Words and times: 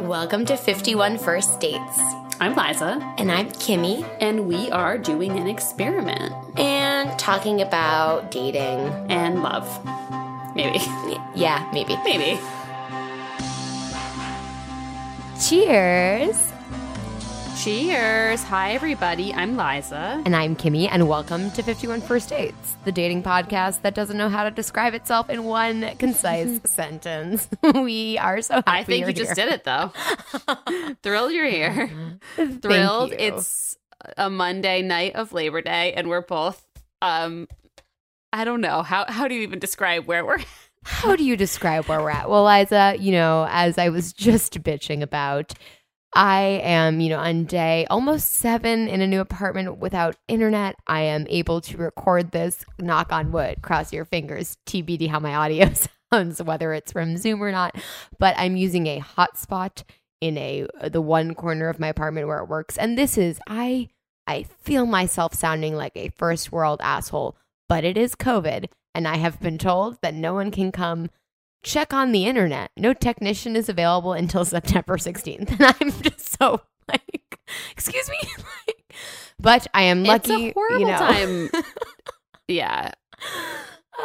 Welcome 0.00 0.46
to 0.46 0.56
51 0.56 1.18
First 1.18 1.60
Dates. 1.60 1.98
I'm 2.40 2.54
Liza, 2.56 3.14
And 3.18 3.30
I'm 3.30 3.48
Kimmy, 3.50 4.08
and 4.20 4.46
we 4.48 4.70
are 4.70 4.96
doing 4.96 5.38
an 5.38 5.46
experiment 5.46 6.32
and 6.58 7.16
talking 7.18 7.60
about 7.60 8.30
dating. 8.30 8.80
and 9.10 9.42
love. 9.42 9.66
Maybe. 10.54 10.78
Yeah, 11.34 11.68
maybe. 11.72 11.96
Maybe. 12.04 12.40
Cheers. 15.40 16.52
Cheers. 17.62 18.42
Hi, 18.44 18.72
everybody. 18.72 19.34
I'm 19.34 19.54
Liza. 19.54 20.22
And 20.24 20.34
I'm 20.34 20.56
Kimmy, 20.56 20.88
and 20.90 21.06
welcome 21.06 21.50
to 21.50 21.62
51 21.62 22.00
First 22.00 22.30
Dates, 22.30 22.74
the 22.86 22.92
dating 22.92 23.22
podcast 23.22 23.82
that 23.82 23.94
doesn't 23.94 24.16
know 24.16 24.30
how 24.30 24.44
to 24.44 24.50
describe 24.50 24.94
itself 24.94 25.28
in 25.28 25.44
one 25.44 25.94
concise 25.98 26.58
sentence. 26.64 27.50
we 27.74 28.16
are 28.16 28.40
so 28.40 28.54
happy 28.54 28.64
I 28.66 28.84
think 28.84 29.06
you 29.08 29.12
just 29.12 29.34
did 29.34 29.48
it, 29.48 29.64
though. 29.64 29.92
Thrilled 31.02 31.32
you're 31.32 31.44
here. 31.44 31.90
Thrilled 32.62 33.10
you. 33.10 33.16
it's 33.18 33.76
a 34.16 34.30
Monday 34.30 34.80
night 34.80 35.14
of 35.14 35.34
Labor 35.34 35.60
Day, 35.60 35.92
and 35.92 36.08
we're 36.08 36.22
both, 36.22 36.66
um, 37.02 37.46
I 38.32 38.44
don't 38.44 38.62
know. 38.62 38.80
How, 38.80 39.04
how 39.06 39.28
do 39.28 39.34
you 39.34 39.42
even 39.42 39.58
describe 39.58 40.06
where 40.06 40.24
we're 40.24 40.38
How 40.84 41.14
do 41.14 41.24
you 41.24 41.36
describe 41.36 41.84
where 41.88 42.00
we're 42.00 42.08
at? 42.08 42.30
Well, 42.30 42.46
Liza, 42.46 42.96
you 42.98 43.12
know, 43.12 43.46
as 43.50 43.76
I 43.76 43.90
was 43.90 44.14
just 44.14 44.62
bitching 44.62 45.02
about, 45.02 45.52
I 46.12 46.60
am, 46.64 47.00
you 47.00 47.08
know, 47.08 47.18
on 47.18 47.44
day 47.44 47.86
almost 47.88 48.32
seven 48.32 48.88
in 48.88 49.00
a 49.00 49.06
new 49.06 49.20
apartment 49.20 49.78
without 49.78 50.16
internet. 50.26 50.74
I 50.86 51.02
am 51.02 51.26
able 51.28 51.60
to 51.62 51.76
record 51.76 52.32
this, 52.32 52.64
knock 52.78 53.12
on 53.12 53.30
wood, 53.30 53.62
cross 53.62 53.92
your 53.92 54.04
fingers, 54.04 54.56
TBD 54.66 55.08
how 55.08 55.20
my 55.20 55.34
audio 55.34 55.70
sounds, 56.12 56.42
whether 56.42 56.72
it's 56.72 56.92
from 56.92 57.16
Zoom 57.16 57.42
or 57.42 57.52
not. 57.52 57.76
But 58.18 58.34
I'm 58.38 58.56
using 58.56 58.86
a 58.86 59.00
hotspot 59.00 59.84
in 60.20 60.36
a 60.36 60.66
the 60.88 61.00
one 61.00 61.34
corner 61.34 61.68
of 61.68 61.80
my 61.80 61.88
apartment 61.88 62.26
where 62.26 62.38
it 62.38 62.48
works. 62.48 62.76
And 62.76 62.98
this 62.98 63.16
is 63.16 63.40
I 63.46 63.88
I 64.26 64.42
feel 64.42 64.86
myself 64.86 65.34
sounding 65.34 65.76
like 65.76 65.96
a 65.96 66.12
first 66.16 66.50
world 66.50 66.80
asshole, 66.82 67.36
but 67.68 67.84
it 67.84 67.96
is 67.96 68.14
COVID. 68.14 68.66
And 68.94 69.06
I 69.06 69.16
have 69.18 69.40
been 69.40 69.58
told 69.58 69.98
that 70.02 70.14
no 70.14 70.34
one 70.34 70.50
can 70.50 70.72
come 70.72 71.10
check 71.62 71.92
on 71.92 72.12
the 72.12 72.26
internet. 72.26 72.70
No 72.76 72.92
technician 72.92 73.56
is 73.56 73.68
available 73.68 74.12
until 74.12 74.44
September 74.44 74.96
16th. 74.96 75.50
And 75.60 75.76
I'm 75.80 76.02
just 76.02 76.38
so 76.40 76.60
like, 76.88 77.38
excuse 77.72 78.08
me? 78.08 78.16
like, 78.66 78.84
but 79.38 79.66
I 79.74 79.82
am 79.84 80.04
lucky. 80.04 80.48
It's 80.48 80.56
a 80.56 80.60
horrible 80.60 80.80
you 80.80 80.86
know. 80.86 80.98
time. 80.98 81.50
yeah. 82.48 82.92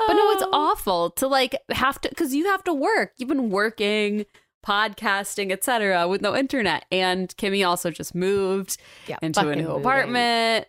But 0.07 0.13
no, 0.13 0.31
it's 0.31 0.43
Oh. 0.43 0.49
awful 0.51 1.09
to 1.11 1.27
like 1.27 1.55
have 1.71 1.99
to 2.01 2.09
because 2.09 2.33
you 2.35 2.45
have 2.45 2.63
to 2.65 2.73
work. 2.73 3.13
You've 3.17 3.29
been 3.29 3.49
working, 3.49 4.25
podcasting, 4.65 5.51
etc., 5.51 6.07
with 6.07 6.21
no 6.21 6.35
internet. 6.35 6.85
And 6.91 7.29
Kimmy 7.37 7.65
also 7.67 7.91
just 7.91 8.13
moved 8.13 8.77
Yeah, 9.07 9.17
into 9.21 9.47
a 9.47 9.55
new 9.55 9.63
moving. 9.63 9.79
apartment. 9.81 10.67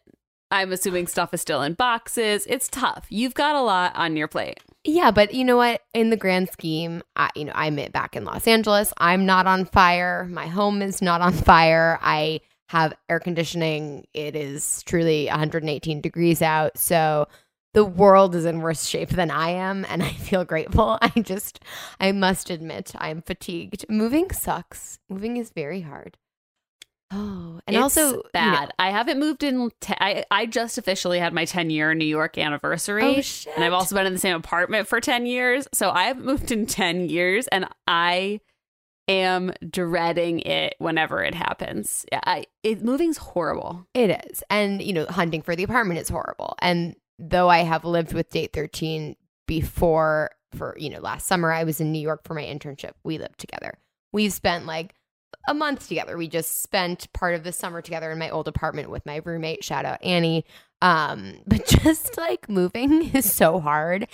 I'm 0.53 0.71
assuming 0.73 1.09
stuff 1.09 1.35
is 1.35 1.41
still 1.41 1.63
in 1.63 1.75
boxes. 1.75 2.47
It's 2.49 2.69
tough. 2.69 3.07
You've 3.09 3.35
got 3.35 3.57
a 3.57 3.63
lot 3.63 3.97
on 3.97 4.17
your 4.17 4.29
plate. 4.29 4.61
Yeah, 4.87 5.11
but 5.11 5.35
you 5.35 5.45
know 5.45 5.57
what? 5.57 5.83
In 5.95 6.11
the 6.11 6.17
grand 6.17 6.49
scheme, 6.49 7.03
I, 7.17 7.31
you 7.35 7.45
know, 7.45 7.53
I'm 7.55 7.75
back 7.91 8.15
in 8.15 8.25
Los 8.25 8.47
Angeles. 8.47 8.93
I'm 8.99 9.27
not 9.27 9.47
on 9.47 9.65
fire. 9.65 10.29
My 10.31 10.47
home 10.47 10.81
is 10.81 11.03
not 11.03 11.21
on 11.21 11.33
fire. 11.33 11.99
I 12.03 12.41
have 12.69 12.95
air 13.09 13.19
conditioning. 13.19 14.07
It 14.15 14.37
is 14.37 14.83
truly 14.85 15.27
118 15.27 16.01
degrees 16.01 16.41
out. 16.41 16.79
So 16.79 17.27
the 17.75 17.85
world 17.85 18.35
is 18.37 18.45
in 18.45 18.61
worse 18.61 18.87
shape 18.87 19.11
than 19.11 19.31
I 19.31 19.51
am, 19.51 19.85
and 19.89 20.03
I 20.05 20.11
feel 20.11 20.45
grateful. 20.45 20.99
I 21.03 21.09
just, 21.21 21.61
I 21.99 22.13
must 22.13 22.49
admit, 22.49 22.93
I'm 22.97 23.23
fatigued. 23.23 23.87
Moving 23.89 24.31
sucks. 24.31 25.01
Moving 25.09 25.37
is 25.37 25.51
very 25.51 25.81
hard. 25.81 26.17
Oh, 27.13 27.61
and 27.67 27.77
It's 27.77 27.83
also 27.83 28.09
you 28.09 28.17
know- 28.17 28.23
bad. 28.33 28.73
I 28.79 28.91
haven't 28.91 29.19
moved 29.21 29.43
in. 29.43 29.71
Te- 29.81 29.95
I 30.01 30.25
I 30.31 30.47
just 30.47 30.77
officially 30.77 31.19
had 31.19 31.33
my 31.33 31.45
10 31.45 31.71
year 31.71 31.95
New 31.95 32.05
York 32.05 32.35
oh, 32.37 32.41
anniversary. 32.41 33.19
Oh, 33.19 33.21
shit. 33.21 33.55
And 33.55 33.65
I've 33.65 33.73
also 33.73 33.95
been 33.95 34.07
in 34.07 34.13
the 34.13 34.19
same 34.19 34.35
apartment 34.37 34.89
for 34.89 35.01
10 35.01 35.27
years. 35.27 35.69
So 35.73 35.91
I 35.91 36.05
haven't 36.05 36.25
moved 36.27 36.51
in 36.51 36.67
10 36.67 37.09
years 37.09 37.47
and 37.49 37.67
I 37.87 38.41
am 39.09 39.53
dreading 39.71 40.41
it 40.41 40.75
whenever 40.79 41.23
it 41.23 41.35
happens. 41.35 42.05
Yeah, 42.11 42.21
I 42.25 42.47
it 42.65 42.83
moving's 42.83 43.19
horrible. 43.19 43.87
It 43.95 44.11
is. 44.29 44.43
And, 44.51 44.83
you 44.83 44.93
know, 44.93 45.07
hunting 45.07 45.43
for 45.43 45.55
the 45.55 45.63
apartment 45.63 46.01
is 46.01 46.09
horrible. 46.09 46.57
And 46.61 46.97
though 47.19 47.49
I 47.49 47.59
have 47.59 47.85
lived 47.85 48.13
with 48.15 48.31
Date 48.31 48.53
13 48.53 49.15
before, 49.47 50.31
for, 50.57 50.75
you 50.79 50.91
know, 50.91 51.01
last 51.01 51.27
summer, 51.27 51.53
I 51.53 51.65
was 51.65 51.81
in 51.81 51.93
New 51.93 52.01
York 52.01 52.23
for 52.25 52.35
my 52.35 52.43
internship. 52.43 52.93
We 53.05 53.19
lived 53.19 53.39
together. 53.39 53.79
We've 54.13 54.33
spent 54.33 54.67
like 54.67 54.95
a 55.49 55.55
month 55.55 55.89
together. 55.89 56.17
We 56.17 56.29
just 56.29 56.63
spent 56.63 57.13
part 57.13 57.35
of 57.35 57.45
the 57.45 57.53
summer 57.53 57.83
together 57.83 58.11
in 58.11 58.19
my 58.19 58.31
old 58.31 58.49
apartment 58.49 58.91
with 58.91 59.07
my 59.07 59.21
roommate. 59.25 59.65
Shout 59.65 59.85
out 59.85 60.03
Annie. 60.03 60.45
Um, 60.83 61.41
but 61.47 61.67
just 61.67 62.17
like 62.17 62.49
moving 62.49 63.11
is 63.15 63.33
so 63.33 63.61
hard. 63.61 64.09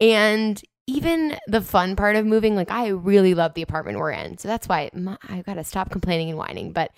And 0.00 0.60
even 0.86 1.36
the 1.46 1.60
fun 1.60 1.96
part 1.96 2.16
of 2.16 2.24
moving, 2.24 2.56
like 2.56 2.70
I 2.70 2.88
really 2.88 3.34
love 3.34 3.54
the 3.54 3.62
apartment 3.62 3.98
we're 3.98 4.12
in. 4.12 4.38
So 4.38 4.48
that's 4.48 4.68
why 4.68 4.90
my, 4.94 5.18
I 5.28 5.42
got 5.42 5.54
to 5.54 5.64
stop 5.64 5.90
complaining 5.90 6.30
and 6.30 6.38
whining. 6.38 6.72
But 6.72 6.92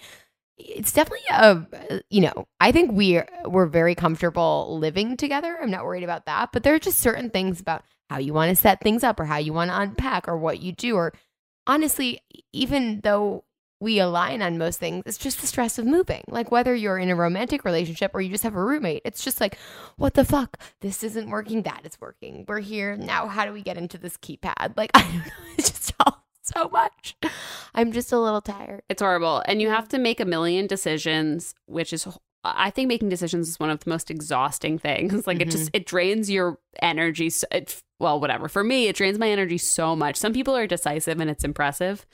it's 0.63 0.93
definitely 0.93 1.25
a 1.31 2.03
you 2.11 2.21
know 2.21 2.47
i 2.61 2.71
think 2.71 2.93
we're 2.93 3.27
we're 3.47 3.65
very 3.65 3.95
comfortable 3.95 4.79
living 4.79 5.17
together 5.17 5.59
i'm 5.61 5.71
not 5.71 5.85
worried 5.85 6.05
about 6.05 6.27
that 6.27 6.51
but 6.53 6.63
there 6.63 6.75
are 6.75 6.79
just 6.79 6.99
certain 6.99 7.31
things 7.31 7.61
about 7.61 7.83
how 8.11 8.19
you 8.19 8.35
want 8.35 8.51
to 8.51 8.61
set 8.61 8.81
things 8.81 9.03
up 9.03 9.19
or 9.19 9.25
how 9.25 9.39
you 9.39 9.53
want 9.53 9.71
to 9.71 9.81
unpack 9.81 10.29
or 10.29 10.37
what 10.37 10.61
you 10.61 10.73
do 10.73 10.97
or 10.97 11.13
honestly 11.67 12.21
even 12.53 13.01
though 13.03 13.45
we 13.81 13.99
align 13.99 14.43
on 14.43 14.59
most 14.59 14.79
things 14.79 15.03
it's 15.07 15.19
just 15.19 15.41
the 15.41 15.47
stress 15.47 15.79
of 15.79 15.87
moving 15.87 16.23
like 16.29 16.51
whether 16.51 16.75
you're 16.75 16.99
in 16.99 17.11
a 17.11 17.17
romantic 17.17 17.65
relationship 17.65 18.11
or 18.15 18.21
you 18.21 18.31
just 18.31 18.45
have 18.45 18.55
a 18.55 18.63
roommate 18.63 19.03
it's 19.05 19.25
just 19.25 19.41
like 19.41 19.59
what 19.97 20.15
the 20.15 20.25
fuck 20.25 20.59
this 20.81 21.03
isn't 21.03 21.31
working 21.31 21.63
that 21.63 21.81
is 21.85 22.01
working 22.01 22.45
we're 22.49 22.61
here 22.61 22.97
now 22.97 23.27
how 23.27 23.45
do 23.45 23.53
we 23.53 23.63
get 23.63 23.77
into 23.77 23.99
this 23.99 24.17
keypad 24.17 24.77
like 24.77 24.91
i 24.95 25.03
don't 25.03 25.15
know 25.15 25.33
it's 25.57 25.71
just 25.71 25.93
all 26.01 26.25
so 26.43 26.69
much 26.69 27.17
i'm 27.75 27.93
just 27.93 28.13
a 28.13 28.19
little 28.19 28.41
tired 28.41 28.83
It's 28.89 29.03
horrible. 29.03 29.43
And 29.47 29.63
you 29.63 29.69
have 29.69 29.89
to 29.89 29.99
make 29.99 30.21
a 30.21 30.25
million 30.25 30.67
decisions, 30.67 31.55
which 31.67 31.93
is 31.93 32.07
I 32.43 32.71
think 32.71 32.89
making 32.89 33.11
decisions 33.11 33.49
is 33.49 33.61
one 33.61 33.71
of 33.71 33.81
the 33.81 33.91
most 33.91 34.11
exhausting 34.11 34.79
things. 34.79 35.25
Like 35.27 35.41
it 35.41 35.51
just 35.51 35.67
mm-hmm. 35.67 35.77
it 35.77 35.87
drains 35.87 36.31
your 36.31 36.59
energy. 36.83 37.31
So 37.31 37.47
it, 37.53 37.83
well, 37.99 38.19
whatever. 38.19 38.49
For 38.49 38.65
me, 38.65 38.89
it 38.89 38.97
drains 38.97 39.19
my 39.19 39.31
energy 39.31 39.59
so 39.59 39.95
much. 39.95 40.17
Some 40.17 40.33
people 40.33 40.57
are 40.57 40.67
decisive 40.67 41.21
and 41.21 41.31
it's 41.31 41.45
impressive, 41.45 42.07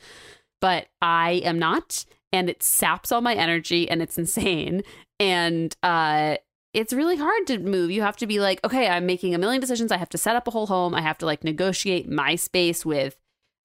but 0.66 0.88
I 1.00 1.42
am 1.44 1.60
not, 1.60 2.04
and 2.32 2.50
it 2.50 2.60
saps 2.60 3.12
all 3.12 3.20
my 3.20 3.34
energy 3.36 3.88
and 3.88 4.02
it's 4.02 4.18
insane. 4.18 4.82
And 5.20 5.76
uh 5.84 6.38
it's 6.74 6.92
really 6.92 7.16
hard 7.16 7.46
to 7.46 7.58
move. 7.58 7.92
You 7.92 8.02
have 8.02 8.16
to 8.16 8.26
be 8.26 8.40
like, 8.40 8.58
okay, 8.64 8.88
I'm 8.88 9.06
making 9.06 9.32
a 9.32 9.38
million 9.38 9.60
decisions. 9.60 9.92
I 9.92 9.96
have 9.96 10.08
to 10.08 10.18
set 10.18 10.34
up 10.34 10.48
a 10.48 10.50
whole 10.50 10.66
home. 10.66 10.92
I 10.92 11.02
have 11.02 11.18
to 11.18 11.26
like 11.26 11.44
negotiate 11.44 12.10
my 12.10 12.34
space 12.34 12.84
with 12.84 13.16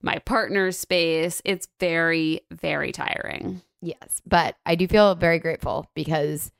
my 0.03 0.19
partner's 0.19 0.77
space. 0.77 1.41
It's 1.43 1.67
very, 1.79 2.41
very 2.51 2.91
tiring. 2.91 3.63
Yes, 3.81 4.21
but 4.27 4.57
I 4.67 4.75
do 4.75 4.87
feel 4.87 5.15
very 5.15 5.39
grateful 5.39 5.89
because 5.95 6.51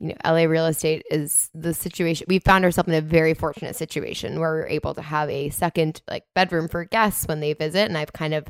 you 0.00 0.08
know 0.08 0.16
LA 0.24 0.46
real 0.46 0.66
estate 0.66 1.04
is 1.08 1.50
the 1.54 1.72
situation. 1.72 2.26
We 2.28 2.40
found 2.40 2.64
ourselves 2.64 2.88
in 2.88 2.96
a 2.96 3.00
very 3.00 3.32
fortunate 3.32 3.76
situation 3.76 4.40
where 4.40 4.54
we're 4.54 4.66
able 4.66 4.92
to 4.94 5.02
have 5.02 5.30
a 5.30 5.50
second 5.50 6.02
like 6.10 6.24
bedroom 6.34 6.66
for 6.66 6.84
guests 6.84 7.28
when 7.28 7.38
they 7.38 7.52
visit, 7.52 7.88
and 7.88 7.96
I've 7.96 8.12
kind 8.12 8.34
of 8.34 8.48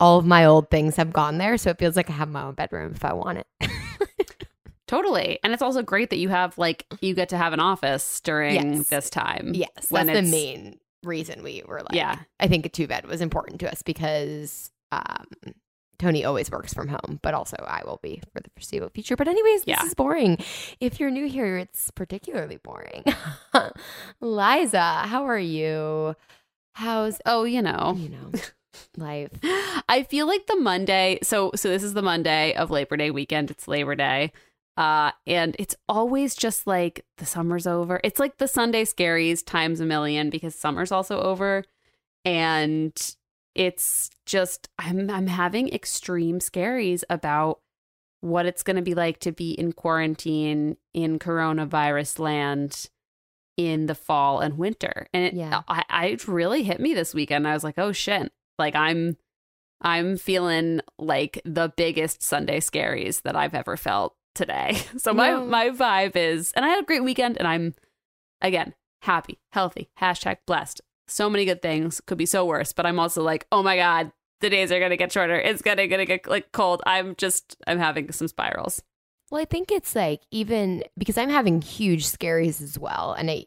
all 0.00 0.18
of 0.18 0.26
my 0.26 0.44
old 0.44 0.70
things 0.70 0.96
have 0.96 1.12
gone 1.12 1.38
there, 1.38 1.56
so 1.56 1.70
it 1.70 1.78
feels 1.78 1.96
like 1.96 2.10
I 2.10 2.12
have 2.14 2.28
my 2.30 2.42
own 2.42 2.54
bedroom 2.54 2.92
if 2.94 3.04
I 3.04 3.12
want 3.12 3.38
it. 3.38 3.46
Totally. 4.86 5.38
And 5.42 5.52
it's 5.52 5.62
also 5.62 5.82
great 5.82 6.10
that 6.10 6.18
you 6.18 6.28
have 6.28 6.56
like 6.58 6.86
you 7.00 7.12
get 7.14 7.30
to 7.30 7.36
have 7.36 7.52
an 7.52 7.60
office 7.60 8.20
during 8.20 8.54
Yes. 8.76 8.88
this 8.88 9.10
time. 9.10 9.50
yes, 9.54 9.90
When 9.90 10.06
that's 10.06 10.20
the 10.20 10.30
main 10.30 10.78
reason 11.02 11.42
we 11.42 11.62
were 11.66 11.80
like. 11.80 11.92
Yeah. 11.94 12.18
I 12.38 12.46
think 12.46 12.66
a 12.66 12.68
two 12.68 12.86
bed 12.86 13.06
was 13.06 13.20
important 13.20 13.58
to 13.60 13.70
us 13.70 13.82
because 13.82 14.70
um, 14.92 15.26
Tony 15.98 16.24
always 16.24 16.52
works 16.52 16.72
from 16.72 16.86
home, 16.86 17.18
but 17.22 17.34
also 17.34 17.56
I 17.66 17.82
will 17.84 17.98
be 18.00 18.22
for 18.32 18.40
the 18.40 18.50
foreseeable 18.54 18.90
future. 18.90 19.16
But 19.16 19.26
anyways, 19.26 19.62
this 19.64 19.76
Yeah. 19.76 19.84
is 19.84 19.94
boring. 19.94 20.38
If 20.78 21.00
you're 21.00 21.10
new 21.10 21.26
here, 21.26 21.58
it's 21.58 21.90
particularly 21.90 22.58
boring. 22.58 23.02
Liza, 24.20 24.80
how 25.06 25.24
are 25.26 25.38
you? 25.38 26.14
How's 26.74 27.20
Oh, 27.26 27.44
you 27.44 27.62
know. 27.62 27.94
you 27.98 28.10
know 28.10 28.30
life? 28.96 29.30
I 29.88 30.04
feel 30.08 30.26
like 30.26 30.46
the 30.46 30.56
Monday, 30.56 31.18
so 31.22 31.50
so 31.54 31.68
this 31.68 31.82
is 31.82 31.94
the 31.94 32.02
Monday 32.02 32.54
of 32.54 32.70
Labor 32.70 32.96
Day 32.96 33.10
weekend. 33.10 33.50
It's 33.50 33.68
Labor 33.68 33.94
Day. 33.94 34.32
Uh 34.76 35.12
and 35.26 35.56
it's 35.58 35.74
always 35.88 36.34
just 36.34 36.66
like 36.66 37.04
the 37.18 37.26
summer's 37.26 37.66
over. 37.66 38.00
It's 38.04 38.20
like 38.20 38.38
the 38.38 38.48
Sunday 38.48 38.84
scaries 38.84 39.44
times 39.44 39.80
a 39.80 39.86
million 39.86 40.30
because 40.30 40.54
summer's 40.54 40.92
also 40.92 41.20
over 41.20 41.64
and 42.24 43.16
it's 43.54 44.10
just 44.26 44.68
I'm 44.78 45.08
I'm 45.08 45.28
having 45.28 45.72
extreme 45.72 46.40
scaries 46.40 47.04
about 47.08 47.60
what 48.20 48.44
it's 48.46 48.62
going 48.62 48.76
to 48.76 48.82
be 48.82 48.94
like 48.94 49.20
to 49.20 49.32
be 49.32 49.52
in 49.52 49.72
quarantine 49.72 50.76
in 50.92 51.18
coronavirus 51.18 52.18
land 52.18 52.90
in 53.56 53.86
the 53.86 53.94
fall 53.94 54.40
and 54.40 54.58
winter. 54.58 55.06
And 55.14 55.24
it, 55.24 55.34
Yeah. 55.34 55.62
I, 55.68 55.84
I 55.88 56.06
it 56.06 56.28
really 56.28 56.62
hit 56.64 56.80
me 56.80 56.92
this 56.92 57.14
weekend. 57.14 57.48
I 57.48 57.54
was 57.54 57.64
like, 57.64 57.78
oh 57.78 57.92
shit. 57.92 58.32
Like 58.58 58.74
I'm 58.74 59.16
I'm 59.80 60.16
feeling 60.16 60.80
like 60.98 61.40
the 61.44 61.72
biggest 61.76 62.22
Sunday 62.22 62.60
scaries 62.60 63.22
that 63.22 63.36
I've 63.36 63.54
ever 63.54 63.76
felt 63.76 64.14
today. 64.34 64.78
So 64.98 65.12
my 65.12 65.30
No. 65.30 65.44
my 65.46 65.70
vibe 65.70 66.16
is, 66.16 66.52
and 66.52 66.64
I 66.64 66.68
had 66.68 66.80
a 66.82 66.86
great 66.86 67.04
weekend, 67.04 67.36
and 67.38 67.46
I'm 67.46 67.74
again 68.40 68.74
happy, 69.02 69.38
healthy, 69.52 69.90
hashtag 70.00 70.38
blessed. 70.46 70.80
So 71.08 71.30
many 71.30 71.44
good 71.44 71.62
things 71.62 72.00
could 72.00 72.18
be 72.18 72.26
so 72.26 72.44
worse, 72.44 72.72
but 72.72 72.86
I'm 72.86 72.98
also 72.98 73.22
like, 73.22 73.46
oh 73.52 73.62
my 73.62 73.76
god, 73.76 74.10
the 74.40 74.50
days 74.50 74.72
are 74.72 74.80
gonna 74.80 74.96
get 74.96 75.12
shorter. 75.12 75.36
It's 75.36 75.62
gonna 75.62 75.86
gonna 75.86 76.06
get 76.06 76.26
like 76.26 76.52
cold. 76.52 76.82
I'm 76.86 77.14
just 77.16 77.56
I'm 77.66 77.78
having 77.78 78.10
some 78.12 78.28
spirals. 78.28 78.82
Well, 79.30 79.40
I 79.40 79.44
think 79.44 79.70
it's 79.72 79.94
like 79.94 80.22
even 80.30 80.84
because 80.96 81.18
I'm 81.18 81.30
having 81.30 81.60
huge 81.62 82.06
scaries 82.06 82.60
as 82.62 82.78
well, 82.78 83.12
and 83.18 83.30
I- 83.30 83.46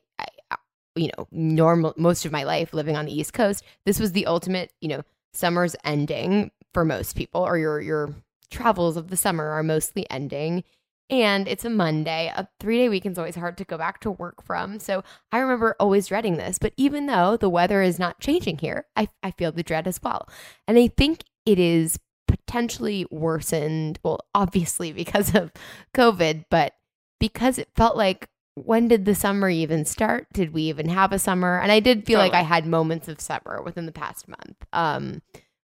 you 0.99 1.09
know, 1.17 1.27
normal 1.31 1.93
most 1.97 2.25
of 2.25 2.31
my 2.31 2.43
life 2.43 2.73
living 2.73 2.97
on 2.97 3.05
the 3.05 3.17
East 3.17 3.33
Coast, 3.33 3.63
this 3.85 3.99
was 3.99 4.11
the 4.11 4.25
ultimate. 4.25 4.73
You 4.81 4.89
know, 4.89 5.01
summer's 5.33 5.75
ending 5.83 6.51
for 6.73 6.85
most 6.85 7.15
people, 7.15 7.41
or 7.41 7.57
your 7.57 7.79
your 7.81 8.15
travels 8.51 8.97
of 8.97 9.09
the 9.09 9.17
summer 9.17 9.49
are 9.49 9.63
mostly 9.63 10.09
ending, 10.09 10.63
and 11.09 11.47
it's 11.47 11.65
a 11.65 11.69
Monday. 11.69 12.31
A 12.35 12.47
three 12.59 12.77
day 12.77 12.89
weekend's 12.89 13.17
always 13.17 13.35
hard 13.35 13.57
to 13.57 13.65
go 13.65 13.77
back 13.77 14.01
to 14.01 14.11
work 14.11 14.43
from. 14.43 14.79
So 14.79 15.03
I 15.31 15.39
remember 15.39 15.75
always 15.79 16.07
dreading 16.07 16.37
this. 16.37 16.59
But 16.59 16.73
even 16.77 17.05
though 17.05 17.37
the 17.37 17.49
weather 17.49 17.81
is 17.81 17.99
not 17.99 18.19
changing 18.19 18.59
here, 18.59 18.85
I 18.95 19.07
I 19.23 19.31
feel 19.31 19.51
the 19.51 19.63
dread 19.63 19.87
as 19.87 20.01
well, 20.03 20.27
and 20.67 20.77
I 20.77 20.87
think 20.87 21.23
it 21.45 21.59
is 21.59 21.97
potentially 22.27 23.07
worsened. 23.09 23.99
Well, 24.03 24.19
obviously 24.35 24.91
because 24.91 25.33
of 25.33 25.51
COVID, 25.95 26.45
but 26.51 26.73
because 27.19 27.57
it 27.57 27.69
felt 27.75 27.97
like 27.97 28.29
when 28.65 28.87
did 28.87 29.05
the 29.05 29.15
summer 29.15 29.49
even 29.49 29.85
start? 29.85 30.27
Did 30.33 30.53
we 30.53 30.63
even 30.63 30.89
have 30.89 31.11
a 31.11 31.19
summer? 31.19 31.59
And 31.59 31.71
I 31.71 31.79
did 31.79 32.05
feel 32.05 32.19
like 32.19 32.33
I 32.33 32.41
had 32.41 32.65
moments 32.65 33.07
of 33.07 33.19
summer 33.21 33.61
within 33.63 33.85
the 33.85 33.91
past 33.91 34.27
month. 34.27 34.57
Um, 34.73 35.21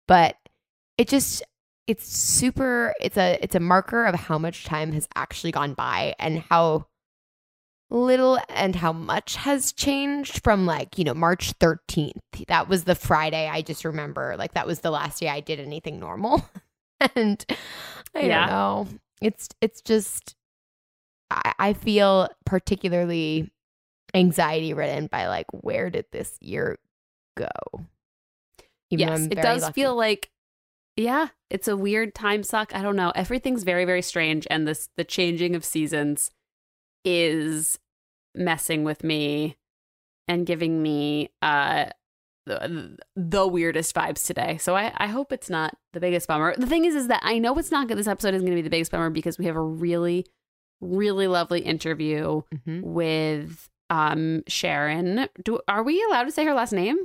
but 0.08 0.36
it 0.98 1.08
just 1.08 1.42
it's 1.86 2.06
super 2.06 2.94
it's 3.00 3.16
a 3.16 3.38
it's 3.42 3.54
a 3.54 3.60
marker 3.60 4.04
of 4.04 4.14
how 4.14 4.38
much 4.38 4.64
time 4.64 4.92
has 4.92 5.08
actually 5.14 5.52
gone 5.52 5.74
by 5.74 6.14
and 6.18 6.40
how 6.48 6.86
little 7.90 8.38
and 8.48 8.74
how 8.76 8.92
much 8.92 9.36
has 9.36 9.72
changed 9.72 10.42
from 10.42 10.66
like 10.66 10.98
you 10.98 11.04
know 11.04 11.14
march 11.14 11.56
13th 11.60 12.10
that 12.48 12.68
was 12.68 12.82
the 12.84 12.96
friday 12.96 13.48
i 13.48 13.62
just 13.62 13.84
remember 13.84 14.34
like 14.36 14.54
that 14.54 14.66
was 14.66 14.80
the 14.80 14.90
last 14.90 15.20
day 15.20 15.28
i 15.28 15.38
did 15.38 15.60
anything 15.60 16.00
normal 16.00 16.44
and 17.14 17.44
i 18.14 18.22
Yeah. 18.22 18.46
don't 18.46 18.48
know 18.50 18.88
it's 19.20 19.48
it's 19.60 19.80
just 19.80 20.34
I, 21.30 21.52
I 21.58 21.72
feel 21.72 22.28
particularly 22.44 23.50
anxiety 24.14 24.72
ridden 24.72 25.08
by 25.08 25.26
like 25.28 25.46
where 25.52 25.90
did 25.90 26.06
this 26.12 26.38
year 26.40 26.78
go 27.36 27.48
Even 28.90 29.08
yes, 29.08 29.28
it 29.30 29.42
does 29.42 29.62
lucky. 29.62 29.72
feel 29.72 29.94
like 29.96 30.30
yeah, 30.96 31.28
it's 31.50 31.68
a 31.68 31.76
weird 31.76 32.14
time 32.14 32.42
suck. 32.42 32.74
I 32.74 32.80
don't 32.80 32.96
know. 32.96 33.12
Everything's 33.14 33.64
very 33.64 33.84
very 33.84 34.02
strange 34.02 34.46
and 34.50 34.66
this 34.66 34.88
the 34.96 35.04
changing 35.04 35.54
of 35.54 35.64
seasons 35.64 36.30
is 37.04 37.78
messing 38.34 38.84
with 38.84 39.04
me 39.04 39.56
and 40.28 40.46
giving 40.46 40.82
me 40.82 41.30
uh 41.42 41.86
the, 42.46 42.96
the 43.16 43.46
weirdest 43.46 43.92
vibes 43.94 44.24
today. 44.24 44.56
So 44.58 44.76
I, 44.76 44.92
I 44.96 45.08
hope 45.08 45.32
it's 45.32 45.50
not 45.50 45.76
the 45.92 45.98
biggest 46.00 46.28
bummer. 46.28 46.54
The 46.56 46.66
thing 46.68 46.84
is 46.84 46.94
is 46.94 47.08
that 47.08 47.20
I 47.24 47.38
know 47.40 47.58
it's 47.58 47.72
not 47.72 47.88
good 47.88 47.98
this 47.98 48.06
episode 48.06 48.34
isn't 48.34 48.46
going 48.46 48.56
to 48.56 48.62
be 48.62 48.66
the 48.66 48.70
biggest 48.70 48.92
bummer 48.92 49.10
because 49.10 49.36
we 49.36 49.46
have 49.46 49.56
a 49.56 49.60
really 49.60 50.24
really 50.80 51.26
lovely 51.26 51.60
interview 51.60 52.42
Mhm. 52.54 52.82
with 52.82 53.68
um 53.90 54.42
Sharon. 54.48 55.28
Do 55.44 55.60
are 55.68 55.82
we 55.82 56.02
allowed 56.04 56.24
to 56.24 56.30
say 56.32 56.44
her 56.44 56.54
last 56.54 56.72
name? 56.72 56.98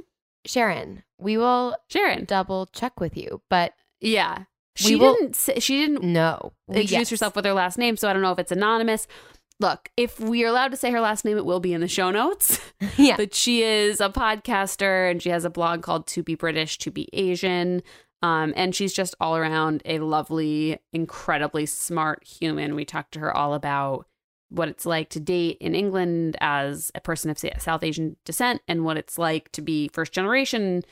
sharon 0.44 1.04
we 1.20 1.38
will 1.38 1.76
Sharon. 1.88 2.26
double 2.26 2.66
check 2.74 3.00
with 3.00 3.16
you 3.16 3.42
but 3.50 3.74
Yeah. 4.00 4.46
She 4.76 4.96
will- 4.96 5.14
didn't 5.14 5.36
say, 5.36 5.60
she 5.60 5.86
didn't 5.86 6.02
no 6.02 6.54
introduce 6.70 6.92
Yes. 6.92 7.10
herself 7.12 7.36
with 7.36 7.46
her 7.46 7.54
last 7.54 7.78
name, 7.78 7.96
so 7.98 8.10
I 8.10 8.14
don't 8.14 8.22
know 8.24 8.32
if 8.32 8.40
it's 8.40 8.52
anonymous. 8.54 9.06
Look, 9.60 9.90
if 9.98 10.20
we 10.20 10.44
are 10.44 10.48
allowed 10.48 10.72
to 10.72 10.78
say 10.78 10.90
her 10.90 11.02
last 11.02 11.24
name, 11.26 11.38
it 11.38 11.46
will 11.46 11.60
be 11.60 11.74
in 11.74 11.82
the 11.82 11.88
show 11.88 12.10
notes. 12.10 12.60
yeah 12.98 13.18
But 13.18 13.36
she 13.36 13.62
is 13.62 14.00
a 14.02 14.10
podcaster 14.10 15.12
and 15.12 15.22
she 15.22 15.30
has 15.30 15.46
a 15.46 15.50
blog 15.52 15.84
called 15.84 16.08
To 16.08 16.24
Be 16.24 16.34
British, 16.34 16.78
To 16.80 16.90
Be 16.90 17.08
Asian. 17.14 17.84
Um, 18.22 18.54
and 18.56 18.76
she's 18.76 18.94
just 18.94 19.16
all 19.20 19.36
around 19.36 19.82
a 19.86 20.00
lovely, 20.00 20.80
incredibly 20.94 21.66
smart 21.66 22.24
human. 22.24 22.76
We 22.76 22.86
talked 22.86 23.14
to 23.14 23.20
her 23.20 23.36
all 23.36 23.54
about 23.54 24.06
what 24.50 24.68
it's 24.68 24.86
like 24.86 25.10
to 25.10 25.20
date 25.20 25.58
in 25.62 25.74
England 25.74 26.36
as 26.42 26.92
a 26.94 27.02
person 27.02 27.32
of 27.32 27.40
South 27.60 27.84
Asian 27.84 28.18
descent 28.26 28.62
and 28.68 28.84
what 28.84 28.98
it's 28.98 29.18
like 29.18 29.52
to 29.54 29.62
be 29.62 29.90
first 29.94 30.12
generation 30.12 30.84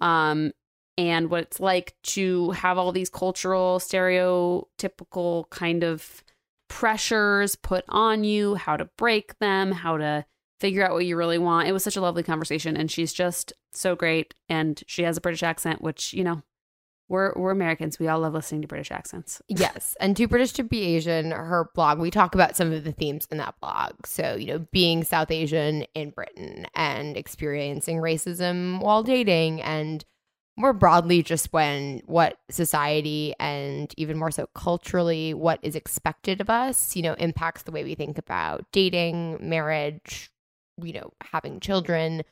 um, 0.00 0.52
and 0.96 1.28
what 1.28 1.42
it's 1.42 1.60
like 1.60 1.94
to 2.04 2.52
have 2.52 2.78
all 2.78 2.92
these 2.92 3.10
cultural, 3.10 3.80
stereotypical 3.80 5.50
kind 5.50 5.82
of 5.82 6.22
pressures 6.68 7.56
put 7.56 7.84
on 7.88 8.24
you, 8.24 8.54
how 8.54 8.76
to 8.76 8.88
break 8.96 9.38
them, 9.40 9.72
how 9.72 9.96
to 9.96 10.24
figure 10.60 10.86
out 10.86 10.92
what 10.92 11.06
you 11.06 11.16
really 11.16 11.38
want. 11.38 11.68
It 11.68 11.72
was 11.72 11.84
such 11.84 11.96
a 11.96 12.00
lovely 12.00 12.22
conversation, 12.22 12.76
and 12.76 12.90
she's 12.90 13.12
just 13.12 13.52
so 13.72 13.96
great. 13.96 14.34
And 14.48 14.82
she 14.86 15.02
has 15.02 15.16
a 15.16 15.20
British 15.20 15.42
accent, 15.42 15.82
which 15.82 16.12
you 16.12 16.24
know, 16.24 16.42
we're 17.08 17.32
we're 17.36 17.50
Americans. 17.50 17.98
We 17.98 18.08
all 18.08 18.20
love 18.20 18.34
listening 18.34 18.62
to 18.62 18.68
British 18.68 18.90
accents. 18.90 19.40
Yes, 19.48 19.96
and 20.00 20.16
too 20.16 20.28
British 20.28 20.52
to 20.52 20.62
be 20.62 20.96
Asian, 20.96 21.30
her 21.30 21.70
blog, 21.74 21.98
we 21.98 22.10
talk 22.10 22.34
about 22.34 22.56
some 22.56 22.72
of 22.72 22.84
the 22.84 22.92
themes 22.92 23.26
in 23.30 23.38
that 23.38 23.54
blog. 23.60 24.06
So, 24.06 24.34
you 24.34 24.46
know, 24.46 24.66
being 24.72 25.04
South 25.04 25.30
Asian 25.30 25.82
in 25.94 26.10
Britain 26.10 26.66
and 26.74 27.16
experiencing 27.16 27.98
racism 27.98 28.80
while 28.80 29.02
dating 29.02 29.62
and 29.62 30.04
more 30.58 30.72
broadly 30.72 31.22
just 31.22 31.52
when 31.52 32.02
what 32.06 32.38
society 32.50 33.32
and 33.38 33.94
even 33.96 34.18
more 34.18 34.32
so 34.32 34.48
culturally 34.54 35.32
what 35.32 35.60
is 35.62 35.76
expected 35.76 36.40
of 36.40 36.50
us, 36.50 36.96
you 36.96 37.02
know, 37.02 37.14
impacts 37.14 37.62
the 37.62 37.70
way 37.70 37.84
we 37.84 37.94
think 37.94 38.18
about 38.18 38.66
dating, 38.72 39.38
marriage, 39.40 40.30
you 40.82 40.92
know, 40.92 41.12
having 41.22 41.60
children. 41.60 42.22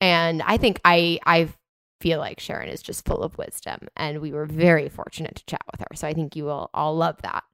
And 0.00 0.42
I 0.42 0.58
think 0.58 0.80
I 0.84 1.18
I 1.24 1.48
feel 2.00 2.18
like 2.18 2.40
Sharon 2.40 2.68
is 2.68 2.82
just 2.82 3.04
full 3.04 3.22
of 3.22 3.36
wisdom, 3.38 3.88
and 3.96 4.20
we 4.20 4.32
were 4.32 4.46
very 4.46 4.88
fortunate 4.88 5.36
to 5.36 5.46
chat 5.46 5.62
with 5.70 5.80
her. 5.80 5.94
So 5.94 6.08
I 6.08 6.14
think 6.14 6.34
you 6.34 6.44
will 6.44 6.70
all 6.72 6.96
love 6.96 7.20
that. 7.22 7.44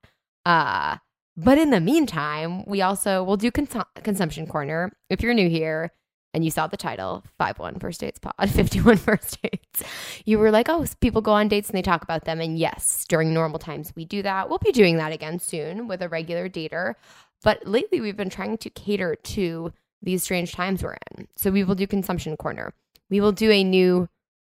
Uh, 0.44 0.98
but 1.36 1.58
in 1.58 1.70
the 1.70 1.80
meantime, 1.80 2.64
we 2.64 2.80
also 2.80 3.22
will 3.22 3.36
do 3.36 3.50
cons- 3.50 3.74
consumption 4.02 4.46
corner. 4.46 4.96
If 5.10 5.20
you're 5.20 5.34
new 5.34 5.50
here 5.50 5.92
and 6.32 6.44
you 6.44 6.50
saw 6.50 6.66
the 6.66 6.76
title, 6.76 7.24
five 7.36 7.58
one 7.58 7.78
first 7.78 8.00
dates 8.00 8.18
pod, 8.18 8.34
fifty 8.50 8.80
one 8.80 8.96
first 8.96 9.42
dates, 9.42 9.82
you 10.24 10.38
were 10.38 10.50
like, 10.50 10.68
oh, 10.68 10.86
people 11.00 11.20
go 11.20 11.32
on 11.32 11.48
dates 11.48 11.68
and 11.68 11.76
they 11.76 11.82
talk 11.82 12.02
about 12.02 12.24
them. 12.24 12.40
And 12.40 12.58
yes, 12.58 13.04
during 13.08 13.34
normal 13.34 13.58
times 13.58 13.92
we 13.94 14.04
do 14.04 14.22
that. 14.22 14.48
We'll 14.48 14.58
be 14.58 14.72
doing 14.72 14.96
that 14.96 15.12
again 15.12 15.38
soon 15.38 15.88
with 15.88 16.00
a 16.00 16.08
regular 16.08 16.48
dater. 16.48 16.94
But 17.42 17.66
lately 17.66 18.00
we've 18.00 18.16
been 18.16 18.30
trying 18.30 18.58
to 18.58 18.70
cater 18.70 19.14
to 19.14 19.72
these 20.00 20.22
strange 20.22 20.52
times 20.52 20.82
we're 20.82 20.96
in. 21.16 21.28
So 21.36 21.50
we 21.50 21.64
will 21.64 21.74
do 21.74 21.86
consumption 21.86 22.36
corner. 22.36 22.72
We 23.10 23.20
will 23.20 23.32
do 23.32 23.50
a 23.50 23.62
new 23.62 24.08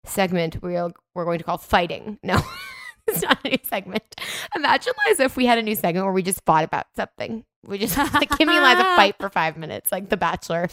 segment 0.06 0.62
we're, 0.62 0.92
we're 1.14 1.26
going 1.26 1.40
to 1.40 1.46
call 1.46 1.58
fighting. 1.58 2.20
No, 2.24 2.42
it's 3.08 3.22
not 3.22 3.40
a 3.44 3.50
new 3.50 3.58
segment. 3.64 4.16
Imagine, 4.56 4.94
Liza, 5.08 5.24
if 5.24 5.36
we 5.36 5.46
had 5.46 5.58
a 5.58 5.62
new 5.62 5.76
segment 5.76 6.06
where 6.06 6.14
we 6.14 6.24
just 6.24 6.46
fought 6.46 6.64
about 6.64 6.86
something. 6.96 7.44
We 7.66 7.78
just 7.78 7.98
like 8.14 8.30
Kimmy 8.30 8.54
and 8.56 8.64
Liza 8.64 8.84
fight 8.96 9.16
for 9.20 9.30
five 9.30 9.58
minutes, 9.58 9.92
like 9.92 10.08
The 10.10 10.16
Bachelor. 10.16 10.70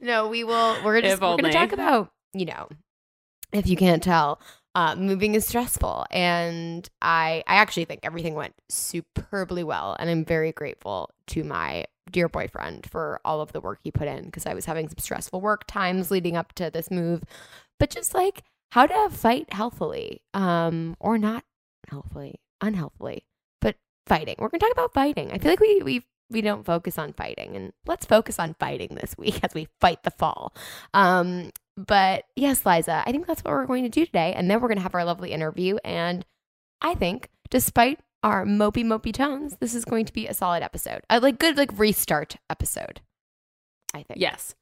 no, 0.00 0.28
we 0.28 0.44
will. 0.44 0.76
We're 0.84 1.00
just 1.00 1.14
If 1.14 1.20
we're 1.20 1.36
going 1.36 1.44
to 1.44 1.52
talk 1.52 1.72
about 1.72 2.12
you 2.32 2.44
know, 2.44 2.68
if 3.52 3.66
you 3.66 3.76
can't 3.76 4.02
tell, 4.02 4.40
uh, 4.74 4.94
moving 4.94 5.34
is 5.34 5.46
stressful, 5.46 6.06
and 6.10 6.88
I 7.02 7.42
I 7.46 7.56
actually 7.56 7.86
think 7.86 8.00
everything 8.02 8.34
went 8.34 8.54
superbly 8.68 9.64
well, 9.64 9.96
and 9.98 10.08
I'm 10.08 10.24
very 10.24 10.52
grateful 10.52 11.10
to 11.28 11.44
my 11.44 11.86
dear 12.10 12.28
boyfriend 12.28 12.88
for 12.90 13.20
all 13.24 13.40
of 13.40 13.52
the 13.52 13.60
work 13.60 13.78
he 13.82 13.90
put 13.90 14.08
in 14.08 14.24
because 14.26 14.46
I 14.46 14.54
was 14.54 14.64
having 14.66 14.88
some 14.88 14.98
stressful 14.98 15.40
work 15.40 15.66
times 15.66 16.10
leading 16.10 16.36
up 16.36 16.52
to 16.54 16.70
this 16.70 16.90
move, 16.90 17.22
but 17.80 17.90
just 17.90 18.14
like 18.14 18.44
how 18.70 18.86
to 18.86 19.10
fight 19.10 19.52
healthily, 19.52 20.22
um, 20.34 20.96
or 21.00 21.18
not 21.18 21.42
healthily, 21.88 22.38
unhealthily, 22.60 23.24
but 23.60 23.76
fighting. 24.06 24.36
We're 24.38 24.48
gonna 24.48 24.60
talk 24.60 24.72
about 24.72 24.94
fighting. 24.94 25.32
I 25.32 25.38
feel 25.38 25.50
like 25.50 25.60
we 25.60 25.82
we 25.82 26.06
we 26.30 26.42
don't 26.42 26.64
focus 26.64 26.98
on 26.98 27.12
fighting, 27.14 27.56
and 27.56 27.72
let's 27.86 28.06
focus 28.06 28.38
on 28.38 28.54
fighting 28.60 28.94
this 28.94 29.16
week 29.18 29.40
as 29.42 29.54
we 29.54 29.66
fight 29.80 30.04
the 30.04 30.12
fall. 30.12 30.54
Um, 30.94 31.50
but 31.76 32.24
yes, 32.36 32.64
Liza, 32.64 33.02
I 33.04 33.10
think 33.10 33.26
that's 33.26 33.42
what 33.42 33.52
we're 33.52 33.66
going 33.66 33.84
to 33.84 33.88
do 33.88 34.06
today, 34.06 34.34
and 34.34 34.48
then 34.48 34.60
we're 34.60 34.68
gonna 34.68 34.80
have 34.82 34.94
our 34.94 35.04
lovely 35.04 35.32
interview. 35.32 35.78
And 35.82 36.24
I 36.80 36.94
think, 36.94 37.30
despite 37.48 37.98
our 38.22 38.44
mopey 38.44 38.84
mopey 38.84 39.12
tones, 39.12 39.56
this 39.60 39.74
is 39.74 39.84
going 39.86 40.04
to 40.04 40.12
be 40.12 40.26
a 40.26 40.34
solid 40.34 40.62
episode. 40.62 41.00
A 41.08 41.18
like 41.18 41.38
good 41.38 41.56
like 41.56 41.76
restart 41.76 42.36
episode. 42.48 43.00
I 43.92 44.04
think. 44.04 44.20
Yes, 44.20 44.54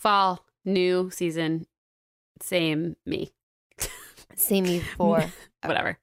fall, 0.00 0.44
new 0.64 1.10
season, 1.10 1.66
same 2.40 2.96
me. 3.06 3.32
Same 4.34 4.66
you 4.66 4.80
for 4.96 5.24
whatever. 5.64 5.98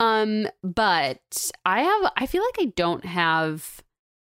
Um, 0.00 0.48
but 0.62 1.50
I 1.64 1.80
have 1.82 2.12
I 2.16 2.26
feel 2.26 2.42
like 2.42 2.56
I 2.66 2.72
don't 2.76 3.04
have 3.04 3.82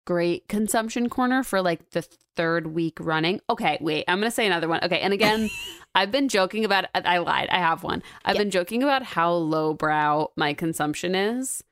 great 0.06 0.48
consumption 0.48 1.10
corner 1.10 1.44
for 1.44 1.62
like 1.62 1.92
the 1.92 2.02
third 2.36 2.68
week 2.68 2.98
running. 3.00 3.42
Okay, 3.50 3.78
wait, 3.82 4.06
I'm 4.08 4.20
gonna 4.20 4.32
say 4.32 4.48
another 4.48 4.68
one. 4.68 4.84
Okay, 4.84 5.00
and 5.02 5.14
again, 5.14 5.50
I've 5.96 6.12
been 6.12 6.30
joking 6.30 6.66
about 6.66 6.86
I 6.96 7.18
lied. 7.18 7.50
I 7.50 7.58
have 7.58 7.84
one. 7.84 8.02
I've 8.24 8.36
Yeah. 8.36 8.42
been 8.44 8.52
joking 8.52 8.82
about 8.84 9.04
how 9.04 9.32
lowbrow 9.34 10.30
my 10.38 10.54
consumption 10.54 11.14
is. 11.16 11.64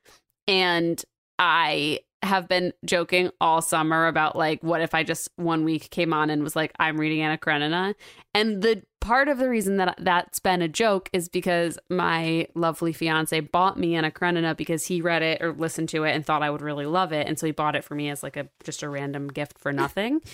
And 0.47 1.03
I 1.39 1.99
have 2.23 2.47
been 2.47 2.73
joking 2.83 3.29
all 3.39 3.61
summer 3.61 4.07
about 4.07 4.35
like 4.35 4.61
what 4.63 4.81
if 4.81 4.95
I 4.95 5.03
just 5.03 5.29
one 5.35 5.63
week 5.63 5.89
came 5.91 6.13
on 6.13 6.29
and 6.29 6.43
was 6.43 6.55
like 6.55 6.71
I'm 6.79 6.99
reading 6.99 7.21
Anna 7.21 7.37
Karenina 7.37 7.93
and 8.33 8.61
the 8.61 8.83
part 9.01 9.27
of 9.27 9.37
the 9.37 9.47
reason 9.47 9.77
that 9.77 9.95
that's 9.99 10.39
been 10.39 10.61
a 10.61 10.67
joke 10.67 11.09
is 11.13 11.29
because 11.29 11.77
my 11.89 12.47
lovely 12.55 12.91
fiance 12.91 13.39
bought 13.39 13.77
me 13.77 13.95
Anna 13.95 14.09
Karenina 14.09 14.55
because 14.55 14.85
he 14.87 14.99
read 14.99 15.21
it 15.21 15.41
or 15.41 15.53
listened 15.53 15.89
to 15.89 16.03
it 16.05 16.11
and 16.13 16.25
thought 16.25 16.41
I 16.41 16.49
would 16.49 16.61
really 16.61 16.87
love 16.87 17.13
it 17.13 17.27
and 17.27 17.37
so 17.37 17.45
he 17.45 17.51
bought 17.51 17.75
it 17.75 17.83
for 17.83 17.93
me 17.93 18.09
as 18.09 18.23
like 18.23 18.35
a 18.35 18.49
just 18.63 18.81
a 18.81 18.89
random 18.89 19.27
gift 19.27 19.59
for 19.59 19.71
nothing. 19.71 20.21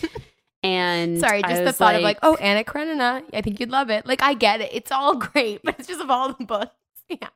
And 0.64 1.20
Sorry, 1.20 1.42
just 1.42 1.66
the 1.66 1.74
thought 1.74 1.96
of 1.96 2.02
like, 2.02 2.20
oh, 2.24 2.36
Anna 2.36 2.64
Karenina. 2.64 3.22
I 3.34 3.42
think 3.42 3.60
you'd 3.60 3.70
love 3.70 3.90
it. 3.90 4.06
Like, 4.06 4.24
I 4.24 4.34
get 4.34 4.62
it. 4.62 4.70
It's 4.72 4.92
all 4.92 5.16
great, 5.20 5.62
but 5.62 5.76
it's 5.78 5.90
just 5.90 6.00
of 6.00 6.10
all 6.10 6.34
the 6.34 6.46
books. 6.46 6.72
Yeah. 7.10 7.28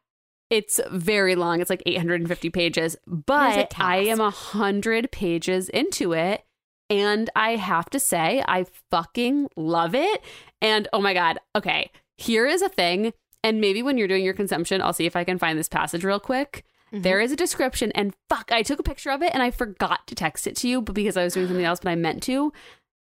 It's 0.50 0.80
very 0.90 1.36
long. 1.36 1.60
It's 1.60 1.70
like 1.70 1.84
850 1.86 2.50
pages, 2.50 2.96
but. 3.06 3.74
I 3.78 3.98
am 3.98 4.20
a 4.20 4.30
hundred 4.30 5.12
pages 5.12 5.70
into 5.70 6.14
it. 6.14 6.44
And 6.90 7.30
I 7.36 7.58
have 7.58 7.90
to 7.90 8.00
say, 8.00 8.42
I 8.48 8.66
fucking 8.90 9.50
love 9.58 9.94
it. 9.94 10.22
And 10.62 10.88
oh 10.94 11.02
my 11.02 11.14
God. 11.14 11.38
Okay. 11.56 11.92
Here 12.16 12.48
is 12.48 12.62
a 12.62 12.70
thing. 12.70 13.14
And 13.44 13.62
maybe 13.62 13.84
when 13.84 13.98
you're 13.98 14.08
doing 14.08 14.24
your 14.24 14.34
consumption, 14.34 14.82
I'll 14.82 14.94
see 14.94 15.06
if 15.06 15.16
I 15.16 15.24
can 15.24 15.38
find 15.38 15.60
this 15.60 15.70
passage 15.70 16.04
real 16.04 16.20
quick. 16.20 16.64
Mm-hmm. 16.92 17.02
There 17.02 17.20
is 17.20 17.32
a 17.32 17.36
description, 17.36 17.92
and 17.96 18.14
fuck, 18.30 18.50
I 18.52 18.64
took 18.64 18.80
a 18.80 18.84
picture 18.84 19.12
of 19.12 19.22
it 19.22 19.34
and 19.34 19.44
I 19.44 19.52
forgot 19.52 20.08
to 20.08 20.16
text 20.16 20.48
it 20.48 20.56
to 20.58 20.70
you, 20.70 20.82
but 20.82 20.96
because 20.96 21.18
I 21.18 21.24
was 21.24 21.34
doing 21.34 21.48
something 21.48 21.66
else, 21.66 21.82
but 21.82 21.90
I 21.90 21.96
meant 21.96 22.24
to. 22.24 22.54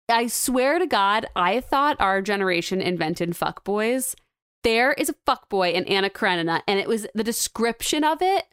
I 0.10 0.28
swear 0.28 0.80
to 0.80 0.88
God, 0.88 1.26
I 1.36 1.60
thought 1.60 1.98
our 2.00 2.22
generation 2.22 2.82
invented 2.82 3.32
fuckboys. 3.32 4.16
There 4.66 4.94
is 4.94 5.10
a 5.10 5.14
fuckboy 5.28 5.74
in 5.74 5.86
Anna 5.86 6.10
Karenina, 6.10 6.64
and 6.68 6.80
it 6.80 6.88
was 6.88 7.06
the 7.14 7.24
description 7.24 8.04
of 8.04 8.20
it 8.24 8.46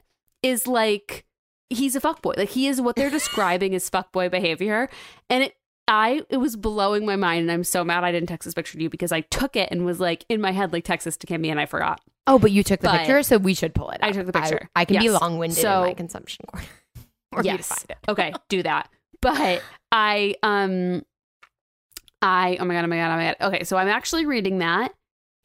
is 0.43 0.67
like 0.67 1.25
he's 1.71 1.97
a 1.97 2.03
fuckboy. 2.03 2.37
Like 2.37 2.51
he 2.51 2.67
is 2.67 2.83
what 2.83 2.97
they're 2.97 3.09
describing 3.19 3.75
as 3.75 3.89
fuckboy 3.89 4.31
behavior. 4.31 4.91
And 5.31 5.45
it 5.45 5.57
I 5.89 6.21
it 6.29 6.37
was 6.37 6.55
blowing 6.55 7.07
my 7.07 7.17
mind, 7.17 7.41
and 7.41 7.51
I'm 7.51 7.65
so 7.65 7.83
mad 7.83 8.05
I 8.05 8.13
didn't 8.13 8.29
text 8.29 8.45
this 8.45 8.53
picture 8.53 8.77
to 8.77 8.83
you 8.83 8.91
because 8.91 9.11
I 9.11 9.23
took 9.23 9.57
it 9.57 9.71
and 9.71 9.87
was 9.87 10.01
like 10.01 10.27
in 10.29 10.43
my 10.43 10.53
head 10.53 10.71
like 10.75 10.85
text 10.85 11.07
this 11.07 11.17
to 11.17 11.27
Kimmy, 11.27 11.51
and 11.51 11.59
I 11.59 11.65
forgot. 11.65 12.03
Oh, 12.27 12.39
but 12.39 12.53
you 12.53 12.63
took 12.63 12.81
the 12.81 12.89
But- 12.89 12.99
picture, 12.99 13.23
so 13.23 13.39
we 13.39 13.55
should 13.55 13.75
pull 13.75 13.89
it. 13.89 14.01
I 14.03 14.13
took 14.13 14.27
the 14.27 14.33
picture. 14.33 14.69
I, 14.77 14.85
can 14.85 15.01
be 15.01 15.09
long 15.09 15.39
winded 15.39 15.59
So- 15.59 15.81
in 15.83 15.89
my 15.89 15.95
consumption 15.95 16.45
corner. 16.47 16.67
or 17.33 17.43
yes. 17.43 17.87
Okay, 18.07 18.35
do 18.51 18.63
that. 18.63 18.91
But 19.23 19.63
I 19.93 20.35
um 20.43 21.07
I 22.21 22.59
oh 22.61 22.67
my 22.67 22.75
god, 22.75 22.85
oh 22.85 22.89
my 22.89 22.97
god, 22.97 23.13
oh 23.13 23.17
my 23.17 23.35
god. 23.39 23.55
Okay, 23.55 23.65
so 23.65 23.79
I'm 23.79 23.89
actually 23.89 24.27
reading 24.27 24.59
that 24.59 24.93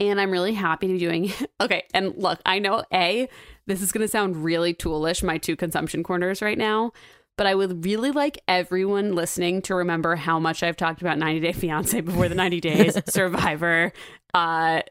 and 0.00 0.20
I'm 0.20 0.30
really 0.30 0.54
happy 0.54 0.86
to 0.88 0.92
be 0.94 0.98
doing 0.98 1.24
it. 1.26 1.50
Okay, 1.60 1.82
and 1.92 2.14
look, 2.16 2.40
I 2.46 2.60
know 2.60 2.84
A, 2.94 3.28
this 3.66 3.82
is 3.82 3.90
gonna 3.90 4.06
sound 4.08 4.44
really 4.44 4.72
toolish, 4.74 5.22
my 5.24 5.38
two 5.38 5.56
consumption 5.56 6.02
corners 6.04 6.40
right 6.40 6.56
now. 6.58 6.92
But 7.36 7.46
I 7.46 7.54
would 7.54 7.84
really 7.84 8.10
like 8.10 8.42
everyone 8.48 9.14
listening 9.14 9.62
to 9.62 9.74
remember 9.76 10.16
how 10.16 10.40
much 10.40 10.62
I've 10.64 10.76
talked 10.76 11.00
about 11.00 11.18
90 11.18 11.38
Day 11.40 11.52
Fiance 11.52 12.00
before 12.00 12.28
the 12.28 12.34
90 12.34 12.60
days, 12.60 12.98
Survivor, 13.08 13.92
uh, 14.34 14.82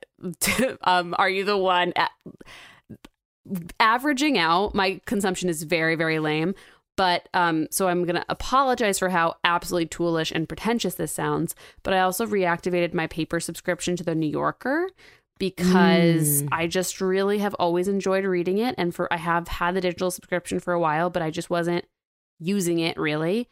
um, 0.83 1.13
Are 1.17 1.29
You 1.29 1.43
the 1.43 1.57
One? 1.57 1.91
A- 1.97 2.07
Averaging 3.79 4.37
out, 4.37 4.75
my 4.75 4.99
consumption 5.05 5.47
is 5.49 5.63
very, 5.63 5.95
very 5.95 6.19
lame. 6.19 6.53
But 6.97 7.29
um, 7.33 7.67
so 7.71 7.87
I'm 7.87 8.03
gonna 8.03 8.25
apologize 8.27 8.99
for 8.99 9.09
how 9.09 9.35
absolutely 9.45 9.87
toolish 9.87 10.31
and 10.33 10.49
pretentious 10.49 10.95
this 10.95 11.13
sounds. 11.13 11.55
But 11.83 11.93
I 11.93 11.99
also 11.99 12.25
reactivated 12.25 12.93
my 12.93 13.07
paper 13.07 13.39
subscription 13.39 13.95
to 13.95 14.03
the 14.03 14.15
New 14.15 14.27
Yorker 14.29 14.89
because 15.39 16.41
Mm. 16.41 16.49
I 16.51 16.67
just 16.67 16.99
really 16.99 17.37
have 17.37 17.53
always 17.55 17.87
enjoyed 17.87 18.25
reading 18.25 18.57
it, 18.57 18.75
and 18.77 18.93
for 18.93 19.11
I 19.13 19.17
have 19.17 19.47
had 19.47 19.75
the 19.75 19.81
digital 19.81 20.11
subscription 20.11 20.59
for 20.59 20.73
a 20.73 20.79
while, 20.79 21.09
but 21.09 21.21
I 21.21 21.29
just 21.29 21.49
wasn't 21.49 21.85
using 22.39 22.79
it 22.79 22.97
really. 22.97 23.47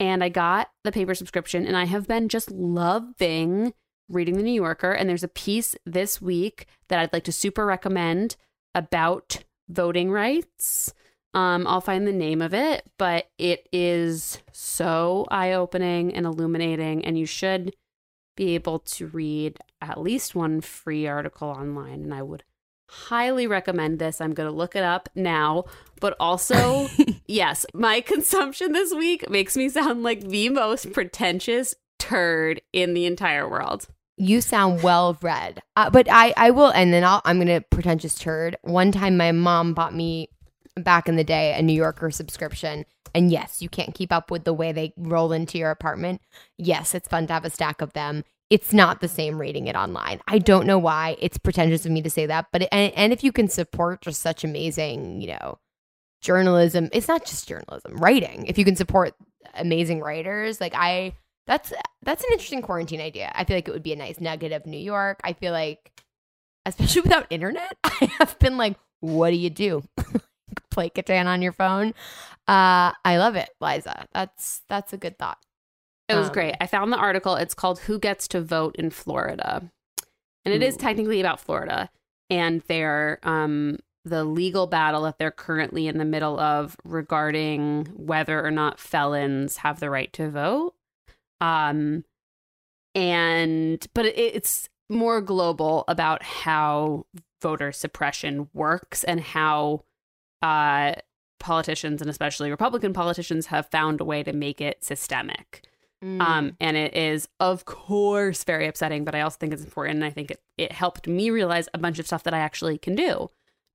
And 0.00 0.22
I 0.22 0.28
got 0.28 0.70
the 0.84 0.92
paper 0.92 1.14
subscription, 1.14 1.66
and 1.66 1.76
I 1.76 1.84
have 1.84 2.06
been 2.08 2.28
just 2.28 2.50
loving 2.50 3.72
reading 4.08 4.36
the 4.36 4.42
New 4.42 4.52
Yorker. 4.52 4.92
And 4.92 5.08
there's 5.08 5.24
a 5.24 5.28
piece 5.28 5.76
this 5.84 6.20
week 6.22 6.66
that 6.88 6.98
I'd 6.98 7.12
like 7.12 7.24
to 7.24 7.32
super 7.32 7.66
recommend 7.66 8.36
about 8.74 9.44
voting 9.68 10.10
rights. 10.10 10.92
Um, 11.34 11.66
I'll 11.66 11.80
find 11.80 12.06
the 12.06 12.12
name 12.12 12.40
of 12.40 12.54
it, 12.54 12.84
but 12.98 13.28
it 13.38 13.68
is 13.72 14.38
so 14.52 15.26
eye 15.30 15.52
opening 15.52 16.14
and 16.14 16.26
illuminating, 16.26 17.04
and 17.04 17.18
you 17.18 17.26
should 17.26 17.74
be 18.36 18.54
able 18.54 18.78
to 18.78 19.06
read 19.08 19.58
at 19.80 20.00
least 20.00 20.34
one 20.34 20.60
free 20.60 21.06
article 21.06 21.48
online. 21.48 22.02
And 22.02 22.14
I 22.14 22.22
would 22.22 22.44
highly 22.88 23.46
recommend 23.46 23.98
this. 23.98 24.20
I'm 24.20 24.32
going 24.32 24.48
to 24.48 24.54
look 24.54 24.74
it 24.74 24.82
up 24.82 25.08
now, 25.14 25.64
but 26.00 26.16
also, 26.18 26.88
yes, 27.26 27.66
my 27.74 28.00
consumption 28.00 28.72
this 28.72 28.94
week 28.94 29.28
makes 29.28 29.56
me 29.56 29.68
sound 29.68 30.02
like 30.02 30.20
the 30.20 30.48
most 30.48 30.92
pretentious 30.92 31.74
turd 31.98 32.62
in 32.72 32.94
the 32.94 33.06
entire 33.06 33.48
world. 33.48 33.88
You 34.16 34.40
sound 34.40 34.82
well 34.82 35.16
read, 35.22 35.62
uh, 35.76 35.90
but 35.90 36.08
I 36.10 36.34
I 36.36 36.50
will, 36.50 36.70
and 36.70 36.92
then 36.92 37.04
I'll, 37.04 37.22
I'm 37.24 37.38
gonna 37.38 37.60
pretentious 37.60 38.16
turd. 38.16 38.56
One 38.62 38.90
time, 38.90 39.16
my 39.16 39.30
mom 39.30 39.74
bought 39.74 39.94
me 39.94 40.28
back 40.84 41.08
in 41.08 41.16
the 41.16 41.24
day 41.24 41.54
a 41.56 41.62
New 41.62 41.72
Yorker 41.72 42.10
subscription, 42.10 42.84
and 43.14 43.30
yes, 43.30 43.62
you 43.62 43.68
can't 43.68 43.94
keep 43.94 44.12
up 44.12 44.30
with 44.30 44.44
the 44.44 44.52
way 44.52 44.72
they 44.72 44.92
roll 44.96 45.32
into 45.32 45.58
your 45.58 45.70
apartment. 45.70 46.20
Yes, 46.56 46.94
it's 46.94 47.08
fun 47.08 47.26
to 47.26 47.32
have 47.32 47.44
a 47.44 47.50
stack 47.50 47.80
of 47.80 47.92
them. 47.92 48.24
It's 48.50 48.72
not 48.72 49.00
the 49.00 49.08
same 49.08 49.38
reading 49.38 49.66
it 49.66 49.76
online. 49.76 50.20
I 50.26 50.38
don't 50.38 50.66
know 50.66 50.78
why. 50.78 51.16
It's 51.20 51.36
pretentious 51.36 51.84
of 51.84 51.92
me 51.92 52.00
to 52.02 52.10
say 52.10 52.26
that, 52.26 52.46
but 52.50 52.62
it, 52.62 52.68
and, 52.72 52.92
and 52.94 53.12
if 53.12 53.22
you 53.22 53.32
can 53.32 53.48
support 53.48 54.00
just 54.00 54.22
such 54.22 54.42
amazing, 54.42 55.20
you 55.20 55.28
know, 55.28 55.58
journalism, 56.22 56.88
it's 56.92 57.08
not 57.08 57.26
just 57.26 57.46
journalism, 57.46 57.96
writing. 57.96 58.46
If 58.46 58.56
you 58.56 58.64
can 58.64 58.76
support 58.76 59.14
amazing 59.54 60.00
writers, 60.00 60.60
like 60.60 60.74
I 60.74 61.14
that's 61.46 61.72
that's 62.02 62.22
an 62.22 62.30
interesting 62.32 62.62
quarantine 62.62 63.00
idea. 63.00 63.32
I 63.34 63.44
feel 63.44 63.56
like 63.56 63.68
it 63.68 63.72
would 63.72 63.82
be 63.82 63.92
a 63.92 63.96
nice 63.96 64.20
nugget 64.20 64.52
of 64.52 64.66
New 64.66 64.78
York. 64.78 65.18
I 65.24 65.32
feel 65.32 65.52
like, 65.52 65.90
especially 66.66 67.00
without 67.02 67.26
internet, 67.30 67.76
I 67.84 68.10
have 68.18 68.38
been 68.38 68.56
like, 68.56 68.76
what 69.00 69.30
do 69.30 69.36
you 69.36 69.50
do? 69.50 69.82
Play 70.78 70.90
Catan 70.90 71.26
on 71.26 71.42
your 71.42 71.50
phone. 71.50 71.88
Uh, 72.46 72.92
I 73.04 73.16
love 73.16 73.34
it, 73.34 73.50
Liza. 73.60 74.06
That's 74.12 74.62
that's 74.68 74.92
a 74.92 74.96
good 74.96 75.18
thought. 75.18 75.38
It 76.08 76.14
was 76.14 76.28
Um, 76.28 76.32
great. 76.32 76.54
I 76.60 76.68
found 76.68 76.92
the 76.92 76.96
article. 76.96 77.34
It's 77.34 77.52
called 77.52 77.80
Who 77.80 77.98
Gets 77.98 78.28
to 78.28 78.40
Vote 78.40 78.76
in 78.76 78.90
Florida. 78.90 79.72
And 80.44 80.54
it 80.54 80.62
is 80.62 80.76
Ooh. 80.76 80.78
technically 80.78 81.18
about 81.18 81.40
Florida 81.40 81.90
and 82.30 82.60
their 82.68 83.18
um 83.24 83.78
the 84.04 84.22
legal 84.22 84.68
battle 84.68 85.02
that 85.02 85.18
they're 85.18 85.32
currently 85.32 85.88
in 85.88 85.98
the 85.98 86.04
middle 86.04 86.38
of 86.38 86.76
regarding 86.84 87.86
whether 87.96 88.40
or 88.46 88.52
not 88.52 88.78
felons 88.78 89.56
have 89.56 89.80
the 89.80 89.90
right 89.90 90.12
to 90.12 90.30
vote. 90.30 90.74
Um 91.40 92.04
and 92.94 93.84
but 93.94 94.06
it, 94.06 94.16
it's 94.16 94.68
more 94.88 95.20
global 95.20 95.82
about 95.88 96.22
how 96.22 97.04
voter 97.42 97.72
suppression 97.72 98.48
works 98.54 99.02
and 99.02 99.20
how 99.20 99.82
uh 100.42 100.94
politicians 101.40 102.00
and 102.00 102.10
especially 102.10 102.50
Republican 102.50 102.92
politicians 102.92 103.46
have 103.46 103.70
found 103.70 104.00
a 104.00 104.04
way 104.04 104.22
to 104.22 104.32
make 104.32 104.60
it 104.60 104.82
systemic. 104.82 105.64
Mm. 106.04 106.20
Um, 106.20 106.56
and 106.60 106.76
it 106.76 106.96
is, 106.96 107.28
of 107.40 107.64
course, 107.64 108.44
very 108.44 108.66
upsetting, 108.66 109.04
but 109.04 109.14
I 109.14 109.20
also 109.20 109.36
think 109.38 109.52
it's 109.52 109.64
important. 109.64 109.96
And 109.96 110.04
I 110.04 110.10
think 110.10 110.32
it, 110.32 110.40
it 110.56 110.72
helped 110.72 111.06
me 111.06 111.30
realize 111.30 111.68
a 111.74 111.78
bunch 111.78 111.98
of 111.98 112.06
stuff 112.06 112.24
that 112.24 112.34
I 112.34 112.38
actually 112.38 112.78
can 112.78 112.94
do. 112.94 113.30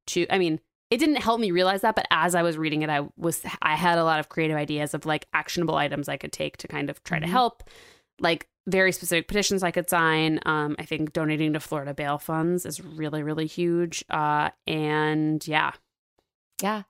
To, 0.08 0.26
I 0.30 0.38
mean, 0.38 0.60
it 0.90 0.98
didn't 0.98 1.18
help 1.18 1.40
me 1.40 1.52
realize 1.52 1.82
that, 1.82 1.96
but 1.96 2.06
as 2.12 2.36
I 2.36 2.44
was 2.44 2.58
reading 2.58 2.82
it, 2.82 2.90
I 2.90 3.08
was, 3.18 3.42
I 3.62 3.76
had 3.76 3.98
a 3.98 4.04
lot 4.04 4.20
of 4.20 4.30
creative 4.30 4.58
ideas 4.58 4.94
of 4.94 5.06
like 5.06 5.28
actionable 5.34 5.76
items 5.76 6.08
I 6.08 6.18
could 6.18 6.32
take 6.34 6.58
to 6.58 6.68
kind 6.68 6.90
of 6.90 7.04
try 7.04 7.20
to 7.20 7.26
Mhm. 7.26 7.30
help, 7.32 7.64
like 8.20 8.48
very 8.68 8.92
specific 8.92 9.28
petitions 9.28 9.64
I 9.64 9.72
could 9.72 9.90
sign. 9.90 10.40
Um, 10.46 10.76
I 10.80 10.84
think 10.84 11.14
donating 11.14 11.54
to 11.54 11.60
Florida 11.60 11.94
bail 11.94 12.18
funds 12.18 12.66
is 12.66 12.82
really, 12.82 13.24
really 13.24 13.48
huge. 13.48 14.06
Uh, 14.10 14.52
and 14.68 15.46
yeah, 15.48 15.72
yeah. 16.62 16.84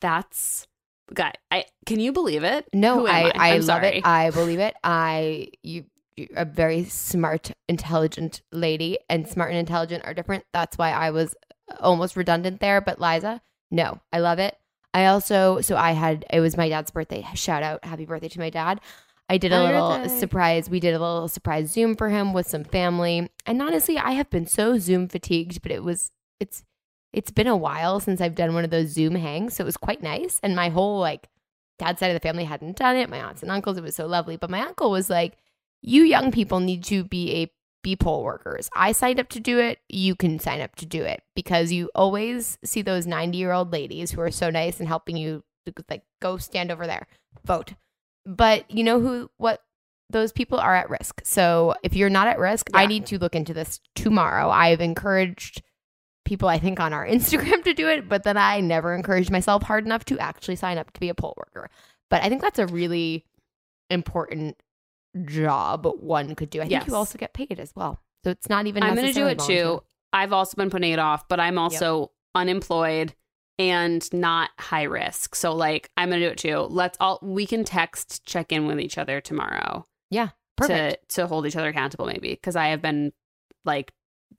that's, 0.00 0.66
God, 1.12 1.32
I 1.50 1.66
can 1.86 2.00
you 2.00 2.12
believe 2.12 2.44
it? 2.44 2.68
No, 2.72 3.06
I, 3.06 3.30
I, 3.34 3.54
I'm 3.54 3.66
love 3.66 3.82
it. 3.82 4.06
I 4.06 4.30
believe 4.34 4.58
it. 4.58 4.74
I 4.82 5.48
you 5.62 5.84
you're 6.16 6.28
a 6.36 6.44
very 6.44 6.84
smart, 6.84 7.50
intelligent 7.68 8.42
lady, 8.52 8.98
and 9.08 9.28
smart 9.28 9.50
and 9.50 9.58
intelligent 9.58 10.04
are 10.04 10.14
different. 10.14 10.44
That's 10.52 10.78
why 10.78 10.90
I 10.90 11.10
was 11.10 11.34
uh, 11.70 11.76
almost 11.80 12.16
redundant 12.16 12.60
there. 12.60 12.80
But 12.80 13.00
Liza, 13.00 13.42
no, 13.70 14.00
I 14.12 14.20
love 14.20 14.38
it. 14.38 14.56
I 14.92 15.06
also 15.06 15.60
so 15.60 15.76
I 15.76 15.92
had 15.92 16.24
it 16.32 16.40
was 16.40 16.56
my 16.56 16.68
dad's 16.68 16.90
birthday. 16.90 17.26
Shout 17.34 17.62
out, 17.62 17.84
happy 17.84 18.06
birthday 18.06 18.28
to 18.28 18.38
my 18.38 18.50
dad. 18.50 18.80
I 19.28 19.38
did 19.38 19.52
a 19.52 19.64
little 19.64 20.08
surprise. 20.08 20.68
We 20.68 20.80
did 20.80 20.94
a 20.94 20.98
little 20.98 21.28
surprise 21.28 21.72
Zoom 21.72 21.96
for 21.96 22.10
him 22.10 22.34
with 22.34 22.46
some 22.46 22.62
family. 22.62 23.30
And 23.46 23.62
honestly, 23.62 23.96
I 23.96 24.12
have 24.12 24.28
been 24.28 24.46
so 24.46 24.78
Zoom 24.78 25.08
fatigued, 25.08 25.62
but 25.62 25.72
it 25.72 25.82
was 25.82 26.12
it's 26.40 26.62
it's 27.14 27.30
been 27.30 27.46
a 27.46 27.56
while 27.56 28.00
since 28.00 28.20
I've 28.20 28.34
done 28.34 28.54
one 28.54 28.64
of 28.64 28.70
those 28.70 28.90
Zoom 28.90 29.14
hangs, 29.14 29.54
so 29.54 29.62
it 29.62 29.66
was 29.66 29.76
quite 29.76 30.02
nice. 30.02 30.40
And 30.42 30.54
my 30.54 30.68
whole 30.68 31.00
like 31.00 31.28
dad's 31.78 32.00
side 32.00 32.10
of 32.10 32.14
the 32.14 32.26
family 32.26 32.44
hadn't 32.44 32.76
done 32.76 32.96
it. 32.96 33.08
My 33.08 33.20
aunts 33.20 33.42
and 33.42 33.50
uncles, 33.50 33.78
it 33.78 33.82
was 33.82 33.96
so 33.96 34.06
lovely. 34.06 34.36
But 34.36 34.50
my 34.50 34.60
uncle 34.60 34.90
was 34.90 35.08
like, 35.08 35.36
"You 35.80 36.02
young 36.02 36.32
people 36.32 36.60
need 36.60 36.84
to 36.84 37.04
be 37.04 37.32
a 37.36 37.50
be 37.84 37.94
poll 37.94 38.24
workers. 38.24 38.68
I 38.74 38.90
signed 38.90 39.20
up 39.20 39.28
to 39.28 39.38
do 39.38 39.60
it. 39.60 39.78
You 39.88 40.16
can 40.16 40.40
sign 40.40 40.60
up 40.60 40.74
to 40.76 40.86
do 40.86 41.04
it 41.04 41.22
because 41.36 41.70
you 41.70 41.90
always 41.94 42.58
see 42.64 42.82
those 42.82 43.06
90 43.06 43.38
year 43.38 43.52
old 43.52 43.72
ladies 43.72 44.10
who 44.10 44.20
are 44.22 44.30
so 44.32 44.50
nice 44.50 44.80
and 44.80 44.88
helping 44.88 45.16
you, 45.16 45.44
like, 45.88 46.02
go 46.20 46.36
stand 46.38 46.72
over 46.72 46.88
there, 46.88 47.06
vote. 47.44 47.74
But 48.26 48.68
you 48.68 48.82
know 48.82 48.98
who, 49.00 49.30
what 49.36 49.62
those 50.10 50.32
people 50.32 50.58
are 50.58 50.74
at 50.74 50.90
risk. 50.90 51.20
So 51.24 51.74
if 51.84 51.94
you're 51.94 52.10
not 52.10 52.26
at 52.26 52.38
risk, 52.38 52.68
yeah. 52.72 52.80
I 52.80 52.86
need 52.86 53.06
to 53.06 53.18
look 53.18 53.36
into 53.36 53.54
this 53.54 53.80
tomorrow. 53.94 54.48
I've 54.48 54.80
encouraged 54.80 55.62
people, 56.24 56.48
I 56.48 56.58
think, 56.58 56.80
on 56.80 56.92
our 56.92 57.06
Instagram 57.08 57.62
to 57.64 57.74
do 57.74 57.88
it, 57.88 58.08
but 58.08 58.24
then 58.24 58.36
I 58.36 58.60
never 58.60 58.94
encouraged 58.94 59.30
myself 59.30 59.62
hard 59.62 59.84
enough 59.84 60.04
to 60.06 60.18
actually 60.18 60.56
sign 60.56 60.78
up 60.78 60.92
to 60.92 61.00
be 61.00 61.08
a 61.08 61.14
poll 61.14 61.34
worker. 61.36 61.70
But 62.10 62.22
I 62.22 62.28
think 62.28 62.42
that's 62.42 62.58
a 62.58 62.66
really 62.66 63.24
important 63.90 64.56
job 65.24 65.86
one 66.00 66.34
could 66.34 66.50
do. 66.50 66.60
I 66.60 66.62
think 66.62 66.72
yes. 66.72 66.86
you 66.88 66.94
also 66.94 67.18
get 67.18 67.34
paid 67.34 67.58
as 67.60 67.72
well. 67.74 68.00
So 68.24 68.30
it's 68.30 68.48
not 68.48 68.66
even 68.66 68.82
I'm 68.82 68.94
going 68.94 69.06
to 69.08 69.12
do 69.12 69.26
it 69.26 69.38
too. 69.38 69.82
I've 70.12 70.32
also 70.32 70.56
been 70.56 70.70
putting 70.70 70.92
it 70.92 70.98
off, 70.98 71.28
but 71.28 71.40
I'm 71.40 71.58
also 71.58 72.00
yep. 72.00 72.08
unemployed 72.34 73.14
and 73.58 74.12
not 74.12 74.50
high 74.58 74.84
risk. 74.84 75.34
So 75.34 75.54
like 75.54 75.90
I'm 75.96 76.08
going 76.08 76.20
to 76.20 76.26
do 76.26 76.32
it 76.32 76.38
too. 76.38 76.58
Let's 76.70 76.96
all 77.00 77.18
we 77.22 77.46
can 77.46 77.64
text 77.64 78.24
check 78.24 78.52
in 78.52 78.66
with 78.66 78.80
each 78.80 78.98
other 78.98 79.20
tomorrow. 79.20 79.86
Yeah. 80.10 80.30
Perfect. 80.56 81.08
To 81.10 81.16
to 81.16 81.26
hold 81.26 81.46
each 81.46 81.56
other 81.56 81.68
accountable 81.68 82.06
maybe 82.06 82.30
because 82.30 82.56
I 82.56 82.68
have 82.68 82.80
been 82.80 83.12
like 83.64 83.92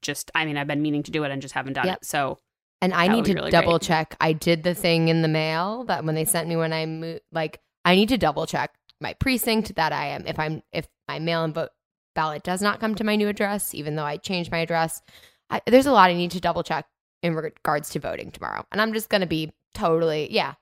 just 0.05 0.31
I 0.35 0.45
mean 0.45 0.57
I've 0.57 0.67
been 0.67 0.81
meaning 0.81 1.03
to 1.03 1.11
do 1.11 1.23
it 1.23 1.31
and 1.31 1.41
just 1.41 1.53
haven't 1.53 1.73
done 1.73 1.87
yep. 1.87 1.97
it. 1.97 2.05
So 2.05 2.39
and 2.81 2.93
I 2.93 3.07
need 3.07 3.25
to 3.25 3.33
really 3.33 3.51
double 3.51 3.79
great. 3.79 3.81
check. 3.81 4.15
I 4.19 4.33
did 4.33 4.63
the 4.63 4.75
thing 4.75 5.07
in 5.07 5.21
the 5.21 5.27
mail 5.27 5.85
that 5.85 6.05
when 6.05 6.15
they 6.15 6.25
sent 6.25 6.47
me 6.47 6.55
when 6.55 6.73
I 6.73 6.85
moved 6.85 7.21
like 7.31 7.61
I 7.83 7.95
need 7.95 8.09
to 8.09 8.17
double 8.17 8.45
check 8.45 8.73
my 9.01 9.13
precinct 9.13 9.75
that 9.75 9.91
I 9.91 10.07
am 10.07 10.25
if 10.27 10.39
I'm 10.39 10.61
if 10.71 10.87
my 11.07 11.19
mail 11.19 11.43
and 11.43 11.53
vote 11.53 11.69
ballot 12.15 12.43
does 12.43 12.61
not 12.61 12.79
come 12.79 12.95
to 12.95 13.03
my 13.03 13.15
new 13.15 13.27
address, 13.27 13.75
even 13.75 13.95
though 13.95 14.05
I 14.05 14.17
changed 14.17 14.51
my 14.51 14.59
address. 14.59 15.01
I, 15.49 15.61
there's 15.67 15.85
a 15.85 15.91
lot 15.91 16.09
I 16.09 16.13
need 16.13 16.31
to 16.31 16.39
double 16.39 16.63
check 16.63 16.87
in 17.21 17.35
regards 17.35 17.89
to 17.91 17.99
voting 17.99 18.31
tomorrow, 18.31 18.65
and 18.71 18.81
I'm 18.81 18.93
just 18.93 19.09
gonna 19.09 19.27
be 19.27 19.53
totally 19.73 20.31
yeah. 20.31 20.53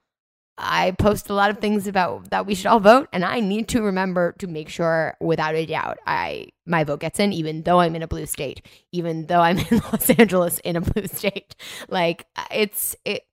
I 0.58 0.92
post 0.92 1.30
a 1.30 1.34
lot 1.34 1.50
of 1.50 1.58
things 1.60 1.88
about 1.88 2.30
that 2.30 2.46
we 2.46 2.54
should 2.56 2.68
all 2.68 2.80
vote, 2.80 3.10
and 3.12 3.26
I 3.26 3.40
need 3.40 3.68
to 3.70 3.82
remember 3.82 4.34
to 4.40 4.48
make 4.48 4.70
sure, 4.70 5.18
without 5.20 5.56
a 5.56 5.66
doubt, 5.66 5.98
I 6.06 6.48
my 6.66 6.84
vote 6.84 7.00
gets 7.00 7.20
in, 7.20 7.34
even 7.34 7.64
though 7.64 7.80
I'm 7.80 7.96
in 7.96 8.04
a 8.04 8.08
blue 8.08 8.26
state, 8.26 8.66
even 8.92 9.26
though 9.26 9.40
I'm 9.42 9.58
in 9.72 9.80
Los 9.92 10.10
Angeles 10.12 10.60
in 10.60 10.76
a 10.76 10.82
blue 10.82 11.08
state. 11.08 11.56
Like 11.90 12.28
it's 12.52 12.96
it 13.06 13.26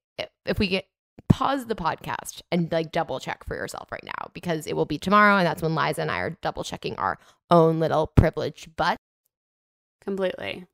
if 0.46 0.58
we 0.58 0.68
get 0.68 0.86
pause 1.28 1.66
the 1.66 1.76
podcast 1.76 2.42
and 2.50 2.72
like 2.72 2.90
double 2.90 3.20
check 3.20 3.44
for 3.44 3.54
yourself 3.54 3.92
right 3.92 4.04
now 4.04 4.30
because 4.34 4.66
it 4.66 4.74
will 4.74 4.84
be 4.84 4.98
tomorrow 4.98 5.36
and 5.36 5.46
that's 5.46 5.62
when 5.62 5.76
Liza 5.76 6.02
and 6.02 6.10
I 6.10 6.18
are 6.18 6.36
double 6.42 6.64
checking 6.64 6.96
our 6.96 7.18
own 7.50 7.78
little 7.78 8.08
privileged 8.08 8.74
But 8.76 8.96
Completely. 10.00 10.66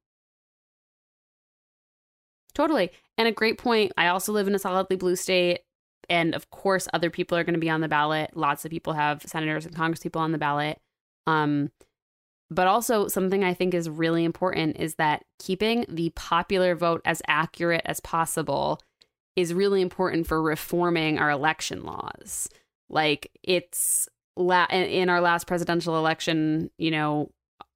Totally. 2.54 2.90
And 3.18 3.28
a 3.28 3.32
great 3.32 3.58
point. 3.58 3.92
I 3.96 4.08
also 4.08 4.32
live 4.32 4.48
in 4.48 4.54
a 4.54 4.58
solidly 4.58 4.96
blue 4.96 5.16
state. 5.16 5.60
And 6.08 6.34
of 6.34 6.50
course, 6.50 6.88
other 6.92 7.10
people 7.10 7.36
are 7.36 7.44
going 7.44 7.54
to 7.54 7.60
be 7.60 7.70
on 7.70 7.80
the 7.80 7.88
ballot. 7.88 8.30
Lots 8.34 8.64
of 8.64 8.70
people 8.70 8.92
have 8.92 9.22
senators 9.26 9.66
and 9.66 9.74
Congress 9.74 10.00
people 10.00 10.20
on 10.20 10.32
the 10.32 10.38
ballot. 10.38 10.78
Um, 11.26 11.70
but 12.50 12.68
also, 12.68 13.08
something 13.08 13.42
I 13.42 13.54
think 13.54 13.74
is 13.74 13.90
really 13.90 14.24
important 14.24 14.76
is 14.78 14.94
that 14.96 15.24
keeping 15.38 15.84
the 15.88 16.10
popular 16.10 16.76
vote 16.76 17.02
as 17.04 17.20
accurate 17.26 17.82
as 17.84 17.98
possible 18.00 18.80
is 19.34 19.52
really 19.52 19.82
important 19.82 20.26
for 20.26 20.40
reforming 20.40 21.18
our 21.18 21.30
election 21.30 21.84
laws. 21.84 22.48
Like 22.88 23.30
it's 23.42 24.08
la- 24.36 24.66
in 24.70 25.08
our 25.08 25.20
last 25.20 25.46
presidential 25.46 25.98
election, 25.98 26.70
you 26.78 26.90
know, 26.90 27.30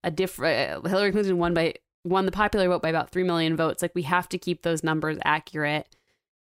a 0.04 0.10
different 0.10 0.86
Hillary 0.86 1.12
Clinton 1.12 1.38
won 1.38 1.52
by 1.52 1.74
won 2.04 2.24
the 2.24 2.32
popular 2.32 2.68
vote 2.68 2.80
by 2.80 2.88
about 2.88 3.10
3 3.10 3.24
million 3.24 3.56
votes. 3.56 3.82
Like 3.82 3.94
we 3.94 4.02
have 4.02 4.28
to 4.30 4.38
keep 4.38 4.62
those 4.62 4.82
numbers 4.82 5.18
accurate 5.24 5.86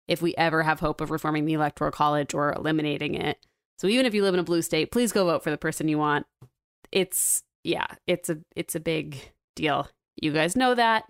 if 0.09 0.21
we 0.21 0.35
ever 0.35 0.63
have 0.63 0.79
hope 0.79 0.99
of 0.99 1.11
reforming 1.11 1.45
the 1.45 1.53
electoral 1.53 1.91
college 1.91 2.33
or 2.33 2.51
eliminating 2.51 3.13
it. 3.13 3.37
So 3.77 3.87
even 3.87 4.05
if 4.05 4.13
you 4.13 4.23
live 4.23 4.33
in 4.33 4.39
a 4.39 4.43
blue 4.43 4.63
state, 4.63 4.91
please 4.91 5.13
go 5.13 5.25
vote 5.25 5.43
for 5.43 5.51
the 5.51 5.57
person 5.57 5.87
you 5.87 5.99
want. 5.99 6.25
It's 6.91 7.43
yeah, 7.63 7.85
it's 8.07 8.29
a 8.29 8.39
it's 8.55 8.75
a 8.75 8.79
big 8.79 9.31
deal. 9.55 9.87
You 10.19 10.33
guys 10.33 10.55
know 10.55 10.73
that. 10.75 11.05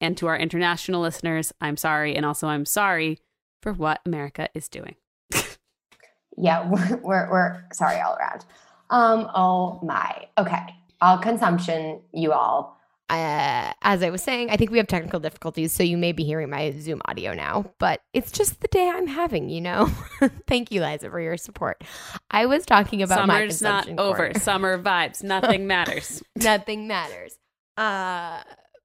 And 0.00 0.16
to 0.18 0.26
our 0.26 0.36
international 0.36 1.00
listeners, 1.00 1.52
I'm 1.60 1.76
sorry 1.76 2.16
and 2.16 2.26
also 2.26 2.48
I'm 2.48 2.66
sorry 2.66 3.20
for 3.62 3.72
what 3.72 4.00
America 4.04 4.48
is 4.52 4.68
doing. 4.68 4.96
yeah, 6.36 6.68
we're, 6.68 6.96
we're, 7.02 7.30
we're 7.30 7.64
sorry 7.72 8.00
all 8.00 8.16
around. 8.16 8.44
Um, 8.90 9.30
oh 9.34 9.78
my. 9.82 10.26
Okay. 10.38 10.74
All 11.00 11.18
consumption, 11.18 12.00
you 12.12 12.32
all. 12.32 12.79
Uh, 13.10 13.72
as 13.82 14.04
I 14.04 14.10
was 14.10 14.22
saying, 14.22 14.50
I 14.50 14.56
think 14.56 14.70
we 14.70 14.78
have 14.78 14.86
technical 14.86 15.18
difficulties, 15.18 15.72
so 15.72 15.82
you 15.82 15.98
may 15.98 16.12
be 16.12 16.22
hearing 16.22 16.48
my 16.48 16.70
Zoom 16.78 17.02
audio 17.06 17.34
now, 17.34 17.72
but 17.80 18.02
it's 18.12 18.30
just 18.30 18.60
the 18.60 18.68
day 18.68 18.88
I'm 18.88 19.08
having, 19.08 19.48
you 19.48 19.60
know? 19.60 19.90
Thank 20.46 20.70
you, 20.70 20.80
Liza, 20.80 21.10
for 21.10 21.20
your 21.20 21.36
support. 21.36 21.82
I 22.30 22.46
was 22.46 22.64
talking 22.64 23.02
about 23.02 23.18
Summer's 23.18 23.60
not 23.60 23.88
over. 23.98 24.32
Summer 24.38 24.80
vibes. 24.80 25.24
Nothing 25.24 25.66
matters. 25.66 26.22
Nothing 26.36 26.86
matters. 26.86 27.36
Uh, 27.76 28.42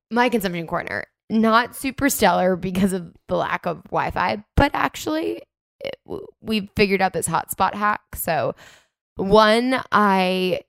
my 0.10 0.30
consumption 0.30 0.66
corner 0.66 1.06
not 1.30 1.76
super 1.76 2.10
stellar 2.10 2.56
because 2.56 2.94
of 2.94 3.14
the 3.28 3.36
lack 3.36 3.66
of 3.66 3.84
Wi-Fi, 3.86 4.44
but 4.56 4.72
actually 4.74 5.42
it, 5.80 5.98
we 6.42 6.70
figured 6.76 7.02
out 7.02 7.14
this 7.14 7.28
hotspot 7.28 7.74
hack. 7.76 8.02
So 8.16 8.56
one, 9.18 9.82
I 9.92 10.62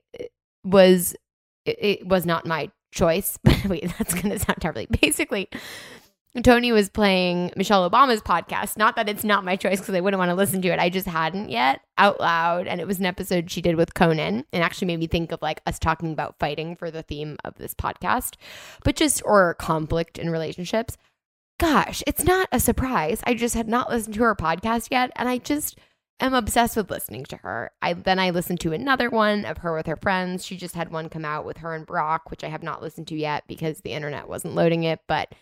was 0.63 1.15
it, 1.65 1.77
it 1.79 2.07
was 2.07 2.25
not 2.25 2.45
my 2.45 2.71
choice, 2.97 3.37
but 3.43 3.65
wait, 3.65 3.93
that's 3.97 4.13
gonna 4.13 4.39
sound 4.39 4.59
terribly. 4.59 4.87
Basically, 5.01 5.49
Tony 6.43 6.71
was 6.71 6.89
playing 6.89 7.51
Michelle 7.55 7.89
Obama's 7.89 8.21
podcast. 8.21 8.77
Not 8.77 8.95
that 8.95 9.09
it's 9.09 9.23
not 9.23 9.43
my 9.43 9.55
choice 9.55 9.79
because 9.79 9.95
I 9.95 10.01
wouldn't 10.01 10.19
want 10.19 10.29
to 10.29 10.35
listen 10.35 10.61
to 10.61 10.67
it. 10.67 10.79
I 10.79 10.89
just 10.89 11.07
hadn't 11.07 11.49
yet 11.49 11.81
out 11.97 12.19
loud. 12.19 12.67
And 12.67 12.79
it 12.79 12.85
was 12.85 12.99
an 12.99 13.05
episode 13.05 13.49
she 13.49 13.61
did 13.61 13.75
with 13.75 13.95
Conan 13.95 14.45
and 14.53 14.63
actually 14.63 14.87
made 14.87 14.99
me 14.99 15.07
think 15.07 15.31
of 15.31 15.41
like 15.41 15.61
us 15.65 15.79
talking 15.79 16.11
about 16.11 16.37
fighting 16.37 16.75
for 16.75 16.91
the 16.91 17.01
theme 17.01 17.37
of 17.43 17.55
this 17.55 17.73
podcast, 17.73 18.35
but 18.83 18.95
just, 18.95 19.21
or 19.25 19.55
conflict 19.55 20.19
in 20.19 20.29
relationships. 20.29 20.97
Gosh, 21.59 22.03
it's 22.05 22.23
not 22.23 22.47
a 22.51 22.59
surprise. 22.59 23.21
I 23.23 23.33
just 23.33 23.55
had 23.55 23.67
not 23.67 23.89
listened 23.89 24.13
to 24.15 24.23
her 24.23 24.35
podcast 24.35 24.89
yet. 24.91 25.11
And 25.15 25.27
I 25.27 25.39
just 25.39 25.79
am 26.19 26.33
obsessed 26.33 26.75
with 26.75 26.89
listening 26.89 27.25
to 27.25 27.37
her. 27.37 27.71
I 27.81 27.93
then 27.93 28.19
I 28.19 28.31
listened 28.31 28.59
to 28.61 28.73
another 28.73 29.09
one 29.09 29.45
of 29.45 29.59
her 29.59 29.73
with 29.73 29.85
her 29.85 29.95
friends. 29.95 30.45
She 30.45 30.57
just 30.57 30.75
had 30.75 30.91
one 30.91 31.09
come 31.09 31.25
out 31.25 31.45
with 31.45 31.57
her 31.57 31.73
and 31.73 31.85
Barack, 31.85 32.21
which 32.29 32.43
I 32.43 32.47
have 32.47 32.63
not 32.63 32.81
listened 32.81 33.07
to 33.07 33.15
yet 33.15 33.43
because 33.47 33.81
the 33.81 33.91
internet 33.91 34.27
wasn't 34.27 34.55
loading 34.55 34.83
it, 34.83 35.01
but 35.07 35.33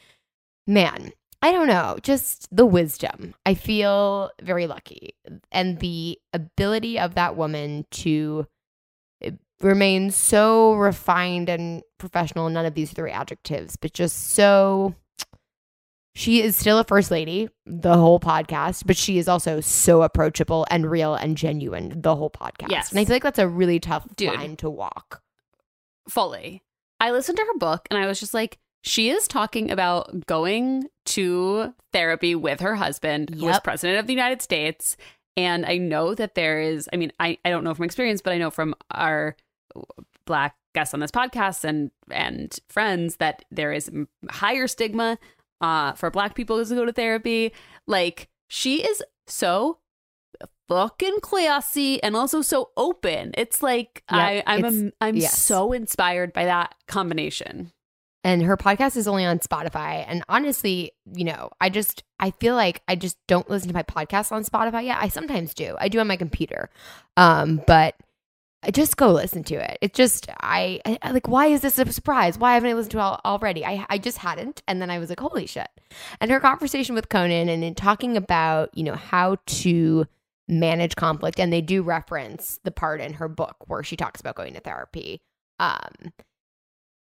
man, 0.68 1.14
I 1.42 1.52
don't 1.52 1.68
know, 1.68 1.98
just 2.02 2.54
the 2.56 2.66
wisdom. 2.66 3.36
I 3.46 3.54
feel 3.54 4.32
very 4.42 4.68
lucky. 4.68 5.16
And 5.52 5.80
the 5.80 6.20
ability 6.34 7.00
of 7.00 7.16
that 7.16 7.36
woman 7.36 7.86
to 7.92 8.48
eh, 9.22 9.32
remain 9.62 10.12
so 10.12 10.74
refined 10.74 11.50
and 11.50 11.84
professional. 12.00 12.50
None 12.50 12.66
of 12.66 12.74
these 12.74 12.92
three 12.92 13.12
adjectives, 13.12 13.76
but 13.76 13.94
just 13.94 14.32
so. 14.32 14.96
She 16.18 16.42
is 16.42 16.56
still 16.56 16.80
a 16.80 16.86
first 16.86 17.12
lady, 17.12 17.50
the 17.66 17.98
whole 17.98 18.22
podcast, 18.22 18.84
but 18.86 18.96
she 18.96 19.18
is 19.18 19.28
also 19.28 19.60
so 19.60 20.02
approachable 20.02 20.66
and 20.72 20.90
real 20.90 21.14
and 21.14 21.36
genuine, 21.36 22.02
the 22.02 22.16
whole 22.16 22.30
podcast. 22.30 22.72
Yes. 22.72 22.90
And 22.90 23.00
I 23.00 23.04
feel 23.04 23.16
like 23.16 23.24
that's 23.24 23.38
a 23.38 23.50
really 23.50 23.82
tough 23.82 24.08
Dude, 24.16 24.34
line 24.34 24.56
to 24.58 24.70
walk. 24.70 25.22
Fully. 26.08 26.64
I 27.02 27.12
listened 27.12 27.38
to 27.38 27.44
her 27.44 27.58
book 27.58 27.86
and 27.92 28.00
I 28.00 28.08
was 28.08 28.22
just 28.22 28.34
like, 28.34 28.60
she 28.82 29.10
is 29.10 29.28
talking 29.28 29.72
about 29.72 30.26
going 30.26 30.88
to 31.08 31.74
therapy 31.92 32.34
with 32.34 32.62
her 32.62 32.76
husband, 32.76 33.32
yep. 33.32 33.40
who 33.40 33.50
is 33.50 33.60
president 33.60 34.00
of 34.00 34.08
the 34.08 34.14
United 34.14 34.42
States. 34.42 34.96
And 35.36 35.66
I 35.66 35.78
know 35.78 36.16
that 36.16 36.36
there 36.36 36.62
is, 36.62 36.88
I 36.94 36.96
mean, 36.96 37.12
I, 37.20 37.40
I 37.44 37.50
don't 37.50 37.66
know 37.66 37.74
from 37.74 37.84
experience, 37.84 38.22
but 38.22 38.32
I 38.32 38.38
know 38.38 38.52
from 38.52 38.74
our 38.90 39.36
black 40.26 40.56
guests 40.74 40.94
on 40.94 41.00
this 41.00 41.12
podcast 41.12 41.64
and 41.64 41.90
and 42.12 42.60
friends 42.70 43.16
that 43.16 43.46
there 43.50 43.72
is 43.72 43.90
higher 44.30 44.68
stigma 44.68 45.18
uh, 45.62 45.94
for 45.94 46.10
black 46.10 46.36
people 46.36 46.64
to 46.64 46.76
go 46.76 46.86
to 46.86 46.94
therapy. 46.94 47.54
Like 47.88 48.30
she 48.48 48.84
is 48.84 49.04
so 49.28 49.80
fucking 50.68 51.20
classy 51.22 52.02
and 52.02 52.16
also 52.16 52.42
so 52.42 52.72
open. 52.78 53.32
It's 53.38 53.62
like 53.62 54.04
yep, 54.12 54.20
I, 54.20 54.44
I'm 54.46 54.66
a, 54.66 54.92
I'm 55.02 55.16
yes. 55.16 55.40
so 55.42 55.72
inspired 55.72 56.34
by 56.34 56.46
that 56.46 56.76
combination 56.88 57.72
and 58.26 58.42
her 58.42 58.58
podcast 58.58 58.98
is 58.98 59.08
only 59.08 59.24
on 59.24 59.38
Spotify. 59.38 60.04
And 60.08 60.24
honestly, 60.28 60.92
you 61.14 61.24
know, 61.24 61.52
I 61.62 61.70
just 61.70 62.04
I 62.20 62.32
feel 62.32 62.56
like 62.56 62.82
I 62.88 62.96
just 62.96 63.18
don't 63.28 63.48
listen 63.52 63.68
to 63.68 63.74
my 63.74 63.84
podcast 63.84 64.32
on 64.32 64.44
Spotify 64.44 64.84
yet. 64.84 64.98
I 65.00 65.10
sometimes 65.10 65.54
do. 65.54 65.76
I 65.80 65.90
do 65.90 66.00
on 66.00 66.08
my 66.08 66.18
computer. 66.18 66.72
Um, 67.18 67.62
but 67.68 67.96
just 68.72 68.98
go 68.98 69.12
listen 69.12 69.44
to 69.46 69.56
it. 69.56 69.78
It 69.82 69.94
just 69.94 70.28
I, 70.42 70.80
I, 70.86 71.12
like 71.12 71.28
why 71.28 71.48
is 71.48 71.62
this 71.62 71.78
a 71.78 71.92
surprise? 71.92 72.38
Why 72.38 72.54
haven't 72.54 72.70
I 72.70 72.74
listened 72.74 72.92
to 72.92 73.00
it 73.00 73.20
already? 73.26 73.66
I 73.66 73.86
I 73.90 73.98
just 73.98 74.18
hadn't, 74.20 74.64
and 74.68 74.82
then 74.82 74.90
I 74.90 75.00
was 75.00 75.10
like, 75.10 75.20
holy 75.20 75.46
shit! 75.46 75.70
And 76.20 76.32
her 76.32 76.40
conversation 76.40 76.96
with 76.96 77.10
Conan 77.10 77.50
and 77.50 77.64
in 77.64 77.76
talking 77.76 78.18
about 78.18 78.76
you 78.78 78.84
know 78.84 78.96
how 78.96 79.38
to 79.46 80.06
manage 80.48 80.96
conflict, 80.96 81.40
and 81.40 81.52
they 81.52 81.62
do 81.62 81.82
reference 81.82 82.60
the 82.64 82.72
part 82.72 83.02
in 83.02 83.14
her 83.14 83.28
book 83.28 83.56
where 83.68 83.84
she 83.84 83.96
talks 83.96 84.20
about 84.20 84.36
going 84.36 84.54
to 84.54 84.60
therapy. 84.60 85.22
Um, 85.60 86.14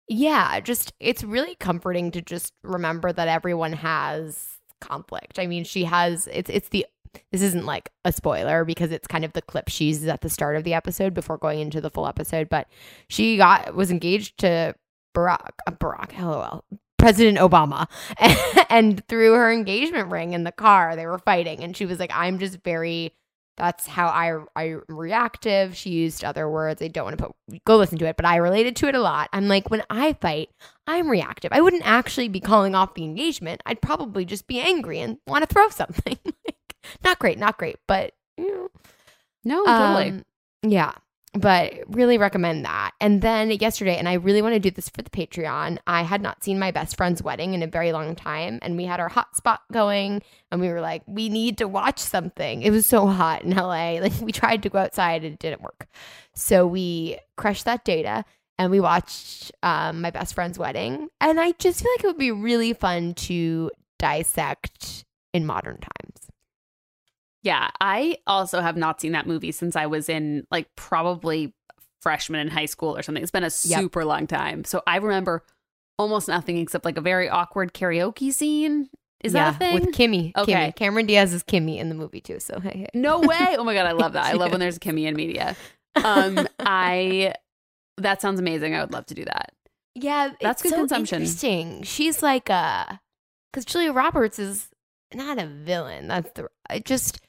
yeah, 0.09 0.61
just 0.61 0.93
it's 1.01 1.25
really 1.25 1.55
comforting 1.55 2.11
to 2.13 2.23
just 2.23 2.53
remember 2.63 3.13
that 3.13 3.29
everyone 3.29 3.73
has 3.73 4.59
conflict. 4.81 5.39
I 5.39 5.47
mean, 5.47 5.65
she 5.65 5.85
has 5.85 6.29
it's 6.33 6.51
it's 6.51 6.69
the 6.69 6.87
this 7.31 7.43
isn't 7.43 7.67
like 7.67 7.91
a 8.05 8.13
spoiler 8.13 8.65
because 8.65 8.91
it's 8.93 9.07
kind 9.07 9.25
of 9.25 9.33
the 9.33 9.43
clip 9.43 9.69
she 9.69 9.87
uses 9.87 10.09
at 10.09 10.21
the 10.21 10.31
start 10.31 10.57
of 10.57 10.65
the 10.65 10.75
episode 10.75 11.15
before 11.15 11.39
going 11.39 11.61
into 11.61 11.81
the 11.81 11.91
full 11.91 12.07
episode, 12.07 12.49
but 12.49 12.69
she 13.09 13.37
got 13.37 13.75
was 13.75 13.91
engaged 13.91 14.39
to 14.39 14.75
Barack 15.15 15.51
uh, 15.67 15.73
Barack 15.73 16.19
lol 16.19 16.65
President 16.99 17.39
Obama 17.39 17.87
and, 18.71 19.07
threw 19.09 19.33
her 19.35 19.51
engagement 19.51 20.11
ring 20.11 20.35
in 20.35 20.45
the 20.45 20.53
car 20.53 20.95
they 20.95 21.05
were 21.05 21.19
fighting 21.19 21.63
and 21.63 21.77
she 21.77 21.85
was 21.85 21.99
like 21.99 22.13
I'm 22.15 22.39
just 22.39 22.63
very 22.63 23.13
that's 23.57 23.87
how 23.87 24.07
I 24.07 24.45
I 24.57 24.77
reactive. 24.89 25.77
She 25.77 25.91
used 25.91 26.25
other 26.25 26.49
words. 26.49 26.81
I 26.81 26.89
don't 26.89 27.05
want 27.05 27.19
to 27.19 27.25
put 27.25 27.63
go 27.65 27.77
listen 27.77 27.99
to 27.99 28.07
it, 28.07 28.17
but 28.17 28.25
I 28.25 28.37
related 28.37 28.77
to 28.77 28.89
it 28.89 28.95
a 28.95 29.01
lot. 29.01 29.29
I'm 29.33 29.49
like 29.49 29.71
when 29.71 29.83
I 29.91 30.15
fight, 30.15 30.51
I'm 30.87 31.09
reactive. 31.09 31.53
I 31.53 31.61
wouldn't 31.61 31.87
actually 31.87 32.29
be 32.29 32.41
calling 32.41 32.75
off 32.75 32.95
the 32.95 33.05
engagement. 33.05 33.63
I'd 33.67 33.83
probably 33.83 34.25
just 34.25 34.47
be 34.47 34.59
angry 34.59 35.01
and 35.01 35.19
want 35.27 35.47
to 35.47 35.53
throw 35.53 35.69
something. 35.69 36.19
not 37.05 37.19
great, 37.19 37.39
not 37.39 37.59
great, 37.59 37.77
but 37.87 38.13
you 38.37 38.49
know. 38.49 38.69
No, 39.45 39.65
totally. 39.65 40.11
Um, 40.11 40.25
yeah 40.63 40.93
but 41.35 41.73
really 41.89 42.19
recommend 42.19 42.65
that. 42.65 42.93
And 43.01 43.23
then 43.23 43.51
yesterday, 43.51 43.97
and 43.97 44.09
I 44.09 44.15
really 44.15 44.43
want 44.43 44.55
to 44.55 44.61
do 44.61 44.71
this 44.71 44.91
for 44.91 45.01
the 45.01 45.11
Patreon, 45.11 45.79
I 45.87 46.03
had 46.03 46.21
not 46.21 46.45
seen 46.45 46.59
my 46.59 46.71
best 46.71 46.97
friend's 46.97 47.23
wedding 47.23 47.55
in 47.55 47.63
a 47.63 47.67
very 47.67 47.93
long 47.93 48.15
time. 48.15 48.59
And 48.61 48.77
we 48.77 48.85
had 48.85 49.01
our 49.01 49.09
hotspot 49.09 49.59
going, 49.73 50.23
and 50.51 50.61
we 50.61 50.69
were 50.69 50.83
like, 50.83 51.03
we 51.07 51.31
need 51.31 51.59
to 51.59 51.69
watch 51.69 51.99
something. 51.99 52.63
It 52.63 52.71
was 52.71 52.85
so 52.85 53.07
hot 53.07 53.45
in 53.45 53.51
LA. 53.57 53.73
Like, 54.03 54.21
we 54.21 54.33
tried 54.33 54.63
to 54.65 54.69
go 54.69 54.79
outside, 54.79 55.25
and 55.25 55.35
it 55.35 55.39
didn't 55.39 55.63
work. 55.63 55.87
So 56.35 56.67
we 56.67 57.19
crushed 57.37 57.65
that 57.67 57.85
data 57.85 58.25
and 58.59 58.71
we 58.71 58.81
watched 58.81 59.53
um, 59.63 60.01
my 60.01 60.11
best 60.11 60.35
friend's 60.35 60.59
wedding. 60.59 61.09
And 61.21 61.41
I 61.41 61.53
just 61.53 61.83
feel 61.83 61.91
like 61.97 62.05
it 62.05 62.07
would 62.09 62.19
be 62.19 62.31
really 62.31 62.73
fun 62.75 63.15
to 63.15 63.71
dissect 63.99 65.05
in 65.33 65.47
modern 65.47 65.79
times. 65.79 66.22
Yeah, 67.43 67.71
I 67.81 68.19
also 68.27 68.61
have 68.61 68.77
not 68.77 69.01
seen 69.01 69.13
that 69.13 69.27
movie 69.27 69.53
since 69.53 69.75
I 69.75 69.87
was 69.87 70.09
in 70.09 70.47
like 70.51 70.69
probably 70.77 71.55
freshman 72.01 72.41
in 72.41 72.49
high 72.49 72.67
school 72.67 72.97
or 72.97 73.03
something. 73.03 73.23
It's 73.23 73.33
been 73.33 73.45
a 73.45 73.51
super 73.51 74.01
yep. 74.01 74.09
long 74.09 74.27
time. 74.27 74.65
So 74.65 74.83
I 74.87 74.97
remember 74.97 75.45
almost 75.99 76.29
nothing 76.29 76.59
except 76.59 76.85
like 76.85 76.97
a 76.97 77.01
very 77.01 77.29
awkward 77.29 77.75
karaoke 77.75 78.33
scene. 78.33 78.89
Is 79.23 79.35
yeah, 79.35 79.51
that 79.51 79.55
a 79.55 79.59
thing? 79.59 79.75
With 79.75 79.95
Kimmy. 79.95 80.33
Okay. 80.37 80.53
Kimmy. 80.53 80.77
Cameron 80.77 81.07
Diaz 81.07 81.33
is 81.33 81.45
Kimmy 81.45 81.79
in 81.79 81.89
the 81.89 81.95
movie 81.95 82.21
too. 82.21 82.41
So 82.41 82.59
hey, 82.61 82.79
hey. 82.79 82.89
No 82.95 83.21
way. 83.21 83.57
Oh 83.57 83.65
my 83.65 83.75
god, 83.75 83.87
I 83.87 83.93
love 83.93 84.15
that. 84.15 84.25
I 84.25 84.33
love 84.33 84.51
when 84.51 84.61
there's 84.61 84.77
a 84.77 84.81
Kimmy 84.81 85.05
in 85.05 85.15
media. 85.15 85.57
Um 85.97 86.49
I 86.59 87.35
that 87.99 88.21
sounds 88.21 88.41
amazing. 88.41 88.75
I 88.75 88.81
would 88.81 88.93
love 88.93 89.07
to 89.07 89.15
do 89.15 89.25
that. 89.25 89.53
Yeah, 89.95 90.31
that's 90.41 90.63
good 90.63 90.71
so 90.71 90.79
consumption. 90.79 91.23
Interesting. 91.23 91.83
She's 91.83 92.23
like 92.23 92.49
a 92.49 93.01
because 93.53 93.65
Julia 93.65 93.93
Roberts 93.93 94.39
is 94.39 94.69
not 95.15 95.39
a 95.39 95.47
villain. 95.47 96.09
That's 96.09 96.31
the 96.33 96.49
I 96.69 96.81
just 96.81 97.21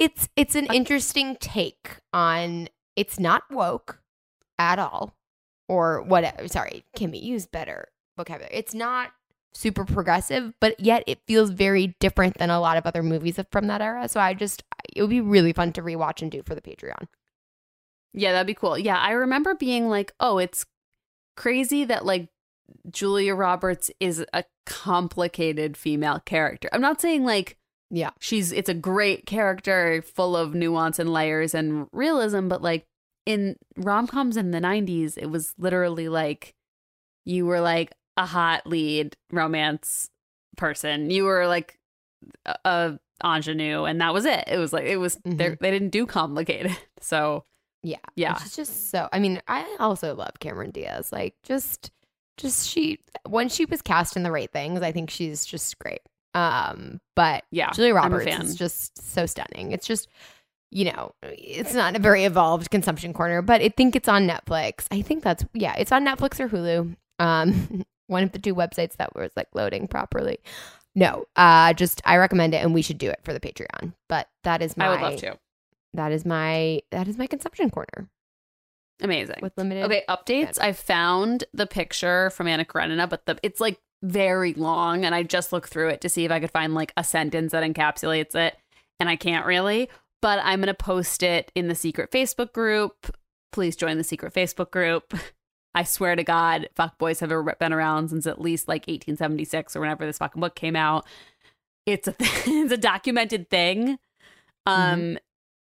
it's 0.00 0.28
it's 0.34 0.56
an 0.56 0.66
interesting 0.66 1.36
take 1.36 1.98
on 2.12 2.68
it's 2.96 3.20
not 3.20 3.44
woke 3.50 4.00
at 4.58 4.78
all 4.80 5.14
or 5.68 6.02
whatever. 6.02 6.48
Sorry, 6.48 6.84
can 6.96 7.10
be 7.12 7.18
used 7.18 7.52
better 7.52 7.88
vocabulary. 8.16 8.54
It's 8.56 8.74
not 8.74 9.12
super 9.52 9.84
progressive, 9.84 10.54
but 10.60 10.78
yet 10.80 11.04
it 11.06 11.20
feels 11.26 11.50
very 11.50 11.96
different 12.00 12.38
than 12.38 12.50
a 12.50 12.60
lot 12.60 12.76
of 12.76 12.86
other 12.86 13.02
movies 13.02 13.38
from 13.52 13.66
that 13.66 13.82
era. 13.82 14.08
So 14.08 14.20
I 14.20 14.34
just 14.34 14.64
it 14.94 15.02
would 15.02 15.10
be 15.10 15.20
really 15.20 15.52
fun 15.52 15.72
to 15.74 15.82
rewatch 15.82 16.22
and 16.22 16.30
do 16.30 16.42
for 16.42 16.54
the 16.54 16.62
Patreon. 16.62 17.06
Yeah, 18.12 18.32
that'd 18.32 18.46
be 18.46 18.54
cool. 18.54 18.78
Yeah, 18.78 18.98
I 18.98 19.12
remember 19.12 19.54
being 19.54 19.88
like, 19.88 20.12
"Oh, 20.18 20.38
it's 20.38 20.64
crazy 21.36 21.84
that 21.84 22.06
like 22.06 22.28
Julia 22.90 23.34
Roberts 23.34 23.90
is 24.00 24.24
a 24.32 24.44
complicated 24.64 25.76
female 25.76 26.20
character." 26.20 26.70
I'm 26.72 26.80
not 26.80 27.00
saying 27.00 27.24
like 27.24 27.56
yeah. 27.90 28.10
She's 28.20 28.52
it's 28.52 28.68
a 28.68 28.74
great 28.74 29.26
character 29.26 30.02
full 30.02 30.36
of 30.36 30.54
nuance 30.54 30.98
and 30.98 31.12
layers 31.12 31.54
and 31.54 31.88
realism, 31.92 32.48
but 32.48 32.62
like 32.62 32.86
in 33.26 33.56
rom-coms 33.76 34.36
in 34.36 34.52
the 34.52 34.60
90s, 34.60 35.18
it 35.18 35.26
was 35.26 35.54
literally 35.58 36.08
like 36.08 36.54
you 37.24 37.46
were 37.46 37.60
like 37.60 37.92
a 38.16 38.26
hot 38.26 38.66
lead 38.66 39.16
romance 39.32 40.08
person. 40.56 41.10
You 41.10 41.24
were 41.24 41.46
like 41.46 41.78
a, 42.46 42.56
a 42.64 43.00
ingenue 43.24 43.84
and 43.84 44.00
that 44.00 44.14
was 44.14 44.24
it. 44.24 44.44
It 44.46 44.58
was 44.58 44.72
like 44.72 44.84
it 44.84 44.96
was 44.96 45.16
mm-hmm. 45.16 45.36
they 45.36 45.70
didn't 45.70 45.90
do 45.90 46.06
complicated. 46.06 46.76
So 47.02 47.46
yeah. 47.82 47.96
Yeah. 48.14 48.36
It's 48.38 48.54
just 48.54 48.90
so 48.90 49.08
I 49.10 49.20
mean, 49.20 49.40
I 49.48 49.76
also 49.80 50.14
love 50.14 50.38
Cameron 50.38 50.70
Diaz. 50.70 51.12
Like 51.12 51.34
just 51.42 51.90
just 52.36 52.68
she 52.68 53.00
when 53.26 53.48
she 53.48 53.64
was 53.64 53.80
cast 53.80 54.16
in 54.16 54.22
the 54.22 54.30
right 54.30 54.52
things, 54.52 54.82
I 54.82 54.92
think 54.92 55.08
she's 55.08 55.46
just 55.46 55.78
great. 55.78 56.00
Um, 56.34 57.00
but 57.16 57.44
yeah, 57.50 57.70
Julia 57.72 57.94
Roberts 57.94 58.26
is 58.26 58.54
just 58.54 59.12
so 59.12 59.26
stunning. 59.26 59.72
It's 59.72 59.86
just, 59.86 60.08
you 60.70 60.84
know, 60.84 61.12
it's 61.22 61.74
not 61.74 61.96
a 61.96 61.98
very 61.98 62.24
evolved 62.24 62.70
consumption 62.70 63.12
corner, 63.12 63.42
but 63.42 63.60
I 63.60 63.68
think 63.70 63.96
it's 63.96 64.08
on 64.08 64.28
Netflix. 64.28 64.86
I 64.90 65.02
think 65.02 65.22
that's 65.22 65.44
yeah, 65.54 65.74
it's 65.76 65.92
on 65.92 66.04
Netflix 66.04 66.40
or 66.40 66.48
Hulu. 66.48 66.96
Um, 67.18 67.84
one 68.06 68.22
of 68.22 68.32
the 68.32 68.38
two 68.38 68.54
websites 68.54 68.96
that 68.96 69.14
was 69.14 69.30
like 69.36 69.48
loading 69.54 69.88
properly. 69.88 70.38
No, 70.94 71.26
uh, 71.36 71.72
just 71.72 72.02
I 72.04 72.16
recommend 72.16 72.54
it, 72.54 72.58
and 72.58 72.74
we 72.74 72.82
should 72.82 72.98
do 72.98 73.10
it 73.10 73.20
for 73.22 73.32
the 73.32 73.40
Patreon. 73.40 73.94
But 74.08 74.28
that 74.44 74.62
is 74.62 74.76
my. 74.76 74.86
I 74.86 74.90
would 74.90 75.00
love 75.00 75.20
to. 75.20 75.38
That 75.94 76.12
is 76.12 76.24
my 76.24 76.82
that 76.90 77.08
is 77.08 77.16
my 77.16 77.26
consumption 77.26 77.70
corner. 77.70 78.08
Amazing. 79.02 79.36
With 79.40 79.56
limited. 79.56 79.84
Okay, 79.84 80.02
updates. 80.08 80.60
I 80.60 80.72
found 80.72 81.44
the 81.54 81.66
picture 81.66 82.30
from 82.30 82.46
Anna 82.46 82.64
Karenina, 82.64 83.06
but 83.06 83.26
the 83.26 83.38
it's 83.42 83.60
like 83.60 83.78
very 84.02 84.54
long 84.54 85.04
and 85.04 85.14
I 85.14 85.22
just 85.22 85.52
looked 85.52 85.68
through 85.68 85.88
it 85.88 86.00
to 86.02 86.08
see 86.08 86.24
if 86.24 86.30
I 86.30 86.40
could 86.40 86.50
find 86.50 86.74
like 86.74 86.92
a 86.96 87.04
sentence 87.04 87.52
that 87.52 87.62
encapsulates 87.62 88.34
it 88.34 88.56
and 88.98 89.08
I 89.08 89.16
can't 89.16 89.46
really, 89.46 89.88
but 90.22 90.40
I'm 90.42 90.60
going 90.60 90.68
to 90.68 90.74
post 90.74 91.22
it 91.22 91.50
in 91.54 91.68
the 91.68 91.74
secret 91.74 92.10
Facebook 92.10 92.52
group. 92.52 93.14
Please 93.52 93.76
join 93.76 93.98
the 93.98 94.04
secret 94.04 94.32
Facebook 94.32 94.70
group. 94.70 95.14
I 95.74 95.84
swear 95.84 96.16
to 96.16 96.24
God, 96.24 96.68
fuck 96.74 96.98
boys 96.98 97.20
have 97.20 97.30
been 97.58 97.72
around 97.72 98.08
since 98.08 98.26
at 98.26 98.40
least 98.40 98.68
like 98.68 98.82
1876 98.82 99.76
or 99.76 99.80
whenever 99.80 100.04
this 100.04 100.18
fucking 100.18 100.40
book 100.40 100.54
came 100.54 100.76
out. 100.76 101.06
It's 101.86 102.08
a 102.08 102.14
it's 102.20 102.72
a 102.72 102.76
documented 102.76 103.50
thing. 103.50 103.98
Um 104.66 105.00
mm-hmm. 105.00 105.16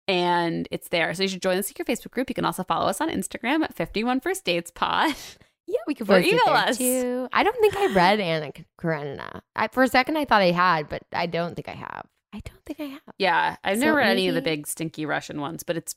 and 0.09 0.69
it's 0.71 0.89
there. 0.89 1.13
So 1.15 1.23
you 1.23 1.29
should 1.29 1.43
join 1.43 1.57
the 1.57 1.63
secret 1.63 1.89
Facebook 1.89 2.13
group. 2.13 2.29
You 2.29 2.35
can 2.35 2.45
also 2.45 2.65
follow 2.65 2.87
us 2.87 3.01
on 3.01 3.11
Instagram 3.11 3.63
at 3.63 3.75
51 3.75 4.21
First 4.21 4.45
Dates 4.45 4.71
Pod. 4.71 5.15
Yeah, 5.67 5.79
we 5.87 5.95
could 5.95 6.09
or 6.09 6.21
email 6.21 6.41
us. 6.47 6.79
Too. 6.79 7.29
I 7.33 7.43
don't 7.43 7.59
think 7.61 7.77
I 7.77 7.93
read 7.93 8.21
Anna 8.21 8.53
Karenina. 8.81 9.43
I, 9.57 9.69
for 9.69 9.83
a 9.83 9.89
second, 9.89 10.17
I 10.17 10.25
thought 10.25 10.43
I 10.43 10.53
had, 10.53 10.89
but 10.89 11.03
I 11.13 11.27
don't 11.27 11.57
think 11.57 11.69
I 11.69 11.73
have. 11.73 12.07
I 12.33 12.41
don't 12.45 12.65
think 12.65 12.81
I 12.81 12.85
have. 12.85 13.15
Yeah, 13.19 13.57
I've 13.65 13.79
so 13.79 13.85
never 13.87 13.99
read 13.99 14.09
maybe... 14.09 14.21
any 14.23 14.29
of 14.29 14.35
the 14.35 14.43
big 14.43 14.67
stinky 14.67 15.07
Russian 15.07 15.41
ones, 15.41 15.63
but 15.63 15.77
it's 15.77 15.95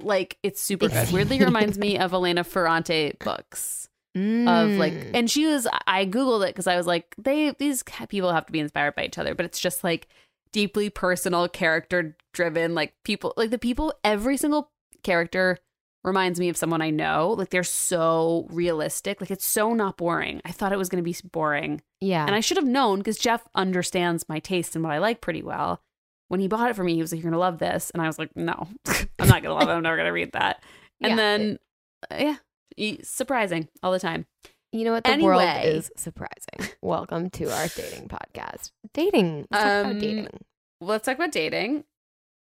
like 0.00 0.38
it's 0.42 0.60
super 0.60 0.88
good. 0.88 1.10
Weirdly 1.10 1.38
reminds 1.44 1.78
me 1.78 1.98
of 1.98 2.12
Elena 2.12 2.44
Ferrante 2.44 3.16
books. 3.20 3.88
Mm. 4.16 4.48
Of 4.48 4.78
like, 4.78 4.92
mm. 4.92 5.10
and 5.14 5.30
she 5.30 5.46
was. 5.46 5.66
I 5.86 6.06
googled 6.06 6.44
it 6.44 6.54
because 6.54 6.66
I 6.66 6.76
was 6.76 6.86
like, 6.86 7.14
they 7.18 7.50
these 7.58 7.82
people 8.08 8.32
have 8.32 8.46
to 8.46 8.52
be 8.52 8.60
inspired 8.60 8.94
by 8.94 9.04
each 9.04 9.18
other, 9.18 9.34
but 9.34 9.46
it's 9.46 9.60
just 9.60 9.82
like 9.82 10.08
deeply 10.52 10.90
personal, 10.90 11.48
character 11.48 12.16
driven. 12.32 12.74
Like 12.74 12.94
people, 13.04 13.34
like 13.36 13.50
the 13.50 13.58
people, 13.58 13.92
every 14.04 14.36
single 14.36 14.70
character 15.02 15.58
reminds 16.04 16.38
me 16.38 16.48
of 16.48 16.56
someone 16.56 16.80
I 16.80 16.90
know. 16.90 17.34
Like 17.36 17.50
they're 17.50 17.64
so 17.64 18.46
realistic. 18.50 19.20
Like 19.20 19.30
it's 19.30 19.46
so 19.46 19.74
not 19.74 19.96
boring. 19.96 20.40
I 20.44 20.52
thought 20.52 20.72
it 20.72 20.78
was 20.78 20.88
going 20.88 21.02
to 21.02 21.10
be 21.10 21.16
boring. 21.30 21.82
Yeah. 22.00 22.24
And 22.24 22.34
I 22.34 22.40
should 22.40 22.56
have 22.56 22.66
known 22.66 22.98
because 22.98 23.18
Jeff 23.18 23.46
understands 23.54 24.28
my 24.28 24.38
taste 24.38 24.74
and 24.74 24.84
what 24.84 24.92
I 24.92 24.98
like 24.98 25.20
pretty 25.20 25.42
well. 25.42 25.82
When 26.28 26.40
he 26.40 26.48
bought 26.48 26.70
it 26.70 26.76
for 26.76 26.84
me, 26.84 26.94
he 26.94 27.00
was 27.00 27.12
like, 27.12 27.18
You're 27.18 27.30
going 27.30 27.32
to 27.32 27.38
love 27.38 27.58
this. 27.58 27.90
And 27.90 28.02
I 28.02 28.06
was 28.06 28.18
like, 28.18 28.30
No, 28.36 28.68
I'm 28.86 29.28
not 29.28 29.42
going 29.42 29.44
to 29.44 29.54
love 29.54 29.68
it. 29.68 29.72
I'm 29.72 29.82
never 29.82 29.96
going 29.96 30.06
to 30.06 30.12
read 30.12 30.32
that. 30.32 30.62
And 31.00 31.10
yeah. 31.10 31.16
then, 31.16 31.58
uh, 32.10 32.34
yeah, 32.76 32.96
surprising 33.02 33.68
all 33.82 33.92
the 33.92 34.00
time. 34.00 34.26
You 34.72 34.84
know 34.84 34.92
what? 34.92 35.04
The 35.04 35.10
anyway, 35.10 35.26
world 35.26 35.64
is 35.64 35.90
surprising. 35.96 36.74
Welcome 36.82 37.30
to 37.30 37.50
our 37.50 37.68
dating 37.68 38.08
podcast. 38.08 38.72
Dating. 38.92 39.46
Let's 39.50 39.64
um, 39.64 39.84
talk 39.84 39.90
about 39.92 40.00
dating. 40.00 40.28
Let's 40.80 41.06
talk 41.06 41.16
about 41.16 41.32
dating. 41.32 41.84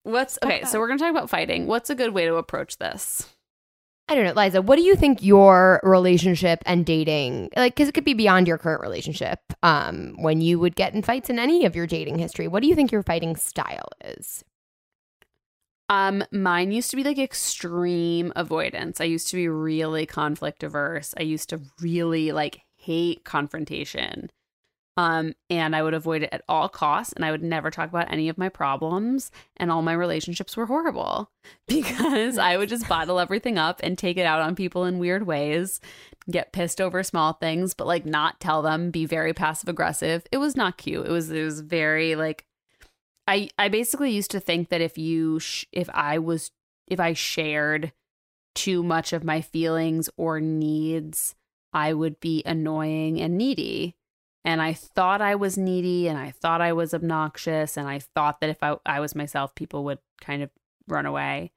What's 0.04 0.38
okay? 0.44 0.64
So 0.64 0.78
we're 0.78 0.88
gonna 0.88 0.98
talk 0.98 1.10
about 1.10 1.30
fighting. 1.30 1.66
What's 1.66 1.90
a 1.90 1.94
good 1.94 2.14
way 2.14 2.26
to 2.26 2.36
approach 2.36 2.78
this? 2.78 3.34
I 4.06 4.14
don't 4.14 4.24
know, 4.24 4.34
Liza, 4.40 4.60
what 4.60 4.76
do 4.76 4.82
you 4.82 4.96
think 4.96 5.22
your 5.22 5.80
relationship 5.82 6.62
and 6.66 6.84
dating, 6.84 7.48
like, 7.56 7.74
because 7.74 7.88
it 7.88 7.92
could 7.92 8.04
be 8.04 8.12
beyond 8.12 8.46
your 8.46 8.58
current 8.58 8.82
relationship, 8.82 9.40
um, 9.62 10.14
when 10.18 10.42
you 10.42 10.58
would 10.58 10.76
get 10.76 10.92
in 10.94 11.00
fights 11.00 11.30
in 11.30 11.38
any 11.38 11.64
of 11.64 11.74
your 11.74 11.86
dating 11.86 12.18
history, 12.18 12.46
what 12.46 12.62
do 12.62 12.68
you 12.68 12.74
think 12.74 12.92
your 12.92 13.02
fighting 13.02 13.34
style 13.34 13.88
is? 14.04 14.44
Um, 15.88 16.22
mine 16.30 16.70
used 16.70 16.90
to 16.90 16.96
be 16.96 17.04
like 17.04 17.18
extreme 17.18 18.30
avoidance. 18.36 19.00
I 19.00 19.04
used 19.04 19.28
to 19.28 19.36
be 19.36 19.48
really 19.48 20.04
conflict 20.04 20.62
averse. 20.62 21.14
I 21.18 21.22
used 21.22 21.48
to 21.50 21.60
really 21.80 22.30
like 22.32 22.60
hate 22.76 23.24
confrontation. 23.24 24.30
Um, 24.96 25.34
and 25.50 25.74
I 25.74 25.82
would 25.82 25.94
avoid 25.94 26.22
it 26.22 26.28
at 26.32 26.44
all 26.48 26.68
costs, 26.68 27.12
and 27.14 27.24
I 27.24 27.32
would 27.32 27.42
never 27.42 27.70
talk 27.70 27.88
about 27.88 28.12
any 28.12 28.28
of 28.28 28.38
my 28.38 28.48
problems, 28.48 29.32
and 29.56 29.70
all 29.70 29.82
my 29.82 29.92
relationships 29.92 30.56
were 30.56 30.66
horrible 30.66 31.30
because 31.68 32.38
I 32.38 32.56
would 32.56 32.68
just 32.68 32.88
bottle 32.88 33.18
everything 33.18 33.58
up 33.58 33.80
and 33.82 33.98
take 33.98 34.16
it 34.16 34.26
out 34.26 34.40
on 34.40 34.54
people 34.54 34.84
in 34.84 35.00
weird 35.00 35.26
ways, 35.26 35.80
get 36.30 36.52
pissed 36.52 36.80
over 36.80 37.02
small 37.02 37.32
things, 37.32 37.74
but 37.74 37.88
like 37.88 38.06
not 38.06 38.38
tell 38.38 38.62
them, 38.62 38.90
be 38.90 39.04
very 39.04 39.34
passive 39.34 39.68
aggressive. 39.68 40.24
It 40.30 40.38
was 40.38 40.56
not 40.56 40.78
cute. 40.78 41.06
It 41.06 41.10
was 41.10 41.30
it 41.30 41.42
was 41.42 41.60
very 41.60 42.14
like 42.14 42.44
I 43.26 43.50
I 43.58 43.68
basically 43.68 44.12
used 44.12 44.30
to 44.30 44.40
think 44.40 44.68
that 44.68 44.80
if 44.80 44.96
you 44.96 45.40
sh- 45.40 45.66
if 45.72 45.90
I 45.90 46.18
was 46.18 46.52
if 46.86 47.00
I 47.00 47.14
shared 47.14 47.92
too 48.54 48.84
much 48.84 49.12
of 49.12 49.24
my 49.24 49.40
feelings 49.40 50.08
or 50.16 50.40
needs, 50.40 51.34
I 51.72 51.92
would 51.92 52.20
be 52.20 52.44
annoying 52.46 53.20
and 53.20 53.36
needy 53.36 53.96
and 54.44 54.60
I 54.60 54.74
thought 54.74 55.22
I 55.22 55.34
was 55.34 55.56
needy 55.56 56.06
and 56.08 56.18
I 56.18 56.30
thought 56.30 56.60
I 56.60 56.72
was 56.72 56.92
obnoxious 56.92 57.76
and 57.76 57.88
I 57.88 57.98
thought 57.98 58.40
that 58.40 58.50
if 58.50 58.62
I, 58.62 58.76
I 58.84 59.00
was 59.00 59.14
myself, 59.14 59.54
people 59.54 59.84
would 59.84 59.98
kind 60.20 60.42
of 60.42 60.50
run 60.86 61.06
away. 61.06 61.52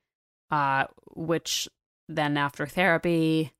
Uh, 0.49 0.85
which 1.13 1.67
then 2.07 2.37
after 2.37 2.65
therapy, 2.65 3.51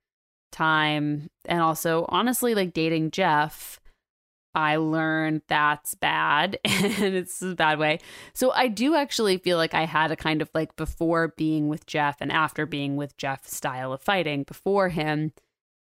time, 0.54 1.30
and 1.44 1.62
also 1.62 2.06
honestly, 2.08 2.56
like 2.56 2.72
dating 2.72 3.12
Jeff, 3.12 3.82
I 4.56 4.78
learned 4.78 5.42
that's 5.50 5.96
bad 5.96 6.58
and 6.64 7.14
it's 7.14 7.42
a 7.42 7.54
bad 7.56 7.78
way. 7.78 8.00
So 8.34 8.52
I 8.52 8.70
do 8.70 8.96
actually 8.96 9.38
feel 9.38 9.58
like 9.58 9.74
I 9.74 9.86
had 9.86 10.12
a 10.12 10.16
kind 10.16 10.42
of 10.42 10.50
like 10.54 10.76
before 10.78 11.34
being 11.36 11.68
with 11.68 11.86
Jeff 11.86 12.18
and 12.22 12.32
after 12.32 12.66
being 12.66 12.96
with 12.96 13.18
Jeff 13.18 13.46
style 13.46 13.92
of 13.92 14.02
fighting. 14.02 14.44
Before 14.44 14.90
him, 14.90 15.34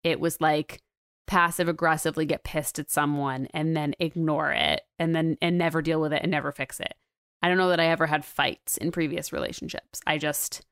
it 0.03 0.18
was 0.18 0.40
like, 0.40 0.83
passive 1.28 1.68
aggressively 1.68 2.24
get 2.24 2.42
pissed 2.42 2.78
at 2.78 2.90
someone 2.90 3.46
and 3.52 3.76
then 3.76 3.94
ignore 4.00 4.50
it 4.50 4.80
and 4.98 5.14
then 5.14 5.36
and 5.40 5.58
never 5.58 5.82
deal 5.82 6.00
with 6.00 6.12
it 6.12 6.22
and 6.22 6.30
never 6.30 6.50
fix 6.50 6.80
it. 6.80 6.94
I 7.42 7.48
don't 7.48 7.58
know 7.58 7.68
that 7.68 7.78
I 7.78 7.86
ever 7.86 8.06
had 8.06 8.24
fights 8.24 8.78
in 8.78 8.90
previous 8.90 9.32
relationships. 9.32 10.00
I 10.06 10.18
just 10.18 10.64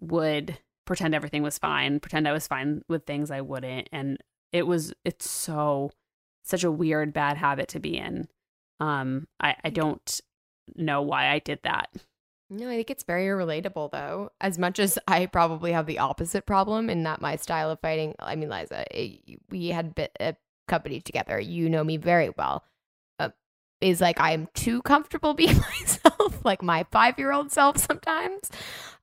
would 0.00 0.58
pretend 0.86 1.14
everything 1.14 1.42
was 1.42 1.58
fine, 1.58 2.00
pretend 2.00 2.26
I 2.26 2.32
was 2.32 2.48
fine 2.48 2.82
with 2.88 3.04
things 3.04 3.30
I 3.30 3.42
wouldn't 3.42 3.88
and 3.92 4.18
it 4.50 4.66
was 4.66 4.94
it's 5.04 5.30
so 5.30 5.90
such 6.42 6.64
a 6.64 6.72
weird 6.72 7.12
bad 7.12 7.36
habit 7.36 7.68
to 7.68 7.78
be 7.78 7.96
in. 7.96 8.28
Um 8.80 9.28
I 9.38 9.56
I 9.62 9.70
don't 9.70 10.20
know 10.74 11.02
why 11.02 11.28
I 11.28 11.38
did 11.38 11.60
that. 11.64 11.90
No, 12.52 12.68
I 12.68 12.76
think 12.76 12.90
it's 12.90 13.04
very 13.04 13.26
relatable 13.28 13.92
though. 13.92 14.30
As 14.38 14.58
much 14.58 14.78
as 14.78 14.98
I 15.08 15.24
probably 15.24 15.72
have 15.72 15.86
the 15.86 16.00
opposite 16.00 16.44
problem 16.44 16.90
in 16.90 17.02
that 17.04 17.22
my 17.22 17.36
style 17.36 17.70
of 17.70 17.80
fighting, 17.80 18.14
I 18.18 18.36
mean, 18.36 18.50
Liza, 18.50 18.84
it, 18.90 19.40
we 19.50 19.68
had 19.68 19.94
bit, 19.94 20.14
a 20.20 20.36
company 20.68 21.00
together. 21.00 21.40
You 21.40 21.70
know 21.70 21.82
me 21.82 21.96
very 21.96 22.28
well. 22.36 22.62
Uh, 23.18 23.30
is 23.80 24.02
like 24.02 24.20
I 24.20 24.32
am 24.32 24.48
too 24.52 24.82
comfortable 24.82 25.32
being 25.42 25.56
myself, 25.56 26.44
like 26.44 26.62
my 26.62 26.84
five 26.90 27.18
year 27.18 27.32
old 27.32 27.50
self 27.50 27.78
sometimes. 27.78 28.50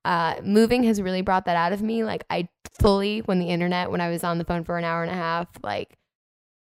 Uh, 0.05 0.35
moving 0.43 0.83
has 0.83 1.01
really 1.01 1.23
brought 1.23 1.45
that 1.45 1.55
out 1.55 1.73
of 1.73 1.81
me. 1.81 2.03
Like 2.03 2.25
I 2.29 2.49
fully, 2.79 3.21
when 3.21 3.39
the 3.39 3.49
internet, 3.49 3.89
when 3.89 3.99
I 3.99 4.09
was 4.09 4.23
on 4.23 4.37
the 4.37 4.45
phone 4.45 4.63
for 4.63 4.77
an 4.77 4.83
hour 4.83 5.01
and 5.01 5.11
a 5.11 5.15
half, 5.15 5.47
like 5.63 5.97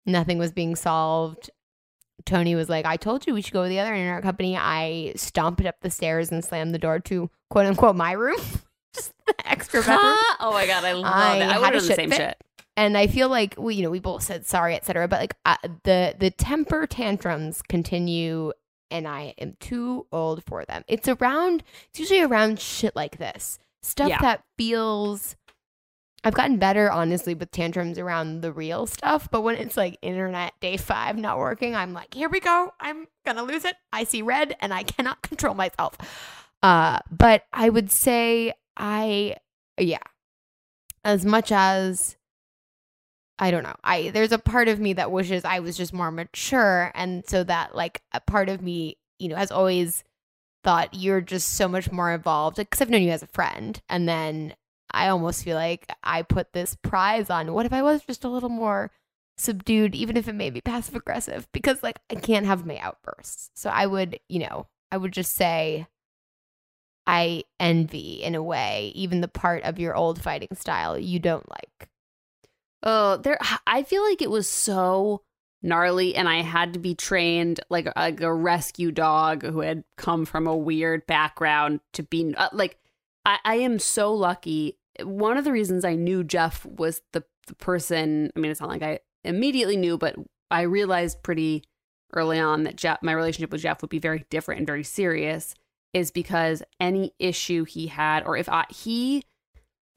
nothing 0.06 0.38
was 0.38 0.52
being 0.52 0.76
solved. 0.76 1.50
Tony 2.26 2.54
was 2.54 2.68
like, 2.68 2.84
I 2.84 2.96
told 2.96 3.26
you 3.26 3.34
we 3.34 3.40
should 3.40 3.52
go 3.52 3.62
with 3.62 3.70
the 3.70 3.78
other 3.78 3.94
internet 3.94 4.22
company. 4.22 4.56
I 4.56 5.12
stomped 5.16 5.64
up 5.64 5.76
the 5.80 5.90
stairs 5.90 6.30
and 6.30 6.44
slammed 6.44 6.74
the 6.74 6.78
door 6.78 6.98
to 7.00 7.30
quote 7.48 7.66
unquote 7.66 7.96
my 7.96 8.12
room. 8.12 8.40
Just 8.94 9.12
the 9.26 9.34
extra 9.48 9.80
bedroom. 9.80 9.98
oh 10.40 10.50
my 10.52 10.66
god, 10.66 10.84
I 10.84 10.92
love 10.92 11.12
I 11.14 11.36
it. 11.38 11.42
I 11.42 11.58
would 11.58 11.74
the 11.74 11.80
same 11.80 12.10
fit. 12.10 12.16
shit. 12.16 12.44
And 12.76 12.98
I 12.98 13.06
feel 13.06 13.30
like 13.30 13.54
we, 13.56 13.76
you 13.76 13.82
know, 13.82 13.90
we 13.90 14.00
both 14.00 14.22
said 14.22 14.44
sorry, 14.44 14.74
etc. 14.74 15.08
But 15.08 15.20
like 15.20 15.34
uh, 15.46 15.56
the 15.84 16.14
the 16.18 16.30
temper 16.30 16.86
tantrums 16.86 17.62
continue, 17.62 18.52
and 18.90 19.08
I 19.08 19.34
am 19.38 19.56
too 19.60 20.06
old 20.12 20.44
for 20.44 20.64
them. 20.64 20.84
It's 20.88 21.08
around. 21.08 21.62
It's 21.88 22.00
usually 22.00 22.20
around 22.20 22.60
shit 22.60 22.94
like 22.94 23.18
this 23.18 23.58
stuff 23.82 24.08
yeah. 24.08 24.20
that 24.20 24.42
feels 24.58 25.36
I've 26.24 26.34
gotten 26.34 26.58
better, 26.58 26.90
honestly, 26.90 27.34
with 27.34 27.50
tantrums 27.50 27.98
around 27.98 28.40
the 28.40 28.52
real 28.52 28.86
stuff. 28.86 29.28
But 29.30 29.42
when 29.42 29.56
it's 29.56 29.76
like 29.76 29.98
internet 30.02 30.54
day 30.60 30.76
five 30.76 31.16
not 31.16 31.38
working, 31.38 31.76
I'm 31.76 31.92
like, 31.92 32.14
here 32.14 32.28
we 32.28 32.40
go. 32.40 32.72
I'm 32.80 33.06
gonna 33.24 33.44
lose 33.44 33.64
it. 33.64 33.76
I 33.92 34.04
see 34.04 34.22
red 34.22 34.56
and 34.60 34.74
I 34.74 34.82
cannot 34.84 35.22
control 35.22 35.54
myself. 35.54 35.96
Uh, 36.62 36.98
but 37.10 37.44
I 37.52 37.68
would 37.68 37.90
say 37.90 38.54
I, 38.76 39.36
yeah, 39.78 39.98
as 41.04 41.24
much 41.24 41.52
as 41.52 42.16
I 43.38 43.50
don't 43.50 43.62
know, 43.62 43.76
I 43.84 44.10
there's 44.10 44.32
a 44.32 44.38
part 44.38 44.68
of 44.68 44.80
me 44.80 44.94
that 44.94 45.12
wishes 45.12 45.44
I 45.44 45.60
was 45.60 45.76
just 45.76 45.92
more 45.92 46.10
mature, 46.10 46.90
and 46.94 47.26
so 47.28 47.44
that 47.44 47.74
like 47.76 48.02
a 48.12 48.20
part 48.20 48.48
of 48.48 48.62
me, 48.62 48.96
you 49.18 49.28
know, 49.28 49.36
has 49.36 49.52
always 49.52 50.04
thought 50.64 50.94
you're 50.94 51.20
just 51.20 51.48
so 51.54 51.68
much 51.68 51.92
more 51.92 52.12
involved 52.12 52.56
because 52.56 52.80
I've 52.80 52.90
known 52.90 53.02
you 53.02 53.10
as 53.10 53.22
a 53.22 53.28
friend, 53.28 53.80
and 53.88 54.08
then 54.08 54.54
I 54.90 55.08
almost 55.08 55.44
feel 55.44 55.56
like 55.56 55.86
I 56.02 56.22
put 56.22 56.52
this 56.52 56.76
prize 56.76 57.30
on. 57.30 57.52
What 57.52 57.66
if 57.66 57.72
I 57.72 57.82
was 57.82 58.02
just 58.02 58.24
a 58.24 58.28
little 58.28 58.48
more 58.48 58.90
subdued, 59.38 59.94
even 59.94 60.16
if 60.16 60.28
it 60.28 60.34
may 60.34 60.50
be 60.50 60.60
passive 60.60 60.96
aggressive? 60.96 61.48
Because 61.52 61.82
like 61.82 61.98
I 62.10 62.14
can't 62.14 62.46
have 62.46 62.66
my 62.66 62.78
outbursts. 62.78 63.50
So 63.54 63.70
I 63.70 63.86
would, 63.86 64.18
you 64.28 64.40
know, 64.40 64.68
I 64.90 64.96
would 64.96 65.12
just 65.12 65.34
say 65.34 65.86
I 67.06 67.44
envy 67.60 68.22
in 68.22 68.34
a 68.34 68.42
way, 68.42 68.92
even 68.94 69.20
the 69.20 69.28
part 69.28 69.62
of 69.64 69.78
your 69.78 69.94
old 69.94 70.20
fighting 70.22 70.54
style 70.54 70.98
you 70.98 71.18
don't 71.18 71.48
like. 71.48 71.88
Oh, 72.82 73.16
there 73.16 73.38
I 73.66 73.82
feel 73.82 74.02
like 74.04 74.22
it 74.22 74.30
was 74.30 74.48
so 74.48 75.22
gnarly 75.62 76.14
and 76.14 76.28
I 76.28 76.42
had 76.42 76.72
to 76.74 76.78
be 76.78 76.94
trained 76.94 77.60
like, 77.68 77.88
like 77.96 78.20
a 78.20 78.32
rescue 78.32 78.92
dog 78.92 79.42
who 79.42 79.60
had 79.60 79.84
come 79.96 80.24
from 80.24 80.46
a 80.46 80.56
weird 80.56 81.06
background 81.06 81.80
to 81.94 82.02
be 82.02 82.34
uh, 82.36 82.48
like 82.52 82.78
I, 83.26 83.38
I 83.44 83.54
am 83.56 83.78
so 83.78 84.14
lucky. 84.14 84.78
One 85.02 85.36
of 85.36 85.44
the 85.44 85.52
reasons 85.52 85.84
I 85.84 85.96
knew 85.96 86.24
Jeff 86.24 86.64
was 86.64 87.02
the, 87.12 87.24
the 87.48 87.54
person, 87.56 88.30
I 88.34 88.40
mean, 88.40 88.50
it's 88.50 88.60
not 88.60 88.70
like 88.70 88.82
I 88.82 89.00
immediately 89.24 89.76
knew, 89.76 89.98
but 89.98 90.14
I 90.50 90.62
realized 90.62 91.22
pretty 91.22 91.64
early 92.14 92.38
on 92.38 92.62
that 92.62 92.76
Jeff, 92.76 93.02
my 93.02 93.12
relationship 93.12 93.50
with 93.50 93.60
Jeff 93.62 93.82
would 93.82 93.90
be 93.90 93.98
very 93.98 94.24
different 94.30 94.60
and 94.60 94.66
very 94.66 94.84
serious, 94.84 95.54
is 95.92 96.12
because 96.12 96.62
any 96.80 97.12
issue 97.18 97.64
he 97.64 97.88
had, 97.88 98.24
or 98.24 98.36
if 98.36 98.48
I, 98.48 98.64
he, 98.70 99.24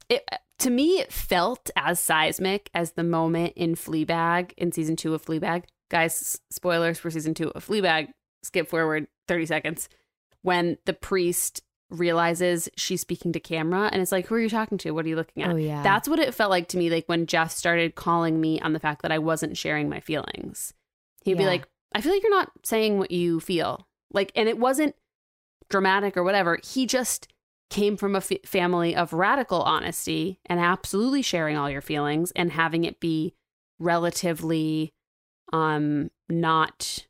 it, 0.08 0.28
to 0.58 0.70
me, 0.70 0.98
it 0.98 1.12
felt 1.12 1.70
as 1.76 2.00
seismic 2.00 2.68
as 2.74 2.92
the 2.92 3.04
moment 3.04 3.52
in 3.54 3.76
Fleabag, 3.76 4.52
in 4.58 4.72
season 4.72 4.96
two 4.96 5.14
of 5.14 5.24
Fleabag. 5.24 5.64
Guys, 5.88 6.40
spoilers 6.50 6.98
for 6.98 7.10
season 7.10 7.34
two 7.34 7.50
of 7.50 7.66
Fleabag. 7.66 8.08
Skip 8.42 8.68
forward 8.68 9.06
30 9.28 9.46
seconds. 9.46 9.88
When 10.42 10.78
the 10.86 10.94
priest 10.94 11.62
realizes 11.90 12.68
she's 12.76 13.00
speaking 13.00 13.32
to 13.32 13.40
camera 13.40 13.90
and 13.92 14.00
it's 14.00 14.12
like 14.12 14.26
who 14.26 14.34
are 14.34 14.40
you 14.40 14.48
talking 14.48 14.78
to? 14.78 14.92
What 14.92 15.04
are 15.04 15.08
you 15.08 15.16
looking 15.16 15.42
at? 15.42 15.50
Oh, 15.50 15.56
yeah. 15.56 15.82
that's 15.82 16.08
what 16.08 16.18
it 16.18 16.34
felt 16.34 16.50
like 16.50 16.68
to 16.68 16.78
me 16.78 16.90
like 16.90 17.06
when 17.06 17.26
jeff 17.26 17.50
started 17.50 17.94
calling 17.94 18.40
me 18.40 18.60
on 18.60 18.72
the 18.72 18.80
fact 18.80 19.02
that 19.02 19.12
i 19.12 19.18
wasn't 19.18 19.56
sharing 19.56 19.88
my 19.88 20.00
feelings. 20.00 20.72
He'd 21.24 21.32
yeah. 21.32 21.38
be 21.38 21.46
like 21.46 21.68
i 21.92 22.00
feel 22.00 22.12
like 22.12 22.22
you're 22.22 22.30
not 22.30 22.50
saying 22.64 22.98
what 22.98 23.10
you 23.10 23.40
feel. 23.40 23.86
Like 24.12 24.32
and 24.34 24.48
it 24.48 24.58
wasn't 24.58 24.94
dramatic 25.68 26.16
or 26.16 26.22
whatever. 26.22 26.58
He 26.62 26.86
just 26.86 27.28
came 27.70 27.96
from 27.96 28.14
a 28.14 28.18
f- 28.18 28.44
family 28.44 28.94
of 28.96 29.12
radical 29.12 29.62
honesty 29.62 30.40
and 30.46 30.58
absolutely 30.58 31.22
sharing 31.22 31.56
all 31.56 31.70
your 31.70 31.80
feelings 31.80 32.32
and 32.32 32.52
having 32.52 32.84
it 32.84 33.00
be 33.00 33.34
relatively 33.78 34.92
um 35.52 36.10
not 36.28 37.06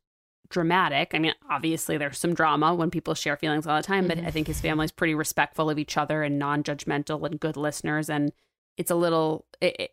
dramatic. 0.51 1.13
I 1.15 1.19
mean, 1.19 1.35
obviously 1.49 1.97
there's 1.97 2.19
some 2.19 2.35
drama 2.35 2.75
when 2.75 2.91
people 2.91 3.15
share 3.15 3.37
feelings 3.37 3.67
all 3.67 3.77
the 3.77 3.83
time, 3.83 4.07
but 4.07 4.19
mm-hmm. 4.19 4.27
I 4.27 4.31
think 4.31 4.47
his 4.47 4.61
family's 4.61 4.91
pretty 4.91 5.15
respectful 5.15 5.71
of 5.71 5.79
each 5.79 5.97
other 5.97 6.23
and 6.23 6.39
non-judgmental 6.39 7.25
and 7.25 7.41
good 7.41 7.57
listeners 7.57 8.11
and 8.11 8.33
it's 8.77 8.91
a 8.91 8.97
little 8.97 9.47
it, 9.61 9.93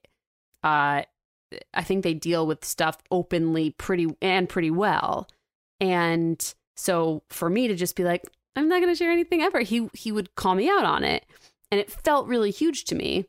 uh 0.64 1.04
I 1.74 1.84
think 1.84 2.04
they 2.04 2.14
deal 2.14 2.46
with 2.46 2.66
stuff 2.66 2.98
openly 3.10 3.72
pretty 3.72 4.08
and 4.22 4.50
pretty 4.50 4.72
well. 4.72 5.30
And 5.80 6.54
so 6.76 7.24
for 7.30 7.50
me 7.50 7.68
to 7.68 7.76
just 7.76 7.96
be 7.96 8.04
like, 8.04 8.24
I'm 8.56 8.68
not 8.68 8.82
going 8.82 8.92
to 8.92 8.98
share 8.98 9.12
anything 9.12 9.42
ever, 9.42 9.62
he 9.62 9.90
he 9.94 10.12
would 10.12 10.36
call 10.36 10.56
me 10.56 10.70
out 10.70 10.84
on 10.84 11.04
it. 11.04 11.26
And 11.72 11.80
it 11.80 11.92
felt 11.92 12.28
really 12.28 12.52
huge 12.52 12.86
to 12.86 12.96
me. 12.96 13.28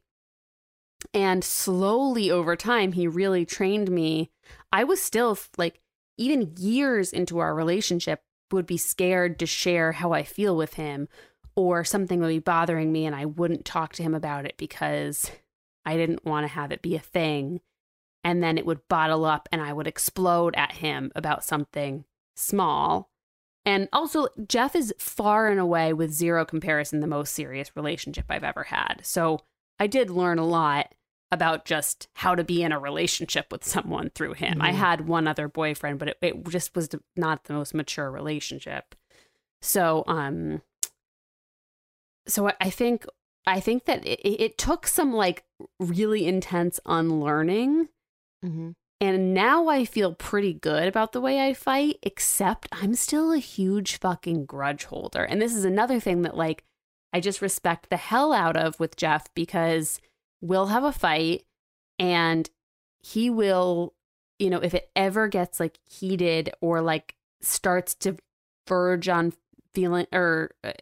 And 1.15 1.45
slowly 1.45 2.31
over 2.31 2.57
time, 2.57 2.93
he 2.93 3.07
really 3.07 3.45
trained 3.45 3.91
me. 3.91 4.31
I 4.73 4.85
was 4.85 5.01
still 5.01 5.39
like 5.57 5.81
even 6.19 6.55
years 6.59 7.13
into 7.13 7.39
our 7.39 7.55
relationship, 7.55 8.21
would 8.51 8.67
be 8.67 8.77
scared 8.77 9.39
to 9.39 9.47
share 9.47 9.93
how 9.93 10.13
I 10.13 10.23
feel 10.23 10.57
with 10.57 10.75
him, 10.75 11.09
or 11.55 11.85
something 11.85 12.21
would 12.21 12.29
be 12.29 12.39
bothering 12.39 12.93
me 12.93 13.05
and 13.05 13.17
I 13.17 13.25
wouldn't 13.25 13.65
talk 13.65 13.93
to 13.95 14.03
him 14.03 14.15
about 14.15 14.45
it 14.45 14.55
because 14.57 15.31
I 15.85 15.97
didn't 15.97 16.25
want 16.25 16.45
to 16.45 16.53
have 16.53 16.71
it 16.71 16.83
be 16.83 16.95
a 16.95 17.01
thing. 17.01 17.61
And 18.23 18.43
then 18.43 18.59
it 18.59 18.67
would 18.67 18.87
bottle 18.89 19.25
up 19.25 19.49
and 19.51 19.61
I 19.61 19.73
would 19.73 19.87
explode 19.87 20.55
at 20.57 20.73
him 20.73 21.11
about 21.17 21.45
something 21.45 22.05
small. 22.37 23.11
And 23.65 23.89
also, 23.93 24.29
Jeff 24.47 24.75
is 24.75 24.95
far 24.99 25.49
and 25.49 25.61
away, 25.61 25.93
with 25.93 26.13
zero 26.13 26.45
comparison, 26.45 27.01
the 27.01 27.07
most 27.07 27.35
serious 27.35 27.77
relationship 27.77 28.27
I've 28.29 28.45
ever 28.45 28.65
had. 28.65 29.01
So 29.03 29.41
I 29.79 29.87
did 29.87 30.11
learn 30.11 30.39
a 30.39 30.47
lot 30.47 30.95
about 31.31 31.65
just 31.65 32.09
how 32.15 32.35
to 32.35 32.43
be 32.43 32.63
in 32.63 32.73
a 32.73 32.79
relationship 32.79 33.53
with 33.53 33.65
someone 33.65 34.11
through 34.15 34.33
him. 34.33 34.55
Mm-hmm. 34.55 34.63
I 34.63 34.73
had 34.73 35.07
one 35.07 35.29
other 35.29 35.49
boyfriend, 35.49 35.99
but 35.99 36.09
it, 36.09 36.19
it 36.23 36.49
just 36.49 36.75
was 36.75 36.89
not 37.17 37.45
the 37.45 37.53
most 37.53 37.75
mature 37.75 38.11
relationship. 38.11 38.95
So, 39.61 40.05
um, 40.07 40.63
so 42.27 42.51
I 42.61 42.71
think 42.71 43.05
I 43.47 43.61
think 43.61 43.87
that 43.87 44.07
it, 44.07 44.21
it 44.25 44.59
took 44.59 44.87
some 44.87 45.13
like 45.13 45.45
really 45.79 46.27
intense 46.27 46.81
unlearning. 46.87 47.89
Mm-hmm. 48.45 48.71
And 49.01 49.33
now 49.33 49.69
I 49.69 49.85
feel 49.85 50.15
pretty 50.15 50.55
good 50.55 50.89
about 50.89 51.13
the 51.13 51.21
way 51.21 51.47
I 51.47 51.55
fight, 51.55 51.99
except 52.03 52.69
I'm 52.73 52.95
still 52.95 53.33
a 53.33 53.39
huge 53.39 53.97
fucking 53.99 54.47
grudge 54.47 54.85
holder. 54.85 55.23
And 55.23 55.41
this 55.41 55.55
is 55.55 55.65
another 55.65 56.01
thing 56.01 56.23
that, 56.23 56.37
like, 56.37 56.65
I 57.13 57.21
just 57.21 57.41
respect 57.41 57.91
the 57.91 57.97
hell 57.97 58.33
out 58.33 58.57
of 58.57 58.81
with 58.81 58.97
Jeff 58.97 59.33
because 59.35 60.01
we'll 60.41 60.67
have 60.67 60.85
a 60.85 60.93
fight 60.93 61.45
and 61.99 62.49
he 63.01 63.31
will, 63.31 63.95
you 64.39 64.51
know, 64.51 64.59
if 64.59 64.75
it 64.75 64.91
ever 64.95 65.29
gets 65.29 65.61
like 65.61 65.79
heated 65.89 66.51
or 66.61 66.81
like 66.81 67.17
starts 67.41 67.95
to 67.97 68.17
verge 68.67 69.09
on 69.09 69.33
feeling 69.75 70.07
or 70.13 70.51
uh, 70.65 70.73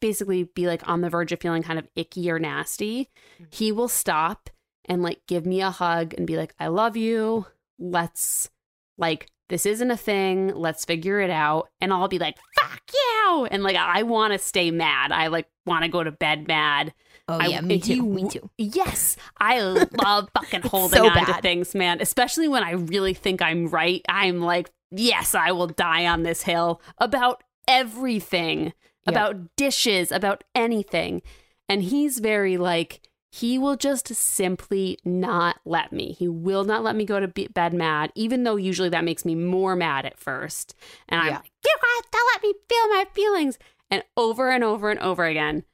basically 0.00 0.44
be 0.44 0.66
like 0.66 0.86
on 0.88 1.00
the 1.00 1.10
verge 1.10 1.32
of 1.32 1.40
feeling 1.40 1.62
kind 1.62 1.78
of 1.78 1.88
icky 1.96 2.30
or 2.30 2.38
nasty, 2.38 3.10
mm-hmm. 3.34 3.44
he 3.50 3.72
will 3.72 3.88
stop 3.88 4.50
and 4.86 5.02
like 5.02 5.20
give 5.26 5.46
me 5.46 5.60
a 5.60 5.70
hug 5.70 6.14
and 6.14 6.26
be 6.26 6.36
like, 6.36 6.54
I 6.58 6.68
love 6.68 6.96
you. 6.96 7.46
Let's 7.78 8.50
like, 8.98 9.28
this 9.48 9.66
isn't 9.66 9.90
a 9.90 9.96
thing. 9.96 10.54
Let's 10.54 10.84
figure 10.84 11.20
it 11.20 11.30
out. 11.30 11.68
And 11.80 11.92
I'll 11.92 12.08
be 12.08 12.18
like, 12.18 12.36
fuck 12.60 12.82
you. 12.92 13.46
And 13.50 13.62
like, 13.62 13.76
I 13.76 14.02
want 14.02 14.32
to 14.32 14.38
stay 14.38 14.70
mad. 14.70 15.12
I 15.12 15.28
like 15.28 15.48
want 15.66 15.84
to 15.84 15.90
go 15.90 16.02
to 16.02 16.10
bed 16.10 16.48
mad. 16.48 16.94
Oh 17.28 17.38
I, 17.40 17.46
yeah, 17.46 17.60
me 17.60 17.80
too. 17.80 18.04
me 18.04 18.28
too. 18.28 18.50
Yes, 18.56 19.16
I 19.38 19.60
love 19.60 20.28
fucking 20.34 20.62
holding 20.62 20.98
so 20.98 21.08
on 21.08 21.14
bad. 21.14 21.26
to 21.26 21.42
things, 21.42 21.74
man. 21.74 22.00
Especially 22.00 22.46
when 22.46 22.62
I 22.62 22.72
really 22.72 23.14
think 23.14 23.42
I'm 23.42 23.66
right. 23.66 24.04
I'm 24.08 24.40
like, 24.40 24.70
yes, 24.92 25.34
I 25.34 25.50
will 25.50 25.66
die 25.66 26.06
on 26.06 26.22
this 26.22 26.42
hill 26.42 26.80
about 26.98 27.42
everything, 27.66 28.72
about 29.06 29.56
dishes, 29.56 30.12
about 30.12 30.44
anything. 30.54 31.22
And 31.68 31.82
he's 31.82 32.20
very 32.20 32.56
like, 32.58 33.00
he 33.32 33.58
will 33.58 33.76
just 33.76 34.06
simply 34.14 34.98
not 35.04 35.58
let 35.64 35.92
me. 35.92 36.12
He 36.12 36.28
will 36.28 36.64
not 36.64 36.84
let 36.84 36.94
me 36.94 37.04
go 37.04 37.18
to 37.18 37.28
bed 37.48 37.74
mad, 37.74 38.12
even 38.14 38.44
though 38.44 38.56
usually 38.56 38.88
that 38.90 39.04
makes 39.04 39.24
me 39.24 39.34
more 39.34 39.74
mad 39.74 40.06
at 40.06 40.18
first. 40.18 40.74
And 41.08 41.20
I'm 41.20 41.32
like, 41.32 41.50
you 41.64 41.76
guys 41.76 42.10
don't 42.12 42.32
let 42.34 42.42
me 42.42 42.54
feel 42.68 42.88
my 42.88 43.04
feelings. 43.12 43.58
And 43.90 44.04
over 44.16 44.50
and 44.50 44.64
over 44.64 44.90
and 44.90 45.00
over 45.00 45.24
again, 45.24 45.64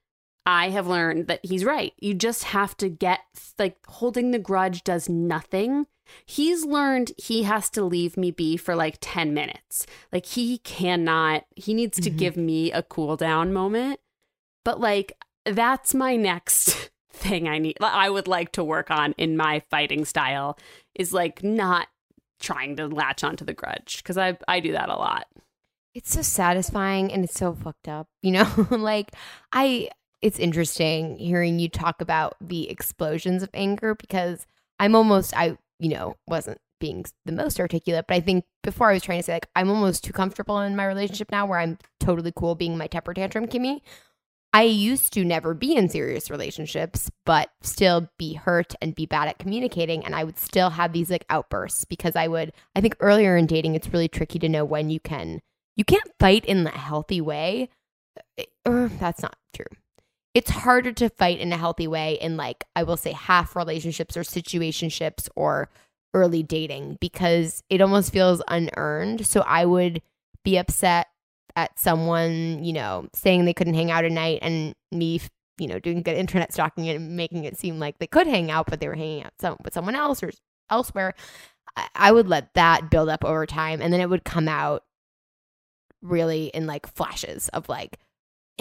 I 0.44 0.70
have 0.70 0.86
learned 0.86 1.28
that 1.28 1.44
he's 1.44 1.64
right. 1.64 1.92
You 2.00 2.14
just 2.14 2.44
have 2.44 2.76
to 2.78 2.88
get, 2.88 3.20
like, 3.58 3.76
holding 3.86 4.30
the 4.30 4.38
grudge 4.38 4.82
does 4.82 5.08
nothing. 5.08 5.86
He's 6.26 6.64
learned 6.64 7.12
he 7.16 7.44
has 7.44 7.70
to 7.70 7.84
leave 7.84 8.16
me 8.16 8.30
be 8.32 8.56
for 8.56 8.74
like 8.74 8.98
10 9.00 9.32
minutes. 9.32 9.86
Like, 10.12 10.26
he 10.26 10.58
cannot, 10.58 11.44
he 11.54 11.74
needs 11.74 11.98
to 12.00 12.10
mm-hmm. 12.10 12.18
give 12.18 12.36
me 12.36 12.72
a 12.72 12.82
cool 12.82 13.16
down 13.16 13.52
moment. 13.52 14.00
But, 14.64 14.80
like, 14.80 15.16
that's 15.44 15.94
my 15.94 16.16
next 16.16 16.90
thing 17.12 17.48
I 17.48 17.58
need 17.58 17.76
I 17.80 18.08
would 18.10 18.28
like 18.28 18.52
to 18.52 18.64
work 18.64 18.90
on 18.90 19.12
in 19.18 19.36
my 19.36 19.62
fighting 19.70 20.04
style 20.04 20.58
is 20.94 21.12
like 21.12 21.42
not 21.42 21.88
trying 22.40 22.76
to 22.76 22.88
latch 22.88 23.22
onto 23.22 23.44
the 23.44 23.52
grudge 23.52 23.98
because 23.98 24.18
I 24.18 24.38
I 24.48 24.60
do 24.60 24.72
that 24.72 24.88
a 24.88 24.96
lot. 24.96 25.26
It's 25.94 26.12
so 26.12 26.22
satisfying 26.22 27.12
and 27.12 27.22
it's 27.22 27.38
so 27.38 27.54
fucked 27.54 27.86
up, 27.86 28.08
you 28.22 28.32
know? 28.32 28.66
like 28.70 29.12
I 29.52 29.90
it's 30.22 30.38
interesting 30.38 31.18
hearing 31.18 31.58
you 31.58 31.68
talk 31.68 32.00
about 32.00 32.36
the 32.40 32.70
explosions 32.70 33.42
of 33.42 33.50
anger 33.52 33.94
because 33.94 34.46
I'm 34.78 34.94
almost 34.94 35.36
I 35.36 35.58
you 35.78 35.90
know 35.90 36.16
wasn't 36.26 36.58
being 36.80 37.04
the 37.24 37.32
most 37.32 37.60
articulate, 37.60 38.06
but 38.08 38.14
I 38.14 38.20
think 38.20 38.44
before 38.64 38.90
I 38.90 38.94
was 38.94 39.02
trying 39.02 39.20
to 39.20 39.22
say 39.22 39.34
like 39.34 39.48
I'm 39.54 39.70
almost 39.70 40.04
too 40.04 40.12
comfortable 40.12 40.60
in 40.60 40.76
my 40.76 40.86
relationship 40.86 41.30
now 41.30 41.46
where 41.46 41.58
I'm 41.58 41.78
totally 42.00 42.32
cool 42.34 42.54
being 42.54 42.78
my 42.78 42.86
temper 42.86 43.14
tantrum 43.14 43.46
Kimmy 43.46 43.80
I 44.54 44.64
used 44.64 45.14
to 45.14 45.24
never 45.24 45.54
be 45.54 45.74
in 45.74 45.88
serious 45.88 46.30
relationships, 46.30 47.10
but 47.24 47.50
still 47.62 48.10
be 48.18 48.34
hurt 48.34 48.74
and 48.82 48.94
be 48.94 49.06
bad 49.06 49.28
at 49.28 49.38
communicating. 49.38 50.04
And 50.04 50.14
I 50.14 50.24
would 50.24 50.38
still 50.38 50.70
have 50.70 50.92
these 50.92 51.10
like 51.10 51.24
outbursts 51.30 51.86
because 51.86 52.16
I 52.16 52.28
would, 52.28 52.52
I 52.76 52.82
think 52.82 52.96
earlier 53.00 53.36
in 53.36 53.46
dating, 53.46 53.74
it's 53.74 53.92
really 53.92 54.08
tricky 54.08 54.38
to 54.40 54.50
know 54.50 54.64
when 54.64 54.90
you 54.90 55.00
can, 55.00 55.40
you 55.74 55.84
can't 55.84 56.10
fight 56.20 56.44
in 56.44 56.66
a 56.66 56.70
healthy 56.70 57.20
way. 57.20 57.70
Uh, 58.38 58.42
or 58.66 58.84
uh, 58.84 58.88
that's 59.00 59.22
not 59.22 59.36
true. 59.54 59.64
It's 60.34 60.50
harder 60.50 60.92
to 60.92 61.10
fight 61.10 61.40
in 61.40 61.52
a 61.52 61.58
healthy 61.58 61.86
way 61.86 62.14
in 62.14 62.36
like, 62.36 62.64
I 62.74 62.84
will 62.84 62.96
say 62.96 63.12
half 63.12 63.54
relationships 63.54 64.16
or 64.16 64.22
situationships 64.22 65.28
or 65.36 65.68
early 66.14 66.42
dating 66.42 66.98
because 67.00 67.62
it 67.68 67.80
almost 67.80 68.12
feels 68.12 68.42
unearned. 68.48 69.26
So 69.26 69.42
I 69.42 69.64
would 69.66 70.02
be 70.44 70.56
upset 70.56 71.08
at 71.54 71.78
someone, 71.78 72.64
you 72.64 72.72
know, 72.72 73.08
saying 73.14 73.44
they 73.44 73.54
couldn't 73.54 73.74
hang 73.74 73.90
out 73.90 74.04
at 74.04 74.12
night 74.12 74.38
and 74.42 74.74
me, 74.90 75.20
you 75.58 75.68
know, 75.68 75.78
doing 75.78 76.02
good 76.02 76.16
internet 76.16 76.52
stalking 76.52 76.88
and 76.88 77.16
making 77.16 77.44
it 77.44 77.58
seem 77.58 77.78
like 77.78 77.98
they 77.98 78.06
could 78.06 78.26
hang 78.26 78.50
out, 78.50 78.66
but 78.68 78.80
they 78.80 78.88
were 78.88 78.94
hanging 78.94 79.24
out 79.24 79.32
some, 79.38 79.56
with 79.62 79.74
someone 79.74 79.94
else 79.94 80.22
or 80.22 80.32
elsewhere. 80.70 81.14
I, 81.76 81.88
I 81.94 82.12
would 82.12 82.28
let 82.28 82.54
that 82.54 82.90
build 82.90 83.08
up 83.08 83.24
over 83.24 83.44
time 83.46 83.82
and 83.82 83.92
then 83.92 84.00
it 84.00 84.08
would 84.08 84.24
come 84.24 84.48
out 84.48 84.84
really 86.00 86.46
in 86.46 86.66
like 86.66 86.86
flashes 86.86 87.48
of 87.50 87.68
like 87.68 87.98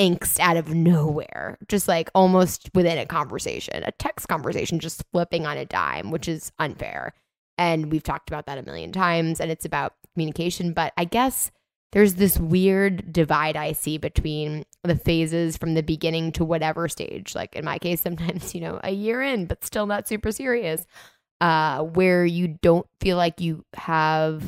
angst 0.02 0.40
out 0.40 0.58
of 0.58 0.74
nowhere, 0.74 1.58
just 1.68 1.88
like 1.88 2.10
almost 2.16 2.72
within 2.74 2.98
a 2.98 3.06
conversation, 3.06 3.84
a 3.84 3.92
text 3.92 4.28
conversation, 4.28 4.80
just 4.80 5.04
flipping 5.12 5.46
on 5.46 5.58
a 5.58 5.66
dime, 5.66 6.10
which 6.10 6.28
is 6.28 6.52
unfair. 6.58 7.14
And 7.58 7.92
we've 7.92 8.02
talked 8.02 8.30
about 8.30 8.48
that 8.48 8.58
a 8.58 8.64
million 8.64 8.92
times 8.92 9.40
and 9.40 9.52
it's 9.52 9.66
about 9.66 9.94
communication. 10.14 10.74
But 10.74 10.94
I 10.98 11.06
guess 11.06 11.52
there's 11.92 12.16
this 12.16 12.40
weird 12.40 13.14
divide 13.14 13.56
I 13.56 13.74
see 13.74 14.00
between 14.00 14.66
the 14.84 14.96
phases 14.96 15.58
from 15.58 15.76
the 15.76 15.84
beginning 15.84 16.32
to 16.34 16.46
whatever 16.46 16.90
stage. 16.90 17.36
Like 17.36 17.56
in 17.56 17.64
my 17.64 17.78
case, 17.78 18.02
sometimes, 18.04 18.56
you 18.56 18.62
know, 18.62 18.80
a 18.84 18.92
year 18.92 19.22
in, 19.22 19.46
but 19.46 19.64
still 19.64 19.86
not 19.86 20.08
super 20.08 20.32
serious, 20.32 20.86
uh, 21.42 21.84
where 21.84 22.26
you 22.26 22.48
don't 22.48 22.88
feel 23.00 23.18
like 23.18 23.40
you 23.40 23.64
have 23.76 24.44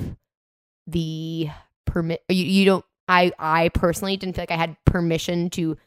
the 0.87 1.49
permit, 1.85 2.23
you, 2.29 2.45
you 2.45 2.65
don't, 2.65 2.85
I, 3.07 3.31
I 3.37 3.69
personally 3.69 4.17
didn't 4.17 4.35
feel 4.35 4.43
like 4.43 4.51
I 4.51 4.57
had 4.57 4.77
permission 4.85 5.49
to 5.51 5.77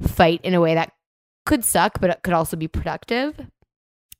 fight 0.00 0.40
in 0.42 0.54
a 0.54 0.60
way 0.60 0.74
that 0.74 0.92
could 1.44 1.64
suck, 1.64 2.00
but 2.00 2.10
it 2.10 2.22
could 2.22 2.34
also 2.34 2.56
be 2.56 2.68
productive. 2.68 3.40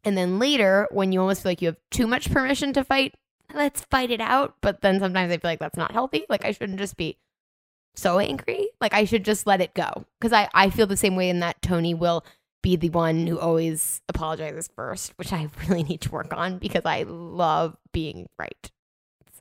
And 0.05 0.17
then 0.17 0.39
later, 0.39 0.89
when 0.91 1.13
you 1.13 1.21
almost 1.21 1.43
feel 1.43 1.51
like 1.51 1.63
you 1.63 1.67
have 1.67 1.79
too 1.91 2.07
much 2.07 2.31
permission 2.33 2.73
to 2.73 2.85
fight, 2.85 3.15
let's 3.55 3.83
fight 3.83 4.11
it 4.11 4.21
out. 4.21 4.57
But 4.61 4.81
then 4.81 4.99
sometimes 4.99 5.33
I 5.33 5.37
feel 5.37 5.51
like 5.51 5.61
that's 5.61 5.77
not 5.77 5.93
healthy. 5.93 6.25
Like 6.29 6.45
I 6.45 6.53
shouldn't 6.53 6.79
just 6.79 6.97
be 6.97 7.19
so 7.95 8.19
angry. 8.19 8.71
Like 8.81 8.95
I 8.95 9.05
should 9.05 9.25
just 9.25 9.47
let 9.47 9.61
it 9.61 9.75
go. 9.75 10.07
Because 10.21 10.33
I, 10.33 10.49
I 10.55 10.71
feel 10.71 10.87
the 10.87 10.97
same 10.97 11.17
way 11.17 11.29
in 11.29 11.41
that 11.41 11.63
Tony 11.63 11.95
will 11.95 12.25
be 12.63 12.77
the 12.77 12.91
one 12.91 13.27
who 13.27 13.39
always 13.39 14.01
apologizes 14.09 14.69
first, 14.75 15.13
which 15.17 15.33
I 15.33 15.49
really 15.69 15.83
need 15.85 16.01
to 16.03 16.11
work 16.11 16.33
on 16.33 16.59
because 16.59 16.83
I 16.85 17.05
love 17.05 17.77
being 17.93 18.29
right 18.39 18.71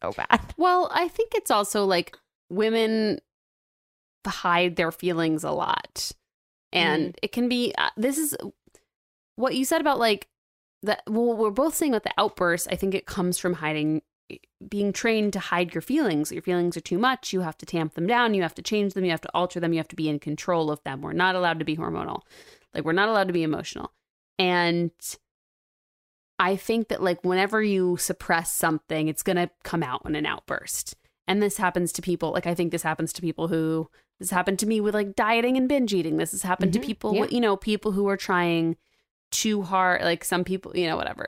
so 0.01 0.11
bad. 0.11 0.53
Well, 0.57 0.89
I 0.91 1.07
think 1.07 1.31
it's 1.33 1.51
also 1.51 1.85
like 1.85 2.17
women 2.51 3.19
hide 4.25 4.75
their 4.75 4.91
feelings 4.91 5.43
a 5.43 5.51
lot. 5.51 6.11
And 6.71 7.13
mm. 7.13 7.17
it 7.21 7.31
can 7.31 7.49
be, 7.49 7.73
uh, 7.77 7.89
this 7.97 8.17
is 8.17 8.35
what 9.35 9.55
you 9.55 9.65
said 9.65 9.81
about 9.81 9.97
like 9.97 10.27
that 10.83 11.03
well 11.07 11.35
we're 11.35 11.49
both 11.49 11.75
saying 11.75 11.93
about 11.93 12.03
the 12.03 12.13
outbursts 12.17 12.67
i 12.67 12.75
think 12.75 12.93
it 12.93 13.05
comes 13.05 13.37
from 13.37 13.53
hiding 13.53 14.01
being 14.67 14.93
trained 14.93 15.33
to 15.33 15.39
hide 15.39 15.73
your 15.73 15.81
feelings. 15.81 16.31
Your 16.31 16.41
feelings 16.41 16.77
are 16.77 16.81
too 16.81 16.97
much. 16.97 17.33
You 17.33 17.41
have 17.41 17.57
to 17.57 17.65
tamp 17.65 17.95
them 17.95 18.07
down. 18.07 18.33
You 18.33 18.41
have 18.43 18.55
to 18.55 18.61
change 18.61 18.93
them. 18.93 19.03
You 19.03 19.11
have 19.11 19.21
to 19.21 19.31
alter 19.33 19.59
them. 19.59 19.73
You 19.73 19.79
have 19.79 19.87
to 19.89 19.95
be 19.95 20.09
in 20.09 20.19
control 20.19 20.71
of 20.71 20.83
them. 20.83 21.01
We're 21.01 21.13
not 21.13 21.35
allowed 21.35 21.59
to 21.59 21.65
be 21.65 21.75
hormonal. 21.75 22.21
Like 22.73 22.85
we're 22.85 22.93
not 22.93 23.09
allowed 23.09 23.27
to 23.27 23.33
be 23.33 23.43
emotional. 23.43 23.91
And 24.37 24.91
i 26.39 26.55
think 26.55 26.87
that 26.87 27.03
like 27.03 27.23
whenever 27.23 27.61
you 27.61 27.95
suppress 27.97 28.51
something 28.51 29.07
it's 29.07 29.21
going 29.21 29.35
to 29.35 29.49
come 29.63 29.83
out 29.83 30.01
in 30.05 30.15
an 30.15 30.25
outburst 30.25 30.95
and 31.27 31.41
this 31.41 31.57
happens 31.57 31.91
to 31.91 32.01
people 32.01 32.31
like 32.31 32.47
i 32.47 32.53
think 32.53 32.71
this 32.71 32.83
happens 32.83 33.13
to 33.13 33.21
people 33.21 33.47
who 33.47 33.89
this 34.19 34.29
happened 34.29 34.59
to 34.59 34.67
me 34.67 34.79
with 34.79 34.93
like 34.93 35.15
dieting 35.15 35.57
and 35.57 35.67
binge 35.67 35.93
eating 35.93 36.17
this 36.17 36.31
has 36.31 36.43
happened 36.43 36.71
mm-hmm. 36.71 36.81
to 36.81 36.87
people 36.87 37.15
yeah. 37.15 37.25
you 37.29 37.39
know 37.39 37.55
people 37.55 37.91
who 37.91 38.07
are 38.07 38.17
trying 38.17 38.75
too 39.31 39.61
hard. 39.61 40.03
Like 40.03 40.23
some 40.23 40.43
people, 40.43 40.75
you 40.75 40.87
know, 40.87 40.97
whatever. 40.97 41.27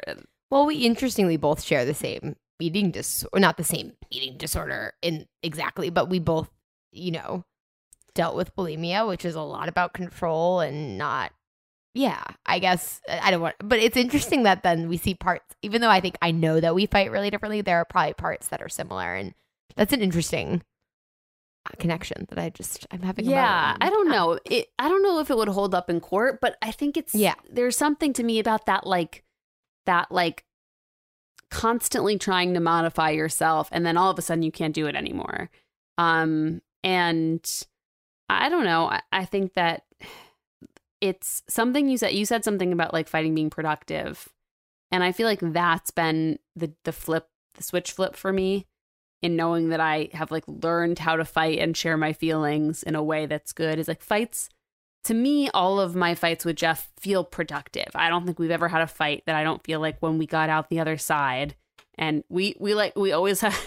Well, 0.51 0.65
we 0.65 0.75
interestingly 0.75 1.37
both 1.37 1.63
share 1.63 1.85
the 1.85 1.93
same 1.93 2.35
eating 2.59 2.91
dis 2.91 3.25
or 3.33 3.39
not 3.39 3.57
the 3.57 3.63
same 3.63 3.93
eating 4.09 4.37
disorder 4.37 4.93
in 5.01 5.25
exactly, 5.41 5.89
but 5.89 6.09
we 6.09 6.19
both, 6.19 6.49
you 6.91 7.11
know, 7.11 7.43
dealt 8.13 8.35
with 8.35 8.55
bulimia, 8.55 9.07
which 9.07 9.25
is 9.25 9.35
a 9.35 9.41
lot 9.41 9.67
about 9.67 9.93
control 9.93 10.59
and 10.59 10.97
not 10.97 11.31
yeah, 11.95 12.23
I 12.47 12.57
guess 12.57 13.01
I 13.07 13.29
don't 13.29 13.41
want 13.41 13.55
but 13.63 13.79
it's 13.79 13.97
interesting 13.97 14.43
that 14.43 14.63
then 14.63 14.89
we 14.89 14.97
see 14.97 15.13
parts 15.13 15.55
even 15.61 15.81
though 15.81 15.89
I 15.89 15.99
think 15.99 16.17
I 16.21 16.31
know 16.31 16.59
that 16.59 16.73
we 16.73 16.85
fight 16.87 17.11
really 17.11 17.29
differently, 17.29 17.61
there 17.61 17.77
are 17.77 17.85
probably 17.85 18.13
parts 18.13 18.47
that 18.47 18.61
are 18.61 18.69
similar 18.69 19.13
and 19.13 19.33
that's 19.76 19.93
an 19.93 20.01
interesting 20.01 20.64
connection 21.78 22.26
that 22.30 22.38
I 22.38 22.49
just 22.49 22.86
I'm 22.91 23.01
having. 23.01 23.26
Yeah, 23.26 23.78
I 23.80 23.89
don't 23.89 24.09
know. 24.09 24.39
It 24.45 24.68
I 24.78 24.89
don't 24.89 25.03
know 25.03 25.20
if 25.20 25.30
it 25.30 25.38
would 25.38 25.47
hold 25.47 25.74
up 25.74 25.89
in 25.89 25.99
court, 25.99 26.39
but 26.41 26.57
I 26.61 26.72
think 26.72 26.97
it's 26.97 27.16
yeah. 27.16 27.36
There's 27.49 27.78
something 27.78 28.14
to 28.14 28.24
me 28.24 28.39
about 28.39 28.66
that 28.66 28.86
like 28.86 29.24
that 29.86 30.11
like 30.11 30.43
constantly 31.49 32.18
trying 32.18 32.53
to 32.55 32.59
modify 32.59 33.11
yourself 33.11 33.70
and 33.72 33.86
then 33.86 33.95
all 33.95 34.09
of 34.09 34.18
a 34.18 34.22
sudden 34.22 34.43
you 34.43 34.51
can't 34.51 34.74
do 34.74 34.88
it 34.88 34.95
anymore. 34.95 35.49
Um 35.97 36.61
and 36.84 37.47
I 38.30 38.49
don't 38.49 38.66
know. 38.66 38.88
I, 38.88 39.01
I 39.11 39.26
think 39.26 39.53
that 39.53 39.84
it's 40.99 41.43
something 41.47 41.88
you 41.88 41.97
said 41.97 42.14
you 42.14 42.26
said 42.26 42.43
something 42.43 42.74
about 42.74 42.93
like 42.93 43.07
fighting 43.07 43.36
being 43.36 43.49
productive. 43.49 44.30
And 44.91 45.03
I 45.03 45.11
feel 45.11 45.28
like 45.28 45.39
that's 45.41 45.91
been 45.91 46.39
the 46.55 46.74
the 46.84 46.91
flip, 46.91 47.28
the 47.55 47.64
switch 47.64 47.91
flip 47.91 48.16
for 48.16 48.34
me 48.34 48.68
in 49.24 49.36
knowing 49.36 49.69
that 49.69 49.80
I 49.80 50.09
have 50.13 50.30
like 50.30 50.43
learned 50.45 50.99
how 50.99 51.15
to 51.15 51.26
fight 51.26 51.57
and 51.57 51.76
share 51.76 51.97
my 51.97 52.13
feelings 52.13 52.84
in 52.84 52.93
a 52.93 53.01
way 53.01 53.26
that's 53.26 53.53
good 53.53 53.80
is 53.80 53.88
like 53.88 54.01
fights 54.01 54.49
to 55.05 55.13
me 55.13 55.49
all 55.49 55.80
of 55.80 55.95
my 55.95 56.15
fights 56.15 56.45
with 56.45 56.55
Jeff 56.55 56.89
feel 56.97 57.24
productive. 57.24 57.89
I 57.93 58.09
don't 58.09 58.26
think 58.26 58.39
we've 58.39 58.51
ever 58.51 58.69
had 58.69 58.82
a 58.82 58.88
fight 58.88 59.24
that 59.26 59.36
I 59.36 59.43
don't 59.43 59.63
feel 59.63 59.80
like 59.80 59.97
when 59.99 60.17
we 60.17 60.26
got 60.26 60.49
out 60.49 60.69
the 60.69 60.80
other 60.80 60.97
side 60.97 61.55
and 61.97 62.24
we 62.30 62.55
we 62.59 62.74
like 62.74 62.95
we 62.95 63.11
always 63.11 63.41
have, 63.41 63.57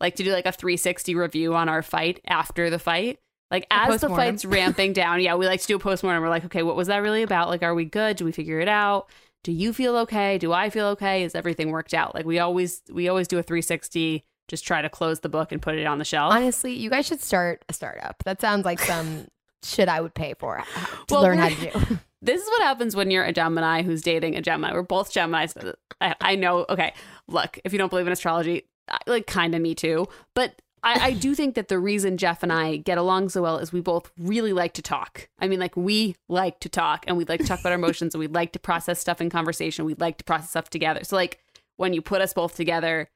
like 0.00 0.16
to 0.16 0.24
do 0.24 0.32
like 0.32 0.46
a 0.46 0.52
360 0.52 1.14
review 1.14 1.54
on 1.54 1.68
our 1.68 1.82
fight 1.82 2.20
after 2.26 2.70
the 2.70 2.78
fight. 2.78 3.18
Like 3.50 3.66
A 3.70 3.90
as 3.90 4.02
the 4.02 4.08
fight's 4.10 4.44
ramping 4.44 4.92
down, 4.92 5.20
yeah, 5.20 5.34
we 5.34 5.46
like 5.46 5.60
to 5.62 5.66
do 5.66 5.76
a 5.76 5.78
postmortem. 5.78 6.22
We're 6.22 6.28
like, 6.28 6.44
okay, 6.44 6.62
what 6.62 6.76
was 6.76 6.88
that 6.88 6.98
really 6.98 7.22
about? 7.22 7.48
Like, 7.48 7.62
are 7.62 7.74
we 7.74 7.86
good? 7.86 8.16
Do 8.16 8.26
we 8.26 8.32
figure 8.32 8.60
it 8.60 8.68
out? 8.68 9.08
Do 9.42 9.52
you 9.52 9.72
feel 9.72 9.96
okay? 9.98 10.36
Do 10.36 10.52
I 10.52 10.68
feel 10.68 10.86
okay? 10.88 11.22
Is 11.22 11.34
everything 11.34 11.70
worked 11.70 11.94
out? 11.94 12.14
Like 12.14 12.26
we 12.26 12.38
always 12.38 12.82
we 12.92 13.08
always 13.08 13.28
do 13.28 13.38
a 13.38 13.42
360, 13.42 14.24
just 14.48 14.66
try 14.66 14.82
to 14.82 14.88
close 14.88 15.20
the 15.20 15.28
book 15.28 15.52
and 15.52 15.62
put 15.62 15.76
it 15.76 15.86
on 15.86 15.98
the 15.98 16.04
shelf. 16.04 16.32
Honestly, 16.32 16.72
you 16.74 16.90
guys 16.90 17.06
should 17.06 17.20
start 17.22 17.64
a 17.68 17.72
startup. 17.72 18.22
That 18.24 18.40
sounds 18.40 18.64
like 18.64 18.80
some 18.80 19.28
shit 19.62 19.88
I 19.88 20.00
would 20.00 20.14
pay 20.14 20.34
for 20.38 20.58
uh, 20.58 20.64
to 20.64 21.14
Well, 21.14 21.22
learn 21.22 21.38
how 21.38 21.48
to 21.48 21.54
do. 21.54 21.98
this 22.22 22.40
is 22.42 22.48
what 22.48 22.62
happens 22.62 22.96
when 22.96 23.10
you're 23.10 23.24
a 23.24 23.32
Gemini 23.32 23.82
who's 23.82 24.02
dating 24.02 24.36
a 24.36 24.42
Gemini. 24.42 24.72
We're 24.72 24.82
both 24.82 25.12
Geminis. 25.12 25.74
I, 26.00 26.14
I 26.20 26.34
know. 26.36 26.64
Okay, 26.68 26.92
look, 27.28 27.58
if 27.64 27.72
you 27.72 27.78
don't 27.78 27.90
believe 27.90 28.06
in 28.06 28.12
astrology, 28.12 28.64
I- 28.88 28.98
like 29.06 29.26
kind 29.26 29.54
of 29.54 29.60
me 29.62 29.74
too. 29.74 30.06
But 30.34 30.60
I, 30.82 31.08
I 31.08 31.12
do 31.12 31.34
think 31.34 31.56
that 31.56 31.66
the 31.66 31.78
reason 31.78 32.16
Jeff 32.16 32.44
and 32.44 32.52
I 32.52 32.76
get 32.76 32.98
along 32.98 33.30
so 33.30 33.42
well 33.42 33.58
is 33.58 33.72
we 33.72 33.80
both 33.80 34.10
really 34.16 34.52
like 34.52 34.74
to 34.74 34.82
talk. 34.82 35.28
I 35.40 35.48
mean, 35.48 35.58
like 35.58 35.76
we 35.76 36.14
like 36.28 36.60
to 36.60 36.68
talk 36.68 37.04
and 37.08 37.16
we 37.16 37.24
like 37.24 37.40
to 37.40 37.46
talk 37.46 37.58
about 37.60 37.72
our 37.72 37.78
emotions 37.78 38.14
and 38.14 38.20
we 38.20 38.28
like 38.28 38.52
to 38.52 38.60
process 38.60 39.00
stuff 39.00 39.20
in 39.20 39.28
conversation. 39.28 39.84
We 39.84 39.94
like 39.94 40.18
to 40.18 40.24
process 40.24 40.50
stuff 40.50 40.70
together. 40.70 41.02
So 41.02 41.16
like 41.16 41.40
when 41.78 41.92
you 41.94 42.00
put 42.00 42.20
us 42.22 42.32
both 42.32 42.54
together, 42.54 43.10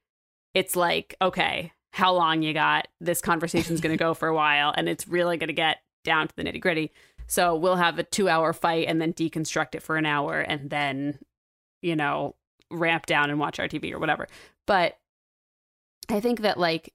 it's 0.55 0.76
like 0.76 1.14
okay, 1.20 1.72
how 1.92 2.14
long 2.14 2.42
you 2.42 2.55
got? 2.55 2.88
This 3.00 3.20
conversation's 3.20 3.80
going 3.80 3.96
to 3.96 4.03
go 4.03 4.14
for 4.14 4.28
a 4.28 4.34
while, 4.34 4.72
and 4.76 4.88
it's 4.88 5.07
really 5.07 5.36
going 5.36 5.48
to 5.48 5.55
get 5.55 5.78
down 6.05 6.28
to 6.28 6.36
the 6.36 6.42
nitty 6.42 6.61
gritty. 6.61 6.90
So 7.26 7.55
we'll 7.57 7.76
have 7.76 7.98
a 7.98 8.03
two 8.03 8.28
hour 8.28 8.53
fight 8.53 8.88
and 8.88 9.00
then 9.00 9.12
deconstruct 9.12 9.74
it 9.74 9.82
for 9.82 9.96
an 9.96 10.07
hour 10.07 10.40
and 10.40 10.68
then, 10.68 11.18
you 11.80 11.96
know, 11.96 12.34
ramp 12.70 13.07
down 13.07 13.30
and 13.30 13.38
watch 13.38 13.61
our 13.61 13.68
TV 13.68 13.92
or 13.92 13.98
whatever. 13.98 14.26
But 14.66 14.98
I 16.09 16.20
think 16.20 16.40
that 16.40 16.59
like 16.59 16.92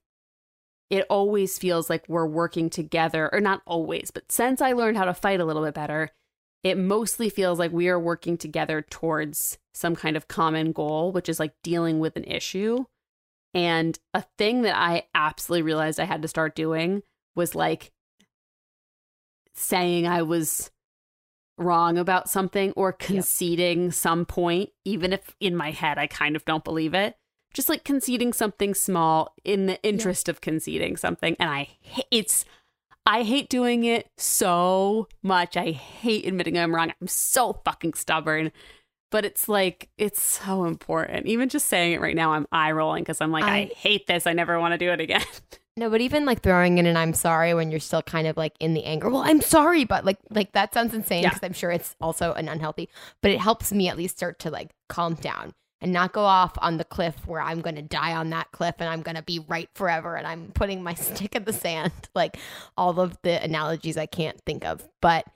it 0.90 1.06
always 1.10 1.58
feels 1.58 1.90
like 1.90 2.04
we're 2.08 2.26
working 2.26 2.70
together, 2.70 3.28
or 3.32 3.40
not 3.40 3.62
always, 3.66 4.10
but 4.10 4.30
since 4.32 4.62
I 4.62 4.72
learned 4.72 4.96
how 4.96 5.04
to 5.04 5.14
fight 5.14 5.40
a 5.40 5.44
little 5.44 5.64
bit 5.64 5.74
better, 5.74 6.10
it 6.62 6.78
mostly 6.78 7.28
feels 7.28 7.58
like 7.58 7.72
we 7.72 7.88
are 7.88 8.00
working 8.00 8.36
together 8.36 8.82
towards 8.82 9.58
some 9.74 9.94
kind 9.94 10.16
of 10.16 10.28
common 10.28 10.72
goal, 10.72 11.12
which 11.12 11.28
is 11.28 11.38
like 11.38 11.52
dealing 11.62 11.98
with 12.00 12.16
an 12.16 12.24
issue. 12.24 12.84
And 13.58 13.98
a 14.14 14.22
thing 14.38 14.62
that 14.62 14.76
I 14.76 15.08
absolutely 15.16 15.62
realized 15.62 15.98
I 15.98 16.04
had 16.04 16.22
to 16.22 16.28
start 16.28 16.54
doing 16.54 17.02
was 17.34 17.56
like 17.56 17.90
saying 19.52 20.06
I 20.06 20.22
was 20.22 20.70
wrong 21.56 21.98
about 21.98 22.30
something 22.30 22.72
or 22.76 22.92
conceding 22.92 23.90
some 23.90 24.24
point, 24.26 24.70
even 24.84 25.12
if 25.12 25.34
in 25.40 25.56
my 25.56 25.72
head 25.72 25.98
I 25.98 26.06
kind 26.06 26.36
of 26.36 26.44
don't 26.44 26.62
believe 26.62 26.94
it. 26.94 27.16
Just 27.52 27.68
like 27.68 27.82
conceding 27.82 28.32
something 28.32 28.74
small 28.74 29.34
in 29.44 29.66
the 29.66 29.82
interest 29.82 30.28
of 30.28 30.40
conceding 30.40 30.96
something. 30.96 31.34
And 31.40 31.50
I, 31.50 31.70
it's, 32.12 32.44
I 33.06 33.24
hate 33.24 33.50
doing 33.50 33.82
it 33.82 34.08
so 34.16 35.08
much. 35.20 35.56
I 35.56 35.72
hate 35.72 36.26
admitting 36.26 36.56
I'm 36.56 36.72
wrong. 36.72 36.92
I'm 37.00 37.08
so 37.08 37.60
fucking 37.64 37.94
stubborn. 37.94 38.52
But 39.10 39.24
it's 39.24 39.48
like, 39.48 39.88
it's 39.96 40.20
so 40.20 40.64
important. 40.64 41.26
Even 41.26 41.48
just 41.48 41.66
saying 41.66 41.92
it 41.92 42.00
right 42.00 42.14
now, 42.16 42.32
I'm 42.34 42.46
eye 42.52 42.72
rolling 42.72 43.02
because 43.04 43.20
I'm 43.20 43.30
like, 43.32 43.44
I, 43.44 43.56
I- 43.58 43.70
hate 43.74 44.06
this. 44.06 44.26
I 44.26 44.32
never 44.34 44.60
want 44.60 44.72
to 44.72 44.78
do 44.78 44.90
it 44.90 45.00
again. 45.00 45.22
No, 45.78 45.88
but 45.88 46.00
even 46.00 46.24
like 46.24 46.42
throwing 46.42 46.78
in 46.78 46.86
an 46.86 46.96
"I'm 46.96 47.14
sorry" 47.14 47.54
when 47.54 47.70
you're 47.70 47.78
still 47.78 48.02
kind 48.02 48.26
of 48.26 48.36
like 48.36 48.52
in 48.58 48.74
the 48.74 48.82
anger. 48.82 49.08
Well, 49.10 49.22
I'm 49.24 49.40
sorry, 49.40 49.84
but 49.84 50.04
like 50.04 50.18
like 50.28 50.50
that 50.54 50.74
sounds 50.74 50.92
insane 50.92 51.22
Yeah. 51.22 51.28
because 51.28 51.44
I'm 51.44 51.52
sure 51.52 51.70
it's 51.70 51.94
also 52.00 52.32
an 52.32 52.48
unhealthy. 52.48 52.88
But 53.22 53.30
it 53.30 53.38
helps 53.38 53.70
me 53.70 53.88
at 53.88 53.96
least 53.96 54.16
start 54.16 54.40
to 54.40 54.50
like 54.50 54.72
calm 54.88 55.14
down 55.14 55.54
and 55.80 55.92
not 55.92 56.12
go 56.12 56.24
off 56.24 56.50
on 56.60 56.78
the 56.78 56.84
cliff 56.84 57.24
where 57.28 57.40
I'm 57.40 57.60
going 57.60 57.76
to 57.76 57.82
die 57.82 58.12
on 58.16 58.30
that 58.30 58.50
cliff 58.50 58.74
and 58.80 58.88
I'm 58.88 59.02
going 59.02 59.14
to 59.18 59.22
be 59.22 59.38
right 59.46 59.68
forever 59.76 60.16
and 60.16 60.26
I'm 60.26 60.50
putting 60.52 60.82
my 60.82 60.94
stick 60.94 61.36
in 61.36 61.44
the 61.44 61.52
sand. 61.52 61.92
Like 62.12 62.38
all 62.76 62.98
of 62.98 63.16
the 63.22 63.40
analogies 63.40 63.96
I 63.96 64.06
can't 64.06 64.40
think 64.44 64.64
of, 64.64 64.82
but 65.00 65.26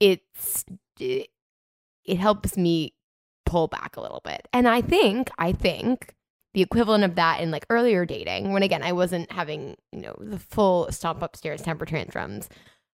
it's 0.00 0.64
it, 0.98 1.28
it 2.04 2.16
helps 2.18 2.56
me 2.56 2.94
pull 3.46 3.68
back 3.68 3.96
a 3.96 4.00
little 4.00 4.20
bit. 4.24 4.46
And 4.52 4.66
I 4.68 4.80
think 4.80 5.30
I 5.38 5.52
think 5.52 6.14
the 6.54 6.62
equivalent 6.62 7.02
of 7.04 7.14
that 7.14 7.40
in 7.40 7.50
like 7.50 7.64
earlier 7.70 8.04
dating 8.04 8.52
when 8.52 8.62
again 8.62 8.82
I 8.82 8.92
wasn't 8.92 9.30
having, 9.32 9.76
you 9.92 10.00
know, 10.02 10.14
the 10.18 10.38
full 10.38 10.90
stomp 10.92 11.22
upstairs 11.22 11.62
temper 11.62 11.86
tantrums. 11.86 12.48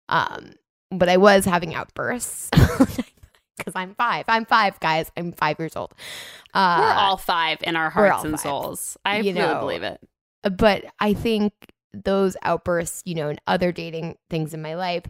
Um 0.09 0.53
but 0.91 1.09
I 1.09 1.17
was 1.17 1.45
having 1.45 1.75
outbursts. 1.75 2.49
Cuz 3.63 3.73
I'm 3.75 3.95
5. 3.95 4.25
I'm 4.27 4.45
5, 4.45 4.79
guys. 4.79 5.11
I'm 5.17 5.31
5 5.31 5.59
years 5.59 5.75
old. 5.75 5.93
Uh 6.53 6.77
We're 6.79 6.93
all 7.01 7.17
five 7.17 7.57
in 7.63 7.75
our 7.75 7.89
hearts 7.89 8.23
and 8.23 8.33
five. 8.33 8.39
souls. 8.41 8.97
I 9.03 9.17
You 9.17 9.33
really 9.33 9.39
know, 9.53 9.59
believe 9.59 9.83
it. 9.83 9.99
but 10.57 10.85
I 10.99 11.13
think 11.13 11.53
those 11.93 12.37
outbursts, 12.43 13.01
you 13.05 13.15
know, 13.15 13.29
and 13.29 13.41
other 13.47 13.71
dating 13.71 14.17
things 14.29 14.53
in 14.53 14.61
my 14.61 14.75
life, 14.75 15.03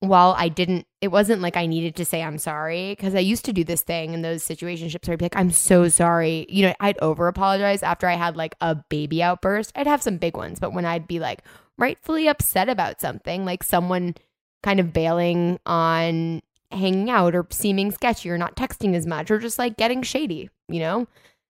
while 0.00 0.34
I 0.36 0.48
didn't, 0.48 0.86
it 1.02 1.08
wasn't 1.08 1.42
like 1.42 1.56
I 1.56 1.66
needed 1.66 1.94
to 1.96 2.04
say 2.04 2.22
I'm 2.22 2.38
sorry 2.38 2.92
because 2.92 3.14
I 3.14 3.18
used 3.20 3.44
to 3.44 3.52
do 3.52 3.64
this 3.64 3.82
thing 3.82 4.14
in 4.14 4.22
those 4.22 4.42
situationships 4.42 5.06
where 5.06 5.12
I'd 5.12 5.18
be 5.18 5.26
like, 5.26 5.36
I'm 5.36 5.50
so 5.50 5.88
sorry. 5.88 6.46
You 6.48 6.66
know, 6.66 6.74
I'd 6.80 6.98
over 7.00 7.28
apologize 7.28 7.82
after 7.82 8.06
I 8.08 8.14
had 8.14 8.36
like 8.36 8.54
a 8.62 8.74
baby 8.74 9.22
outburst. 9.22 9.72
I'd 9.76 9.86
have 9.86 10.02
some 10.02 10.16
big 10.16 10.36
ones, 10.36 10.58
but 10.58 10.72
when 10.72 10.86
I'd 10.86 11.06
be 11.06 11.20
like 11.20 11.42
rightfully 11.76 12.28
upset 12.28 12.70
about 12.70 13.00
something, 13.00 13.44
like 13.44 13.62
someone 13.62 14.14
kind 14.62 14.80
of 14.80 14.92
bailing 14.92 15.60
on 15.66 16.42
hanging 16.70 17.10
out 17.10 17.34
or 17.34 17.46
seeming 17.50 17.90
sketchy 17.90 18.30
or 18.30 18.38
not 18.38 18.56
texting 18.56 18.94
as 18.94 19.06
much 19.06 19.30
or 19.30 19.38
just 19.38 19.58
like 19.58 19.76
getting 19.76 20.02
shady, 20.02 20.48
you 20.68 20.80
know, 20.80 21.06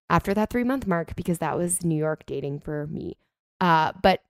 after 0.08 0.34
that 0.34 0.50
three 0.50 0.64
month 0.64 0.88
mark 0.88 1.14
because 1.14 1.38
that 1.38 1.56
was 1.56 1.84
New 1.84 1.96
York 1.96 2.24
dating 2.26 2.58
for 2.58 2.88
me. 2.88 3.16
Uh, 3.60 3.92
but 4.02 4.22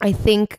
I 0.00 0.12
think 0.12 0.58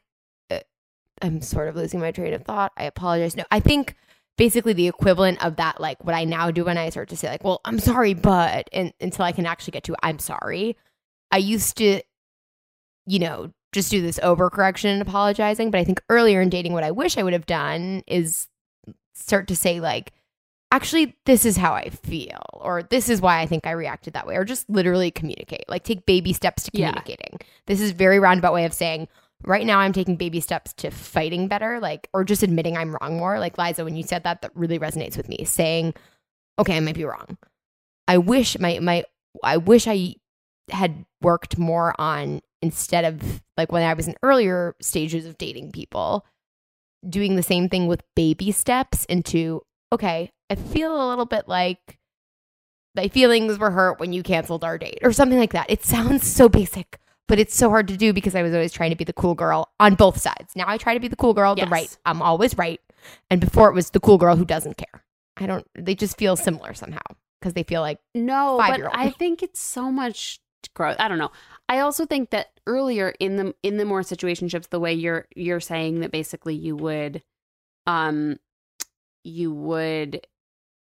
I'm 1.24 1.41
sort 1.41 1.69
of 1.69 1.76
losing 1.76 1.99
my 1.99 2.11
train 2.11 2.34
of 2.34 2.43
thought. 2.43 2.71
I 2.78 2.84
apologize. 2.84 3.36
No, 3.36 3.45
I 3.49 3.59
think 3.59 3.95
basically 4.38 4.74
the 4.74 4.88
equivalent 4.88 5.43
of 5.43 5.55
that, 5.55 5.80
like 5.80 6.03
what 6.03 6.13
I 6.15 6.26
now 6.26 6.51
do 6.51 6.65
when 6.65 6.78
I 6.78 6.89
start 6.89 7.09
to 7.09 7.17
say, 7.17 7.30
like, 7.30 7.43
well, 7.43 7.61
I'm 7.65 7.80
sorry, 7.80 8.13
but, 8.13 8.69
and 8.74 8.93
until 8.99 9.26
I 9.26 9.32
can 9.32 9.45
actually 9.45 9.71
get 9.71 9.84
to, 9.86 9.95
I'm 10.03 10.19
sorry. 10.19 10.76
I 11.32 11.38
used 11.38 11.78
to, 11.78 12.01
you 13.05 13.19
know, 13.19 13.51
just 13.71 13.89
do 13.89 14.01
this 14.01 14.19
overcorrection 14.19 14.86
and 14.86 15.01
apologizing. 15.01 15.71
But 15.71 15.80
I 15.80 15.84
think 15.84 16.01
earlier 16.09 16.41
in 16.41 16.49
dating, 16.49 16.74
what 16.74 16.84
I 16.84 16.91
wish 16.91 17.17
I 17.17 17.24
would 17.24 17.34
have 17.34 17.45
done 17.45 18.03
is 18.05 18.47
start 19.15 19.47
to 19.47 19.55
say, 19.55 19.80
like, 19.80 20.11
actually, 20.71 21.15
this 21.26 21.45
is 21.45 21.57
how 21.57 21.74
I 21.74 21.89
feel, 21.89 22.41
or 22.53 22.84
this 22.84 23.07
is 23.09 23.21
why 23.21 23.39
I 23.39 23.45
think 23.45 23.65
I 23.67 23.71
reacted 23.71 24.13
that 24.13 24.26
way, 24.28 24.36
or 24.36 24.43
just 24.43 24.69
literally 24.69 25.11
communicate, 25.11 25.65
like 25.69 25.84
take 25.84 26.05
baby 26.05 26.34
steps 26.34 26.63
to 26.63 26.71
Yeah. 26.74 26.89
communicating. 26.89 27.39
This 27.67 27.80
is 27.80 27.91
very 27.91 28.19
roundabout 28.19 28.53
way 28.53 28.65
of 28.65 28.74
saying, 28.74 29.07
right 29.43 29.65
now 29.65 29.79
I'm 29.79 29.93
taking 29.93 30.15
baby 30.15 30.39
steps 30.39 30.73
to 30.73 30.91
fighting 30.91 31.47
better, 31.47 31.79
like, 31.79 32.09
or 32.13 32.23
just 32.23 32.43
admitting 32.43 32.77
I'm 32.77 32.95
wrong 32.95 33.17
more. 33.17 33.39
Like, 33.39 33.57
Liza, 33.57 33.83
when 33.83 33.95
you 33.95 34.03
said 34.03 34.23
that, 34.23 34.41
that 34.41 34.51
really 34.55 34.79
resonates 34.79 35.17
with 35.17 35.29
me, 35.29 35.43
saying, 35.45 35.93
okay, 36.59 36.77
I 36.77 36.79
might 36.79 36.95
be 36.95 37.05
wrong. 37.05 37.37
I 38.07 38.17
wish 38.17 38.57
my, 38.59 38.79
my, 38.79 39.03
I 39.43 39.57
wish 39.57 39.87
I 39.87 40.15
had 40.69 41.05
worked 41.21 41.57
more 41.57 41.93
on 41.99 42.41
instead 42.61 43.03
of 43.03 43.41
like 43.57 43.71
when 43.71 43.83
I 43.83 43.93
was 43.93 44.07
in 44.07 44.15
earlier 44.23 44.75
stages 44.81 45.25
of 45.25 45.37
dating 45.37 45.71
people, 45.71 46.25
doing 47.07 47.35
the 47.35 47.43
same 47.43 47.69
thing 47.69 47.87
with 47.87 48.03
baby 48.15 48.51
steps 48.51 49.05
into, 49.05 49.61
okay, 49.91 50.31
I 50.49 50.55
feel 50.55 50.95
a 50.95 51.09
little 51.09 51.25
bit 51.25 51.47
like 51.47 51.99
my 52.95 53.07
feelings 53.07 53.57
were 53.57 53.71
hurt 53.71 53.99
when 53.99 54.13
you 54.13 54.23
canceled 54.23 54.63
our 54.63 54.77
date 54.77 54.99
or 55.01 55.11
something 55.11 55.39
like 55.39 55.53
that. 55.53 55.69
It 55.69 55.83
sounds 55.83 56.25
so 56.25 56.47
basic, 56.47 56.99
but 57.34 57.39
it's 57.39 57.55
so 57.55 57.67
hard 57.67 57.88
to 57.88 57.97
do 57.97 58.13
because 58.13 58.36
I 58.36 58.43
was 58.43 58.53
always 58.53 58.71
trying 58.71 58.91
to 58.91 58.95
be 58.95 59.05
the 59.05 59.11
cool 59.11 59.34
girl 59.34 59.71
on 59.79 59.95
both 59.95 60.21
sides. 60.21 60.55
Now 60.55 60.65
I 60.67 60.77
try 60.77 60.93
to 60.93 60.99
be 60.99 61.07
the 61.07 61.15
cool 61.15 61.34
girl, 61.34 61.55
Yes. 61.57 61.65
the 61.65 61.71
right. 61.71 61.97
I'm 62.05 62.21
always 62.21 62.55
right. 62.59 62.79
And 63.31 63.41
before 63.41 63.69
it 63.69 63.73
was 63.73 63.89
the 63.89 63.99
cool 63.99 64.19
girl 64.19 64.36
who 64.36 64.45
doesn't 64.45 64.77
care. 64.77 65.03
I 65.38 65.47
don't, 65.47 65.65
they 65.73 65.95
just 65.95 66.15
feel 66.15 66.36
similar 66.36 66.75
somehow 66.75 67.01
because 67.41 67.55
they 67.55 67.63
feel 67.63 67.81
like, 67.81 67.97
No, 68.13 68.57
but 68.59 68.81
I 68.93 69.09
think 69.09 69.41
it's 69.41 69.59
so 69.59 69.91
much 69.91 70.41
growth. 70.75 70.97
I 70.99 71.07
don't 71.07 71.17
know. 71.17 71.31
I 71.67 71.79
also 71.79 72.05
think 72.05 72.29
that 72.29 72.51
earlier 72.67 73.15
in 73.19 73.38
the 73.38 73.55
in 73.63 73.77
the 73.77 73.86
more 73.86 74.01
situationships, 74.01 74.69
the 74.69 74.79
way 74.79 74.93
you're 74.93 75.25
you're 75.36 75.59
saying 75.59 76.01
that 76.01 76.11
basically 76.11 76.53
you 76.53 76.75
would, 76.75 77.23
um, 77.88 78.38
you 79.23 79.51
would 79.51 80.27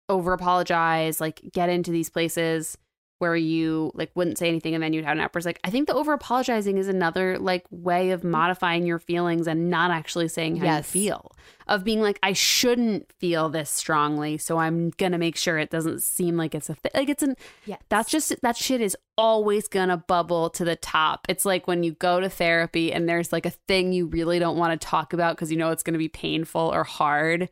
over 0.09 0.33
apologize, 0.33 1.21
like 1.21 1.43
get 1.53 1.69
into 1.69 1.93
these 1.93 2.11
places 2.11 2.77
where 3.19 3.37
you 3.37 3.91
like 3.95 4.11
wouldn't 4.15 4.39
say 4.39 4.49
anything 4.49 4.75
and 4.75 4.83
then 4.83 4.93
you'd 4.93 5.05
have 5.05 5.17
an 5.17 5.21
outburst. 5.23 5.47
Like 5.47 5.61
I 5.65 5.71
think 5.71 5.87
the 5.87 5.95
over 5.95 6.13
apologizing 6.13 6.79
is 6.79 6.89
another 6.89 7.39
like 7.39 7.65
way 7.71 8.11
of 8.11 8.25
modifying 8.25 8.85
your 8.87 8.99
feelings 8.99 9.47
and 9.47 9.71
not 9.71 9.91
actually 9.91 10.29
saying 10.29 10.57
how 10.57 10.65
Yes. 10.67 10.95
you 10.95 11.01
feel. 11.03 11.33
Of 11.67 11.85
being 11.85 12.03
like, 12.03 12.19
I 12.23 12.33
shouldn't 12.35 13.11
feel 13.21 13.49
this 13.49 13.71
strongly, 13.71 14.37
so 14.37 14.59
I'm 14.59 14.91
gonna 14.91 15.17
make 15.19 15.37
sure 15.37 15.59
it 15.59 15.71
doesn't 15.71 16.03
seem 16.03 16.37
like 16.37 16.55
it's 16.55 16.69
a 16.69 16.75
thing. 16.75 16.91
Like 16.95 17.09
it's 17.09 17.23
an 17.23 17.37
Yeah. 17.65 17.77
that's 17.89 18.11
just 18.11 18.35
that 18.43 18.57
shit 18.57 18.81
is 18.81 18.97
always 19.17 19.69
gonna 19.69 19.97
bubble 19.97 20.51
to 20.51 20.65
the 20.65 20.77
top. 20.77 21.27
It's 21.29 21.45
like 21.45 21.67
when 21.67 21.83
you 21.83 21.93
go 21.93 22.21
to 22.21 22.29
therapy 22.29 22.93
and 22.93 23.09
there's 23.09 23.33
like 23.33 23.47
a 23.47 23.51
thing 23.69 23.93
you 23.93 24.07
really 24.07 24.39
don't 24.39 24.59
want 24.59 24.79
to 24.79 24.87
talk 24.87 25.13
about 25.13 25.37
because 25.37 25.51
you 25.51 25.57
know 25.57 25.71
it's 25.71 25.83
gonna 25.83 25.99
be 25.99 26.09
painful 26.09 26.71
or 26.75 26.85
hard. 26.85 27.49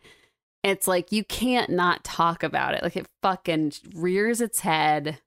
It's 0.64 0.86
like 0.86 1.10
you 1.10 1.24
can't 1.24 1.70
not 1.70 2.04
talk 2.04 2.42
about 2.42 2.74
it. 2.74 2.82
Like 2.82 2.96
it 2.96 3.06
fucking 3.22 3.72
rears 3.94 4.40
its 4.40 4.60
head. 4.60 5.18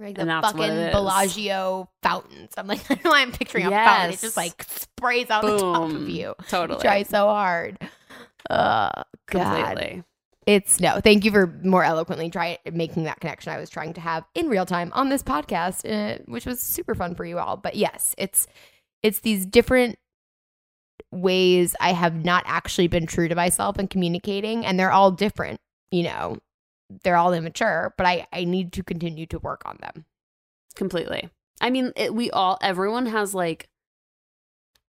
Like 0.00 0.18
And 0.18 0.30
the 0.30 0.40
fucking. 0.40 0.92
Bellagio 0.92 1.88
fountains. 2.02 2.52
I'm 2.56 2.66
like, 2.66 2.80
I 2.90 3.00
know 3.04 3.12
I'm 3.12 3.32
picturing 3.32 3.66
a 3.66 3.70
fountain. 3.70 4.12
It 4.12 4.20
just 4.20 4.36
like 4.36 4.64
sprays 4.64 5.28
out 5.30 5.42
the 5.42 5.58
top 5.58 5.90
of 5.90 6.08
you. 6.08 6.34
Totally. 6.48 6.80
Try 6.80 7.02
so 7.02 7.26
hard. 7.26 7.78
Uh, 8.48 9.02
God. 9.26 9.64
Completely. 9.66 10.04
It's 10.46 10.80
no. 10.80 11.00
Thank 11.00 11.26
you 11.26 11.30
for 11.30 11.46
more 11.62 11.84
eloquently 11.84 12.30
try 12.30 12.58
making 12.72 13.04
that 13.04 13.20
connection 13.20 13.52
I 13.52 13.58
was 13.58 13.68
trying 13.68 13.92
to 13.94 14.00
have 14.00 14.24
in 14.34 14.48
real 14.48 14.64
time 14.64 14.90
on 14.94 15.10
this 15.10 15.22
podcast, 15.22 15.84
uh, 15.84 16.22
which 16.26 16.46
was 16.46 16.60
super 16.60 16.94
fun 16.94 17.14
for 17.14 17.26
you 17.26 17.38
all. 17.38 17.58
But 17.58 17.76
yes, 17.76 18.14
it's 18.16 18.46
it's 19.02 19.20
these 19.20 19.44
different 19.44 19.98
ways 21.12 21.76
I 21.80 21.92
have 21.92 22.24
not 22.24 22.44
actually 22.46 22.88
been 22.88 23.06
true 23.06 23.28
to 23.28 23.34
myself 23.34 23.78
in 23.78 23.88
communicating, 23.88 24.64
and 24.64 24.80
they're 24.80 24.92
all 24.92 25.10
different. 25.10 25.60
You 25.90 26.04
know, 26.04 26.38
they're 27.02 27.16
all 27.16 27.32
immature, 27.32 27.94
but 27.96 28.06
I 28.06 28.26
I 28.32 28.44
need 28.44 28.72
to 28.74 28.82
continue 28.82 29.26
to 29.26 29.38
work 29.38 29.62
on 29.66 29.78
them. 29.80 30.04
Completely. 30.74 31.28
I 31.60 31.70
mean, 31.70 31.92
it, 31.96 32.14
we 32.14 32.30
all, 32.30 32.58
everyone 32.62 33.06
has 33.06 33.34
like, 33.34 33.68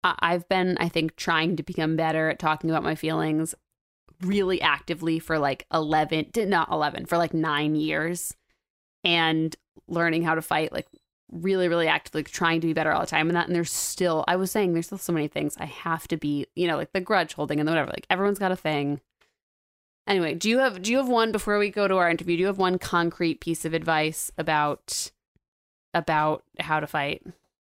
I, 0.04 0.16
I've 0.20 0.48
been, 0.48 0.78
I 0.80 0.90
think, 0.90 1.16
trying 1.16 1.56
to 1.58 1.64
become 1.64 1.96
better 1.96 2.30
at 2.30 2.40
talking 2.40 2.70
about 2.70 2.84
my 2.84 2.96
feelings 2.96 3.54
really 4.22 4.62
actively 4.62 5.20
for 5.20 5.38
like 5.38 5.66
11, 5.74 6.28
di- 6.32 6.46
not 6.46 6.72
11, 6.72 7.06
for 7.06 7.18
like 7.18 7.34
nine 7.34 7.76
years 7.76 8.34
and 9.04 9.56
learning 9.88 10.24
how 10.24 10.36
to 10.36 10.42
fight 10.42 10.72
like 10.72 10.88
really, 11.32 11.68
really 11.68 11.88
actively, 11.88 12.20
like, 12.20 12.30
trying 12.32 12.62
to 12.62 12.68
be 12.68 12.74
better 12.74 12.92
all 12.92 13.02
the 13.02 13.08
time. 13.08 13.28
And 13.28 13.36
that, 13.36 13.48
and 13.48 13.56
there's 13.56 13.72
still, 13.72 14.24
I 14.28 14.36
was 14.36 14.52
saying, 14.52 14.72
there's 14.74 14.86
still 14.86 14.98
so 14.98 15.12
many 15.12 15.28
things 15.28 15.58
I 15.60 15.66
have 15.66 16.08
to 16.10 16.18
be, 16.18 16.46
you 16.56 16.68
know, 16.68 16.78
like 16.78 16.94
the 16.94 17.02
grudge 17.02 17.34
holding 17.34 17.60
and 17.60 17.68
the 17.68 17.72
whatever. 17.72 17.92
Like 17.92 18.08
everyone's 18.10 18.40
got 18.40 18.52
a 18.52 18.56
thing. 18.56 19.02
Anyway, 20.06 20.34
do 20.34 20.50
you 20.50 20.60
have 20.60 20.82
do 20.82 20.92
you 20.92 20.98
have 20.98 21.08
one 21.08 21.32
before 21.32 21.58
we 21.58 21.70
go 21.70 21.88
to 21.88 21.96
our 21.96 22.10
interview? 22.10 22.36
Do 22.36 22.42
you 22.42 22.48
have 22.48 22.58
one 22.58 22.78
concrete 22.78 23.40
piece 23.40 23.64
of 23.64 23.74
advice 23.74 24.32
about 24.38 25.12
about 25.94 26.44
how 26.60 26.80
to 26.80 26.88
fight? 26.88 27.24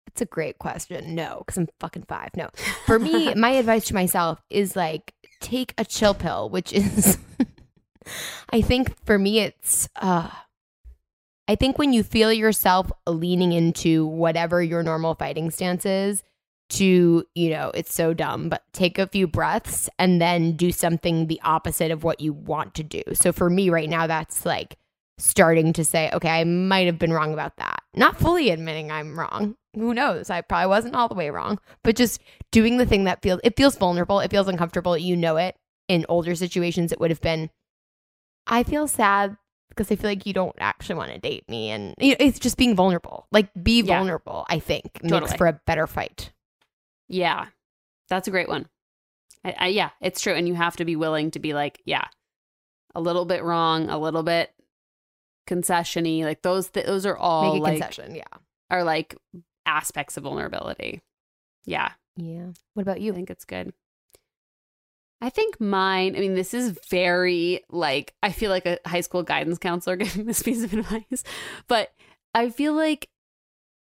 It's 0.06 0.22
a 0.22 0.26
great 0.26 0.58
question. 0.58 1.14
No, 1.14 1.38
because 1.38 1.58
I'm 1.58 1.68
fucking 1.80 2.04
five. 2.04 2.30
No. 2.36 2.48
For 2.86 2.98
me, 2.98 3.34
my 3.36 3.50
advice 3.50 3.86
to 3.86 3.94
myself 3.94 4.40
is 4.48 4.74
like 4.76 5.12
take 5.40 5.74
a 5.76 5.84
chill 5.84 6.14
pill, 6.14 6.48
which 6.48 6.72
is 6.72 7.18
I 8.50 8.62
think 8.62 8.96
for 9.04 9.18
me 9.18 9.40
it's 9.40 9.88
uh 9.96 10.30
I 11.46 11.56
think 11.56 11.78
when 11.78 11.92
you 11.92 12.02
feel 12.02 12.32
yourself 12.32 12.90
leaning 13.06 13.52
into 13.52 14.06
whatever 14.06 14.62
your 14.62 14.82
normal 14.82 15.14
fighting 15.14 15.50
stance 15.50 15.84
is 15.84 16.22
to, 16.70 17.24
you 17.34 17.50
know, 17.50 17.70
it's 17.74 17.94
so 17.94 18.14
dumb, 18.14 18.48
but 18.48 18.62
take 18.72 18.98
a 18.98 19.06
few 19.06 19.26
breaths 19.26 19.88
and 19.98 20.20
then 20.20 20.56
do 20.56 20.72
something 20.72 21.26
the 21.26 21.40
opposite 21.44 21.90
of 21.90 22.04
what 22.04 22.20
you 22.20 22.32
want 22.32 22.74
to 22.74 22.82
do. 22.82 23.02
So 23.12 23.32
for 23.32 23.50
me 23.50 23.70
right 23.70 23.88
now 23.88 24.06
that's 24.06 24.44
like 24.46 24.76
starting 25.18 25.72
to 25.74 25.84
say, 25.84 26.10
okay, 26.12 26.28
I 26.28 26.44
might 26.44 26.86
have 26.86 26.98
been 26.98 27.12
wrong 27.12 27.32
about 27.32 27.56
that. 27.58 27.80
Not 27.94 28.18
fully 28.18 28.50
admitting 28.50 28.90
I'm 28.90 29.18
wrong. 29.18 29.56
Who 29.74 29.94
knows? 29.94 30.30
I 30.30 30.40
probably 30.40 30.68
wasn't 30.68 30.94
all 30.94 31.08
the 31.08 31.14
way 31.14 31.30
wrong, 31.30 31.58
but 31.82 31.96
just 31.96 32.20
doing 32.50 32.78
the 32.78 32.86
thing 32.86 33.04
that 33.04 33.22
feels 33.22 33.40
it 33.44 33.56
feels 33.56 33.76
vulnerable, 33.76 34.20
it 34.20 34.30
feels 34.30 34.48
uncomfortable, 34.48 34.96
you 34.96 35.16
know 35.16 35.36
it. 35.36 35.56
In 35.88 36.06
older 36.08 36.34
situations 36.34 36.92
it 36.92 37.00
would 37.00 37.10
have 37.10 37.20
been 37.20 37.50
I 38.46 38.62
feel 38.62 38.88
sad 38.88 39.36
because 39.68 39.90
I 39.90 39.96
feel 39.96 40.10
like 40.10 40.26
you 40.26 40.32
don't 40.32 40.54
actually 40.58 40.94
want 40.96 41.12
to 41.12 41.18
date 41.18 41.48
me 41.48 41.70
and 41.70 41.94
you 41.98 42.10
know, 42.12 42.16
it's 42.20 42.38
just 42.38 42.56
being 42.56 42.74
vulnerable. 42.76 43.26
Like 43.32 43.48
be 43.62 43.82
Yeah. 43.82 43.96
vulnerable, 43.98 44.46
I 44.48 44.58
think, 44.60 45.02
makes 45.02 45.34
for 45.34 45.46
a 45.46 45.60
better 45.66 45.86
fight. 45.86 46.32
Yeah, 47.08 47.46
that's 48.08 48.28
a 48.28 48.30
great 48.30 48.48
one. 48.48 48.68
I, 49.44 49.54
I, 49.58 49.66
yeah, 49.68 49.90
it's 50.00 50.20
true, 50.20 50.34
and 50.34 50.48
you 50.48 50.54
have 50.54 50.76
to 50.76 50.84
be 50.84 50.96
willing 50.96 51.30
to 51.32 51.38
be 51.38 51.52
like, 51.52 51.82
yeah, 51.84 52.06
a 52.94 53.00
little 53.00 53.24
bit 53.24 53.42
wrong, 53.42 53.90
a 53.90 53.98
little 53.98 54.22
bit 54.22 54.50
concessiony. 55.46 56.24
Like 56.24 56.42
those, 56.42 56.70
th- 56.70 56.86
those 56.86 57.06
are 57.06 57.16
all 57.16 57.58
like 57.58 57.74
concession, 57.74 58.14
yeah. 58.14 58.22
are 58.70 58.84
like 58.84 59.16
aspects 59.66 60.16
of 60.16 60.24
vulnerability. 60.24 61.02
Yeah, 61.66 61.92
Yeah. 62.16 62.48
What 62.74 62.82
about 62.82 63.00
you? 63.00 63.12
I 63.12 63.14
think 63.14 63.30
it's 63.30 63.44
good. 63.44 63.72
I 65.20 65.30
think 65.30 65.58
mine, 65.58 66.16
I 66.16 66.20
mean, 66.20 66.34
this 66.34 66.52
is 66.52 66.78
very 66.90 67.64
like, 67.70 68.12
I 68.22 68.30
feel 68.30 68.50
like 68.50 68.66
a 68.66 68.78
high 68.84 69.00
school 69.00 69.22
guidance 69.22 69.58
counselor 69.58 69.96
giving 69.96 70.26
this 70.26 70.42
piece 70.42 70.62
of 70.62 70.72
advice, 70.74 71.24
but 71.66 71.92
I 72.34 72.50
feel 72.50 72.74
like 72.74 73.08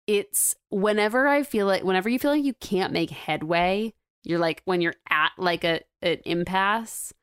it's 0.07 0.55
whenever 0.69 1.27
I 1.27 1.43
feel 1.43 1.65
like, 1.67 1.83
whenever 1.83 2.09
you 2.09 2.19
feel 2.19 2.31
like 2.31 2.43
you 2.43 2.53
can't 2.55 2.93
make 2.93 3.09
headway, 3.09 3.93
you're 4.23 4.39
like, 4.39 4.61
when 4.65 4.81
you're 4.81 4.95
at 5.09 5.31
like 5.37 5.63
a, 5.63 5.81
an 6.01 6.19
impasse, 6.25 7.13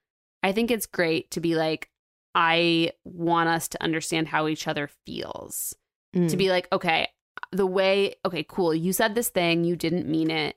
I 0.42 0.52
think 0.52 0.70
it's 0.70 0.86
great 0.86 1.30
to 1.32 1.40
be 1.40 1.54
like, 1.54 1.90
I 2.34 2.92
want 3.04 3.48
us 3.48 3.68
to 3.68 3.82
understand 3.82 4.28
how 4.28 4.48
each 4.48 4.68
other 4.68 4.88
feels 5.06 5.74
to 6.14 6.18
Mm. 6.18 6.38
be 6.38 6.50
like, 6.50 6.68
okay, 6.72 7.08
the 7.52 7.66
way, 7.66 8.14
okay, 8.24 8.44
cool, 8.48 8.74
you 8.74 8.92
said 8.92 9.14
this 9.14 9.28
thing, 9.28 9.64
you 9.64 9.76
didn't 9.76 10.08
mean 10.08 10.30
it. 10.30 10.56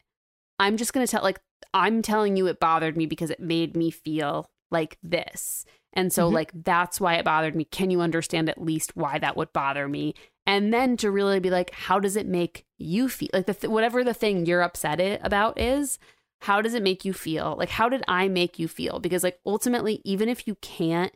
I'm 0.60 0.78
just 0.78 0.94
going 0.94 1.06
to 1.06 1.12
tell, 1.12 1.24
like, 1.24 1.40
I'm 1.74 2.02
telling 2.02 2.38
you 2.38 2.48
it 2.48 2.60
bothered 2.60 2.96
me 2.96 3.06
because 3.06 3.30
it 3.30 3.40
made 3.40 3.76
me 3.76 3.92
feel 3.92 4.50
like 4.70 4.98
this. 5.04 5.66
And 5.94 6.14
so, 6.14 6.30
Mhm. 6.30 6.34
like, 6.34 6.52
that's 6.54 7.02
why 7.02 7.16
it 7.16 7.26
bothered 7.26 7.56
me. 7.56 7.66
Can 7.66 7.90
you 7.90 8.00
understand 8.02 8.50
at 8.50 8.62
least 8.62 8.96
why 8.96 9.20
that 9.20 9.36
would 9.36 9.52
bother 9.52 9.88
me? 9.90 10.14
And 10.46 10.74
then 10.74 10.98
to 10.98 11.12
really 11.12 11.40
be 11.40 11.50
like, 11.50 11.72
how 11.72 12.00
does 12.00 12.16
it 12.16 12.26
make 12.26 12.66
you 12.78 13.08
feel? 13.10 13.30
Like, 13.34 13.46
the 13.46 13.54
th- 13.54 13.72
whatever 13.72 14.04
the 14.04 14.14
thing 14.14 14.46
you're 14.46 14.64
upset 14.64 15.00
it 15.00 15.22
about 15.24 15.60
is, 15.60 16.00
how 16.42 16.62
does 16.62 16.74
it 16.74 16.82
make 16.84 17.06
you 17.06 17.14
feel? 17.14 17.56
Like, 17.58 17.70
how 17.70 17.88
did 17.90 18.04
I 18.08 18.28
make 18.28 18.58
you 18.58 18.68
feel? 18.68 19.00
Because, 19.00 19.24
like, 19.24 19.40
ultimately, 19.46 20.02
even 20.04 20.28
if 20.30 20.48
you 20.48 20.56
can't 20.56 21.14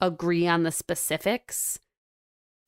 agree 0.00 0.46
on 0.46 0.62
the 0.62 0.72
specifics, 0.72 1.78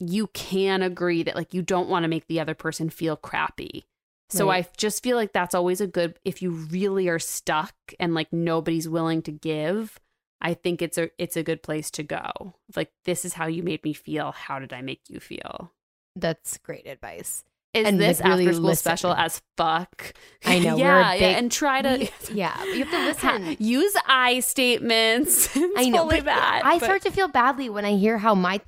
you 0.00 0.28
can 0.28 0.82
agree 0.82 1.22
that 1.22 1.36
like 1.36 1.54
you 1.54 1.62
don't 1.62 1.88
want 1.88 2.04
to 2.04 2.08
make 2.08 2.26
the 2.26 2.40
other 2.40 2.54
person 2.54 2.90
feel 2.90 3.16
crappy. 3.16 3.84
So 4.30 4.48
Right. 4.48 4.64
I 4.64 4.68
just 4.76 5.02
feel 5.02 5.16
like 5.16 5.32
that's 5.32 5.54
always 5.54 5.80
a 5.80 5.86
good 5.86 6.18
if 6.24 6.42
you 6.42 6.50
really 6.50 7.08
are 7.08 7.18
stuck 7.18 7.74
and 8.00 8.14
like 8.14 8.32
nobody's 8.32 8.88
willing 8.88 9.22
to 9.22 9.32
give, 9.32 9.98
I 10.40 10.54
think 10.54 10.82
it's 10.82 10.98
a 10.98 11.10
it's 11.18 11.36
a 11.36 11.42
good 11.42 11.62
place 11.62 11.90
to 11.92 12.02
go. 12.02 12.54
Like 12.74 12.90
this 13.04 13.24
is 13.24 13.34
how 13.34 13.46
you 13.46 13.62
made 13.62 13.84
me 13.84 13.92
feel. 13.92 14.32
How 14.32 14.58
did 14.58 14.72
I 14.72 14.82
make 14.82 15.02
you 15.08 15.20
feel? 15.20 15.72
That's 16.16 16.58
great 16.58 16.86
advice. 16.86 17.44
Is 17.72 17.86
And, 17.88 18.00
this 18.00 18.20
like, 18.20 18.28
really 18.28 18.44
after 18.44 18.54
school 18.54 18.66
listen. 18.66 18.82
special 18.82 19.12
as 19.14 19.42
fuck? 19.56 20.12
I 20.44 20.60
know, 20.60 20.76
yeah, 20.78 21.12
yeah, 21.14 21.26
and 21.38 21.50
try 21.50 21.82
to 21.82 22.08
yeah, 22.32 22.62
you 22.66 22.84
have 22.84 22.90
to 22.90 23.04
listen. 23.06 23.56
use 23.58 23.96
I 24.06 24.38
statements. 24.40 25.54
It's 25.56 25.74
I 25.76 25.88
know, 25.88 26.08
but 26.08 26.24
bad. 26.24 26.62
I 26.64 26.78
but- 26.78 26.84
start 26.84 27.02
to 27.02 27.10
feel 27.10 27.26
badly 27.28 27.68
when 27.68 27.84
I 27.84 27.96
hear 27.96 28.18
how 28.18 28.34
my 28.36 28.60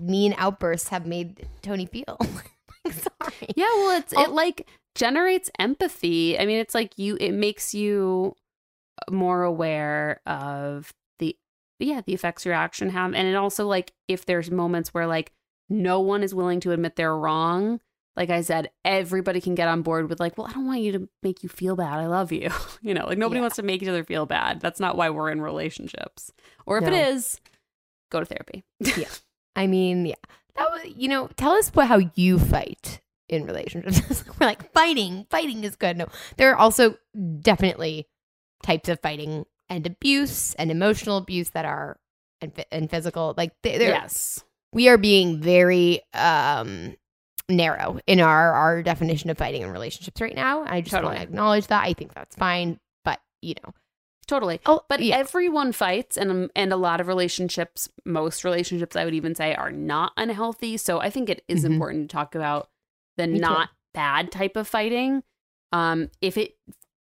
mean 0.00 0.34
outbursts 0.38 0.88
have 0.88 1.06
made 1.06 1.46
Tony 1.62 1.86
feel. 1.86 2.18
sorry. 2.90 3.48
Yeah, 3.54 3.66
well, 3.76 3.96
it's 3.98 4.12
it 4.12 4.30
like 4.30 4.66
generates 4.96 5.50
empathy. 5.60 6.36
I 6.38 6.44
mean, 6.44 6.58
it's 6.58 6.74
like 6.74 6.98
you 6.98 7.16
it 7.20 7.32
makes 7.32 7.74
you 7.74 8.34
more 9.08 9.44
aware 9.44 10.20
of 10.26 10.92
the 11.20 11.36
yeah, 11.78 12.00
the 12.04 12.12
effects 12.14 12.44
your 12.44 12.54
action 12.54 12.90
have 12.90 13.14
and 13.14 13.28
it 13.28 13.36
also 13.36 13.68
like 13.68 13.92
if 14.08 14.26
there's 14.26 14.50
moments 14.50 14.92
where 14.92 15.06
like 15.06 15.30
no 15.68 16.00
one 16.00 16.22
is 16.22 16.34
willing 16.34 16.60
to 16.60 16.72
admit 16.72 16.96
they're 16.96 17.16
wrong, 17.16 17.80
like 18.16 18.30
I 18.30 18.40
said, 18.40 18.70
everybody 18.84 19.40
can 19.40 19.54
get 19.54 19.68
on 19.68 19.82
board 19.82 20.08
with 20.08 20.18
like, 20.18 20.36
well, 20.36 20.46
I 20.48 20.52
don't 20.52 20.66
want 20.66 20.80
you 20.80 20.92
to 20.92 21.08
make 21.22 21.42
you 21.42 21.48
feel 21.48 21.76
bad. 21.76 21.98
I 21.98 22.06
love 22.06 22.32
you. 22.32 22.50
you 22.82 22.92
know, 22.94 23.06
like 23.06 23.18
nobody 23.18 23.38
Yeah. 23.38 23.42
wants 23.42 23.56
to 23.56 23.62
make 23.62 23.80
each 23.82 23.88
other 23.88 24.02
feel 24.04 24.26
bad. 24.26 24.60
That's 24.60 24.80
not 24.80 24.96
why 24.96 25.10
we're 25.10 25.30
in 25.30 25.40
relationships. 25.40 26.32
Or 26.66 26.78
if 26.78 26.84
No. 26.84 26.90
it 26.92 27.08
is, 27.08 27.40
go 28.10 28.20
to 28.20 28.26
therapy. 28.26 28.64
Yeah. 28.80 29.08
I 29.56 29.66
mean, 29.66 30.06
yeah. 30.06 30.14
That 30.56 30.70
was, 30.70 30.82
you 30.96 31.08
know, 31.08 31.28
tell 31.36 31.52
us 31.52 31.68
what 31.70 31.86
how 31.86 32.00
you 32.16 32.38
fight 32.40 33.00
in 33.28 33.44
relationships. 33.44 34.24
We're 34.40 34.46
like 34.46 34.72
fighting, 34.72 35.26
fighting 35.30 35.62
is 35.62 35.76
good. 35.76 35.96
No, 35.96 36.06
there 36.36 36.50
are 36.52 36.56
also 36.56 36.96
definitely 37.40 38.08
types 38.64 38.88
of 38.88 38.98
fighting 39.00 39.44
and 39.68 39.86
abuse 39.86 40.54
and 40.54 40.70
emotional 40.72 41.16
abuse 41.18 41.50
that 41.50 41.64
are 41.64 42.00
and, 42.40 42.52
and 42.72 42.90
physical. 42.90 43.34
Like 43.36 43.52
they, 43.62 43.78
they're, 43.78 43.90
yes. 43.90 44.42
We 44.72 44.88
are 44.88 44.98
being 44.98 45.40
very 45.40 46.02
um 46.14 46.94
narrow 47.48 47.98
in 48.06 48.20
our 48.20 48.52
our 48.52 48.82
definition 48.82 49.30
of 49.30 49.38
fighting 49.38 49.62
in 49.62 49.70
relationships 49.70 50.20
right 50.20 50.34
now. 50.34 50.64
I 50.66 50.80
just 50.82 50.92
want 51.02 51.16
to 51.16 51.22
acknowledge 51.22 51.66
that. 51.68 51.84
I 51.84 51.92
think 51.94 52.12
that's 52.14 52.36
fine, 52.36 52.78
but 53.04 53.20
you 53.40 53.54
know, 53.64 53.72
totally. 54.26 54.60
Oh, 54.66 54.82
But 54.88 55.00
yeah. 55.02 55.16
everyone 55.16 55.72
fights, 55.72 56.16
and 56.18 56.30
um, 56.30 56.50
and 56.54 56.72
a 56.72 56.76
lot 56.76 57.00
of 57.00 57.06
relationships, 57.08 57.88
most 58.04 58.44
relationships, 58.44 58.96
I 58.96 59.04
would 59.04 59.14
even 59.14 59.34
say, 59.34 59.54
are 59.54 59.72
not 59.72 60.12
unhealthy. 60.18 60.76
So 60.76 61.00
I 61.00 61.08
think 61.08 61.30
it 61.30 61.42
is 61.48 61.62
Mhm. 61.62 61.72
important 61.72 62.10
to 62.10 62.12
talk 62.14 62.34
about 62.34 62.68
the 63.16 63.26
Me 63.26 63.38
too. 63.38 63.40
not 63.40 63.70
bad 63.94 64.30
type 64.30 64.56
of 64.56 64.68
fighting. 64.68 65.22
Um, 65.72 66.10
if 66.20 66.36
it 66.36 66.56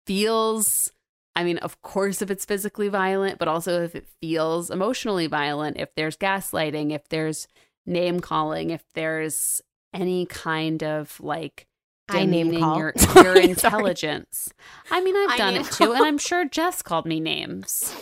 feels, 0.06 0.92
I 1.36 1.44
mean, 1.44 1.58
of 1.60 1.82
course, 1.82 2.22
if 2.22 2.32
it's 2.32 2.46
physically 2.46 2.88
violent, 2.88 3.38
but 3.40 3.48
also 3.48 3.84
if 3.84 3.96
it 3.96 4.08
feels 4.22 4.72
emotionally 4.72 5.28
violent, 5.28 5.78
if 5.78 5.94
there's 5.96 6.18
gaslighting, 6.18 6.92
if 6.94 7.08
there's 7.10 7.48
name 7.88 8.20
calling, 8.20 8.70
if 8.70 8.84
there's 8.94 9.62
any 9.94 10.26
kind 10.28 10.84
of 10.84 11.20
like 11.20 11.66
I 12.10 12.26
name 12.26 12.58
call. 12.60 12.78
your, 12.78 12.94
your 13.16 13.36
intelligence. 13.38 14.54
I 14.92 15.02
mean, 15.02 15.16
I've 15.16 15.32
I 15.32 15.38
done 15.38 15.56
it 15.56 15.66
too, 15.66 15.94
and. 15.94 16.04
I'm 16.06 16.18
sure 16.18 16.46
Jess 16.46 16.82
called 16.82 17.06
me 17.06 17.20
names. 17.20 17.94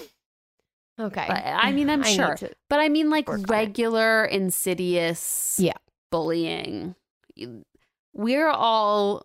Okay. 1.00 1.26
But 1.28 1.44
I 1.46 1.72
mean, 1.72 1.90
I'm 1.90 2.04
I 2.06 2.12
sure. 2.14 2.38
But 2.70 2.80
I 2.80 2.90
mean, 2.90 3.10
like 3.10 3.28
it. 3.30 3.50
regular, 3.50 4.26
insidious 4.26 5.58
Yeah. 5.60 5.74
bullying. 6.12 6.96
We're 8.14 8.50
all 8.50 9.24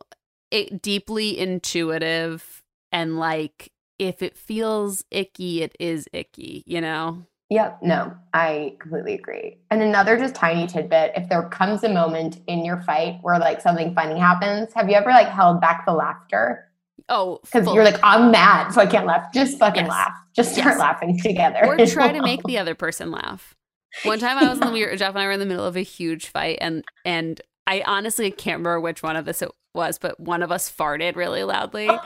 i- 0.52 0.68
deeply 0.82 1.38
intuitive, 1.38 2.62
and 2.90 3.18
like, 3.18 3.70
if 3.98 4.22
it 4.22 4.36
feels 4.36 5.04
icky, 5.10 5.62
it 5.62 5.76
is 5.78 6.08
icky, 6.12 6.64
you 6.66 6.80
know? 6.80 7.26
Yep, 7.50 7.80
no, 7.82 8.14
I 8.32 8.76
completely 8.78 9.14
agree. 9.14 9.58
And 9.72 9.82
another 9.82 10.16
just 10.16 10.36
tiny 10.36 10.68
tidbit, 10.68 11.12
if 11.16 11.28
there 11.28 11.42
comes 11.48 11.82
a 11.82 11.88
moment 11.88 12.38
in 12.46 12.64
your 12.64 12.80
fight 12.82 13.18
where 13.22 13.38
like 13.40 13.60
something 13.60 13.92
funny 13.92 14.18
happens, 14.20 14.72
have 14.74 14.88
you 14.88 14.94
ever 14.94 15.10
like 15.10 15.28
held 15.28 15.60
back 15.60 15.84
the 15.84 15.92
laughter? 15.92 16.70
Oh, 17.08 17.40
Because 17.42 17.66
you're 17.74 17.82
like, 17.82 17.98
I'm 18.04 18.30
mad, 18.30 18.70
so 18.70 18.80
I 18.80 18.86
can't 18.86 19.04
laugh. 19.06 19.32
Just 19.34 19.58
fucking 19.58 19.82
Yes. 19.82 19.90
laugh. 19.90 20.12
Just 20.32 20.52
start 20.52 20.68
Yes. 20.68 20.78
laughing 20.78 21.18
together. 21.18 21.58
or 21.66 21.84
try 21.86 22.12
to 22.12 22.22
make 22.22 22.44
the 22.44 22.56
other 22.58 22.76
person 22.76 23.10
laugh. 23.10 23.56
One 24.04 24.20
time 24.20 24.38
I 24.38 24.48
was 24.48 24.60
in 24.60 24.66
the 24.66 24.72
we 24.72 24.86
were, 24.86 24.94
Jeff 24.96 25.10
and 25.10 25.18
I 25.18 25.26
were 25.26 25.32
in 25.32 25.40
the 25.40 25.46
middle 25.46 25.64
of 25.66 25.76
a 25.76 25.82
huge 25.82 26.26
fight 26.28 26.58
and 26.60 26.84
and 27.04 27.40
I 27.66 27.82
honestly 27.84 28.30
can't 28.30 28.58
remember 28.60 28.80
which 28.80 29.02
one 29.02 29.16
of 29.16 29.26
us 29.26 29.42
it 29.42 29.50
was, 29.74 29.98
but 29.98 30.20
one 30.20 30.42
of 30.44 30.52
us 30.52 30.70
farted 30.70 31.16
really 31.16 31.42
loudly. 31.42 31.90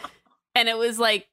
And 0.57 0.69
it 0.69 0.79
was 0.79 1.01
like 1.01 1.27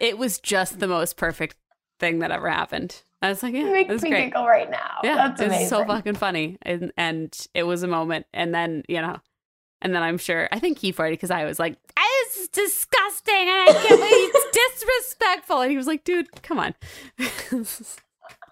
it 0.00 0.18
was 0.18 0.40
just 0.40 0.80
the 0.80 0.88
most 0.88 1.16
perfect 1.16 1.54
thing 2.00 2.18
that 2.18 2.32
ever 2.32 2.50
happened. 2.50 3.02
I 3.24 3.28
was 3.30 3.42
like, 3.42 3.54
yeah, 3.54 3.60
It 3.60 3.66
it 3.68 3.72
makes 3.72 3.88
was 3.90 4.02
me 4.02 4.10
great. 4.10 4.24
giggle 4.26 4.46
right 4.46 4.70
now. 4.70 4.98
Yeah, 5.02 5.14
That's 5.16 5.40
it 5.40 5.44
was 5.44 5.52
amazing. 5.54 5.68
so 5.68 5.84
fucking 5.84 6.14
funny. 6.16 6.58
And 6.62 6.92
and 6.96 7.46
it 7.54 7.62
was 7.64 7.82
a 7.82 7.86
moment. 7.88 8.26
And 8.34 8.54
then, 8.54 8.82
you 8.88 9.00
know, 9.00 9.18
and 9.82 9.94
then 9.94 10.02
I'm 10.02 10.18
sure 10.18 10.48
I 10.52 10.58
think 10.58 10.78
he 10.78 10.92
farted 10.92 11.12
because 11.12 11.30
I 11.30 11.44
was 11.44 11.58
like, 11.58 11.76
this 11.96 12.36
is 12.38 12.48
disgusting 12.48 13.34
and 13.34 13.50
I 13.50 13.72
can't 13.72 14.00
believe 14.00 14.30
it's 14.34 14.58
disrespectful. 14.76 15.60
And 15.60 15.70
he 15.70 15.76
was 15.76 15.86
like, 15.86 16.04
dude, 16.04 16.42
come 16.42 16.58
on. 16.58 16.74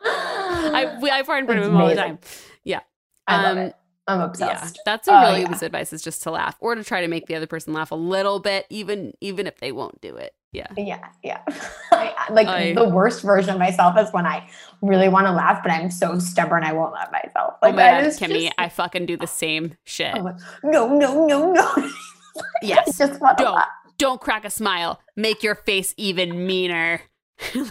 I 0.04 0.98
we, 1.00 1.10
I 1.10 1.22
fart 1.22 1.40
in 1.40 1.46
front 1.46 1.60
of 1.60 1.66
It's 1.66 1.70
him 1.72 1.76
all 1.80 1.88
the 1.88 1.94
time. 1.94 2.18
Yeah. 2.64 2.80
I 3.26 3.42
love 3.42 3.58
um, 3.58 3.72
I'm 4.08 4.20
obsessed. 4.20 4.76
Yeah, 4.76 4.82
that's 4.84 5.06
a 5.08 5.12
Oh, 5.12 5.20
really 5.28 5.42
yeah. 5.42 5.48
good 5.48 5.62
advice 5.62 5.92
is 5.92 6.02
just 6.02 6.22
to 6.24 6.30
laugh 6.32 6.56
or 6.60 6.74
to 6.74 6.82
try 6.82 7.00
to 7.02 7.08
make 7.08 7.26
the 7.26 7.34
other 7.36 7.46
person 7.46 7.72
laugh 7.72 7.90
a 7.92 7.94
little 7.94 8.40
bit, 8.40 8.66
even 8.70 9.12
even 9.20 9.46
if 9.46 9.58
they 9.58 9.70
won't 9.72 10.00
do 10.00 10.16
it. 10.16 10.34
Yeah. 10.52 10.66
Yeah, 10.76 10.98
yeah. 11.22 11.40
I, 11.92 12.12
like 12.30 12.46
I- 12.48 12.74
the 12.74 12.88
worst 12.88 13.22
version 13.22 13.50
of 13.54 13.58
myself 13.58 13.96
is 13.98 14.12
when 14.12 14.26
I 14.26 14.48
really 14.82 15.08
want 15.08 15.26
to 15.26 15.32
laugh, 15.32 15.62
but 15.62 15.70
I'm 15.72 15.90
so 15.90 16.18
stubborn 16.18 16.64
I 16.64 16.72
won't 16.72 16.92
let 16.92 17.10
myself. 17.12 17.54
Oh 17.62 17.66
Like 17.66 17.74
my 17.76 17.82
that 17.82 18.02
god, 18.02 18.12
Kimmy, 18.28 18.42
just- 18.46 18.54
I 18.58 18.68
fucking 18.68 19.06
do 19.06 19.16
the 19.16 19.26
same 19.28 19.76
shit. 19.84 20.14
Like, 20.20 20.36
no, 20.64 20.88
no, 20.94 21.26
no, 21.26 21.52
no. 21.52 21.90
Yes. 22.62 22.98
Just 22.98 23.20
want 23.20 23.38
Don't. 23.38 23.62
Don't 23.98 24.20
crack 24.20 24.44
a 24.44 24.50
smile. 24.50 25.00
Make 25.16 25.42
your 25.42 25.54
face 25.54 25.94
even 25.96 26.46
meaner. 26.46 27.02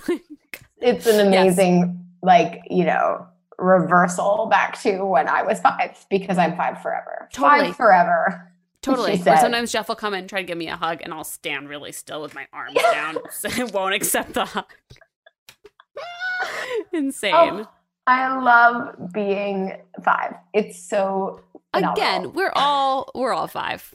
It's 0.84 1.06
an 1.06 1.28
amazing, 1.28 2.04
like 2.24 2.62
you 2.70 2.84
know, 2.86 3.28
reversal 3.62 4.48
back 4.50 4.82
to 4.82 5.06
when 5.06 5.28
I 5.28 5.44
was 5.44 5.60
five 5.60 6.06
because 6.10 6.38
I'm 6.38 6.56
five 6.58 6.82
forever. 6.82 7.30
Totally. 7.32 7.68
Five 7.68 7.76
forever. 7.76 8.52
Totally. 8.82 9.14
Or 9.14 9.38
sometimes 9.38 9.72
Jeff 9.72 9.88
will 9.88 9.96
come 9.96 10.14
in 10.14 10.22
and 10.22 10.30
try 10.30 10.42
to 10.42 10.48
give 10.48 10.58
me 10.58 10.68
a 10.68 10.76
hug, 10.76 11.02
and 11.04 11.14
I'll 11.14 11.24
stand 11.24 11.70
really 11.70 11.92
still 11.92 12.22
with 12.22 12.34
my 12.34 12.48
arms 12.52 12.78
down. 12.92 13.18
So 13.30 13.50
I 13.52 13.64
won't 13.66 13.94
accept 13.94 14.34
the 14.34 14.46
hug. 14.46 14.66
Insane. 16.94 17.34
Oh, 17.36 17.68
I 18.08 18.40
love 18.40 19.14
being 19.14 19.78
five. 20.04 20.36
It's 20.54 20.80
so 20.80 21.42
phenomenal. 21.74 21.94
Again, 21.94 22.34
we're 22.34 22.52
all 22.56 23.12
we're 23.14 23.34
all 23.34 23.48
five. 23.48 23.94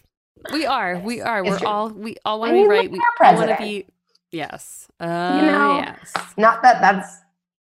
We 0.52 0.66
are. 0.66 0.98
We 0.98 1.20
are. 1.20 1.40
It's 1.40 1.50
We're 1.50 1.58
true. 1.58 1.66
all 1.66 1.88
we 1.90 2.16
all 2.24 2.40
want 2.40 2.52
I 2.52 2.56
to 2.56 2.62
be 2.62 2.68
right. 2.68 2.90
We 2.90 3.00
all 3.20 3.34
want 3.34 3.50
to 3.50 3.56
be 3.56 3.86
yes. 4.30 4.88
Uh, 5.00 5.06
know, 5.40 5.78
yes. 5.78 6.12
not 6.36 6.62
that 6.62 6.80
that's 6.80 7.18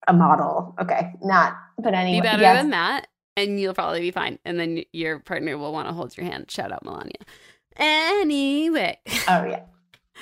a 0.07 0.13
model. 0.13 0.75
Okay, 0.79 1.13
not. 1.21 1.57
But 1.77 1.93
anyway, 1.93 2.17
Be 2.19 2.21
better 2.21 2.41
yes. 2.41 2.61
than 2.61 2.69
that, 2.71 3.07
and 3.35 3.59
you'll 3.59 3.73
probably 3.73 3.99
be 4.01 4.11
fine. 4.11 4.39
And 4.45 4.59
then 4.59 4.83
your 4.93 5.19
partner 5.19 5.57
will 5.57 5.73
want 5.73 5.87
to 5.87 5.93
hold 5.93 6.15
your 6.15 6.25
hand. 6.25 6.49
Shout 6.49 6.71
out 6.71 6.83
Melania. 6.85 7.13
Anyway, 7.77 8.97
Oh 9.27 9.45
yeah. 9.45 9.63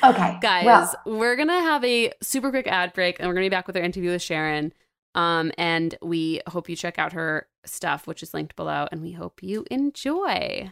Okay, 0.03 0.37
guys, 0.41 0.65
Well, 0.65 0.93
we're 1.05 1.35
gonna 1.35 1.61
have 1.61 1.83
a 1.85 2.11
super 2.21 2.49
quick 2.49 2.67
ad 2.67 2.93
break, 2.93 3.19
and 3.19 3.27
we're 3.27 3.35
gonna 3.35 3.45
be 3.45 3.49
back 3.49 3.67
with 3.67 3.77
our 3.77 3.83
interview 3.83 4.09
with 4.09 4.21
Sharon. 4.23 4.73
Um, 5.15 5.51
and 5.59 5.95
we 6.01 6.41
hope 6.47 6.67
you 6.67 6.75
check 6.75 6.97
out 6.97 7.13
her 7.13 7.47
stuff, 7.65 8.07
which 8.07 8.23
is 8.23 8.33
linked 8.33 8.55
below, 8.55 8.87
and 8.91 9.01
we 9.03 9.11
hope 9.11 9.43
you 9.43 9.63
enjoy. 9.69 10.71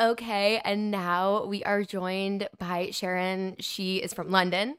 Okay, 0.00 0.60
and 0.64 0.90
now 0.90 1.44
we 1.44 1.62
are 1.64 1.82
joined 1.82 2.48
by 2.58 2.90
Sharon. 2.90 3.56
She 3.60 3.96
is 3.98 4.12
from 4.12 4.30
London. 4.30 4.76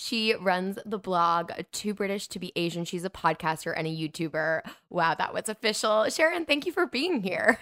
She 0.00 0.32
runs 0.36 0.78
the 0.86 0.96
blog 0.96 1.50
Too 1.72 1.92
British 1.92 2.28
to 2.28 2.38
Be 2.38 2.52
Asian. 2.54 2.84
She's 2.84 3.04
a 3.04 3.10
podcaster 3.10 3.74
and 3.76 3.84
a 3.84 3.90
YouTuber. 3.90 4.60
Wow, 4.90 5.14
that 5.14 5.34
was 5.34 5.48
official. 5.48 6.08
Sharon, 6.08 6.44
thank 6.44 6.66
you 6.66 6.72
for 6.72 6.86
being 6.86 7.20
here. 7.20 7.58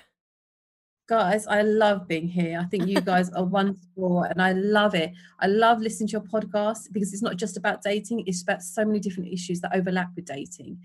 Guys, 1.09 1.47
I 1.47 1.63
love 1.63 2.07
being 2.07 2.29
here. 2.29 2.61
I 2.61 2.67
think 2.67 2.89
you 2.89 3.01
guys 3.01 3.31
are 3.31 3.45
wonderful 3.59 4.25
and 4.25 4.43
I 4.43 4.53
love 4.53 4.95
it. 4.95 5.13
I 5.41 5.47
love 5.47 5.81
listening 5.81 6.09
to 6.09 6.13
your 6.13 6.21
podcast 6.21 6.93
because 6.93 7.15
it's 7.15 7.23
not 7.23 7.37
just 7.37 7.57
about 7.57 7.81
dating, 7.83 8.25
it's 8.27 8.43
about 8.43 8.61
so 8.61 8.85
many 8.85 9.01
different 9.01 9.33
issues 9.33 9.63
that 9.63 9.75
overlap 9.75 10.11
with 10.15 10.27
dating. 10.27 10.81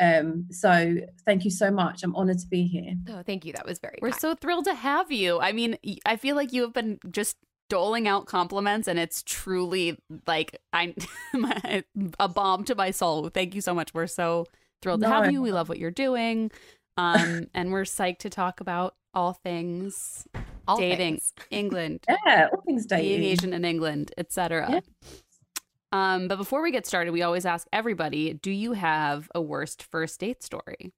Um, 0.00 0.46
so 0.50 0.96
thank 1.26 1.44
you 1.44 1.50
so 1.50 1.70
much. 1.70 2.02
I'm 2.02 2.16
honored 2.16 2.38
to 2.38 2.46
be 2.46 2.66
here. 2.66 2.94
Oh, 3.10 3.22
thank 3.26 3.44
you. 3.44 3.52
That 3.52 3.66
was 3.66 3.78
very 3.78 3.98
We're 4.00 4.10
kind. 4.10 4.20
so 4.22 4.34
thrilled 4.34 4.64
to 4.64 4.74
have 4.74 5.12
you. 5.12 5.38
I 5.38 5.52
mean, 5.52 5.76
I 6.06 6.16
feel 6.16 6.34
like 6.34 6.54
you 6.54 6.62
have 6.62 6.72
been 6.72 6.98
just 7.10 7.36
doling 7.68 8.06
out 8.08 8.26
compliments, 8.26 8.88
and 8.88 8.98
it's 8.98 9.22
truly 9.22 9.98
like 10.26 10.60
I 10.72 10.94
a 12.20 12.28
balm 12.28 12.64
to 12.64 12.74
my 12.74 12.90
soul. 12.90 13.28
Thank 13.28 13.54
you 13.54 13.60
so 13.60 13.74
much. 13.74 13.92
We're 13.94 14.06
so 14.06 14.46
thrilled 14.82 15.00
to 15.02 15.08
have 15.08 15.24
No. 15.24 15.30
you. 15.30 15.42
We 15.42 15.52
love 15.52 15.68
what 15.68 15.78
you're 15.78 15.90
doing, 15.90 16.50
um, 16.96 17.46
and 17.54 17.72
we're 17.72 17.82
psyched 17.84 18.18
to 18.18 18.30
talk 18.30 18.60
about 18.60 18.94
all 19.14 19.32
things 19.32 20.26
All 20.66 20.76
dating, 20.76 20.96
things. 21.14 21.32
England, 21.50 22.04
Yeah, 22.08 22.48
all 22.52 22.62
things 22.62 22.86
being 22.86 23.00
dating. 23.02 23.24
Asian 23.24 23.52
in 23.52 23.64
England, 23.64 24.12
etc. 24.18 24.68
Yeah. 24.70 24.80
Um, 25.92 26.26
but 26.26 26.36
before 26.36 26.60
we 26.62 26.72
get 26.72 26.86
started, 26.86 27.12
we 27.12 27.22
always 27.22 27.46
ask 27.46 27.66
everybody: 27.72 28.32
Do 28.34 28.50
you 28.50 28.72
have 28.72 29.30
a 29.34 29.40
worst 29.40 29.82
first 29.84 30.18
date 30.20 30.42
story? 30.42 30.92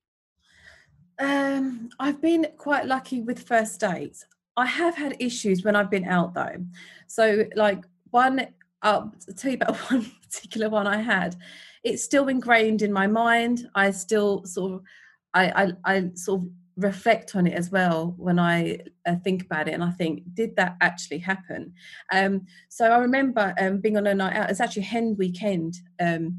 Um, 1.19 1.89
I've 1.99 2.21
been 2.21 2.47
quite 2.59 2.87
lucky 2.87 3.21
with 3.23 3.47
first 3.47 3.81
dates. 3.81 4.27
I 4.57 4.67
have 4.67 4.95
had 4.95 5.17
issues 5.21 5.65
when 5.65 5.77
I've 5.77 5.91
been 5.91 6.05
out 6.05 6.35
though. 6.35 6.65
So 7.07 7.45
like 7.57 7.85
one 8.11 8.47
I'll 8.83 9.13
tell 9.37 9.51
you 9.51 9.57
about 9.57 9.77
one 9.91 10.11
particular 10.23 10.69
one 10.69 10.87
I 10.87 11.01
had. 11.01 11.37
It's 11.83 12.03
still 12.03 12.29
ingrained 12.29 12.83
in 12.83 12.93
my 12.93 13.07
mind. 13.07 13.69
I 13.75 13.91
still 13.91 14.45
sort 14.45 14.73
of 14.73 14.83
I 15.35 15.73
I, 15.85 15.95
I 15.95 16.11
sort 16.15 16.43
of 16.43 16.49
reflect 16.77 17.35
on 17.35 17.47
it 17.47 17.55
as 17.55 17.71
well 17.71 18.15
when 18.19 18.39
I 18.39 18.81
uh, 19.07 19.17
think 19.25 19.43
about 19.43 19.67
it 19.67 19.73
and 19.73 19.83
I 19.83 19.91
think 19.93 20.23
did 20.35 20.57
that 20.57 20.77
actually 20.83 21.17
happen 21.17 21.73
um 22.13 22.45
so 22.69 22.85
I 22.93 22.99
remember 22.99 23.55
um 23.59 23.79
being 23.79 23.97
on 23.97 24.07
a 24.07 24.15
night 24.15 24.37
out 24.37 24.51
it's 24.51 24.61
actually 24.61 24.83
hen 24.83 25.17
weekend 25.19 25.79
um 26.01 26.37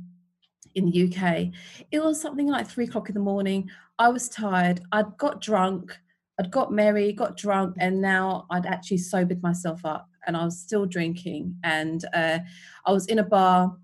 in 0.75 0.91
the 0.91 1.05
UK 1.05 1.47
it 1.89 2.03
was 2.03 2.21
something 2.21 2.45
like 2.45 2.67
three 2.67 2.83
o'clock 2.83 3.09
in 3.09 3.15
the 3.15 3.19
morning 3.19 3.67
I 3.99 4.09
was 4.09 4.29
tired. 4.29 4.81
I'd 4.91 5.17
got 5.17 5.41
drunk. 5.41 5.97
I'd 6.39 6.51
got 6.51 6.71
merry, 6.71 7.13
got 7.13 7.37
drunk, 7.37 7.75
and 7.79 8.01
now 8.01 8.45
I'd 8.51 8.65
actually 8.65 8.99
sobered 8.99 9.41
myself 9.41 9.83
up 9.85 10.09
and 10.27 10.37
I 10.37 10.45
was 10.45 10.59
still 10.59 10.85
drinking. 10.85 11.55
And 11.63 12.03
uh, 12.13 12.39
I 12.85 12.91
was 12.91 13.07
in 13.07 13.19
a 13.19 13.23
bar, 13.23 13.75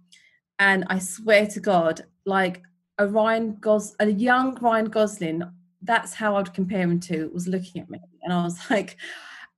and 0.59 0.83
I 0.87 0.99
swear 0.99 1.47
to 1.47 1.59
God, 1.59 2.01
like 2.25 2.61
a 2.97 3.07
Ryan 3.07 3.55
Gos, 3.59 3.95
a 3.99 4.09
young 4.09 4.55
Ryan 4.55 4.85
Gosling, 4.85 5.43
that's 5.81 6.13
how 6.13 6.35
I'd 6.35 6.53
compare 6.53 6.81
him 6.81 6.99
to, 7.01 7.29
was 7.33 7.47
looking 7.47 7.81
at 7.81 7.89
me. 7.89 7.99
And 8.21 8.31
I 8.31 8.43
was 8.43 8.59
like, 8.69 8.97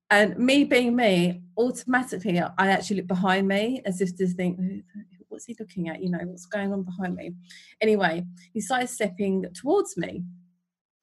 and 0.09 0.37
me 0.37 0.63
being 0.63 0.95
me, 0.95 1.41
automatically 1.57 2.39
I 2.39 2.67
actually 2.67 2.97
looked 2.97 3.07
behind 3.07 3.47
me 3.47 3.81
as 3.85 4.01
if 4.01 4.15
to 4.17 4.27
think, 4.27 4.59
what's 5.29 5.45
he 5.45 5.55
looking 5.59 5.89
at? 5.89 6.01
You 6.01 6.11
know, 6.11 6.19
what's 6.23 6.45
going 6.45 6.71
on 6.71 6.83
behind 6.83 7.15
me? 7.15 7.33
Anyway, 7.81 8.25
he 8.53 8.61
started 8.61 8.87
stepping 8.87 9.45
towards 9.53 9.97
me 9.97 10.23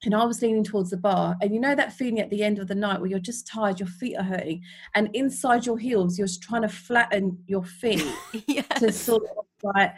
and 0.04 0.14
I 0.14 0.24
was 0.24 0.42
leaning 0.42 0.64
towards 0.64 0.90
the 0.90 0.96
bar. 0.96 1.36
And 1.40 1.54
you 1.54 1.60
know 1.60 1.74
that 1.74 1.92
feeling 1.92 2.20
at 2.20 2.30
the 2.30 2.42
end 2.42 2.58
of 2.58 2.68
the 2.68 2.74
night 2.74 3.00
where 3.00 3.08
you're 3.08 3.18
just 3.18 3.46
tired, 3.46 3.78
your 3.78 3.88
feet 3.88 4.16
are 4.16 4.24
hurting, 4.24 4.62
and 4.94 5.08
inside 5.14 5.66
your 5.66 5.78
heels, 5.78 6.18
you're 6.18 6.26
just 6.26 6.42
trying 6.42 6.62
to 6.62 6.68
flatten 6.68 7.38
your 7.46 7.64
feet 7.64 8.04
yes. 8.46 8.66
to 8.78 8.92
sort 8.92 9.22
of 9.24 9.44
like 9.62 9.94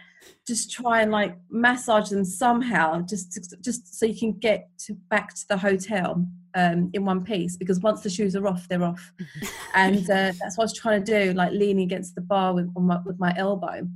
just 0.46 0.70
try 0.70 1.00
and 1.00 1.10
like 1.10 1.36
massage 1.50 2.10
them 2.10 2.24
somehow, 2.24 3.00
just 3.02 3.32
to, 3.32 3.56
just 3.60 3.98
so 3.98 4.06
you 4.06 4.18
can 4.18 4.32
get 4.32 4.68
to, 4.78 4.94
back 5.08 5.34
to 5.34 5.48
the 5.48 5.56
hotel 5.56 6.26
um, 6.54 6.90
in 6.92 7.04
one 7.04 7.24
piece. 7.24 7.56
Because 7.56 7.80
once 7.80 8.02
the 8.02 8.10
shoes 8.10 8.36
are 8.36 8.46
off, 8.46 8.68
they're 8.68 8.84
off, 8.84 9.12
and 9.74 10.04
uh, 10.10 10.32
that's 10.38 10.56
what 10.56 10.64
I 10.64 10.64
was 10.64 10.74
trying 10.74 11.02
to 11.02 11.24
do, 11.24 11.32
like 11.32 11.52
leaning 11.52 11.84
against 11.84 12.14
the 12.14 12.20
bar 12.20 12.54
with 12.54 12.70
my, 12.76 13.00
with 13.04 13.18
my 13.18 13.34
elbow. 13.36 13.88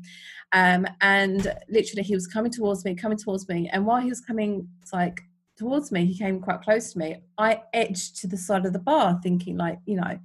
Um, 0.52 0.86
and 1.02 1.54
literally, 1.68 2.02
he 2.02 2.14
was 2.14 2.26
coming 2.26 2.50
towards 2.50 2.82
me, 2.84 2.94
coming 2.94 3.18
towards 3.18 3.46
me, 3.48 3.68
and 3.70 3.84
while 3.84 4.00
he 4.00 4.08
was 4.08 4.20
coming, 4.20 4.66
it's 4.80 4.94
like 4.94 5.27
towards 5.58 5.90
me, 5.90 6.06
he 6.06 6.16
came 6.16 6.40
quite 6.40 6.62
close 6.62 6.92
to 6.92 6.98
me. 6.98 7.16
I 7.36 7.62
edged 7.72 8.20
to 8.20 8.28
the 8.28 8.36
side 8.36 8.64
of 8.64 8.72
the 8.72 8.78
bar, 8.78 9.18
thinking 9.22 9.56
like, 9.56 9.78
you 9.86 9.96
know, 9.96 10.18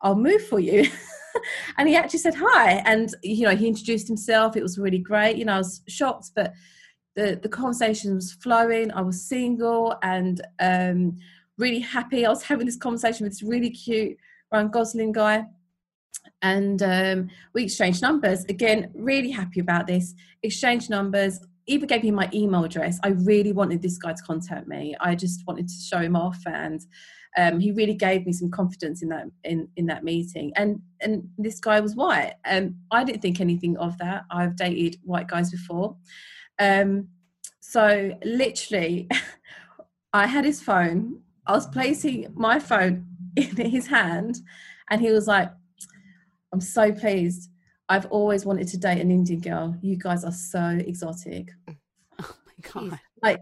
I'll 0.00 0.14
move 0.14 0.46
for 0.46 0.60
you. 0.60 0.88
and 1.78 1.88
he 1.88 1.96
actually 1.96 2.20
said 2.20 2.34
hi, 2.34 2.82
and 2.86 3.14
you 3.22 3.46
know, 3.46 3.56
he 3.56 3.66
introduced 3.66 4.08
himself. 4.08 4.56
It 4.56 4.62
was 4.62 4.78
really 4.78 4.98
great. 4.98 5.36
You 5.36 5.44
know, 5.44 5.54
I 5.54 5.58
was 5.58 5.82
shocked, 5.88 6.30
but 6.34 6.52
the 7.16 7.38
the 7.42 7.48
conversation 7.48 8.14
was 8.14 8.32
flowing. 8.32 8.92
I 8.92 9.02
was 9.02 9.22
single 9.22 9.96
and 10.02 10.40
um, 10.60 11.18
really 11.58 11.80
happy. 11.80 12.24
I 12.24 12.30
was 12.30 12.42
having 12.50 12.66
this 12.66 12.76
conversation 12.76 13.24
with 13.24 13.32
this 13.32 13.42
really 13.42 13.70
cute 13.70 14.16
Ryan 14.52 14.70
Gosling 14.70 15.12
guy. 15.12 15.46
And 16.42 16.82
um, 16.82 17.28
we 17.54 17.64
exchanged 17.64 18.02
numbers. 18.02 18.44
Again, 18.44 18.90
really 18.94 19.30
happy 19.30 19.60
about 19.60 19.86
this. 19.86 20.14
Exchange 20.42 20.88
numbers 20.88 21.40
even 21.66 21.86
gave 21.86 22.02
me 22.02 22.10
my 22.10 22.28
email 22.32 22.64
address. 22.64 22.98
I 23.02 23.08
really 23.08 23.52
wanted 23.52 23.82
this 23.82 23.98
guy 23.98 24.12
to 24.12 24.22
contact 24.22 24.66
me. 24.66 24.94
I 25.00 25.14
just 25.14 25.46
wanted 25.46 25.68
to 25.68 25.74
show 25.74 25.98
him 25.98 26.16
off, 26.16 26.38
and 26.46 26.80
um, 27.36 27.60
he 27.60 27.72
really 27.72 27.94
gave 27.94 28.26
me 28.26 28.32
some 28.32 28.50
confidence 28.50 29.02
in 29.02 29.08
that 29.10 29.26
in 29.44 29.68
in 29.76 29.86
that 29.86 30.04
meeting. 30.04 30.52
And 30.56 30.80
and 31.00 31.28
this 31.38 31.60
guy 31.60 31.80
was 31.80 31.94
white. 31.94 32.34
Um, 32.44 32.76
I 32.90 33.04
didn't 33.04 33.22
think 33.22 33.40
anything 33.40 33.76
of 33.76 33.96
that. 33.98 34.24
I've 34.30 34.56
dated 34.56 34.98
white 35.04 35.28
guys 35.28 35.50
before, 35.50 35.96
um, 36.58 37.08
so 37.60 38.18
literally, 38.24 39.08
I 40.12 40.26
had 40.26 40.44
his 40.44 40.60
phone. 40.60 41.20
I 41.46 41.52
was 41.52 41.66
placing 41.66 42.32
my 42.34 42.58
phone 42.58 43.06
in 43.36 43.70
his 43.70 43.86
hand, 43.86 44.40
and 44.90 45.00
he 45.00 45.12
was 45.12 45.26
like, 45.26 45.50
"I'm 46.52 46.60
so 46.60 46.92
pleased." 46.92 47.50
I've 47.90 48.06
always 48.06 48.46
wanted 48.46 48.68
to 48.68 48.78
date 48.78 49.00
an 49.00 49.10
Indian 49.10 49.40
girl. 49.40 49.76
You 49.82 49.96
guys 49.96 50.24
are 50.24 50.32
so 50.32 50.78
exotic. 50.86 51.50
Oh 52.20 52.36
my 52.46 52.70
god! 52.72 53.00
Like, 53.20 53.40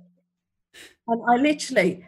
and 1.07 1.22
I 1.28 1.36
literally, 1.36 2.07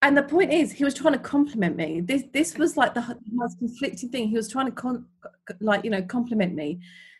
and 0.00 0.16
the 0.16 0.22
point 0.22 0.52
is, 0.52 0.70
he 0.70 0.84
was 0.84 0.94
trying 0.94 1.14
to 1.14 1.18
compliment 1.18 1.76
me. 1.76 2.00
This 2.00 2.22
this 2.32 2.56
was 2.56 2.76
like 2.76 2.94
the 2.94 3.18
most 3.32 3.58
conflicting 3.58 4.08
thing. 4.08 4.28
He 4.28 4.36
was 4.36 4.48
trying 4.48 4.66
to 4.66 4.72
con, 4.72 5.04
like 5.60 5.82
you 5.82 5.90
know 5.90 6.00
compliment 6.02 6.54
me, 6.54 6.78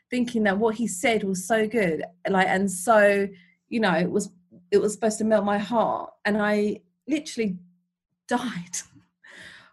thinking 0.09 0.45
that 0.45 0.57
what 0.57 0.77
he 0.77 0.87
said 0.87 1.25
was 1.25 1.45
so 1.45 1.67
good, 1.67 2.05
like 2.29 2.47
and 2.47 2.71
so 2.71 3.29
you 3.71 3.81
know 3.81 3.95
it 3.95 4.09
was 4.09 4.31
it 4.71 4.79
was 4.79 4.93
supposed 4.93 5.19
to 5.19 5.25
melt 5.25 5.45
my 5.45 5.59
heart, 5.59 6.13
and 6.25 6.41
I 6.41 6.83
literally 7.09 7.59
died. 8.29 8.77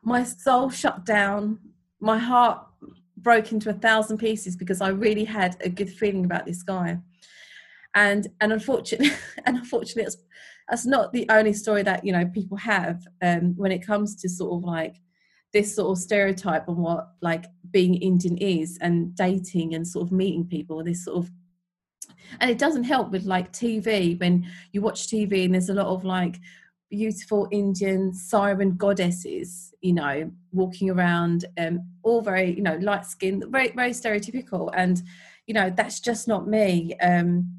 My 0.02 0.24
soul 0.24 0.72
shut 0.72 1.06
down. 1.06 1.60
My 2.00 2.18
heart 2.18 2.68
broke 3.18 3.52
into 3.52 3.70
a 3.70 3.74
thousand 3.74 4.18
pieces 4.18 4.56
because 4.56 4.82
I 4.82 4.90
really 4.90 5.26
had 5.26 5.58
a 5.62 5.70
good 5.70 5.90
feeling 5.90 6.26
about 6.26 6.46
this 6.46 6.64
guy. 6.64 7.00
And 7.96 8.28
and 8.42 8.54
unfortunately, 8.54 9.12
and 9.46 9.58
unfortunately, 9.58 10.04
it's, 10.04 10.18
that's 10.70 10.86
not 10.86 11.14
the 11.14 11.26
only 11.30 11.54
story 11.54 11.84
that 11.84 12.06
you 12.06 12.12
know 12.12 12.26
people 12.26 12.58
have 12.58 13.02
um, 13.22 13.56
when 13.56 13.72
it 13.72 13.86
comes 13.86 14.16
to 14.18 14.30
sort 14.30 14.54
of 14.58 14.64
like 14.64 14.96
this 15.54 15.76
sort 15.76 15.98
of 15.98 16.02
stereotype 16.02 16.68
on 16.68 16.78
what 16.78 17.08
like 17.22 17.46
being 17.72 17.96
Indian 17.96 18.38
is 18.38 18.78
and 18.82 19.16
dating 19.16 19.74
and 19.74 19.88
sort 19.88 20.08
of 20.08 20.12
meeting 20.12 20.46
people. 20.46 20.84
This 20.84 21.06
sort 21.06 21.18
of 21.18 21.32
and 22.40 22.52
it 22.52 22.58
doesn't 22.58 22.84
help 22.84 23.12
with 23.12 23.24
like 23.24 23.52
TV 23.54 24.20
when 24.20 24.46
you 24.72 24.82
watch 24.82 25.08
TV 25.08 25.46
and 25.46 25.54
there's 25.54 25.70
a 25.70 25.74
lot 25.74 25.88
of 25.88 26.04
like 26.04 26.38
beautiful 26.90 27.48
Indian 27.52 28.14
siren 28.14 28.76
goddesses, 28.76 29.74
you 29.82 29.94
know, 29.94 30.32
walking 30.52 30.90
around, 30.90 31.46
um, 31.58 31.82
all 32.04 32.22
very, 32.22 32.54
you 32.54 32.62
know, 32.62 32.78
light 32.82 33.06
skinned, 33.06 33.46
very, 33.50 33.70
very 33.72 33.92
stereotypical. 33.92 34.72
And, 34.74 35.02
you 35.46 35.54
know, 35.54 35.70
that's 35.70 36.00
just 36.00 36.28
not 36.28 36.48
me. 36.48 36.96
Um, 37.02 37.50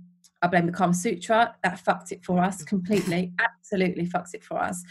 I 0.40 0.46
blame 0.46 0.66
the 0.66 0.72
Kama 0.72 0.94
Sutra. 0.94 1.54
That 1.64 1.80
fucked 1.80 2.12
it 2.12 2.24
for 2.24 2.40
us 2.40 2.62
completely. 2.62 3.32
Absolutely 3.40 4.06
fucks 4.06 4.34
it 4.34 4.44
for 4.44 4.58
us. 4.58 4.84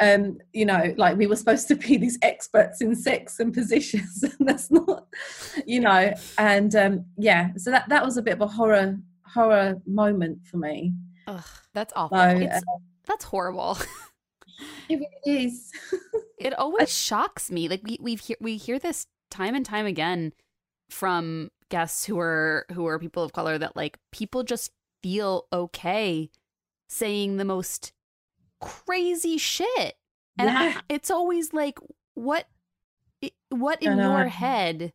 Um, 0.00 0.38
you 0.52 0.64
know, 0.64 0.94
like 0.96 1.16
we 1.16 1.26
were 1.26 1.36
supposed 1.36 1.68
to 1.68 1.76
be 1.76 1.96
these 1.96 2.18
experts 2.22 2.80
in 2.80 2.96
sex 2.96 3.38
and 3.38 3.52
positions, 3.52 4.22
and 4.38 4.48
that's 4.48 4.70
not, 4.70 5.06
you 5.66 5.80
know. 5.80 6.14
And 6.38 6.74
um, 6.74 7.04
yeah, 7.18 7.50
so 7.56 7.70
that 7.70 7.88
that 7.90 8.04
was 8.04 8.16
a 8.16 8.22
bit 8.22 8.34
of 8.34 8.40
a 8.40 8.46
horror 8.46 8.98
horror 9.26 9.80
moment 9.86 10.46
for 10.46 10.56
me. 10.56 10.94
Ugh, 11.26 11.44
that's 11.74 11.92
awful. 11.94 12.16
So, 12.16 12.24
uh, 12.24 12.60
that's 13.06 13.24
horrible. 13.24 13.78
It 14.88 15.00
really 15.24 15.44
is. 15.46 15.72
it 16.38 16.56
always 16.58 16.96
shocks 16.96 17.50
me. 17.50 17.68
Like 17.68 17.82
we 17.84 17.98
we 18.00 18.14
hear 18.16 18.36
we 18.40 18.56
hear 18.56 18.78
this 18.78 19.06
time 19.30 19.54
and 19.54 19.64
time 19.64 19.86
again 19.86 20.32
from 20.90 21.50
guests 21.70 22.04
who 22.04 22.18
are 22.18 22.66
who 22.72 22.86
are 22.86 22.98
people 22.98 23.22
of 23.22 23.32
color 23.32 23.58
that 23.58 23.76
like 23.76 23.98
people 24.12 24.42
just 24.42 24.70
feel 25.02 25.46
okay 25.52 26.30
saying 26.88 27.36
the 27.36 27.44
most 27.44 27.92
crazy 28.60 29.38
shit. 29.38 29.94
And 30.38 30.48
yeah. 30.48 30.74
I, 30.76 30.80
it's 30.88 31.10
always 31.10 31.52
like 31.52 31.78
what 32.14 32.46
what 33.48 33.82
in 33.82 33.98
your 33.98 34.28
head 34.28 34.92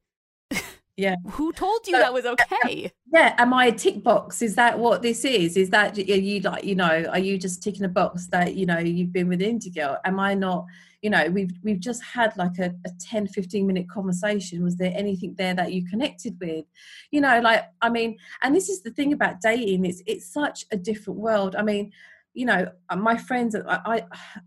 yeah. 1.00 1.16
Who 1.32 1.54
told 1.54 1.88
you 1.88 1.94
that 1.94 2.14
was 2.14 2.26
uh, 2.26 2.34
okay? 2.34 2.92
yeah 3.14 3.34
am 3.38 3.54
i 3.54 3.68
a 3.68 3.72
tick 3.72 4.04
box? 4.04 4.42
Is 4.42 4.56
that 4.56 4.78
what 4.78 5.02
this 5.02 5.24
is? 5.24 5.56
Is 5.56 5.70
that 5.70 5.98
are 5.98 6.02
you 6.02 6.42
like 6.42 6.66
you 6.66 6.76
know 6.76 7.06
are 7.10 7.20
you 7.20 7.38
just 7.38 7.64
ticking 7.64 7.86
a 7.86 7.90
box 7.90 8.28
that 8.28 8.56
you 8.56 8.66
know 8.66 8.80
you've 8.80 9.14
been 9.14 9.30
with 9.30 9.42
indigo 9.42 9.96
am 10.04 10.20
i 10.20 10.34
not 10.34 10.66
you 11.02 11.10
know 11.10 11.26
we've 11.30 11.54
we've 11.64 11.80
just 11.80 12.04
had 12.04 12.36
like 12.36 12.58
a, 12.60 12.74
a 12.86 12.90
10 13.00 13.28
15 13.28 13.66
minute 13.66 13.90
conversation. 13.90 14.64
Was 14.64 14.76
there 14.76 14.92
anything 14.94 15.36
there 15.38 15.54
that 15.54 15.72
you 15.72 15.86
connected 15.86 16.38
with? 16.42 16.66
You 17.12 17.22
know 17.22 17.40
like 17.40 17.64
i 17.82 17.90
mean 17.90 18.18
and 18.44 18.54
this 18.54 18.68
is 18.68 18.82
the 18.82 18.92
thing 18.92 19.14
about 19.14 19.42
dating. 19.42 19.86
It's 19.86 20.04
it's 20.06 20.32
such 20.32 20.66
a 20.72 20.78
different 20.78 21.20
world. 21.20 21.56
I 21.56 21.62
mean 21.62 21.94
you 22.40 22.46
know, 22.46 22.72
uh, 22.90 22.96
my 22.96 23.18
friends, 23.18 23.54
I, 23.54 23.80
I 23.86 24.04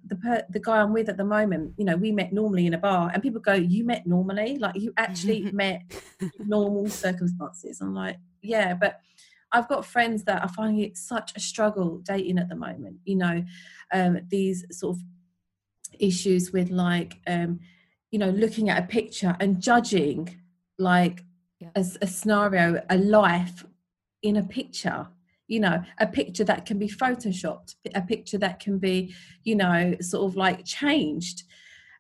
the 0.07 0.47
the 0.49 0.61
guy 0.61 0.81
I'm 0.81 0.95
with 0.95 1.11
at 1.11 1.19
the 1.19 1.27
moment, 1.27 1.75
you 1.77 1.85
know, 1.85 1.95
we 1.95 2.11
met 2.11 2.33
normally 2.33 2.67
in 2.67 2.73
a 2.73 2.79
bar, 2.79 3.11
and 3.13 3.23
people 3.23 3.39
go, 3.39 3.53
"You 3.53 3.85
met 3.85 4.07
normally? 4.07 4.57
Like 4.57 4.77
you 4.81 4.95
actually 4.97 5.43
met 5.53 5.83
normal 6.39 6.89
circumstances?" 6.89 7.83
I'm 7.83 7.95
like, 7.95 8.17
"Yeah," 8.41 8.73
but 8.73 9.01
I've 9.53 9.69
got 9.69 9.85
friends 9.85 10.25
that 10.25 10.41
are 10.41 10.49
finding 10.49 10.83
it 10.83 10.97
such 10.97 11.33
a 11.37 11.41
struggle 11.41 11.99
dating 11.99 12.39
at 12.39 12.49
the 12.49 12.57
moment. 12.57 12.97
You 13.05 13.17
know, 13.17 13.45
um, 13.93 14.21
these 14.29 14.65
sort 14.71 14.97
of 14.97 15.03
issues 15.99 16.51
with 16.51 16.71
like, 16.71 17.21
um, 17.27 17.61
you 18.11 18.19
know, 18.19 18.31
looking 18.31 18.71
at 18.71 18.83
a 18.83 18.87
picture 18.87 19.37
and 19.39 19.61
judging 19.61 20.35
like 20.79 21.25
yeah. 21.61 21.69
a, 21.77 21.85
a 22.01 22.07
scenario, 22.07 22.81
a 22.89 22.97
life 22.97 23.67
in 24.23 24.39
a 24.39 24.43
picture 24.43 25.09
you 25.49 25.61
know 25.61 25.83
a 25.99 26.07
picture 26.07 26.45
that 26.45 26.67
can 26.67 26.79
be 26.79 26.89
photoshopped 26.89 27.75
a 27.95 28.01
picture 28.01 28.39
that 28.39 28.61
can 28.61 28.79
be 28.79 29.15
you 29.45 29.55
know 29.55 29.95
sort 30.01 30.31
of 30.31 30.37
like 30.37 30.65
changed. 30.65 31.45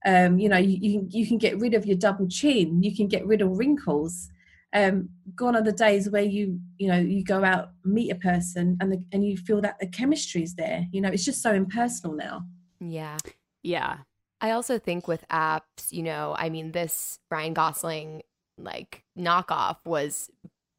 Um, 0.05 0.40
you 0.40 0.49
know 0.49 0.57
you, 0.57 0.78
you, 0.80 1.07
you 1.11 1.26
can 1.28 1.38
get 1.38 1.59
rid 1.61 1.74
of 1.74 1.86
your 1.86 1.97
double 1.97 2.26
chin 2.26 2.82
you 2.82 2.95
can 2.95 3.07
get 3.07 3.26
rid 3.26 3.40
of 3.40 3.57
wrinkles. 3.57 4.30
Um, 4.74 5.11
gone 5.36 5.55
are 5.55 5.62
the 5.62 5.70
days 5.70 6.09
where 6.11 6.22
you 6.22 6.59
you 6.78 6.88
know 6.88 6.99
you 6.99 7.22
go 7.22 7.45
out 7.45 7.70
meet 7.84 8.11
a 8.11 8.16
person 8.16 8.78
and 8.80 8.93
the, 8.93 9.05
and 9.12 9.24
you 9.24 9.36
feel 9.36 9.61
that 9.61 9.78
the 9.78 9.86
chemistry 9.86 10.43
is 10.43 10.55
there. 10.55 10.86
You 10.90 11.03
know 11.03 11.11
it's 11.11 11.24
just 11.24 11.43
so 11.43 11.53
impersonal 11.53 12.16
now. 12.16 12.45
Yeah. 12.80 13.18
Yeah. 13.62 13.99
I 14.40 14.51
also 14.51 14.76
think 14.80 15.07
with 15.07 15.24
apps 15.28 15.93
you 15.93 16.03
know 16.03 16.34
i 16.36 16.51
mean 16.51 16.72
this 16.72 17.20
ryan 17.30 17.55
gosling 17.55 18.22
like 18.59 19.05
knockoff 19.16 19.76
was 19.84 20.30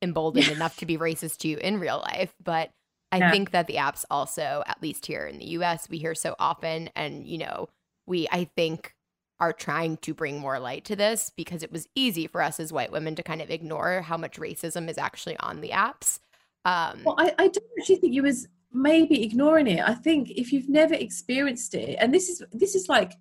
emboldened 0.03 0.49
enough 0.49 0.77
to 0.77 0.85
be 0.85 0.97
racist 0.97 1.37
to 1.39 1.47
you 1.47 1.57
in 1.57 1.79
real 1.79 2.03
life. 2.05 2.33
But 2.43 2.71
I 3.11 3.17
yeah. 3.17 3.31
think 3.31 3.51
that 3.51 3.67
the 3.67 3.75
apps 3.75 4.05
also, 4.11 4.63
at 4.67 4.81
least 4.81 5.05
here 5.05 5.25
in 5.25 5.39
the 5.39 5.45
US, 5.45 5.89
we 5.89 5.97
hear 5.97 6.15
so 6.15 6.35
often. 6.39 6.89
And, 6.95 7.25
you 7.25 7.37
know, 7.37 7.69
we, 8.05 8.27
I 8.31 8.45
think, 8.55 8.93
are 9.39 9.53
trying 9.53 9.97
to 9.97 10.13
bring 10.13 10.39
more 10.39 10.59
light 10.59 10.85
to 10.85 10.95
this 10.95 11.31
because 11.35 11.63
it 11.63 11.71
was 11.71 11.87
easy 11.95 12.27
for 12.27 12.41
us 12.41 12.59
as 12.59 12.71
white 12.71 12.91
women 12.91 13.15
to 13.15 13.23
kind 13.23 13.41
of 13.41 13.49
ignore 13.49 14.01
how 14.01 14.17
much 14.17 14.37
racism 14.37 14.89
is 14.89 14.97
actually 14.97 15.37
on 15.37 15.61
the 15.61 15.69
apps. 15.69 16.19
Um, 16.65 17.01
well, 17.03 17.15
I, 17.17 17.33
I 17.37 17.47
don't 17.47 17.65
actually 17.79 17.97
think 17.97 18.13
you 18.13 18.23
was 18.23 18.47
maybe 18.71 19.23
ignoring 19.23 19.67
it. 19.67 19.87
I 19.87 19.93
think 19.93 20.31
if 20.31 20.53
you've 20.53 20.69
never 20.69 20.93
experienced 20.93 21.75
it, 21.75 21.97
and 21.99 22.13
this 22.13 22.29
is 22.29 22.41
this 22.51 22.73
is 22.73 22.87
like 22.87 23.13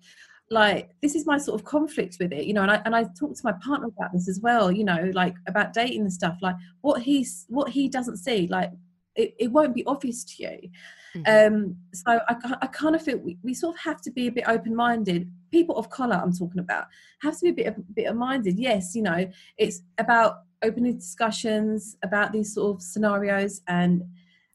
like 0.53 0.91
this 1.01 1.15
is 1.15 1.25
my 1.25 1.37
sort 1.37 1.59
of 1.59 1.65
conflict 1.65 2.17
with 2.19 2.31
it 2.31 2.45
you 2.45 2.53
know 2.53 2.61
and 2.61 2.71
i 2.71 2.81
and 2.85 2.95
i 2.95 3.03
talk 3.19 3.33
to 3.35 3.41
my 3.43 3.53
partner 3.63 3.87
about 3.87 4.11
this 4.13 4.29
as 4.29 4.39
well 4.41 4.71
you 4.71 4.83
know 4.83 5.11
like 5.13 5.35
about 5.47 5.73
dating 5.73 6.01
and 6.01 6.13
stuff 6.13 6.37
like 6.41 6.55
what 6.81 7.01
he's 7.01 7.45
what 7.49 7.69
he 7.69 7.89
doesn't 7.89 8.17
see 8.17 8.47
like 8.47 8.71
it, 9.15 9.35
it 9.39 9.51
won't 9.51 9.75
be 9.75 9.85
obvious 9.85 10.23
to 10.23 10.43
you. 10.43 10.69
Mm-hmm. 11.15 11.55
Um, 11.55 11.75
so 11.93 12.19
I, 12.27 12.35
I 12.61 12.67
kind 12.67 12.95
of 12.95 13.03
feel 13.03 13.17
we, 13.17 13.37
we 13.43 13.53
sort 13.53 13.75
of 13.75 13.81
have 13.81 14.01
to 14.01 14.11
be 14.11 14.27
a 14.27 14.31
bit 14.31 14.45
open 14.47 14.75
minded. 14.75 15.31
People 15.51 15.77
of 15.77 15.89
color, 15.89 16.15
I'm 16.15 16.33
talking 16.33 16.59
about, 16.59 16.85
have 17.21 17.37
to 17.39 17.43
be 17.43 17.49
a 17.49 17.53
bit 17.53 17.67
a 17.67 17.81
bit 17.93 18.05
of 18.05 18.15
minded. 18.15 18.57
Yes, 18.57 18.95
you 18.95 19.03
know, 19.03 19.29
it's 19.57 19.81
about 19.99 20.39
opening 20.63 20.97
discussions 20.97 21.97
about 22.03 22.31
these 22.31 22.53
sort 22.53 22.75
of 22.75 22.81
scenarios 22.81 23.61
and 23.67 24.03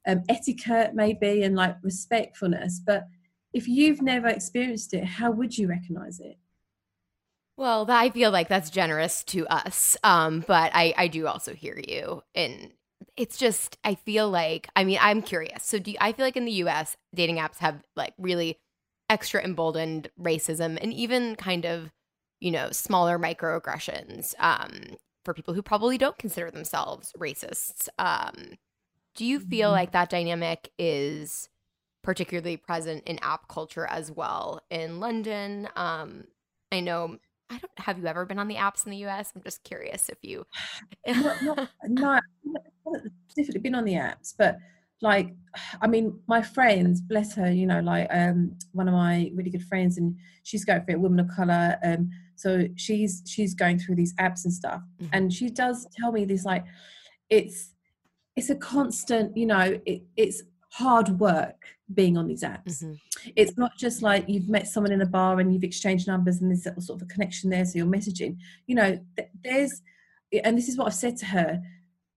um, 0.07 0.23
etiquette, 0.29 0.95
maybe, 0.95 1.45
and 1.45 1.55
like 1.55 1.77
respectfulness. 1.83 2.81
But 2.85 3.07
if 3.53 3.69
you've 3.69 4.03
never 4.03 4.29
experienced 4.29 4.95
it, 4.95 5.05
how 5.05 5.31
would 5.31 5.57
you 5.57 5.69
recognize 5.69 6.21
it? 6.21 6.39
Well, 7.57 7.87
I 7.89 8.11
feel 8.11 8.31
like 8.31 8.49
that's 8.49 8.71
generous 8.71 9.25
to 9.25 9.47
us. 9.49 9.97
Um, 10.05 10.45
but 10.47 10.71
I, 10.75 10.95
I 10.97 11.09
do 11.09 11.27
also 11.27 11.55
hear 11.55 11.77
you. 11.77 12.23
And 12.35 12.73
it's 13.17 13.37
just, 13.37 13.79
I 13.83 13.97
feel 13.97 14.31
like, 14.31 14.69
I 14.77 14.85
mean, 14.85 14.99
I'm 15.01 15.23
curious. 15.23 15.65
So 15.65 15.81
do 15.81 15.91
you, 15.91 15.97
I 16.01 16.13
feel 16.13 16.25
like 16.25 16.37
in 16.37 16.45
the 16.45 16.53
US, 16.53 16.97
dating 17.15 17.39
apps 17.39 17.59
have 17.59 17.83
like 17.97 18.15
really 18.17 18.59
extra 19.11 19.43
emboldened 19.43 20.09
racism 20.21 20.79
and 20.81 20.93
even 20.93 21.35
kind 21.35 21.65
of, 21.65 21.91
you 22.39 22.53
know, 22.53 22.71
smaller 22.71 23.19
microaggressions 23.19 24.35
um, 24.39 24.97
for 25.25 25.35
people 25.35 25.53
who 25.53 25.63
probably 25.63 25.99
don't 25.99 26.19
consider 26.19 26.53
themselves 26.53 27.13
racists. 27.19 27.89
Um, 27.99 28.57
do 29.17 29.25
you 29.25 29.41
feel 29.41 29.71
mm-hmm. 29.71 29.75
like 29.75 29.93
that 29.93 30.11
dynamic 30.11 30.71
is 30.79 31.49
particularly 32.03 32.57
present 32.57 33.05
in 33.07 33.19
app 33.21 33.49
culture 33.49 33.87
as 33.87 34.11
well 34.11 34.61
in 34.71 35.01
London? 35.01 35.69
Um, 35.77 36.25
I 36.73 36.81
know 36.81 37.19
I 37.51 37.59
don't 37.59 37.71
have 37.79 37.99
you 37.99 38.07
ever 38.07 38.27
been 38.27 38.39
on 38.39 38.49
the 38.49 38.57
apps 38.57 38.85
in 38.85 38.91
the 38.91 39.05
US? 39.07 39.33
I'm 39.35 39.43
just 39.43 39.65
curious 39.65 40.09
if 40.09 40.19
you 40.23 40.45
not, 41.07 41.69
not, 41.85 42.23
no, 42.45 43.01
definitely 43.37 43.61
been 43.61 43.75
on 43.75 43.85
the 43.85 43.95
apps, 43.95 44.35
but 44.37 44.59
like 45.01 45.35
I 45.81 45.87
mean, 45.87 46.19
my 46.27 46.43
friends, 46.43 47.01
bless 47.01 47.35
her, 47.37 47.51
you 47.51 47.67
know, 47.67 47.81
like 47.81 48.09
um 48.11 48.57
one 48.73 48.89
of 48.89 48.95
my 48.95 49.31
really 49.35 49.51
good 49.51 49.65
friends 49.65 49.99
and 49.99 50.17
she's 50.43 50.65
going 50.65 50.85
for 50.85 50.95
a 50.95 50.99
woman 50.99 51.21
of 51.21 51.29
colour. 51.35 51.79
Um 51.83 52.11
so 52.37 52.67
she's 52.77 53.23
she's 53.27 53.55
going 53.55 53.79
through 53.79 53.97
these 53.97 54.15
apps 54.15 54.45
and 54.45 54.53
stuff. 54.53 54.83
Mm-hmm. 55.03 55.11
And 55.13 55.33
she 55.33 55.51
does 55.51 55.87
tell 55.99 56.13
me 56.13 56.25
this 56.25 56.45
like 56.45 56.65
it's 57.31 57.75
it's 58.37 58.51
a 58.51 58.55
constant, 58.55 59.37
you 59.37 59.47
know, 59.47 59.81
it, 59.85 60.03
it's 60.17 60.43
hard 60.71 61.09
work 61.19 61.65
being 61.95 62.17
on 62.17 62.27
these 62.27 62.43
apps. 62.43 62.83
Mm-hmm. 62.83 63.31
It's 63.37 63.57
not 63.57 63.77
just 63.79 64.03
like 64.03 64.29
you've 64.29 64.49
met 64.49 64.69
someone 64.69 64.93
in 64.93 65.01
a 65.01 65.07
bar 65.07 65.41
and 65.41 65.53
you've 65.53 65.65
exchanged 65.65 66.07
numbers 66.07 66.41
and 66.41 66.51
there's 66.51 66.65
sort 66.85 67.01
of 67.01 67.03
a 67.03 67.13
connection 67.13 67.51
there, 67.51 67.65
so 67.65 67.79
you're 67.79 67.87
messaging. 67.87 68.37
You 68.67 68.75
know, 68.75 69.01
there's, 69.43 69.83
and 70.45 70.57
this 70.57 70.69
is 70.69 70.77
what 70.77 70.87
I've 70.87 70.95
said 70.95 71.17
to 71.19 71.27
her 71.27 71.63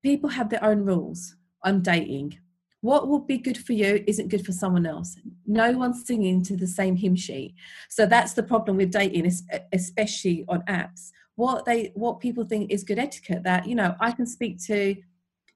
people 0.03 0.29
have 0.29 0.49
their 0.49 0.63
own 0.63 0.83
rules 0.83 1.35
on 1.63 1.81
dating. 1.81 2.37
What 2.81 3.07
will 3.07 3.19
be 3.19 3.37
good 3.37 3.57
for 3.57 3.73
you 3.73 4.03
isn't 4.07 4.29
good 4.29 4.45
for 4.45 4.51
someone 4.51 4.87
else. 4.87 5.15
No 5.45 5.71
one's 5.73 6.05
singing 6.05 6.43
to 6.43 6.57
the 6.57 6.67
same 6.67 6.95
hymn 6.95 7.15
sheet. 7.15 7.53
So 7.89 8.07
that's 8.07 8.33
the 8.33 8.43
problem 8.43 8.77
with 8.77 8.91
dating, 8.91 9.31
especially 9.71 10.45
on 10.47 10.63
apps. 10.63 11.11
What 11.35 11.65
they, 11.65 11.91
what 11.93 12.19
people 12.19 12.43
think 12.43 12.71
is 12.71 12.83
good 12.83 12.97
etiquette. 12.97 13.43
That 13.43 13.67
you 13.67 13.75
know, 13.75 13.95
I 13.99 14.11
can 14.11 14.25
speak 14.25 14.61
to, 14.65 14.95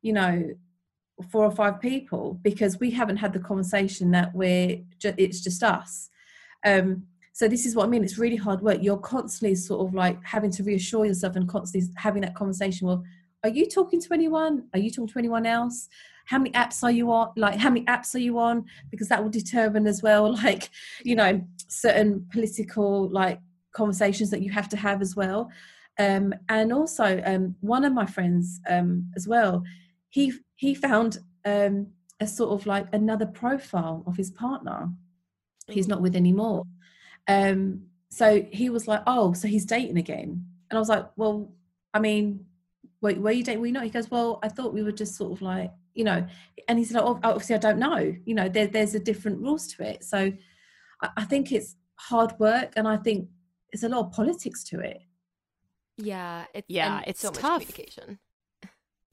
you 0.03 0.13
know, 0.13 0.53
four 1.29 1.43
or 1.45 1.51
five 1.51 1.79
people 1.79 2.39
because 2.43 2.79
we 2.79 2.91
haven't 2.91 3.17
had 3.17 3.33
the 3.33 3.39
conversation 3.39 4.11
that 4.11 4.33
we're 4.33 4.81
ju- 4.99 5.13
it's 5.17 5.41
just 5.41 5.63
us. 5.63 6.09
Um, 6.65 7.03
so 7.31 7.49
this 7.49 7.65
is 7.65 7.75
what 7.75 7.85
i 7.85 7.89
mean 7.89 8.01
it's 8.03 8.17
really 8.17 8.35
hard 8.35 8.61
work. 8.61 8.79
You're 8.81 8.97
constantly 8.97 9.55
sort 9.55 9.87
of 9.87 9.93
like 9.93 10.17
having 10.23 10.51
to 10.51 10.63
reassure 10.63 11.05
yourself 11.05 11.35
and 11.35 11.47
constantly 11.47 11.89
having 11.95 12.21
that 12.21 12.35
conversation 12.35 12.87
well 12.87 13.03
are 13.43 13.49
you 13.49 13.67
talking 13.67 14.01
to 14.01 14.11
anyone? 14.11 14.63
Are 14.73 14.79
you 14.79 14.89
talking 14.89 15.07
to 15.09 15.19
anyone 15.19 15.45
else? 15.45 15.87
How 16.25 16.39
many 16.39 16.49
apps 16.53 16.81
are 16.81 16.89
you 16.89 17.11
on? 17.11 17.31
Like 17.37 17.59
how 17.59 17.69
many 17.69 17.85
apps 17.85 18.15
are 18.15 18.19
you 18.19 18.39
on? 18.39 18.65
Because 18.89 19.07
that 19.09 19.21
will 19.21 19.29
determine 19.29 19.85
as 19.85 20.01
well 20.01 20.33
like 20.43 20.69
you 21.03 21.15
know 21.15 21.39
certain 21.67 22.25
political 22.31 23.07
like 23.09 23.39
conversations 23.71 24.31
that 24.31 24.41
you 24.41 24.51
have 24.51 24.67
to 24.69 24.77
have 24.77 24.99
as 24.99 25.15
well. 25.15 25.51
Um, 25.99 26.33
and 26.49 26.73
also 26.73 27.21
um, 27.23 27.55
one 27.61 27.85
of 27.85 27.93
my 27.93 28.07
friends 28.07 28.59
um, 28.67 29.11
as 29.15 29.27
well 29.27 29.63
he 30.15 30.31
he 30.55 30.73
found 30.73 31.17
um, 31.43 31.87
a 32.21 32.25
sort 32.25 32.51
of 32.53 32.65
like 32.65 32.87
another 32.93 33.25
profile 33.25 34.01
of 34.07 34.15
his 34.15 34.31
partner. 34.31 34.89
He's 35.67 35.89
not 35.89 36.01
with 36.01 36.15
anymore. 36.15 36.63
Um, 37.27 37.87
so 38.07 38.45
he 38.49 38.69
was 38.69 38.87
like 38.87 39.01
oh 39.07 39.33
so 39.33 39.47
he's 39.49 39.65
dating 39.65 39.97
again? 39.97 40.45
And 40.69 40.77
i 40.77 40.79
was 40.79 40.89
like 40.89 41.05
well 41.17 41.51
i 41.93 41.99
mean 41.99 42.45
wait 43.01 43.17
were 43.19 43.31
you 43.31 43.43
dating 43.43 43.59
were 43.59 43.67
you 43.67 43.73
not? 43.73 43.83
He 43.83 43.89
goes 43.89 44.09
well 44.09 44.39
i 44.41 44.47
thought 44.47 44.73
we 44.73 44.83
were 44.83 44.99
just 45.03 45.15
sort 45.15 45.33
of 45.33 45.41
like 45.41 45.71
you 45.93 46.05
know 46.05 46.25
and 46.67 46.79
he 46.79 46.85
said 46.85 47.01
oh, 47.01 47.19
obviously 47.23 47.55
i 47.55 47.59
don't 47.59 47.79
know. 47.79 48.15
You 48.25 48.35
know 48.35 48.47
there, 48.47 48.67
there's 48.67 48.95
a 48.95 48.99
different 48.99 49.41
rules 49.41 49.67
to 49.73 49.83
it. 49.83 50.03
So 50.05 50.31
I, 51.01 51.09
I 51.17 51.25
think 51.25 51.51
it's 51.51 51.75
hard 51.95 52.31
work 52.39 52.73
and 52.77 52.87
i 52.87 52.97
think 52.97 53.27
there's 53.71 53.83
a 53.83 53.89
lot 53.89 54.05
of 54.05 54.11
politics 54.13 54.63
to 54.65 54.79
it. 54.79 55.01
Yeah 55.97 56.45
it's 56.53 56.69
yeah 56.69 57.01
it's 57.05 57.19
so 57.19 57.31
tough. 57.31 57.59
much 57.59 57.67
communication 57.67 58.19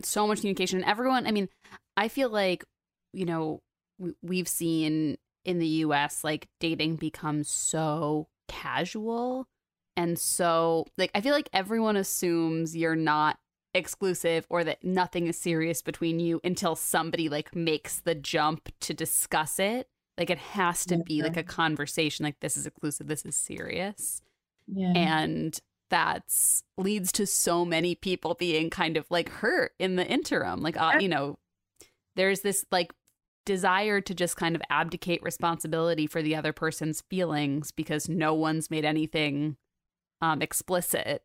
so 0.04 0.26
much 0.26 0.40
communication. 0.40 0.80
And 0.80 0.88
everyone 0.88 1.26
i 1.26 1.30
mean 1.30 1.48
i 1.96 2.08
feel 2.08 2.30
like 2.30 2.64
you 3.12 3.24
know 3.24 3.60
we've 4.22 4.48
seen 4.48 5.16
in 5.44 5.58
the 5.58 5.66
us 5.68 6.24
like 6.24 6.48
dating 6.60 6.96
becomes 6.96 7.48
so 7.48 8.28
casual 8.48 9.46
and 9.96 10.18
so 10.18 10.86
like 10.96 11.10
i 11.14 11.20
feel 11.20 11.34
like 11.34 11.48
everyone 11.52 11.96
assumes 11.96 12.76
you're 12.76 12.96
not 12.96 13.38
exclusive 13.74 14.46
or 14.50 14.64
that 14.64 14.84
nothing 14.84 15.26
is 15.26 15.38
serious 15.38 15.82
between 15.82 16.20
you 16.20 16.40
until 16.44 16.76
somebody 16.76 17.28
like 17.28 17.54
makes 17.54 18.00
the 18.00 18.14
jump 18.14 18.68
to 18.80 18.94
discuss 18.94 19.58
it. 19.58 19.88
Like 20.18 20.30
it 20.30 20.38
has 20.38 20.84
to 20.86 20.98
be 20.98 21.22
like 21.22 21.38
a 21.38 21.42
conversation 21.42 22.24
like 22.24 22.38
this 22.40 22.56
is 22.56 22.66
exclusive 22.66 23.06
this 23.06 23.24
is 23.24 23.34
serious. 23.34 24.20
Yeah. 24.68 24.92
and 24.94 25.58
that's 25.92 26.64
leads 26.78 27.12
to 27.12 27.26
so 27.26 27.66
many 27.66 27.94
people 27.94 28.32
being 28.32 28.70
kind 28.70 28.96
of 28.96 29.04
like 29.10 29.28
hurt 29.28 29.72
in 29.78 29.96
the 29.96 30.06
interim 30.06 30.60
like 30.62 30.80
uh, 30.80 30.94
you 30.98 31.06
know 31.06 31.38
there's 32.16 32.40
this 32.40 32.64
like 32.72 32.94
desire 33.44 34.00
to 34.00 34.14
just 34.14 34.34
kind 34.34 34.56
of 34.56 34.62
abdicate 34.70 35.22
responsibility 35.22 36.06
for 36.06 36.22
the 36.22 36.34
other 36.34 36.52
person's 36.52 37.02
feelings 37.10 37.70
because 37.70 38.08
no 38.08 38.32
one's 38.32 38.70
made 38.70 38.86
anything 38.86 39.58
um 40.22 40.40
explicit 40.40 41.22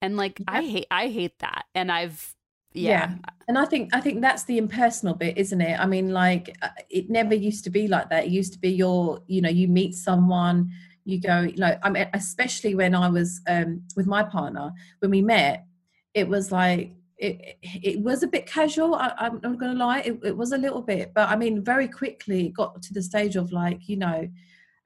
and 0.00 0.16
like 0.16 0.38
yeah. 0.38 0.44
i 0.48 0.62
hate 0.62 0.86
i 0.90 1.08
hate 1.08 1.38
that 1.40 1.66
and 1.74 1.92
i've 1.92 2.34
yeah. 2.72 2.90
yeah. 2.90 3.32
and 3.48 3.58
i 3.58 3.66
think 3.66 3.94
i 3.94 4.00
think 4.00 4.22
that's 4.22 4.44
the 4.44 4.56
impersonal 4.56 5.12
bit 5.12 5.36
isn't 5.36 5.60
it 5.60 5.78
i 5.78 5.84
mean 5.84 6.10
like 6.10 6.56
uh, 6.62 6.68
it 6.88 7.10
never 7.10 7.34
used 7.34 7.64
to 7.64 7.70
be 7.70 7.86
like 7.86 8.08
that 8.08 8.24
it 8.24 8.30
used 8.30 8.54
to 8.54 8.58
be 8.58 8.70
your 8.70 9.20
you 9.26 9.42
know 9.42 9.50
you 9.50 9.68
meet 9.68 9.94
someone 9.94 10.70
you 11.10 11.20
go 11.20 11.48
like 11.56 11.78
i 11.82 11.90
mean 11.90 12.08
especially 12.14 12.74
when 12.74 12.94
i 12.94 13.08
was 13.08 13.40
um, 13.48 13.82
with 13.96 14.06
my 14.06 14.22
partner 14.22 14.72
when 15.00 15.10
we 15.10 15.22
met 15.22 15.66
it 16.14 16.28
was 16.28 16.50
like 16.50 16.92
it, 17.18 17.58
it 17.62 18.00
was 18.00 18.22
a 18.22 18.26
bit 18.26 18.46
casual 18.46 18.94
I, 18.94 19.12
am 19.20 19.40
not 19.42 19.58
gonna 19.58 19.78
lie 19.78 20.00
it, 20.00 20.18
it, 20.24 20.36
was 20.36 20.52
a 20.52 20.58
little 20.58 20.82
bit 20.82 21.12
but 21.14 21.28
i 21.28 21.36
mean 21.36 21.62
very 21.62 21.88
quickly 21.88 22.46
it 22.46 22.54
got 22.54 22.80
to 22.82 22.94
the 22.94 23.02
stage 23.02 23.36
of 23.36 23.52
like 23.52 23.88
you 23.88 23.96
know 23.96 24.28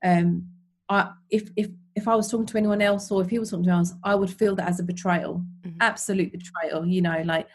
um 0.04 0.46
i 0.88 1.10
if 1.30 1.50
if 1.56 1.68
if 1.94 2.08
i 2.08 2.14
was 2.14 2.30
talking 2.30 2.46
to 2.46 2.58
anyone 2.58 2.82
else 2.82 3.10
or 3.10 3.22
if 3.22 3.30
he 3.30 3.38
was 3.38 3.50
talking 3.50 3.64
to 3.64 3.70
else 3.70 3.94
i 4.02 4.14
would 4.14 4.30
feel 4.30 4.56
that 4.56 4.68
as 4.68 4.80
a 4.80 4.82
betrayal 4.82 5.44
mm-hmm. 5.62 5.76
absolute 5.80 6.32
betrayal 6.32 6.84
you 6.84 7.00
know 7.00 7.22
like 7.24 7.46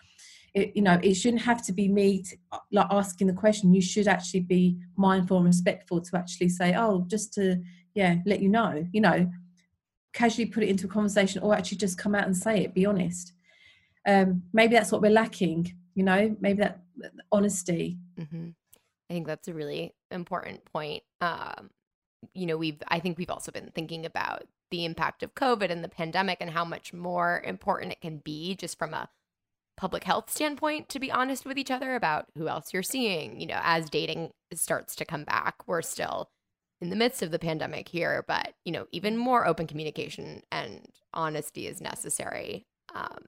it, 0.54 0.72
you 0.76 0.82
know 0.82 1.00
it 1.04 1.14
shouldn't 1.14 1.42
have 1.42 1.64
to 1.66 1.74
be 1.74 1.88
me 1.88 2.24
to, 2.24 2.38
like 2.72 2.88
asking 2.90 3.28
the 3.28 3.34
question 3.34 3.74
you 3.74 3.82
should 3.82 4.08
actually 4.08 4.40
be 4.40 4.78
mindful 4.96 5.38
and 5.38 5.46
respectful 5.46 6.02
to 6.02 6.18
actually 6.18 6.50
say 6.50 6.74
oh 6.76 7.06
just 7.08 7.34
to 7.34 7.62
yeah 7.96 8.16
let 8.26 8.42
you 8.42 8.50
know 8.50 8.86
you 8.92 9.02
know 9.02 9.30
casually 10.14 10.46
put 10.46 10.64
it 10.64 10.70
into 10.70 10.86
a 10.86 10.90
conversation 10.90 11.42
or 11.42 11.56
actually 11.56 11.78
just 11.78 11.98
come 11.98 12.16
out 12.16 12.26
and 12.26 12.36
say 12.36 12.64
it 12.64 12.74
be 12.74 12.86
honest. 12.86 13.34
Um 14.08 14.44
maybe 14.54 14.76
that's 14.76 14.92
what 14.92 15.02
we're 15.02 15.12
lacking 15.12 15.74
you 15.96 16.04
know 16.04 16.36
maybe 16.40 16.62
that 16.62 16.80
honesty. 17.32 17.98
Mm-hmm. 18.20 18.50
i 19.10 19.14
think 19.14 19.28
that's 19.28 19.48
a 19.48 19.54
really 19.54 19.94
important 20.12 20.66
point 20.66 21.04
um 21.22 21.70
you 22.34 22.46
know 22.46 22.58
we've 22.58 22.82
i 22.88 23.00
think 23.00 23.18
we've 23.18 23.30
also 23.30 23.52
been 23.52 23.72
thinking 23.74 24.06
about 24.06 24.44
the 24.72 24.86
impact 24.86 25.24
of 25.24 25.36
covid 25.36 25.72
and 25.72 25.84
the 25.84 25.90
pandemic 25.90 26.38
and 26.42 26.52
how 26.52 26.66
much 26.66 26.94
more 26.94 27.42
important 27.46 27.92
it 27.92 28.02
can 28.02 28.18
be 28.18 28.56
just 28.56 28.78
from 28.78 28.94
a 28.94 29.10
public 29.78 30.04
health 30.04 30.30
standpoint 30.30 30.90
to 30.90 31.00
be 31.00 31.12
honest 31.12 31.46
with 31.46 31.58
each 31.58 31.72
other 31.72 31.96
about 31.96 32.26
who 32.38 32.50
else 32.50 32.74
you're 32.74 32.84
seeing. 32.84 33.40
You 33.40 33.48
know 33.48 33.60
as 33.64 33.90
dating 33.90 34.32
starts 34.54 34.96
to 34.98 35.06
come 35.06 35.24
back 35.24 35.56
we're 35.68 35.82
still 35.82 36.30
in 36.82 36.90
the 36.90 36.96
midst 36.96 37.22
of 37.22 37.32
the 37.32 37.40
pandemic 37.40 37.90
here, 37.90 38.24
but 38.28 38.54
you 38.66 38.72
know, 38.72 38.88
even 38.92 39.18
more 39.18 39.46
open 39.48 39.68
communication 39.68 40.44
and 40.52 40.88
honesty 41.14 41.68
is 41.68 41.82
necessary. 41.82 42.66
Um, 42.96 43.26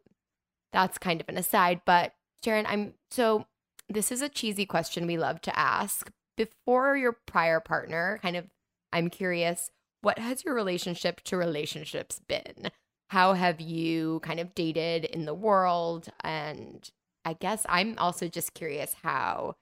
that's 0.72 0.98
kind 0.98 1.20
of 1.22 1.30
an 1.30 1.38
aside, 1.38 1.82
but 1.86 2.14
Sharon, 2.44 2.66
I'm 2.66 2.94
so 3.10 3.46
this 3.90 4.12
is 4.12 4.22
a 4.22 4.30
cheesy 4.30 4.66
question 4.66 5.06
we 5.06 5.18
love 5.18 5.42
to 5.42 5.60
ask. 5.60 6.12
Before 6.38 6.96
your 6.96 7.18
prior 7.28 7.60
partner, 7.60 8.20
kind 8.22 8.38
of, 8.38 8.46
I'm 8.94 9.10
curious, 9.10 9.70
what 10.02 10.18
has 10.18 10.44
your 10.44 10.56
relationship 10.56 11.22
to 11.26 11.38
relationships 11.38 12.22
been? 12.28 12.72
How 13.10 13.34
have 13.34 13.60
you 13.60 14.22
kind 14.22 14.40
of 14.40 14.56
dated 14.56 15.06
in 15.06 15.26
the 15.26 15.34
world? 15.34 16.08
And 16.24 16.90
I 17.26 17.34
guess 17.34 17.66
I'm 17.68 17.96
also 17.98 18.28
just 18.28 18.54
curious 18.54 18.96
how 19.04 19.56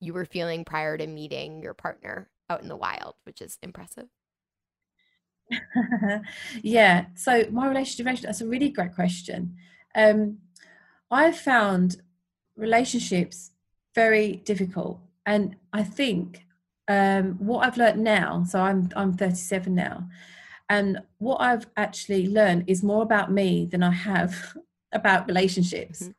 you 0.00 0.14
were 0.14 0.24
feeling 0.24 0.64
prior 0.64 0.96
to 0.96 1.06
meeting 1.06 1.62
your 1.62 1.74
partner 1.74 2.28
out 2.48 2.62
in 2.62 2.68
the 2.68 2.76
wild, 2.76 3.14
which 3.24 3.40
is 3.40 3.58
impressive. 3.62 4.06
yeah. 6.62 7.06
So 7.14 7.44
my 7.50 7.68
relationship, 7.68 8.22
that's 8.22 8.40
a 8.40 8.46
really 8.46 8.70
great 8.70 8.94
question. 8.94 9.56
Um, 9.94 10.38
I've 11.10 11.36
found 11.36 12.02
relationships 12.56 13.52
very 13.94 14.36
difficult, 14.36 15.00
and 15.24 15.56
I 15.72 15.84
think 15.84 16.44
um, 16.88 17.36
what 17.38 17.66
I've 17.66 17.76
learned 17.76 18.02
now. 18.02 18.44
So 18.44 18.60
I'm 18.60 18.90
I'm 18.96 19.16
37 19.16 19.74
now, 19.74 20.08
and 20.68 21.00
what 21.18 21.40
I've 21.40 21.66
actually 21.76 22.28
learned 22.28 22.64
is 22.66 22.82
more 22.82 23.02
about 23.02 23.30
me 23.32 23.66
than 23.66 23.82
I 23.82 23.92
have 23.92 24.56
about 24.92 25.26
relationships. 25.26 26.02
Mm-hmm. 26.02 26.12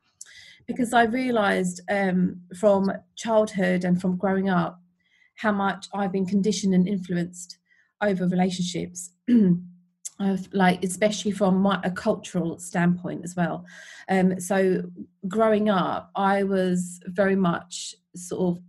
Because 0.66 0.92
I 0.92 1.04
realized 1.04 1.80
um, 1.90 2.42
from 2.58 2.92
childhood 3.16 3.84
and 3.84 3.98
from 3.98 4.18
growing 4.18 4.50
up 4.50 4.82
how 5.38 5.52
much 5.52 5.86
I've 5.94 6.12
been 6.12 6.26
conditioned 6.26 6.74
and 6.74 6.86
influenced 6.86 7.58
over 8.02 8.26
relationships. 8.26 9.10
Of 10.20 10.52
like 10.52 10.82
especially 10.82 11.30
from 11.30 11.58
my, 11.58 11.80
a 11.84 11.92
cultural 11.92 12.58
standpoint 12.58 13.20
as 13.22 13.36
well 13.36 13.64
um 14.10 14.40
so 14.40 14.82
growing 15.28 15.70
up 15.70 16.10
i 16.16 16.42
was 16.42 16.98
very 17.06 17.36
much 17.36 17.94
sort 18.16 18.56
of 18.56 18.62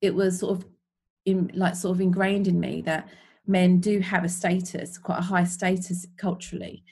it 0.00 0.14
was 0.14 0.38
sort 0.38 0.56
of 0.56 0.64
in 1.24 1.50
like 1.54 1.74
sort 1.74 1.96
of 1.96 2.00
ingrained 2.00 2.46
in 2.46 2.60
me 2.60 2.82
that 2.82 3.08
men 3.48 3.80
do 3.80 3.98
have 3.98 4.22
a 4.22 4.28
status 4.28 4.96
quite 4.96 5.18
a 5.18 5.22
high 5.22 5.42
status 5.42 6.06
culturally 6.18 6.84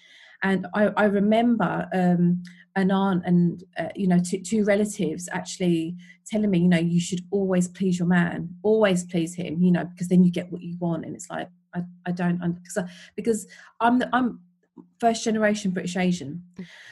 and 0.43 0.67
i, 0.75 0.87
I 0.97 1.05
remember 1.05 1.89
um 1.93 2.43
an 2.77 2.91
aunt 2.91 3.23
and 3.27 3.65
uh, 3.79 3.89
you 3.95 4.07
know 4.07 4.19
two, 4.19 4.41
two 4.41 4.65
relatives 4.65 5.29
actually 5.33 5.97
telling 6.25 6.51
me 6.51 6.59
you 6.59 6.69
know 6.69 6.79
you 6.79 7.01
should 7.01 7.21
always 7.31 7.69
please 7.69 7.99
your 7.99 8.09
man 8.09 8.49
always 8.63 9.05
please 9.05 9.35
him 9.35 9.63
you 9.63 9.71
know 9.71 9.85
because 9.85 10.09
then 10.09 10.25
you 10.25 10.31
get 10.31 10.51
what 10.51 10.63
you 10.63 10.77
want 10.79 11.05
and 11.05 11.15
it's 11.15 11.29
like 11.29 11.49
i, 11.75 11.83
I 12.07 12.13
don't 12.13 12.39
because 12.55 12.79
I, 12.79 12.89
because 13.15 13.47
i'm 13.81 13.99
the, 13.99 14.09
i'm 14.13 14.41
first 14.99 15.25
generation 15.25 15.71
british 15.71 15.97
asian 15.97 16.43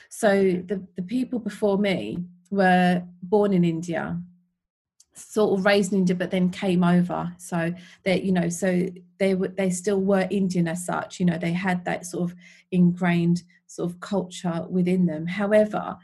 so 0.09 0.63
the 0.67 0.87
the 0.97 1.03
people 1.03 1.39
before 1.39 1.79
me 1.79 2.19
were 2.51 3.03
born 3.23 3.53
in 3.53 3.65
india 3.65 4.21
sort 5.15 5.59
of 5.59 5.65
raised 5.65 5.93
in 5.93 5.99
India, 5.99 6.17
but 6.17 6.31
then 6.31 6.51
came 6.51 6.83
over. 6.83 7.33
So 7.39 7.75
they, 8.05 8.23
you 8.23 8.33
know, 8.33 8.49
so 8.49 8.87
they 9.19 9.35
were 9.35 9.49
they 9.49 9.71
still 9.71 10.01
were 10.01 10.27
Indian 10.31 10.69
as 10.69 10.87
such. 10.87 11.21
You 11.21 11.27
know, 11.27 11.39
they 11.39 11.53
had 11.53 11.85
that 11.85 12.07
sort 12.07 12.31
of 12.31 12.37
ingrained 12.71 13.43
sort 13.71 13.89
of 13.89 14.01
culture 14.01 14.67
within 14.69 15.07
them. 15.07 15.29
However, 15.29 15.97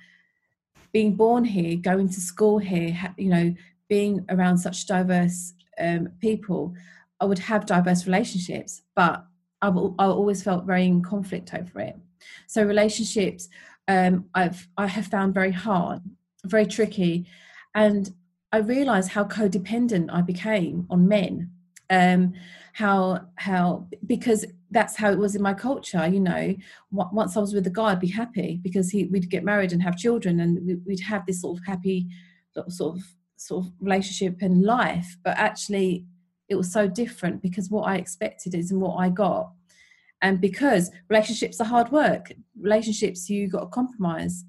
being 0.92 1.16
born 1.16 1.44
here, 1.44 1.76
going 1.76 2.08
to 2.08 2.20
school 2.20 2.58
here, 2.58 2.96
you 3.18 3.28
know, 3.28 3.54
being 3.88 4.24
around 4.28 4.58
such 4.58 4.86
diverse 4.86 5.52
um, 5.80 6.08
people, 6.20 6.74
I 7.20 7.24
would 7.24 7.40
have 7.40 7.66
diverse 7.66 8.06
relationships, 8.06 8.82
but 8.94 9.24
I, 9.60 9.68
I 9.68 10.06
always 10.06 10.44
felt 10.44 10.64
very 10.64 10.86
in 10.86 11.02
conflict 11.02 11.54
over 11.54 11.80
it. 11.80 11.96
So 12.46 12.62
relationships, 12.62 13.48
um, 13.88 14.26
I've 14.32 14.68
I 14.76 14.86
have 14.86 15.08
found 15.08 15.34
very 15.34 15.52
hard, 15.52 16.02
very 16.44 16.66
tricky, 16.66 17.26
and 17.74 18.14
I 18.52 18.58
realized 18.58 19.10
how 19.10 19.24
codependent 19.24 20.08
I 20.12 20.22
became 20.22 20.86
on 20.88 21.08
men. 21.08 21.50
Um, 21.90 22.34
how 22.72 23.20
how 23.36 23.86
because 24.06 24.44
that's 24.70 24.96
how 24.96 25.10
it 25.10 25.18
was 25.18 25.34
in 25.34 25.42
my 25.42 25.54
culture. 25.54 26.06
You 26.06 26.20
know, 26.20 26.54
once 26.90 27.36
I 27.36 27.40
was 27.40 27.54
with 27.54 27.64
the 27.64 27.70
guy, 27.70 27.92
I'd 27.92 28.00
be 28.00 28.08
happy 28.08 28.60
because 28.62 28.90
he 28.90 29.04
we'd 29.04 29.30
get 29.30 29.44
married 29.44 29.72
and 29.72 29.82
have 29.82 29.96
children, 29.96 30.40
and 30.40 30.84
we'd 30.84 31.00
have 31.00 31.24
this 31.24 31.40
sort 31.40 31.58
of 31.58 31.64
happy 31.64 32.06
sort 32.68 32.96
of 32.96 33.02
sort 33.36 33.64
of 33.64 33.72
relationship 33.80 34.42
and 34.42 34.62
life. 34.62 35.16
But 35.24 35.38
actually, 35.38 36.04
it 36.48 36.56
was 36.56 36.70
so 36.70 36.86
different 36.86 37.40
because 37.40 37.70
what 37.70 37.88
I 37.88 37.96
expected 37.96 38.54
is 38.54 38.70
and 38.70 38.80
what 38.80 38.96
I 38.96 39.08
got. 39.08 39.52
And 40.22 40.40
because 40.40 40.90
relationships 41.08 41.60
are 41.60 41.64
hard 41.64 41.90
work, 41.92 42.32
relationships 42.60 43.30
you 43.30 43.48
got 43.48 43.60
to 43.60 43.66
compromise, 43.66 44.44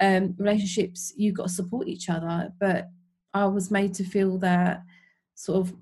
um, 0.00 0.34
relationships 0.38 1.12
you 1.16 1.32
got 1.32 1.48
to 1.48 1.52
support 1.52 1.88
each 1.88 2.08
other. 2.08 2.52
But 2.58 2.88
I 3.34 3.46
was 3.46 3.70
made 3.70 3.94
to 3.94 4.04
feel 4.04 4.38
that 4.38 4.82
sort 5.34 5.60
of 5.60 5.74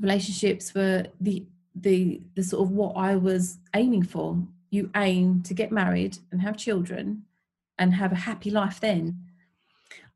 relationships 0.00 0.74
were 0.74 1.06
the 1.20 1.44
the 1.74 2.22
the 2.34 2.42
sort 2.42 2.62
of 2.62 2.70
what 2.70 2.96
I 2.96 3.16
was 3.16 3.58
aiming 3.74 4.04
for. 4.04 4.38
You 4.70 4.90
aim 4.96 5.42
to 5.42 5.54
get 5.54 5.70
married 5.72 6.18
and 6.30 6.40
have 6.42 6.56
children 6.56 7.24
and 7.78 7.94
have 7.94 8.12
a 8.12 8.16
happy 8.16 8.50
life 8.50 8.80
then. 8.80 9.18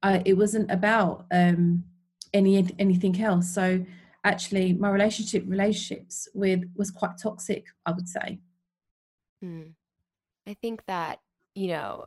Uh, 0.02 0.20
it 0.24 0.34
wasn't 0.34 0.70
about 0.70 1.26
um, 1.30 1.84
any 2.32 2.66
anything 2.78 3.20
else. 3.22 3.52
So 3.54 3.84
actually, 4.24 4.72
my 4.72 4.90
relationship 4.90 5.44
relationships 5.46 6.28
with 6.34 6.64
was 6.76 6.90
quite 6.90 7.18
toxic. 7.18 7.66
I 7.86 7.92
would 7.92 8.08
say. 8.08 8.38
Mm. 9.44 9.72
I 10.46 10.54
think 10.54 10.84
that 10.86 11.20
you 11.54 11.68
know 11.68 12.06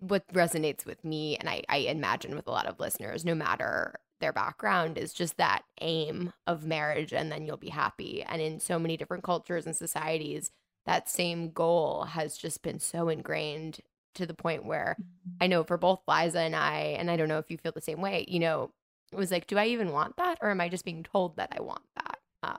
what 0.00 0.26
resonates 0.32 0.84
with 0.84 1.04
me 1.04 1.36
and 1.36 1.48
I, 1.48 1.62
I 1.68 1.78
imagine 1.78 2.34
with 2.34 2.48
a 2.48 2.50
lot 2.50 2.66
of 2.66 2.80
listeners 2.80 3.24
no 3.24 3.36
matter 3.36 3.94
their 4.20 4.32
background 4.32 4.98
is 4.98 5.12
just 5.12 5.36
that 5.38 5.62
aim 5.80 6.32
of 6.46 6.64
marriage 6.64 7.12
and 7.12 7.30
then 7.32 7.44
you'll 7.46 7.56
be 7.56 7.70
happy. 7.70 8.22
And 8.22 8.40
in 8.40 8.60
so 8.60 8.78
many 8.78 8.96
different 8.96 9.24
cultures 9.24 9.66
and 9.66 9.74
societies 9.74 10.50
that 10.86 11.08
same 11.08 11.50
goal 11.50 12.04
has 12.04 12.36
just 12.36 12.62
been 12.62 12.80
so 12.80 13.08
ingrained 13.08 13.80
to 14.14 14.26
the 14.26 14.34
point 14.34 14.64
where 14.64 14.96
i 15.40 15.46
know 15.46 15.62
for 15.62 15.78
both 15.78 16.00
liza 16.08 16.40
and 16.40 16.56
i 16.56 16.96
and 16.98 17.10
i 17.10 17.16
don't 17.16 17.28
know 17.28 17.38
if 17.38 17.50
you 17.50 17.56
feel 17.56 17.72
the 17.72 17.80
same 17.80 18.00
way 18.00 18.24
you 18.28 18.40
know 18.40 18.70
it 19.12 19.16
was 19.16 19.30
like 19.30 19.46
do 19.46 19.56
i 19.56 19.66
even 19.66 19.92
want 19.92 20.16
that 20.16 20.38
or 20.40 20.50
am 20.50 20.60
i 20.60 20.68
just 20.68 20.84
being 20.84 21.02
told 21.02 21.36
that 21.36 21.52
i 21.56 21.60
want 21.60 21.82
that? 21.96 22.18
Um, 22.42 22.58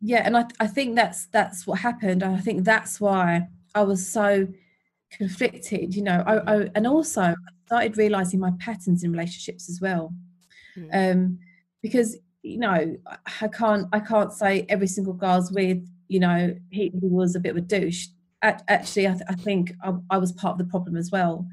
yeah 0.00 0.22
and 0.24 0.36
I, 0.36 0.46
I 0.58 0.66
think 0.66 0.96
that's 0.96 1.26
that's 1.26 1.66
what 1.66 1.80
happened 1.80 2.22
i 2.22 2.38
think 2.38 2.64
that's 2.64 3.00
why 3.00 3.48
i 3.74 3.82
was 3.82 4.06
so 4.06 4.48
conflicted 5.10 5.94
you 5.94 6.02
know 6.02 6.22
I, 6.26 6.54
I, 6.54 6.70
and 6.74 6.86
also 6.86 7.22
I 7.22 7.34
started 7.66 7.98
realizing 7.98 8.40
my 8.40 8.52
patterns 8.60 9.04
in 9.04 9.12
relationships 9.12 9.68
as 9.68 9.80
well 9.80 10.14
mm. 10.80 11.12
um 11.12 11.38
because 11.82 12.16
you 12.42 12.58
know 12.58 12.96
i 13.40 13.48
can't 13.48 13.86
i 13.92 14.00
can't 14.00 14.32
say 14.32 14.66
every 14.68 14.86
single 14.86 15.12
girl's 15.12 15.52
with 15.52 15.86
you 16.08 16.20
know 16.20 16.54
he, 16.70 16.88
he 16.88 17.06
was 17.08 17.34
a 17.34 17.40
bit 17.40 17.50
of 17.50 17.56
a 17.56 17.60
douche. 17.60 18.08
Actually 18.42 19.06
i, 19.06 19.12
th- 19.12 19.22
I 19.28 19.34
think 19.34 19.72
I, 19.82 19.92
I 20.10 20.18
was 20.18 20.32
part 20.32 20.52
of 20.52 20.58
the 20.58 20.70
problem 20.70 20.96
as 20.96 21.10
well 21.10 21.46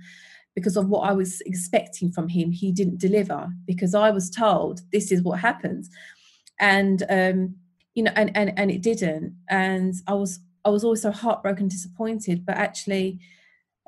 because 0.55 0.78
of 0.78 0.88
what 0.88 1.01
i 1.01 1.11
was 1.11 1.41
expecting 1.41 2.11
from 2.11 2.30
him 2.30 2.51
he 2.51 2.71
didn't 2.71 2.99
deliver 2.99 3.49
because 3.65 3.93
i 3.93 4.09
was 4.09 4.30
told 4.30 4.82
this 4.91 5.11
is 5.11 5.21
what 5.21 5.39
happens. 5.39 5.89
And 6.59 7.03
um 7.09 7.55
you 7.93 8.03
know 8.03 8.13
and 8.15 8.36
and, 8.36 8.53
and 8.57 8.71
it 8.71 8.82
didn't. 8.82 9.36
And 9.49 9.93
i 10.07 10.13
was 10.13 10.39
i 10.63 10.69
was 10.69 10.84
also 10.84 11.11
heartbroken 11.11 11.67
disappointed 11.67 12.45
but 12.45 12.55
actually 12.55 13.19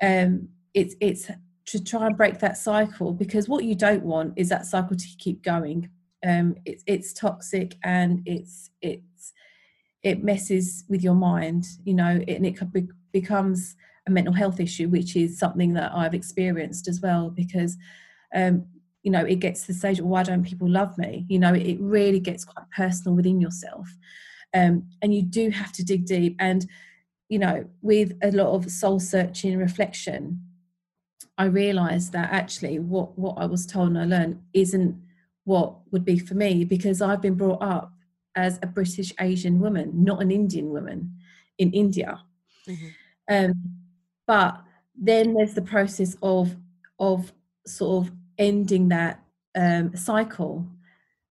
um, 0.02 0.48
it's 0.74 0.94
it's 1.00 1.30
to 1.70 1.82
try 1.82 2.06
and 2.06 2.16
break 2.16 2.40
that 2.40 2.56
cycle 2.56 3.12
because 3.12 3.48
what 3.48 3.62
you 3.64 3.76
don't 3.76 4.02
want 4.02 4.32
is 4.36 4.48
that 4.48 4.66
cycle 4.66 4.96
to 4.96 5.06
keep 5.18 5.42
going. 5.42 5.88
Um, 6.26 6.56
it's 6.66 7.12
toxic 7.12 7.76
and 7.84 8.22
it's 8.26 8.70
it's 8.82 9.32
it 10.02 10.24
messes 10.24 10.84
with 10.88 11.02
your 11.02 11.14
mind, 11.14 11.66
you 11.84 11.94
know, 11.94 12.22
and 12.26 12.46
it 12.46 12.58
becomes 13.12 13.76
a 14.08 14.10
mental 14.10 14.34
health 14.34 14.58
issue, 14.58 14.88
which 14.88 15.14
is 15.14 15.38
something 15.38 15.74
that 15.74 15.92
I've 15.94 16.14
experienced 16.14 16.88
as 16.88 17.00
well 17.00 17.30
because. 17.30 17.76
Um, 18.34 18.66
you 19.02 19.10
know, 19.10 19.24
it 19.24 19.36
gets 19.36 19.62
to 19.62 19.68
the 19.68 19.78
stage 19.78 19.98
of 19.98 20.04
why 20.04 20.22
don't 20.22 20.42
people 20.42 20.68
love 20.68 20.98
me? 20.98 21.24
You 21.26 21.38
know, 21.38 21.54
it, 21.54 21.62
it 21.62 21.80
really 21.80 22.20
gets 22.20 22.44
quite 22.44 22.66
personal 22.76 23.16
within 23.16 23.40
yourself. 23.40 23.88
Um, 24.52 24.90
and 25.00 25.14
you 25.14 25.22
do 25.22 25.48
have 25.48 25.72
to 25.72 25.82
dig 25.82 26.04
deep. 26.04 26.36
And 26.38 26.68
you 27.30 27.38
know, 27.38 27.64
with 27.80 28.12
a 28.22 28.30
lot 28.32 28.54
of 28.54 28.70
soul 28.70 29.00
searching 29.00 29.56
reflection, 29.56 30.42
I 31.40 31.46
realized 31.46 32.12
that 32.12 32.30
actually 32.30 32.80
what, 32.80 33.18
what 33.18 33.36
I 33.38 33.46
was 33.46 33.64
told 33.64 33.88
and 33.88 33.98
I 33.98 34.04
learned 34.04 34.42
isn't 34.52 34.94
what 35.44 35.74
would 35.90 36.04
be 36.04 36.18
for 36.18 36.34
me 36.34 36.64
because 36.64 37.00
I've 37.00 37.22
been 37.22 37.34
brought 37.34 37.62
up 37.62 37.94
as 38.36 38.58
a 38.62 38.66
British 38.66 39.14
Asian 39.18 39.58
woman, 39.58 39.90
not 40.04 40.20
an 40.20 40.30
Indian 40.30 40.68
woman 40.68 41.16
in 41.56 41.72
India. 41.72 42.20
Mm-hmm. 42.68 42.88
Um, 43.30 43.54
but 44.26 44.60
then 44.94 45.32
there's 45.32 45.54
the 45.54 45.62
process 45.62 46.14
of 46.22 46.54
of 46.98 47.32
sort 47.66 48.04
of 48.04 48.12
ending 48.36 48.90
that 48.90 49.24
um, 49.54 49.96
cycle, 49.96 50.68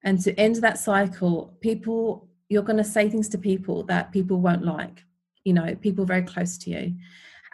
and 0.03 0.19
to 0.23 0.33
end 0.39 0.55
that 0.55 0.79
cycle, 0.79 1.53
people 1.61 2.27
you're 2.49 2.63
going 2.63 2.77
to 2.77 2.83
say 2.83 3.11
things 3.11 3.29
to 3.29 3.37
people 3.37 3.83
that 3.83 4.11
people 4.11 4.41
won't 4.41 4.65
like 4.65 5.03
you 5.43 5.53
know 5.53 5.75
people 5.75 6.03
very 6.03 6.23
close 6.23 6.57
to 6.57 6.71
you 6.71 6.95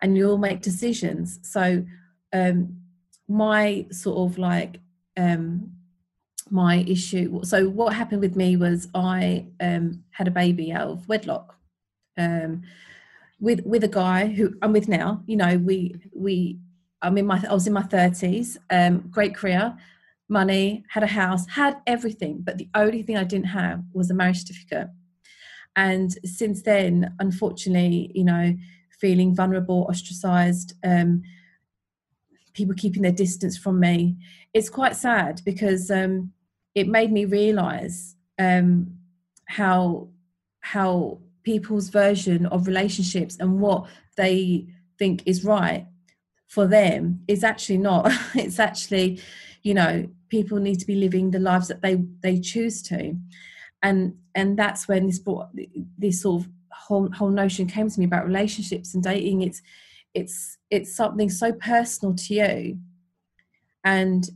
and 0.01 0.15
you'll 0.15 0.37
make 0.37 0.61
decisions 0.61 1.37
so 1.43 1.83
um 2.33 2.77
my 3.27 3.85
sort 3.91 4.17
of 4.17 4.37
like 4.37 4.79
um 5.17 5.71
my 6.49 6.77
issue 6.87 7.43
so 7.43 7.67
what 7.69 7.93
happened 7.93 8.21
with 8.21 8.35
me 8.35 8.55
was 8.55 8.87
i 8.93 9.45
um 9.59 10.03
had 10.11 10.27
a 10.27 10.31
baby 10.31 10.71
out 10.71 10.89
of 10.89 11.07
wedlock 11.07 11.57
um 12.17 12.61
with 13.39 13.65
with 13.65 13.83
a 13.83 13.87
guy 13.87 14.27
who 14.27 14.53
i'm 14.61 14.71
with 14.71 14.87
now 14.87 15.21
you 15.25 15.35
know 15.35 15.57
we 15.57 15.95
we 16.13 16.59
i'm 17.01 17.17
in 17.17 17.25
my 17.25 17.43
i 17.49 17.53
was 17.53 17.65
in 17.65 17.73
my 17.73 17.81
30s 17.81 18.57
um 18.69 18.99
great 19.09 19.35
career 19.35 19.75
money, 20.29 20.83
had 20.89 21.03
a 21.03 21.07
house, 21.07 21.47
had 21.47 21.77
everything, 21.85 22.41
but 22.43 22.57
the 22.57 22.69
only 22.73 23.03
thing 23.03 23.17
I 23.17 23.23
didn't 23.23 23.47
have 23.47 23.83
was 23.93 24.09
a 24.09 24.13
marriage 24.13 24.39
certificate. 24.39 24.89
And 25.75 26.11
since 26.25 26.61
then, 26.61 27.13
unfortunately, 27.19 28.11
you 28.15 28.23
know, 28.23 28.55
feeling 28.99 29.35
vulnerable, 29.35 29.85
ostracized, 29.89 30.73
um, 30.83 31.21
people 32.55 32.73
keeping 32.73 33.03
their 33.03 33.11
distance 33.11 33.57
from 33.57 33.79
me, 33.79 34.17
it's 34.53 34.69
quite 34.69 34.95
sad 34.95 35.41
because 35.45 35.91
um, 35.91 36.31
it 36.73 36.87
made 36.87 37.11
me 37.11 37.25
realize 37.25 38.15
um, 38.39 38.97
how 39.47 40.07
how 40.61 41.19
people's 41.43 41.89
version 41.89 42.47
of 42.47 42.65
relationships 42.65 43.37
and 43.39 43.59
what 43.61 43.85
they 44.17 44.65
think 44.97 45.21
is 45.27 45.45
right 45.45 45.85
for 46.47 46.65
them 46.65 47.21
is 47.27 47.43
actually 47.43 47.77
not. 47.77 48.11
it's 48.35 48.59
actually, 48.59 49.21
you 49.61 49.73
know, 49.73 50.07
people 50.29 50.57
need 50.57 50.79
to 50.79 50.87
be 50.87 50.95
living 50.95 51.29
the 51.29 51.39
lives 51.39 51.67
that 51.67 51.81
they 51.81 51.95
they 52.21 52.39
choose 52.39 52.81
to, 52.81 53.15
and 53.83 54.15
and 54.33 54.57
that's 54.57 54.87
when 54.87 55.05
this 55.05 55.19
brought 55.19 55.49
this 55.97 56.21
sort 56.21 56.43
of 56.43 56.49
whole 56.71 57.11
whole 57.11 57.29
notion 57.29 57.67
came 57.67 57.89
to 57.89 57.99
me 57.99 58.05
about 58.05 58.25
relationships 58.25 58.93
and 58.93 59.03
dating. 59.03 59.41
It's 59.41 59.61
it's 60.15 60.57
it's 60.69 60.95
something 60.95 61.29
so 61.29 61.53
personal 61.53 62.15
to 62.15 62.33
you, 62.33 62.79
and 63.83 64.27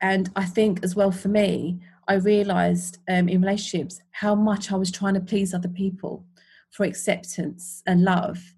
and 0.00 0.30
I 0.36 0.44
think 0.44 0.80
as 0.82 0.94
well 0.94 1.12
for 1.12 1.28
me, 1.28 1.80
I 2.08 2.14
realized 2.14 2.98
um, 3.08 3.28
in 3.28 3.40
relationships 3.40 4.00
how 4.10 4.34
much 4.34 4.72
I 4.72 4.76
was 4.76 4.90
trying 4.90 5.14
to 5.14 5.20
please 5.20 5.54
other 5.54 5.68
people 5.68 6.24
for 6.70 6.84
acceptance 6.84 7.82
and 7.86 8.02
love 8.02 8.54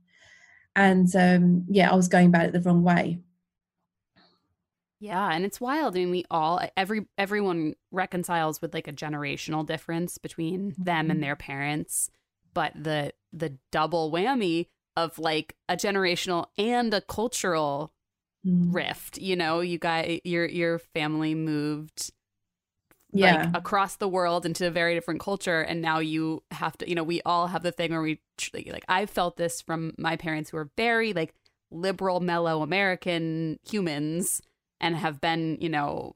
and 0.75 1.15
um, 1.17 1.65
yeah, 1.69 1.91
I 1.91 1.95
was 1.95 2.09
going 2.09 2.27
about 2.27 2.47
it 2.47 2.53
the 2.53 2.61
wrong 2.61 2.83
way. 2.83 3.19
Yeah, 5.01 5.33
and 5.33 5.45
it's 5.45 5.61
wild. 5.61 5.97
I 5.97 6.01
mean, 6.01 6.11
we 6.11 6.25
all 6.31 6.61
every 6.77 7.07
everyone 7.19 7.75
reconciles 7.91 8.63
with 8.63 8.73
like 8.73 8.89
a 8.89 8.93
generational 8.93 9.67
difference 9.67 10.17
between 10.19 10.75
them 10.79 11.11
and 11.11 11.13
mm-hmm. 11.13 11.21
their 11.23 11.37
parents, 11.37 12.11
but 12.55 12.73
the 12.77 13.13
the 13.33 13.59
double 13.71 14.13
whammy 14.13 14.69
of 14.97 15.19
like 15.19 15.57
a 15.69 15.77
generational 15.77 16.47
and 16.59 16.93
a 16.93 17.01
cultural 17.01 17.93
mm. 18.47 18.75
rift. 18.75 19.19
You 19.19 19.37
know, 19.37 19.61
you 19.61 19.79
got 19.79 20.27
your 20.27 20.47
your 20.47 20.79
family 20.79 21.35
moved 21.35 22.13
yeah. 23.13 23.45
like 23.45 23.57
across 23.57 23.97
the 23.97 24.09
world 24.09 24.47
into 24.47 24.67
a 24.67 24.71
very 24.71 24.95
different 24.95 25.21
culture 25.21 25.61
and 25.61 25.83
now 25.83 25.99
you 25.99 26.43
have 26.51 26.77
to 26.79 26.89
you 26.89 26.95
know 26.95 27.03
we 27.03 27.21
all 27.23 27.47
have 27.47 27.63
the 27.63 27.73
thing 27.73 27.91
where 27.91 28.01
we 28.01 28.21
like 28.67 28.85
i 28.89 29.07
felt 29.07 29.37
this 29.37 29.61
from 29.61 29.93
my 29.99 30.17
parents 30.17 30.51
who 30.51 30.57
are 30.57 30.71
very 30.77 31.13
like 31.13 31.35
liberal 31.71 32.21
mellow 32.21 32.63
american 32.63 33.59
humans 33.69 34.41
and 34.81 34.97
have 34.97 35.21
been 35.21 35.59
you 35.61 35.69
know 35.69 36.15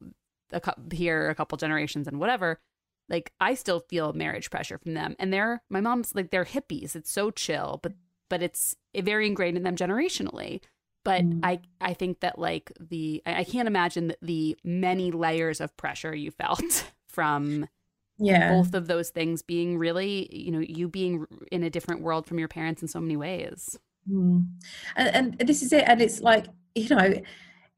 a, 0.53 0.61
here 0.93 1.29
a 1.29 1.35
couple 1.35 1.59
generations 1.59 2.09
and 2.09 2.19
whatever 2.19 2.61
like 3.09 3.33
i 3.41 3.55
still 3.55 3.81
feel 3.81 4.13
marriage 4.13 4.51
pressure 4.51 4.79
from 4.79 4.95
them 4.95 5.15
and 5.19 5.33
they're 5.33 5.63
my 5.69 5.81
mom's 5.81 6.15
like 6.15 6.31
they're 6.31 6.45
hippies 6.45 6.97
it's 6.97 7.11
so 7.11 7.31
chill 7.31 7.79
but 7.83 7.93
but 8.29 8.43
it's 8.43 8.77
very 8.95 9.27
ingrained 9.27 9.57
in 9.57 9.63
them 9.63 9.77
generationally 9.77 10.61
but 11.05 11.23
mm. 11.23 11.41
i 11.43 11.59
i 11.81 11.95
think 11.95 12.21
that 12.21 12.39
like 12.39 12.73
the 12.81 13.23
i 13.27 13.45
can't 13.45 13.69
imagine 13.69 14.13
the 14.23 14.57
many 14.65 15.11
layers 15.11 15.61
of 15.61 15.77
pressure 15.77 16.15
you 16.15 16.31
felt 16.31 16.91
from 17.07 17.67
yeah 18.19 18.51
both 18.51 18.75
of 18.75 18.87
those 18.87 19.11
things 19.11 19.43
being 19.43 19.79
really 19.79 20.29
you 20.35 20.51
know 20.51 20.59
you 20.59 20.89
being 20.89 21.27
in 21.53 21.63
a 21.63 21.71
different 21.71 22.03
world 22.03 22.27
from 22.27 22.39
your 22.39 22.49
parents 22.49 22.83
in 22.83 22.89
so 22.89 23.01
many 23.01 23.17
ways 23.17 23.79
mm. 24.11 24.45
and, 24.97 25.37
and 25.39 25.49
this 25.49 25.63
is 25.63 25.73
it 25.73 25.85
and 25.87 26.01
it's 26.01 26.21
like 26.21 26.47
you 26.75 26.89
know 26.95 27.15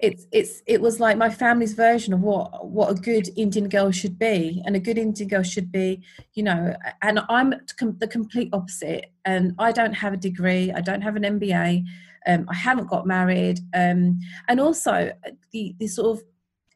it's 0.01 0.26
it's 0.30 0.62
it 0.66 0.80
was 0.80 1.01
like 1.01 1.16
my 1.16 1.28
family's 1.28 1.74
version 1.74 2.14
of 2.14 2.20
what 2.20 2.68
what 2.68 2.90
a 2.90 2.94
good 2.94 3.28
indian 3.36 3.68
girl 3.68 3.90
should 3.90 4.18
be. 4.18 4.62
And 4.64 4.76
a 4.76 4.80
good 4.80 4.99
indian 4.99 5.28
girl 5.28 5.42
should 5.42 5.72
be 5.72 6.03
you 6.34 6.42
know 6.42 6.74
and 7.03 7.20
i'm 7.28 7.55
the 7.99 8.09
complete 8.09 8.51
opposite. 8.53 9.07
And 9.24 9.55
i 9.59 9.72
don't 9.72 9.94
have 9.94 10.12
a 10.12 10.16
degree. 10.16 10.72
I 10.72 10.80
don't 10.80 11.03
have 11.03 11.16
an 11.16 11.22
mba 11.22 11.84
um, 12.28 12.46
I 12.49 12.55
haven't 12.55 12.88
got 12.88 13.07
married, 13.07 13.61
um, 13.74 14.20
and 14.49 14.61
also 14.61 15.12
the 15.53 15.74
the 15.78 15.86
sort 15.86 16.18
of 16.18 16.24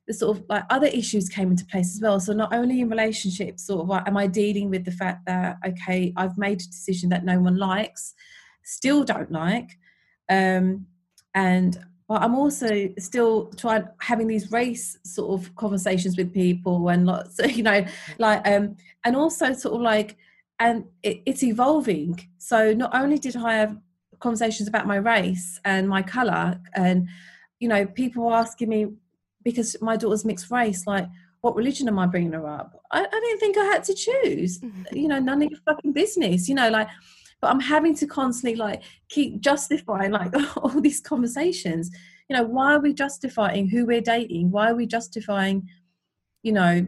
the 0.07 0.15
sort 0.15 0.39
of 0.39 0.45
like 0.49 0.65
other 0.71 0.87
issues 0.87 1.29
came 1.29 1.51
into 1.51 1.67
place 1.67 1.95
as 1.95 2.01
well. 2.01 2.19
So 2.19 2.33
not 2.33 2.55
only 2.55 2.81
in 2.81 2.89
relationships, 2.89 3.67
sort 3.67 3.83
of 3.83 3.89
like, 3.89 4.09
am 4.09 4.17
I 4.17 4.27
dealing 4.27 4.71
with 4.71 4.85
the 4.85 4.91
fact 4.91 5.27
that 5.27 5.59
okay, 5.67 6.13
I've 6.17 6.39
made 6.39 6.61
a 6.61 6.67
decision 6.67 7.11
that 7.11 7.25
no 7.25 7.39
one 7.39 7.59
likes, 7.59 8.15
still 8.65 9.05
don't 9.05 9.31
like, 9.31 9.79
um, 10.31 10.87
and 11.35 11.79
but 12.09 12.23
I'm 12.23 12.35
also 12.35 12.89
still 12.99 13.47
trying 13.57 13.89
having 13.99 14.27
these 14.27 14.51
race 14.53 14.99
sort 15.05 15.41
of 15.41 15.55
conversations 15.57 16.17
with 16.17 16.33
people 16.33 16.89
and 16.89 17.07
lots, 17.07 17.39
you 17.57 17.63
know, 17.63 17.85
like 18.19 18.47
um, 18.47 18.77
and 19.05 19.17
also 19.17 19.53
sort 19.53 19.75
of 19.75 19.81
like 19.81 20.17
and 20.61 20.85
it, 21.03 21.23
it's 21.27 21.43
evolving. 21.43 22.29
So 22.39 22.73
not 22.73 22.95
only 22.95 23.19
did 23.19 23.37
I 23.37 23.55
have 23.55 23.77
conversations 24.23 24.69
about 24.69 24.87
my 24.87 24.97
race 24.97 25.61
and 25.65 25.89
my 25.89 26.01
color 26.01 26.59
and 26.75 27.09
you 27.59 27.69
know 27.69 27.85
people 27.85 28.33
asking 28.33 28.69
me 28.69 28.87
because 29.43 29.77
my 29.83 29.97
daughter's 29.97 30.25
mixed 30.25 30.51
race 30.51 30.87
like 30.87 31.07
what 31.41 31.57
religion 31.57 31.89
am 31.89 31.99
i 31.99 32.07
bringing 32.07 32.33
her 32.33 32.47
up 32.47 32.81
i, 32.93 33.01
I 33.01 33.21
didn't 33.21 33.41
think 33.41 33.59
i 33.59 33.65
had 33.65 33.83
to 33.85 33.95
choose 33.95 34.61
mm-hmm. 34.61 34.97
you 34.97 35.09
know 35.09 35.19
none 35.19 35.43
of 35.43 35.51
your 35.51 35.61
fucking 35.67 35.93
business 35.93 36.49
you 36.49 36.55
know 36.55 36.71
like 36.71 36.89
but 37.43 37.51
i'm 37.51 37.61
having 37.61 37.95
to 37.95 38.07
constantly 38.07 38.57
like 38.57 38.83
keep 39.11 39.41
justifying 39.41 40.11
like 40.11 40.33
all 40.57 40.81
these 40.81 41.01
conversations 41.01 41.91
you 42.31 42.37
know 42.37 42.45
why 42.45 42.73
are 42.73 42.81
we 42.81 42.95
justifying 42.95 43.69
who 43.69 43.85
we're 43.85 44.01
dating 44.01 44.51
why 44.51 44.71
are 44.71 44.75
we 44.75 44.87
justifying 44.87 45.69
you 46.43 46.53
know 46.53 46.87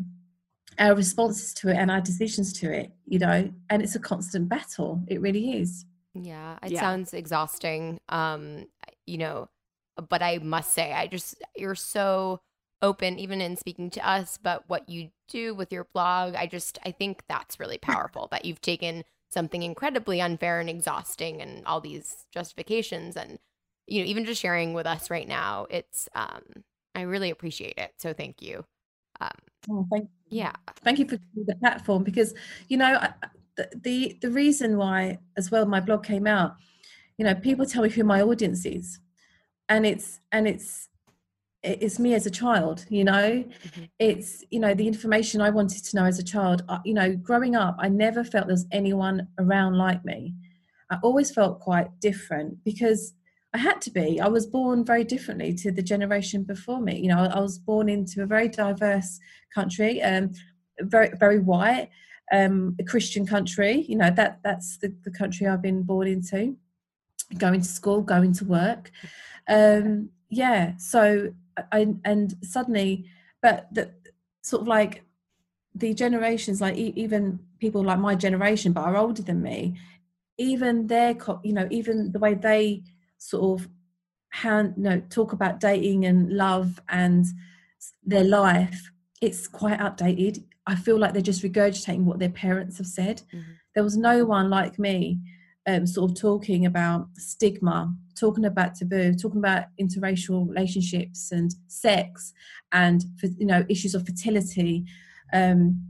our 0.79 0.95
responses 0.95 1.53
to 1.53 1.69
it 1.69 1.77
and 1.77 1.91
our 1.91 2.01
decisions 2.01 2.53
to 2.53 2.73
it 2.73 2.91
you 3.07 3.19
know 3.19 3.51
and 3.69 3.83
it's 3.83 3.95
a 3.95 4.01
constant 4.01 4.49
battle 4.49 5.03
it 5.09 5.21
really 5.21 5.59
is 5.59 5.85
yeah, 6.15 6.59
it 6.63 6.73
yeah. 6.73 6.81
sounds 6.81 7.13
exhausting. 7.13 8.01
Um, 8.09 8.67
you 9.07 9.19
know, 9.19 9.49
but 10.09 10.23
I 10.23 10.39
must 10.39 10.73
say, 10.73 10.93
I 10.93 11.07
just 11.07 11.43
you're 11.57 11.75
so 11.75 12.41
open, 12.83 13.19
even 13.19 13.41
in 13.41 13.57
speaking 13.57 13.91
to 13.91 14.09
us, 14.09 14.39
but 14.41 14.65
what 14.69 14.89
you 14.89 15.11
do 15.29 15.55
with 15.55 15.73
your 15.73 15.89
blog, 15.93 16.35
I 16.35 16.47
just 16.47 16.79
I 16.85 16.93
think 16.93 17.25
that's 17.29 17.59
really 17.59 17.79
powerful 17.83 18.29
that 18.31 18.45
you've 18.45 18.61
taken 18.61 19.05
something 19.35 19.63
incredibly 19.63 20.21
unfair 20.23 20.61
and 20.61 20.71
exhausting 20.71 21.43
and 21.43 21.67
all 21.67 21.81
these 21.83 22.27
justifications. 22.33 23.17
And 23.17 23.39
you 23.87 24.01
know 24.03 24.07
even 24.09 24.25
just 24.25 24.41
sharing 24.41 24.73
with 24.75 24.87
us 24.87 25.11
right 25.11 25.29
now 25.29 25.67
it's 25.71 26.09
um 26.15 26.43
i 26.95 27.03
really 27.03 27.31
appreciate 27.31 27.77
it. 27.79 27.93
So 27.99 28.13
thank 28.15 28.41
you. 28.43 28.65
Um 29.21 29.31
oh, 29.71 29.87
thank 29.93 30.05
you. 30.05 30.39
yeah. 30.39 30.53
Thank 30.83 30.99
you 31.01 31.07
for 31.09 31.19
the 31.35 31.57
platform 31.57 32.05
because 32.05 32.35
you 32.69 32.77
know 32.79 32.99
the, 33.57 34.19
the 34.21 34.31
reason 34.31 34.77
why 34.79 35.19
as 35.37 35.51
well 35.51 35.67
my 35.67 35.81
blog 35.81 36.05
came 36.05 36.27
out 36.27 36.57
you 37.19 37.25
know 37.25 37.35
people 37.35 37.67
tell 37.67 37.83
me 37.83 37.91
who 37.91 38.05
my 38.05 38.23
audience 38.23 38.65
is. 38.67 39.01
And 39.69 39.87
it's 39.87 40.21
and 40.33 40.47
it's 40.49 40.89
it's 41.65 41.99
me 41.99 42.15
as 42.15 42.27
a 42.27 42.31
child 42.31 42.85
you 42.89 43.05
know 43.05 43.43
mm-hmm. 43.43 43.85
it's 43.99 44.45
you 44.51 44.61
know 44.61 44.75
the 44.75 44.87
information 44.87 45.41
i 45.41 45.51
wanted 45.51 45.83
to 45.83 45.97
know 45.97 46.05
as 46.05 46.19
a 46.19 46.25
child 46.25 46.63
you 46.85 46.95
know 46.95 47.15
growing 47.17 47.57
up 47.57 47.77
i 47.79 47.89
never 47.89 48.23
felt 48.23 48.47
there's 48.47 48.67
anyone 48.71 49.27
around 49.39 49.77
like 49.77 50.05
me 50.05 50.35
i 50.91 50.99
always 51.03 51.31
felt 51.31 51.61
quite 51.61 51.89
different 52.01 52.63
because 52.65 53.15
i 53.55 53.59
had 53.59 53.81
to 53.81 53.91
be 53.91 54.21
i 54.21 54.29
was 54.29 54.47
born 54.47 54.85
very 54.85 55.05
differently 55.05 55.55
to 55.55 55.73
the 55.73 55.83
generation 55.83 56.43
before 56.43 56.81
me 56.81 56.99
you 56.99 57.09
know 57.09 57.29
i 57.35 57.41
was 57.41 57.59
born 57.59 57.89
into 57.89 58.23
a 58.23 58.27
very 58.27 58.49
diverse 58.49 59.19
country 59.55 60.03
um 60.03 60.31
very 60.81 61.11
very 61.19 61.39
white 61.39 61.89
um, 62.33 62.75
a 62.81 62.85
Christian 62.85 63.27
country. 63.27 63.85
You 63.89 63.97
know 63.97 64.11
that 64.11 64.41
that's 64.43 64.79
the, 64.79 64.95
the 65.05 65.11
country 65.11 65.47
I've 65.47 65.63
been 65.63 65.83
born 65.83 66.09
into. 66.09 66.57
Going 67.39 67.61
to 67.61 67.69
school, 67.69 68.03
going 68.03 68.33
to 68.35 68.45
work. 68.45 68.91
Um, 69.49 70.11
yeah. 70.31 70.77
So 70.79 71.33
I 71.73 71.95
and 72.05 72.35
suddenly, 72.43 73.07
but 73.43 73.69
the 73.73 73.91
sort 74.43 74.63
of 74.63 74.69
like 74.69 75.03
the 75.75 75.93
generations, 75.95 76.61
like 76.61 76.77
even 76.77 77.41
people 77.59 77.83
like 77.83 77.99
my 77.99 78.15
generation, 78.15 78.73
but 78.73 78.83
are 78.83 78.97
older 78.97 79.23
than 79.23 79.43
me, 79.43 79.77
even 80.39 80.87
their, 80.87 81.17
you 81.43 81.53
know, 81.53 81.67
even 81.71 82.13
the 82.13 82.19
way 82.19 82.35
they 82.35 82.83
sort 83.19 83.61
of 83.61 83.69
hand, 84.31 84.75
you 84.77 84.83
know, 84.85 85.01
talk 85.11 85.33
about 85.33 85.61
dating 85.61 86.05
and 86.05 86.31
love 86.31 86.81
and 86.89 87.27
their 88.05 88.25
life, 88.25 88.91
it's 89.21 89.47
quite 89.47 89.81
outdated. 89.81 90.45
I 90.67 90.77
feel 90.77 90.99
like 90.99 91.13
they're 91.13 91.23
just 91.23 91.43
regurgitating 91.43 92.05
what 92.05 92.19
their 92.19 92.31
parents 92.31 92.79
have 92.79 92.87
said. 92.87 93.23
Mm-hmm. 93.33 93.53
There 93.75 93.85
was 93.85 93.97
no 93.97 94.25
one 94.25 94.51
like 94.51 94.79
me 94.79 95.19
um, 95.67 95.87
sort 95.87 96.11
of 96.11 96.21
talking 96.21 96.67
about 96.67 97.09
stigma, 97.17 97.95
talking 98.15 98.45
about 98.45 98.75
taboo, 98.75 99.15
talking 99.15 99.39
about 99.39 99.65
interracial 99.81 100.49
relationships 100.49 101.33
and 101.33 101.55
sex, 101.69 102.33
and 102.73 103.05
you 103.39 103.47
know 103.47 103.65
issues 103.69 103.95
of 103.95 104.07
fertility, 104.07 104.85
um, 105.33 105.83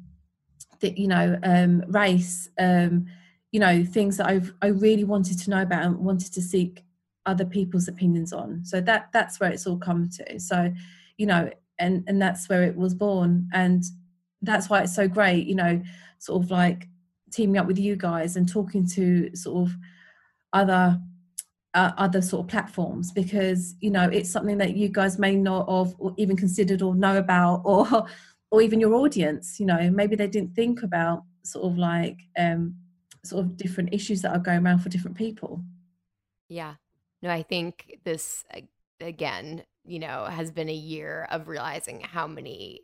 the, 0.80 0.98
you 0.98 1.08
know 1.08 1.38
um, 1.42 1.82
race, 1.88 2.48
um, 2.58 3.06
you 3.52 3.60
know 3.60 3.84
things 3.84 4.16
that 4.16 4.26
I 4.26 4.40
I 4.62 4.68
really 4.68 5.04
wanted 5.04 5.38
to 5.40 5.50
know 5.50 5.62
about 5.62 5.84
and 5.84 5.98
wanted 5.98 6.32
to 6.34 6.42
seek 6.42 6.84
other 7.26 7.44
people's 7.44 7.88
opinions 7.88 8.32
on. 8.32 8.64
So 8.64 8.80
that 8.82 9.08
that's 9.12 9.40
where 9.40 9.50
it's 9.50 9.66
all 9.66 9.78
come 9.78 10.08
to. 10.10 10.38
So 10.38 10.72
you 11.16 11.26
know 11.26 11.50
and 11.78 12.04
and 12.06 12.20
that's 12.20 12.48
where 12.48 12.62
it 12.62 12.76
was 12.76 12.94
born 12.94 13.48
and 13.52 13.84
that's 14.42 14.68
why 14.68 14.82
it's 14.82 14.94
so 14.94 15.08
great 15.08 15.46
you 15.46 15.54
know 15.54 15.82
sort 16.18 16.42
of 16.42 16.50
like 16.50 16.88
teaming 17.34 17.58
up 17.58 17.66
with 17.66 17.78
you 17.78 17.96
guys 17.96 18.36
and 18.36 18.48
talking 18.48 18.86
to 18.86 19.34
sort 19.34 19.68
of 19.68 19.76
other 20.52 21.00
uh, 21.74 21.90
other 21.98 22.22
sort 22.22 22.44
of 22.44 22.48
platforms 22.48 23.10
because 23.10 23.74
you 23.80 23.90
know 23.90 24.08
it's 24.08 24.30
something 24.30 24.58
that 24.58 24.76
you 24.76 24.88
guys 24.88 25.18
may 25.18 25.34
not 25.34 25.68
have 25.68 25.94
or 25.98 26.14
even 26.16 26.36
considered 26.36 26.82
or 26.82 26.94
know 26.94 27.18
about 27.18 27.62
or 27.64 28.06
or 28.50 28.62
even 28.62 28.78
your 28.78 28.94
audience 28.94 29.58
you 29.58 29.66
know 29.66 29.90
maybe 29.90 30.14
they 30.14 30.28
didn't 30.28 30.54
think 30.54 30.82
about 30.82 31.24
sort 31.42 31.64
of 31.64 31.76
like 31.76 32.20
um 32.38 32.74
sort 33.24 33.44
of 33.44 33.56
different 33.56 33.92
issues 33.92 34.22
that 34.22 34.32
are 34.32 34.38
going 34.38 34.64
around 34.64 34.78
for 34.78 34.90
different 34.90 35.16
people. 35.16 35.62
Yeah. 36.48 36.74
No 37.22 37.30
i 37.30 37.42
think 37.42 37.98
this 38.04 38.44
again 39.00 39.64
you 39.84 39.98
know 39.98 40.26
has 40.26 40.50
been 40.50 40.68
a 40.68 40.74
year 40.74 41.26
of 41.30 41.48
realizing 41.48 42.00
how 42.00 42.26
many 42.26 42.80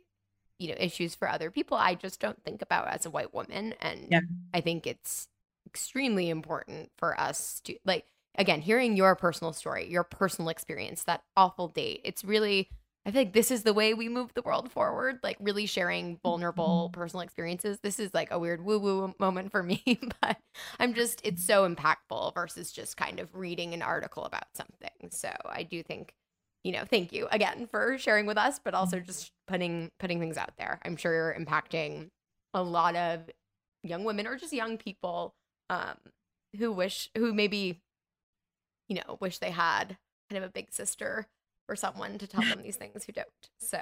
you 0.61 0.69
know 0.69 0.75
issues 0.77 1.15
for 1.15 1.27
other 1.27 1.49
people 1.49 1.77
i 1.77 1.95
just 1.95 2.19
don't 2.19 2.43
think 2.43 2.61
about 2.61 2.87
as 2.87 3.05
a 3.05 3.09
white 3.09 3.33
woman 3.33 3.73
and 3.81 4.07
yeah. 4.11 4.21
i 4.53 4.61
think 4.61 4.85
it's 4.85 5.27
extremely 5.65 6.29
important 6.29 6.89
for 6.97 7.19
us 7.19 7.61
to 7.63 7.75
like 7.85 8.05
again, 8.35 8.61
hearing 8.61 8.95
your 8.95 9.15
personal 9.15 9.53
story, 9.53 9.89
your 9.89 10.03
personal 10.03 10.49
experience, 10.49 11.03
that 11.03 11.23
awful 11.35 11.67
date, 11.67 12.01
it's 12.03 12.23
really, 12.23 12.69
I 13.05 13.11
feel 13.11 13.21
like 13.21 13.33
this 13.33 13.51
is 13.51 13.63
the 13.63 13.73
way 13.73 13.93
we 13.93 14.09
move 14.09 14.33
the 14.33 14.41
world 14.41 14.71
forward, 14.71 15.19
like 15.23 15.37
really 15.39 15.65
sharing 15.65 16.19
vulnerable 16.23 16.87
mm-hmm. 16.87 16.99
personal 16.99 17.21
experiences. 17.21 17.79
This 17.81 17.99
is 17.99 18.13
like 18.13 18.31
a 18.31 18.39
weird 18.39 18.63
woo 18.63 18.79
woo 18.79 19.13
moment 19.19 19.51
for 19.51 19.63
me, 19.63 19.83
but 20.21 20.37
I'm 20.79 20.93
just, 20.93 21.21
it's 21.23 21.43
so 21.43 21.67
impactful 21.67 22.33
versus 22.33 22.71
just 22.71 22.97
kind 22.97 23.19
of 23.19 23.35
reading 23.35 23.73
an 23.73 23.81
article 23.81 24.23
about 24.23 24.45
something. 24.53 25.09
So 25.09 25.31
I 25.45 25.63
do 25.63 25.83
think, 25.83 26.13
you 26.63 26.71
know, 26.71 26.83
thank 26.89 27.11
you 27.11 27.27
again 27.31 27.67
for 27.69 27.97
sharing 27.97 28.25
with 28.25 28.37
us, 28.37 28.59
but 28.59 28.73
also 28.73 28.97
mm-hmm. 28.97 29.07
just 29.07 29.31
putting, 29.47 29.91
putting 29.99 30.19
things 30.19 30.37
out 30.37 30.51
there. 30.57 30.79
I'm 30.83 30.95
sure 30.95 31.13
you're 31.13 31.35
impacting 31.37 32.09
a 32.53 32.61
lot 32.61 32.95
of 32.95 33.29
young 33.83 34.03
women 34.03 34.27
or 34.27 34.35
just 34.35 34.53
young 34.53 34.77
people 34.77 35.33
um, 35.69 35.97
who 36.57 36.71
wish, 36.71 37.09
who 37.17 37.33
maybe 37.33 37.81
you 38.91 38.95
know, 38.95 39.17
wish 39.21 39.37
they 39.37 39.51
had 39.51 39.97
kind 40.29 40.43
of 40.43 40.49
a 40.49 40.51
big 40.51 40.69
sister 40.69 41.25
or 41.69 41.77
someone 41.77 42.17
to 42.17 42.27
tell 42.27 42.41
them 42.41 42.61
these 42.63 42.75
things 42.75 43.05
who 43.05 43.13
don't. 43.13 43.27
So 43.57 43.79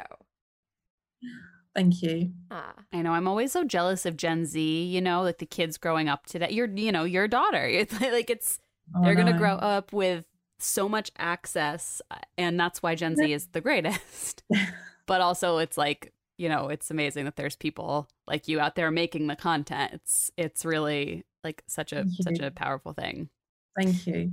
Thank 1.76 2.02
you. 2.04 2.32
Uh, 2.52 2.74
I 2.94 3.02
know 3.02 3.14
I'm 3.14 3.28
always 3.28 3.52
so 3.52 3.64
jealous 3.64 4.06
of 4.06 4.18
Gen 4.18 4.46
Z, 4.46 4.62
you 4.62 5.02
know, 5.02 5.24
like 5.24 5.40
the 5.40 5.46
kids 5.46 5.78
growing 5.78 6.08
up 6.10 6.28
today. 6.28 6.50
You're, 6.52 6.68
you 6.68 6.92
know, 6.92 7.04
your 7.06 7.28
daughter. 7.28 7.66
It's 7.68 8.00
like 8.00 8.30
it's 8.30 8.60
oh, 8.96 9.04
they're 9.04 9.16
no. 9.16 9.24
going 9.24 9.34
to 9.34 9.40
grow 9.40 9.56
up 9.56 9.92
with 9.94 10.26
so 10.64 10.90
much 10.90 11.12
access 11.18 12.02
uh, 12.12 12.18
and 12.38 12.60
that's 12.60 12.82
why 12.82 12.96
Gen 12.96 13.16
Z 13.16 13.32
is 13.32 13.48
the 13.48 13.62
greatest. 13.62 14.44
but 15.08 15.22
also 15.22 15.58
it's 15.58 15.78
like, 15.78 16.14
you 16.38 16.50
know, 16.50 16.70
it's 16.70 16.92
amazing 16.92 17.26
that 17.26 17.36
there's 17.36 17.56
people 17.56 18.08
like 18.28 18.48
you 18.48 18.60
out 18.60 18.76
there 18.76 18.92
making 18.92 19.28
the 19.28 19.36
content. 19.36 19.94
It's 19.94 20.32
it's 20.38 20.64
really 20.64 21.26
like 21.44 21.64
such 21.68 21.92
a 21.94 22.06
such 22.22 22.40
a 22.40 22.52
powerful 22.52 22.94
thing. 22.94 23.30
Thank 23.78 24.08
you. 24.08 24.32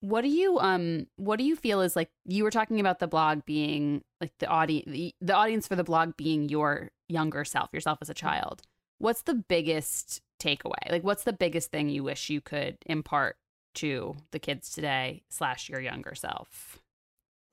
What 0.00 0.22
do 0.22 0.28
you 0.28 0.58
um 0.58 1.06
what 1.16 1.38
do 1.38 1.44
you 1.44 1.56
feel 1.56 1.80
is 1.80 1.96
like 1.96 2.10
you 2.24 2.44
were 2.44 2.50
talking 2.50 2.80
about 2.80 2.98
the 2.98 3.06
blog 3.06 3.44
being 3.44 4.02
like 4.20 4.32
the 4.38 4.46
audience 4.46 4.84
the, 4.86 5.14
the 5.20 5.34
audience 5.34 5.66
for 5.66 5.76
the 5.76 5.84
blog 5.84 6.16
being 6.16 6.48
your 6.48 6.90
younger 7.08 7.44
self, 7.44 7.70
yourself 7.72 7.98
as 8.00 8.10
a 8.10 8.14
child. 8.14 8.62
What's 8.98 9.22
the 9.22 9.34
biggest 9.34 10.20
takeaway? 10.40 10.90
Like 10.90 11.04
what's 11.04 11.24
the 11.24 11.32
biggest 11.32 11.70
thing 11.70 11.88
you 11.88 12.02
wish 12.02 12.30
you 12.30 12.40
could 12.40 12.78
impart 12.86 13.36
to 13.74 14.16
the 14.30 14.38
kids 14.38 14.70
today 14.70 15.22
slash 15.28 15.68
your 15.68 15.80
younger 15.80 16.14
self? 16.14 16.78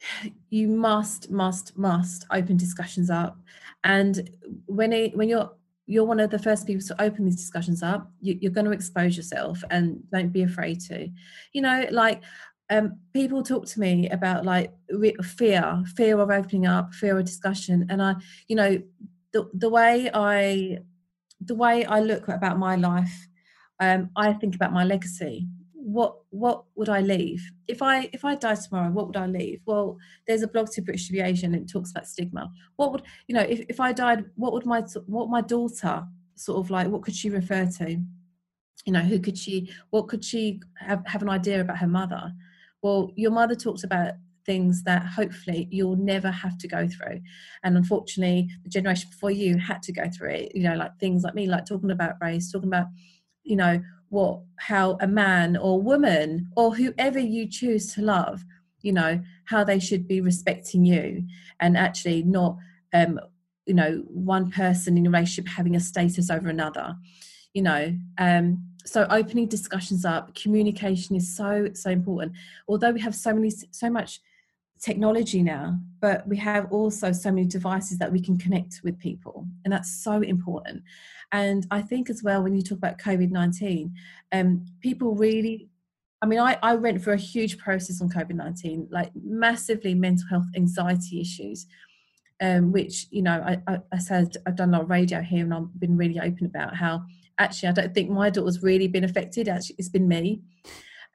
You 0.50 0.70
must, 0.70 1.30
must, 1.30 1.78
must 1.78 2.26
open 2.32 2.56
discussions 2.56 3.10
up. 3.10 3.38
And 3.84 4.30
when 4.66 4.94
it 4.94 5.18
when 5.18 5.28
you're 5.28 5.52
you're 5.88 6.06
one 6.06 6.20
of 6.20 6.30
the 6.30 6.38
first 6.38 6.68
people 6.68 6.86
to 6.86 7.02
open 7.02 7.26
these 7.26 7.38
discussions 7.38 7.82
up 7.82 8.12
you, 8.20 8.38
are 8.48 8.52
going 8.52 8.66
to 8.66 8.72
expose 8.72 9.18
yourself 9.18 9.64
and 9.72 10.04
don't 10.12 10.34
be 10.34 10.44
afraid 10.44 10.80
to 10.82 11.10
you 11.54 11.62
know 11.62 11.86
like 11.92 12.22
um, 12.70 13.00
people 13.14 13.42
talk 13.42 13.66
to 13.66 13.80
me 13.80 14.10
about 14.10 14.46
like 14.46 14.74
fear 15.24 15.82
fear 15.96 16.20
of 16.20 16.30
opening 16.30 16.68
up 16.68 16.94
fear 16.94 17.18
of 17.18 17.26
discussion 17.26 17.88
and 17.90 18.04
i 18.04 18.14
you 18.48 18.56
know 18.56 18.78
the, 19.32 19.50
the 19.54 19.70
way 19.70 20.12
i 20.14 20.78
the 21.40 21.56
way 21.56 21.86
i 21.86 22.02
look 22.02 22.28
about 22.28 22.60
my 22.60 22.76
life 22.76 23.28
um, 23.80 24.10
i 24.16 24.34
think 24.34 24.56
about 24.56 24.74
my 24.74 24.84
legacy 24.84 25.48
what 25.88 26.18
what 26.32 26.66
would 26.76 26.90
I 26.90 27.00
leave 27.00 27.50
if 27.70 27.82
I 27.82 28.10
if 28.12 28.26
I 28.26 28.36
die 28.36 28.56
tomorrow? 28.56 28.92
What 28.92 29.08
would 29.08 29.16
I 29.16 29.26
leave? 29.26 29.62
Well, 29.66 29.98
there's 30.28 30.42
a 30.42 30.48
blog 30.48 30.70
Too 30.70 30.82
British 30.82 31.08
to 31.08 31.14
Be 31.14 31.22
Asian 31.22 31.54
and 31.54 31.64
it 31.64 31.72
talks 31.72 31.92
about 31.92 32.08
stigma. 32.08 32.52
What 32.76 32.92
would 32.92 33.04
you 33.28 33.36
know 33.36 33.42
if, 33.42 33.62
if 33.70 33.80
I 33.80 33.94
died? 33.94 34.26
What 34.36 34.52
would 34.52 34.66
my 34.66 34.82
what 35.06 35.30
my 35.30 35.40
daughter 35.40 36.06
sort 36.36 36.60
of 36.60 36.70
like? 36.70 36.90
What 36.90 37.04
could 37.04 37.16
she 37.16 37.30
refer 37.30 37.66
to? 37.78 38.02
You 38.86 38.94
know, 38.94 39.00
who 39.00 39.18
could 39.18 39.38
she? 39.38 39.72
What 39.92 40.10
could 40.10 40.26
she 40.26 40.60
have 40.76 41.08
have 41.08 41.22
an 41.22 41.30
idea 41.30 41.62
about 41.62 41.78
her 41.78 41.88
mother? 41.88 42.34
Well, 42.82 43.14
your 43.16 43.32
mother 43.32 43.56
talks 43.56 43.86
about 43.86 44.16
things 44.46 44.84
that 44.84 45.06
hopefully 45.06 45.70
you'll 45.72 45.96
never 45.96 46.32
have 46.32 46.58
to 46.58 46.68
go 46.68 46.86
through. 46.90 47.22
And 47.64 47.78
unfortunately, 47.78 48.50
the 48.64 48.70
generation 48.70 49.10
before 49.10 49.32
you 49.32 49.58
had 49.58 49.82
to 49.84 49.94
go 49.94 50.10
through 50.10 50.32
it. 50.32 50.52
You 50.54 50.64
know, 50.64 50.76
like 50.76 51.00
things 51.00 51.24
like 51.24 51.34
me, 51.34 51.48
like 51.48 51.66
talking 51.66 51.92
about 51.92 52.16
race, 52.22 52.52
talking 52.52 52.68
about, 52.68 52.88
you 53.44 53.56
know, 53.56 53.82
what 54.10 54.40
how 54.58 54.98
a 55.02 55.08
man 55.08 55.58
or 55.58 55.82
woman 55.82 56.50
or 56.56 56.76
whoever 56.76 57.20
you 57.20 57.48
choose 57.48 57.94
to 57.94 58.02
love 58.02 58.44
you 58.82 58.92
know 58.92 59.22
how 59.46 59.64
they 59.64 59.80
should 59.80 60.08
be 60.08 60.22
respecting 60.22 60.86
you 60.86 61.24
and 61.60 61.78
actually 61.78 62.24
not 62.24 62.58
um 62.94 63.20
you 63.66 63.74
know 63.74 64.04
one 64.08 64.50
person 64.50 64.98
in 64.98 65.06
a 65.06 65.10
relationship 65.10 65.48
having 65.52 65.76
a 65.76 65.80
status 65.80 66.30
over 66.30 66.48
another 66.50 66.96
you 67.58 67.64
know. 67.64 67.98
Um 68.18 68.64
so 68.86 69.06
opening 69.10 69.48
discussions 69.48 70.06
up 70.06 70.34
communication 70.36 71.16
is 71.16 71.36
so 71.36 71.70
so 71.74 71.90
important. 71.90 72.34
Although 72.68 72.92
we 72.92 73.02
have 73.02 73.16
so 73.16 73.34
many 73.34 73.50
so 73.50 73.90
much 73.90 74.22
technology 74.80 75.44
now, 75.44 75.80
but 76.00 76.28
we 76.28 76.38
have 76.38 76.72
also 76.72 77.12
so 77.12 77.32
many 77.32 77.48
devices 77.48 77.98
that 77.98 78.12
we 78.12 78.22
can 78.22 78.38
connect 78.38 78.82
with 78.84 79.00
people, 79.00 79.48
and 79.64 79.74
that's 79.74 80.04
so 80.04 80.22
important. 80.22 80.84
And 81.32 81.68
I 81.72 81.82
think 81.82 82.10
as 82.10 82.24
well, 82.24 82.42
when 82.42 82.56
you 82.56 82.62
talk 82.62 82.78
about 82.78 83.00
COVID 83.00 83.32
19, 83.32 83.94
um, 84.32 84.66
people 84.82 85.16
really 85.16 85.70
I 86.22 86.26
mean, 86.26 86.40
I, 86.40 86.58
I 86.64 86.76
went 86.76 87.04
through 87.04 87.14
a 87.14 87.18
huge 87.18 87.58
process 87.58 88.02
on 88.02 88.10
COVID 88.10 88.34
19, 88.34 88.88
like 88.92 89.12
massively 89.16 89.94
mental 89.94 90.28
health 90.30 90.48
anxiety 90.56 91.22
issues, 91.22 91.68
um, 92.42 92.72
which, 92.72 93.08
you 93.12 93.22
know, 93.22 93.34
I, 93.34 93.62
I, 93.72 93.80
I, 93.92 93.98
said 94.00 94.36
I've 94.46 94.56
done 94.56 94.70
a 94.70 94.74
lot 94.74 94.82
of 94.84 94.90
radio 94.90 95.22
here 95.22 95.44
and 95.44 95.54
I've 95.54 95.80
been 95.80 95.96
really 95.96 96.20
open 96.20 96.48
about 96.48 96.76
how 96.76 97.04
actually 97.38 97.70
I 97.70 97.74
don't 97.74 97.94
think 97.94 98.10
my 98.10 98.30
daughter's 98.32 98.64
really 98.64 98.88
been 98.88 99.04
affected. 99.04 99.48
Actually, 99.48 99.76
it's 99.78 99.90
been 99.90 100.08
me. 100.08 100.42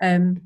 Um, 0.00 0.40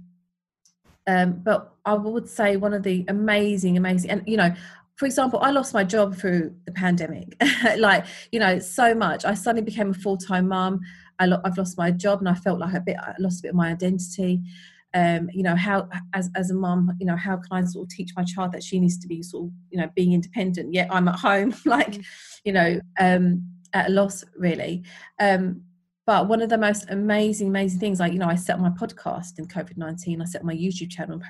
um, 1.06 1.40
but 1.42 1.74
I 1.84 1.94
would 1.94 2.28
say 2.28 2.56
one 2.56 2.74
of 2.74 2.82
the 2.82 3.04
amazing, 3.08 3.76
amazing, 3.76 4.10
and 4.10 4.22
you 4.26 4.36
know, 4.36 4.54
for 4.96 5.06
example, 5.06 5.38
I 5.40 5.50
lost 5.50 5.74
my 5.74 5.84
job 5.84 6.16
through 6.16 6.54
the 6.64 6.72
pandemic. 6.72 7.36
like, 7.78 8.06
you 8.32 8.40
know, 8.40 8.58
so 8.58 8.94
much. 8.94 9.24
I 9.24 9.34
suddenly 9.34 9.62
became 9.62 9.90
a 9.90 9.94
full 9.94 10.16
time 10.16 10.48
mum. 10.48 10.80
I 11.18 11.26
lo- 11.26 11.40
I've 11.44 11.56
lost 11.56 11.78
my 11.78 11.90
job, 11.90 12.20
and 12.20 12.28
I 12.28 12.34
felt 12.34 12.58
like 12.58 12.74
a 12.74 12.80
bit, 12.80 12.96
I 12.98 13.14
lost 13.18 13.40
a 13.40 13.42
bit 13.42 13.48
of 13.50 13.56
my 13.56 13.70
identity. 13.70 14.40
Um, 14.94 15.28
you 15.32 15.42
know, 15.42 15.54
how 15.54 15.88
as 16.14 16.30
as 16.34 16.50
a 16.50 16.54
mum, 16.54 16.96
you 16.98 17.06
know, 17.06 17.16
how 17.16 17.36
can 17.36 17.52
I 17.52 17.64
sort 17.64 17.84
of 17.84 17.90
teach 17.90 18.12
my 18.16 18.24
child 18.24 18.52
that 18.52 18.62
she 18.62 18.80
needs 18.80 18.98
to 18.98 19.06
be 19.06 19.22
sort 19.22 19.46
of, 19.46 19.50
you 19.70 19.78
know, 19.78 19.90
being 19.94 20.12
independent? 20.12 20.72
Yet 20.72 20.88
I'm 20.90 21.08
at 21.08 21.18
home, 21.18 21.54
like, 21.66 21.92
mm. 21.92 22.04
you 22.44 22.52
know, 22.52 22.80
um, 22.98 23.46
at 23.74 23.88
a 23.88 23.92
loss 23.92 24.24
really. 24.36 24.82
Um, 25.20 25.62
but 26.06 26.28
one 26.28 26.40
of 26.40 26.48
the 26.48 26.58
most 26.58 26.86
amazing, 26.88 27.48
amazing 27.48 27.80
things, 27.80 27.98
like, 27.98 28.12
you 28.12 28.18
know, 28.20 28.28
I 28.28 28.36
set 28.36 28.60
my 28.60 28.70
podcast 28.70 29.38
in 29.38 29.46
COVID 29.46 29.76
19, 29.76 30.22
I 30.22 30.24
set 30.24 30.44
my 30.44 30.54
YouTube 30.54 30.90
channel 30.90 31.20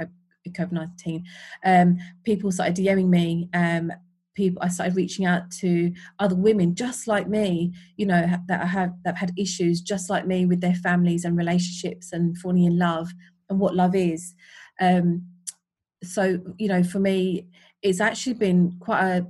in 0.45 0.53
COVID 0.53 0.73
19. 0.73 1.25
Um, 1.65 1.99
people 2.25 2.53
started 2.53 2.77
DMing 2.77 3.09
me. 3.09 3.49
Um, 3.55 3.91
people, 4.35 4.63
I 4.63 4.69
started 4.69 4.95
reaching 4.95 5.25
out 5.25 5.51
to 5.51 5.93
other 6.19 6.37
women 6.37 6.75
just 6.75 7.09
like 7.09 7.27
me, 7.27 7.73
you 7.97 8.05
know, 8.05 8.27
that 8.49 8.61
I 8.61 8.67
have 8.67 8.93
that 9.05 9.17
have 9.17 9.31
had 9.31 9.39
issues 9.39 9.81
just 9.81 10.11
like 10.11 10.27
me 10.27 10.45
with 10.45 10.61
their 10.61 10.75
families 10.75 11.25
and 11.25 11.37
relationships 11.37 12.13
and 12.13 12.37
falling 12.39 12.65
in 12.65 12.79
love 12.79 13.09
and 13.49 13.59
what 13.59 13.75
love 13.75 13.95
is. 13.95 14.35
Um, 14.81 15.27
so, 16.05 16.39
you 16.59 16.69
know, 16.69 16.83
for 16.83 17.01
me, 17.01 17.47
it's 17.83 18.01
actually 18.01 18.35
been 18.35 18.77
quite 18.79 19.03
a 19.03 19.27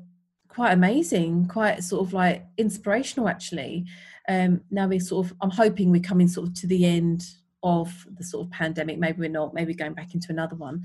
quite 0.48 0.72
amazing, 0.72 1.46
quite 1.46 1.84
sort 1.84 2.04
of 2.04 2.12
like 2.12 2.44
inspirational 2.56 3.28
actually 3.28 3.86
um, 4.28 4.60
now 4.70 4.86
we're 4.86 5.00
sort 5.00 5.26
of 5.26 5.34
i'm 5.40 5.50
hoping 5.50 5.90
we're 5.90 6.00
coming 6.00 6.28
sort 6.28 6.48
of 6.48 6.54
to 6.54 6.66
the 6.66 6.84
end 6.84 7.24
of 7.66 8.06
the 8.16 8.24
sort 8.24 8.46
of 8.46 8.52
pandemic. 8.52 8.98
Maybe 8.98 9.20
we're 9.20 9.28
not 9.28 9.52
maybe 9.52 9.74
going 9.74 9.94
back 9.94 10.14
into 10.14 10.28
another 10.30 10.54
one. 10.54 10.84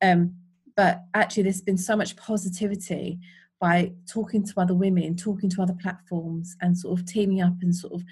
Um, 0.00 0.36
but 0.76 1.02
actually 1.12 1.42
there's 1.42 1.60
been 1.60 1.76
so 1.76 1.96
much 1.96 2.16
positivity 2.16 3.18
by 3.60 3.92
talking 4.10 4.46
to 4.46 4.54
other 4.56 4.72
women 4.72 5.16
talking 5.16 5.50
to 5.50 5.60
other 5.60 5.74
platforms 5.74 6.56
and 6.62 6.78
sort 6.78 6.98
of 6.98 7.04
teaming 7.04 7.42
up 7.42 7.52
and 7.60 7.74
sort 7.74 7.92
of 7.92 8.04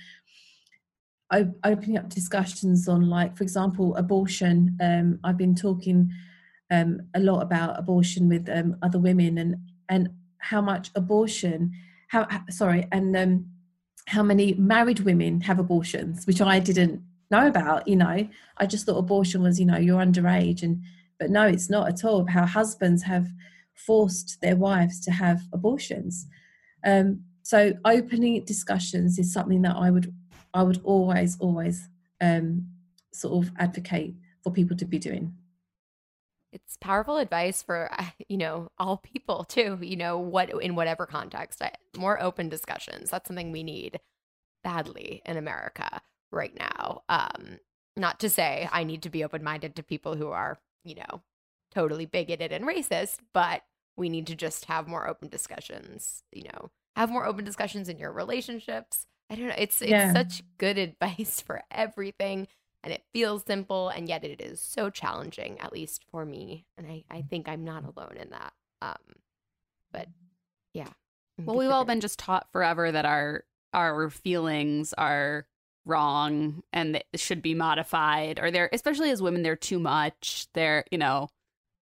opening 1.64 1.96
up 1.96 2.09
discussions 2.09 2.88
on 2.88 3.09
like 3.09 3.36
for 3.36 3.44
example 3.44 3.94
abortion. 3.96 4.76
Um, 4.82 5.18
i've 5.24 5.38
been 5.38 5.55
talking 5.55 6.10
um, 6.70 7.00
a 7.14 7.20
lot 7.20 7.40
about 7.40 7.78
abortion 7.78 8.28
with 8.28 8.48
um, 8.50 8.76
other 8.82 8.98
women 8.98 9.38
and 9.38 9.56
and 9.88 10.10
how 10.38 10.60
much 10.60 10.90
abortion, 10.94 11.72
how 12.09 12.26
sorry, 12.50 12.86
and 12.92 13.16
um, 13.16 13.46
how 14.09 14.22
many 14.22 14.55
married 14.55 15.01
women 15.01 15.39
have 15.43 15.59
abortions, 15.59 16.26
which 16.26 16.40
I 16.40 16.59
didn't 16.60 17.02
know 17.30 17.47
about. 17.47 17.86
You 17.86 17.97
know, 17.97 18.28
I 18.56 18.66
just 18.66 18.86
thought 18.86 18.97
abortion 18.97 19.43
was, 19.43 19.60
you 19.60 19.66
know, 19.66 19.76
you're 19.76 20.01
underage, 20.01 20.62
and 20.62 20.82
but 21.20 21.30
no, 21.30 21.44
it's 21.47 21.68
not 21.68 21.89
at 21.89 22.05
all. 22.05 22.26
How 22.26 22.47
husbands 22.47 23.02
have 23.02 23.28
forced 23.74 24.40
their 24.40 24.56
wives 24.56 24.98
to 25.01 25.10
have 25.10 25.43
abortions. 25.52 26.26
Um, 26.86 27.20
so 27.43 27.74
opening 27.85 28.43
discussions 28.44 29.18
is 29.18 29.30
something 29.30 29.60
that 29.62 29.76
I 29.76 29.90
would 29.90 30.14
I 30.55 30.62
would 30.62 30.80
always 30.85 31.36
always 31.39 31.89
um, 32.22 32.66
sort 33.12 33.44
of 33.44 33.52
advocate 33.59 34.14
for 34.43 34.51
people 34.51 34.76
to 34.78 34.86
be 34.86 34.98
doing 34.98 35.35
it's 36.52 36.76
powerful 36.80 37.18
advice 37.18 37.62
for 37.62 37.90
you 38.28 38.36
know 38.36 38.70
all 38.78 38.98
people 38.98 39.44
too 39.44 39.78
you 39.80 39.96
know 39.96 40.18
what 40.18 40.50
in 40.62 40.74
whatever 40.74 41.06
context 41.06 41.62
more 41.96 42.20
open 42.22 42.48
discussions. 42.48 43.10
That's 43.10 43.28
something 43.28 43.52
we 43.52 43.62
need 43.62 44.00
badly 44.64 45.22
in 45.24 45.36
america 45.36 46.00
right 46.30 46.56
now. 46.58 47.02
Um 47.08 47.58
not 47.96 48.20
to 48.20 48.30
say 48.30 48.68
i 48.72 48.84
need 48.84 49.02
to 49.02 49.10
be 49.10 49.24
open-minded 49.24 49.74
to 49.74 49.82
people 49.82 50.14
who 50.14 50.28
are 50.28 50.58
you 50.84 50.94
know 50.94 51.22
totally 51.72 52.06
bigoted 52.06 52.52
and 52.52 52.64
racist 52.64 53.18
but 53.34 53.62
we 53.96 54.08
need 54.08 54.26
to 54.26 54.36
just 54.36 54.66
have 54.66 54.86
more 54.86 55.08
open 55.08 55.28
discussions 55.28 56.22
you 56.32 56.44
know 56.44 56.70
have 56.98 57.10
more 57.10 57.24
open 57.24 57.44
discussions 57.44 57.88
in 57.88 57.96
your 57.96 58.10
relationships. 58.10 59.06
I 59.30 59.36
don't 59.36 59.46
know 59.46 59.54
it's 59.56 59.80
it's 59.80 59.90
yeah. 59.90 60.12
such 60.12 60.42
good 60.58 60.78
advice 60.78 61.40
for 61.40 61.62
everything 61.70 62.48
and 62.82 62.92
it 62.92 63.02
feels 63.12 63.44
simple 63.44 63.88
and 63.88 64.09
yet 64.09 64.24
it 64.24 64.40
is 64.40 64.60
so 64.60 64.90
challenging 64.90 65.59
at 65.60 65.72
least 65.72 66.05
for 66.10 66.24
me 66.24 66.64
and 66.76 66.86
i, 66.86 67.05
I 67.10 67.22
think 67.22 67.48
i'm 67.48 67.64
not 67.64 67.84
alone 67.84 68.16
in 68.20 68.30
that 68.30 68.52
um 68.82 68.96
but 69.92 70.09
yeah 70.74 70.88
well 71.44 71.56
we've 71.56 71.70
all 71.70 71.84
been 71.84 72.00
just 72.00 72.18
taught 72.18 72.50
forever 72.52 72.90
that 72.90 73.05
our 73.05 73.44
our 73.72 74.10
feelings 74.10 74.92
are 74.94 75.46
wrong 75.84 76.62
and 76.72 76.94
they 76.94 77.02
should 77.16 77.42
be 77.42 77.55
modified 77.55 78.38
or 78.38 78.50
they're 78.50 78.68
especially 78.72 79.10
as 79.10 79.22
women 79.22 79.42
they're 79.42 79.56
too 79.56 79.78
much 79.78 80.46
they're 80.52 80.84
you 80.90 80.98
know 80.98 81.28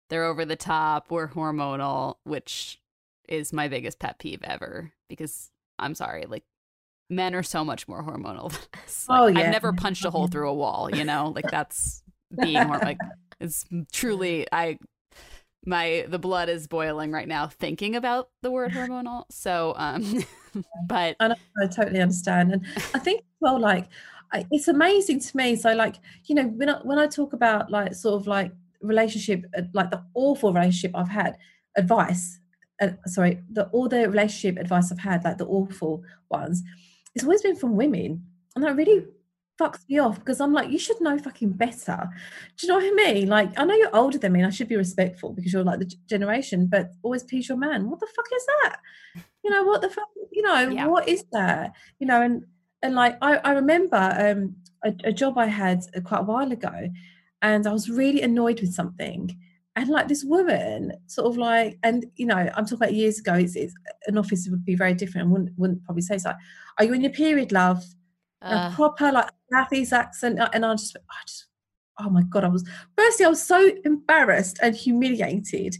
they're 0.09 0.25
over 0.25 0.45
the 0.45 0.57
top 0.57 1.11
we're 1.11 1.29
hormonal 1.29 2.15
which 2.25 2.81
is 3.29 3.53
my 3.53 3.67
biggest 3.67 3.99
pet 3.99 4.19
peeve 4.19 4.43
ever 4.45 4.93
because 5.09 5.51
i'm 5.79 5.95
sorry 5.95 6.25
like 6.27 6.45
men 7.09 7.35
are 7.35 7.43
so 7.43 7.65
much 7.65 7.87
more 7.89 8.03
hormonal 8.03 8.51
than 8.73 8.83
us. 8.85 9.07
Like, 9.09 9.21
oh 9.21 9.27
yeah. 9.27 9.41
I've 9.41 9.51
never 9.51 9.73
punched 9.73 10.05
a 10.05 10.11
hole 10.11 10.29
through 10.29 10.49
a 10.49 10.55
wall, 10.55 10.95
you 10.95 11.05
know? 11.05 11.33
Like 11.35 11.51
that's 11.51 12.03
being 12.43 12.67
more 12.67 12.79
like 12.79 12.99
it's 13.41 13.65
truly 13.93 14.47
I 14.51 14.79
my 15.65 16.07
the 16.09 16.19
blood 16.19 16.49
is 16.49 16.67
boiling 16.67 17.13
right 17.13 17.29
now 17.29 17.49
thinking 17.49 17.97
about 17.97 18.29
the 18.43 18.51
word 18.51 18.71
hormonal. 18.73 19.25
So 19.31 19.75
um 19.77 20.25
but 20.87 21.17
I, 21.21 21.35
I 21.63 21.67
totally 21.67 22.01
understand. 22.01 22.53
And 22.53 22.67
I 22.95 22.99
think 22.99 23.23
well 23.41 23.61
like 23.61 23.89
it's 24.51 24.69
amazing 24.69 25.21
to 25.21 25.37
me. 25.37 25.57
So 25.57 25.73
like, 25.73 25.97
you 26.25 26.35
know, 26.35 26.49
when 26.49 26.69
I, 26.69 26.79
when 26.83 26.99
I 26.99 27.07
talk 27.07 27.33
about 27.33 27.71
like 27.71 27.95
sort 27.95 28.21
of 28.21 28.27
like 28.27 28.53
relationship 28.83 29.45
uh, 29.57 29.63
like 29.73 29.91
the 29.91 30.05
awful 30.15 30.53
relationship 30.53 30.91
I've 30.95 31.09
had, 31.09 31.39
advice 31.77 32.41
uh, 32.81 32.89
sorry, 33.07 33.41
the 33.51 33.67
all 33.69 33.89
the 33.89 34.09
relationship 34.09 34.61
advice 34.61 34.93
I've 34.93 34.99
had, 34.99 35.25
like 35.25 35.39
the 35.39 35.47
awful 35.47 36.03
ones, 36.31 36.63
it's 37.17 37.25
always 37.25 37.43
been 37.43 37.57
from 37.57 37.77
women. 37.77 38.25
And 38.55 38.63
that 38.65 38.77
really 38.77 39.07
fucks 39.59 39.89
me 39.89 39.99
off 39.99 40.19
because 40.19 40.41
I'm 40.41 40.53
like, 40.53 40.71
you 40.71 40.79
should 40.79 41.01
know 41.01 41.19
fucking 41.19 41.53
better. 41.53 42.09
Do 42.57 42.67
you 42.67 42.69
know 42.69 42.79
what 42.79 42.85
I 42.85 43.13
mean? 43.13 43.29
Like, 43.29 43.59
I 43.59 43.65
know 43.65 43.75
you're 43.75 43.97
older 43.97 44.19
than 44.19 44.33
me 44.33 44.41
and 44.41 44.47
I 44.47 44.51
should 44.51 44.69
be 44.69 44.77
respectful 44.77 45.33
because 45.33 45.53
you're 45.53 45.65
like 45.65 45.79
the 45.79 45.93
generation, 46.07 46.67
but 46.67 46.93
always 47.03 47.25
please 47.25 47.49
your 47.49 47.57
man. 47.57 47.89
What 47.89 48.01
the 48.01 48.07
fuck 48.15 48.27
is 48.37 48.47
that? 48.47 48.77
You 49.43 49.51
know, 49.51 49.65
what 49.65 49.81
the 49.81 49.89
fuck, 49.89 50.09
you 50.31 50.43
know, 50.43 50.69
yeah. 50.69 50.87
what 50.87 51.09
is 51.09 51.25
that? 51.33 51.75
You 51.99 52.07
know, 52.07 52.21
and 52.21 52.45
and 52.83 52.95
like 52.95 53.17
I, 53.23 53.37
I 53.39 53.53
remember 53.53 53.97
um 53.97 54.57
a, 54.85 54.95
a 55.09 55.13
job 55.13 55.39
I 55.39 55.47
had 55.47 55.81
uh, 55.97 56.01
quite 56.01 56.21
a 56.21 56.25
while 56.25 56.53
ago 56.53 56.91
and 57.41 57.67
I 57.67 57.73
was 57.73 57.89
really 57.89 58.21
annoyed 58.21 58.61
with 58.61 58.75
something 58.75 59.39
and 59.77 59.91
like 59.91 60.09
this 60.09 60.25
woman 60.25 60.93
sort 61.07 61.29
of 61.29 61.37
like 61.37 61.79
and 61.83 62.07
you 62.17 62.27
know 62.27 62.35
i'm 62.35 62.65
talking 62.65 62.79
about 62.79 62.95
years 62.95 63.19
ago 63.19 63.35
it's, 63.35 63.55
it's 63.55 63.75
an 64.07 64.19
office 64.19 64.49
would 64.51 64.65
be 64.65 64.75
very 64.75 64.95
different 64.95 65.27
and 65.27 65.33
wouldn't, 65.33 65.59
wouldn't 65.59 65.85
probably 65.85 66.03
say 66.03 66.19
so. 66.19 66.33
Are 66.79 66.85
you 66.85 66.93
in 66.95 67.03
your 67.03 67.13
period 67.13 67.53
love? 67.53 67.85
Uh. 68.43 68.71
proper 68.75 69.11
like 69.11 69.31
Kathy's 69.51 69.95
accent 69.95 70.39
uh, 70.39 70.49
and 70.53 70.65
i 70.65 70.73
just 70.75 70.95
i 70.97 71.15
just 71.27 71.47
oh 71.99 72.11
my 72.11 72.23
god 72.25 72.45
i 72.45 72.49
was 72.49 72.69
firstly 72.97 73.25
i 73.25 73.29
was 73.29 73.43
so 73.43 73.71
embarrassed 73.85 74.59
and 74.63 74.77
humiliated 74.77 75.75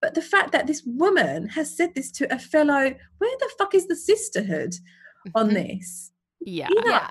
but 0.00 0.14
the 0.14 0.22
fact 0.22 0.52
that 0.52 0.68
this 0.68 0.84
woman 0.86 1.48
has 1.48 1.76
said 1.76 1.92
this 1.94 2.12
to 2.12 2.32
a 2.32 2.38
fellow 2.38 2.94
where 3.18 3.36
the 3.40 3.50
fuck 3.58 3.74
is 3.74 3.88
the 3.88 3.96
sisterhood 3.96 4.76
on 5.34 5.52
this? 5.52 6.12
Yeah 6.40 6.68
you 6.70 6.80
know? 6.82 6.86
yeah 6.86 7.08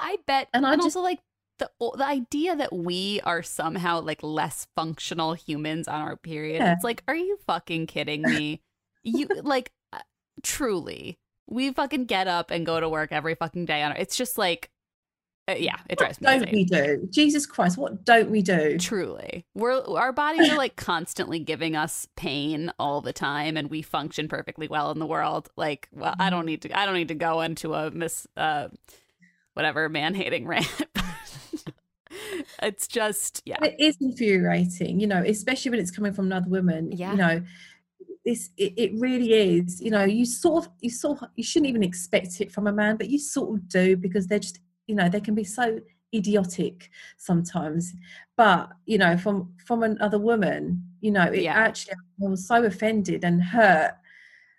i 0.00 0.16
bet 0.26 0.48
and, 0.54 0.64
and 0.64 0.66
I 0.66 0.76
just, 0.76 0.96
also 0.96 1.02
like 1.02 1.20
the 1.60 1.70
the 1.96 2.06
idea 2.06 2.56
that 2.56 2.72
we 2.72 3.20
are 3.22 3.42
somehow 3.42 4.00
like 4.00 4.22
less 4.22 4.66
functional 4.74 5.34
humans 5.34 5.86
on 5.86 6.00
our 6.00 6.16
period. 6.16 6.58
Yeah. 6.58 6.72
It's 6.72 6.84
like, 6.84 7.04
are 7.06 7.14
you 7.14 7.38
fucking 7.46 7.86
kidding 7.86 8.22
me? 8.22 8.62
you 9.04 9.28
like 9.42 9.70
uh, 9.92 10.00
truly. 10.42 11.18
We 11.48 11.72
fucking 11.72 12.04
get 12.06 12.28
up 12.28 12.50
and 12.50 12.66
go 12.66 12.78
to 12.78 12.88
work 12.88 13.10
every 13.12 13.34
fucking 13.34 13.66
day 13.66 13.82
on 13.82 13.92
our, 13.92 13.98
it's 13.98 14.16
just 14.16 14.38
like 14.38 14.70
uh, 15.48 15.54
yeah, 15.58 15.76
it 15.88 15.98
drives 15.98 16.20
what 16.20 16.40
me 16.40 16.44
don't 16.44 16.52
we 16.52 16.64
do? 16.64 17.08
Jesus 17.10 17.46
Christ, 17.46 17.76
what 17.76 18.04
don't 18.04 18.30
we 18.30 18.40
do? 18.42 18.78
Truly. 18.78 19.44
We're 19.54 19.82
our 19.96 20.12
bodies 20.12 20.50
are 20.50 20.56
like 20.56 20.76
constantly 20.76 21.40
giving 21.40 21.74
us 21.74 22.06
pain 22.16 22.72
all 22.78 23.00
the 23.00 23.12
time 23.12 23.56
and 23.56 23.68
we 23.68 23.82
function 23.82 24.28
perfectly 24.28 24.68
well 24.68 24.90
in 24.92 24.98
the 24.98 25.06
world. 25.06 25.48
Like, 25.56 25.88
well, 25.92 26.14
I 26.18 26.30
don't 26.30 26.40
mm-hmm. 26.40 26.46
need 26.46 26.62
to 26.62 26.78
I 26.78 26.86
don't 26.86 26.94
need 26.94 27.08
to 27.08 27.14
go 27.14 27.40
into 27.40 27.74
a 27.74 27.90
miss 27.90 28.26
uh 28.36 28.68
whatever 29.54 29.88
man 29.88 30.14
hating 30.14 30.46
rant. 30.46 30.68
it's 32.62 32.86
just 32.86 33.42
yeah 33.44 33.56
it 33.62 33.76
is 33.78 33.96
infuriating 34.00 34.98
you 34.98 35.06
know 35.06 35.22
especially 35.26 35.70
when 35.70 35.80
it's 35.80 35.90
coming 35.90 36.12
from 36.12 36.26
another 36.26 36.48
woman 36.48 36.90
yeah 36.92 37.12
you 37.12 37.16
know 37.16 37.42
this 38.24 38.50
it, 38.56 38.72
it 38.76 38.92
really 38.94 39.32
is 39.32 39.80
you 39.80 39.90
know 39.90 40.04
you 40.04 40.24
sort 40.24 40.66
of 40.66 40.72
you 40.80 40.90
sort 40.90 41.22
of 41.22 41.28
you 41.36 41.44
shouldn't 41.44 41.68
even 41.68 41.82
expect 41.82 42.40
it 42.40 42.52
from 42.52 42.66
a 42.66 42.72
man 42.72 42.96
but 42.96 43.08
you 43.08 43.18
sort 43.18 43.54
of 43.54 43.68
do 43.68 43.96
because 43.96 44.26
they're 44.26 44.38
just 44.38 44.60
you 44.86 44.94
know 44.94 45.08
they 45.08 45.20
can 45.20 45.34
be 45.34 45.44
so 45.44 45.80
idiotic 46.14 46.90
sometimes 47.16 47.94
but 48.36 48.70
you 48.84 48.98
know 48.98 49.16
from 49.16 49.52
from 49.64 49.82
another 49.84 50.18
woman 50.18 50.82
you 51.00 51.10
know 51.10 51.24
it 51.24 51.42
yeah. 51.42 51.54
actually 51.54 51.94
I 51.94 52.28
was 52.28 52.46
so 52.46 52.64
offended 52.64 53.24
and 53.24 53.42
hurt 53.42 53.92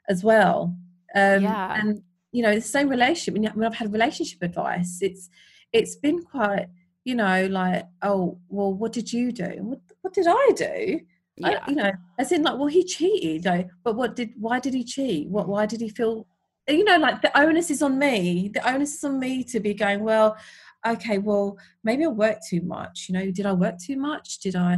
as 0.07 0.23
well 0.23 0.75
um 1.15 1.43
yeah. 1.43 1.79
and 1.79 2.01
you 2.31 2.41
know 2.41 2.55
the 2.55 2.61
same 2.61 2.87
relationship 2.87 3.33
when, 3.33 3.51
when 3.53 3.67
i've 3.67 3.75
had 3.75 3.91
relationship 3.91 4.41
advice 4.41 4.99
it's 5.01 5.29
it's 5.73 5.95
been 5.95 6.21
quite 6.23 6.67
you 7.03 7.15
know, 7.15 7.47
like, 7.47 7.87
oh, 8.01 8.37
well, 8.49 8.73
what 8.73 8.91
did 8.93 9.11
you 9.11 9.31
do? 9.31 9.57
What, 9.59 9.79
what 10.01 10.13
did 10.13 10.27
I 10.29 10.51
do? 10.55 10.99
Yeah. 11.37 11.59
I, 11.65 11.69
you 11.69 11.75
know, 11.75 11.91
as 12.19 12.31
in 12.31 12.43
like, 12.43 12.57
well, 12.57 12.67
he 12.67 12.83
cheated. 12.83 13.69
But 13.83 13.95
what 13.95 14.15
did? 14.15 14.31
Why 14.37 14.59
did 14.59 14.73
he 14.73 14.83
cheat? 14.83 15.27
What? 15.29 15.47
Why 15.47 15.65
did 15.65 15.81
he 15.81 15.89
feel? 15.89 16.27
You 16.69 16.83
know, 16.83 16.97
like 16.97 17.21
the 17.21 17.35
onus 17.37 17.71
is 17.71 17.81
on 17.81 17.97
me. 17.97 18.51
The 18.53 18.67
onus 18.69 18.95
is 18.95 19.03
on 19.03 19.19
me 19.19 19.43
to 19.45 19.59
be 19.59 19.73
going. 19.73 20.03
Well, 20.03 20.37
okay. 20.87 21.17
Well, 21.17 21.57
maybe 21.83 22.05
I 22.05 22.09
worked 22.09 22.47
too 22.47 22.61
much. 22.61 23.07
You 23.09 23.13
know, 23.13 23.31
did 23.31 23.45
I 23.45 23.53
work 23.53 23.79
too 23.79 23.97
much? 23.97 24.39
Did 24.39 24.55
I? 24.55 24.77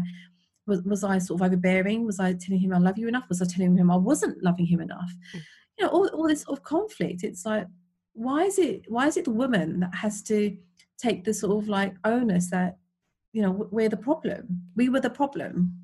Was, 0.65 0.81
was 0.83 1.03
I 1.03 1.17
sort 1.17 1.41
of 1.41 1.47
overbearing? 1.47 2.05
Was 2.05 2.21
I 2.21 2.33
telling 2.33 2.61
him 2.61 2.73
I 2.73 2.77
love 2.77 2.97
you 2.97 3.09
enough? 3.09 3.25
Was 3.27 3.41
I 3.41 3.45
telling 3.45 3.77
him 3.77 3.91
I 3.91 3.97
wasn't 3.97 4.41
loving 4.41 4.65
him 4.65 4.79
enough? 4.79 5.11
Mm. 5.35 5.41
You 5.77 5.85
know, 5.85 5.91
all, 5.91 6.07
all 6.13 6.27
this 6.29 6.43
sort 6.43 6.57
of 6.57 6.63
conflict. 6.63 7.23
It's 7.23 7.45
like, 7.45 7.67
why 8.13 8.43
is 8.43 8.57
it? 8.59 8.83
Why 8.87 9.07
is 9.07 9.17
it 9.17 9.25
the 9.25 9.31
woman 9.31 9.81
that 9.81 9.93
has 9.95 10.21
to? 10.23 10.55
Take 11.03 11.23
the 11.25 11.33
sort 11.33 11.63
of 11.63 11.69
like 11.69 11.95
onus 12.05 12.49
that 12.49 12.77
you 13.33 13.41
know 13.41 13.67
we're 13.71 13.89
the 13.89 13.97
problem. 13.97 14.61
We 14.75 14.89
were 14.89 15.01
the 15.01 15.09
problem. 15.09 15.75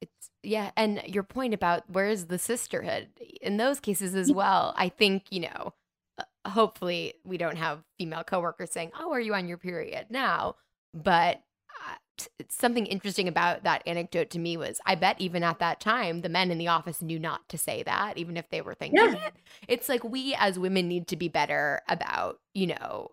It's 0.00 0.30
yeah 0.42 0.70
and 0.76 1.02
your 1.06 1.22
point 1.22 1.54
about 1.54 1.84
where's 1.88 2.26
the 2.26 2.38
sisterhood? 2.38 3.08
In 3.40 3.56
those 3.56 3.80
cases 3.80 4.14
as 4.14 4.32
well 4.32 4.74
i 4.76 4.88
think 4.88 5.24
you 5.30 5.40
know 5.40 5.74
uh, 6.18 6.48
hopefully 6.48 7.14
we 7.24 7.36
don't 7.36 7.56
have 7.56 7.84
female 7.98 8.24
coworkers 8.24 8.70
saying 8.70 8.90
oh 8.98 9.12
are 9.12 9.20
you 9.20 9.34
on 9.34 9.48
your 9.48 9.58
period 9.58 10.06
now? 10.10 10.56
But 10.94 11.42
uh, 11.88 12.24
something 12.48 12.86
interesting 12.86 13.26
about 13.26 13.64
that 13.64 13.82
anecdote 13.86 14.30
to 14.30 14.38
me 14.38 14.56
was 14.56 14.80
I 14.84 14.94
bet 14.94 15.20
even 15.20 15.42
at 15.42 15.58
that 15.60 15.80
time 15.80 16.20
the 16.20 16.28
men 16.28 16.50
in 16.50 16.58
the 16.58 16.68
office 16.68 17.00
knew 17.02 17.18
not 17.18 17.48
to 17.48 17.58
say 17.58 17.82
that 17.84 18.18
even 18.18 18.36
if 18.36 18.48
they 18.50 18.60
were 18.60 18.74
thinking 18.74 18.98
yeah. 18.98 19.26
it. 19.26 19.34
It's 19.68 19.88
like 19.88 20.04
we 20.04 20.34
as 20.38 20.58
women 20.58 20.88
need 20.88 21.08
to 21.08 21.16
be 21.16 21.28
better 21.28 21.80
about, 21.88 22.40
you 22.54 22.66
know, 22.68 23.10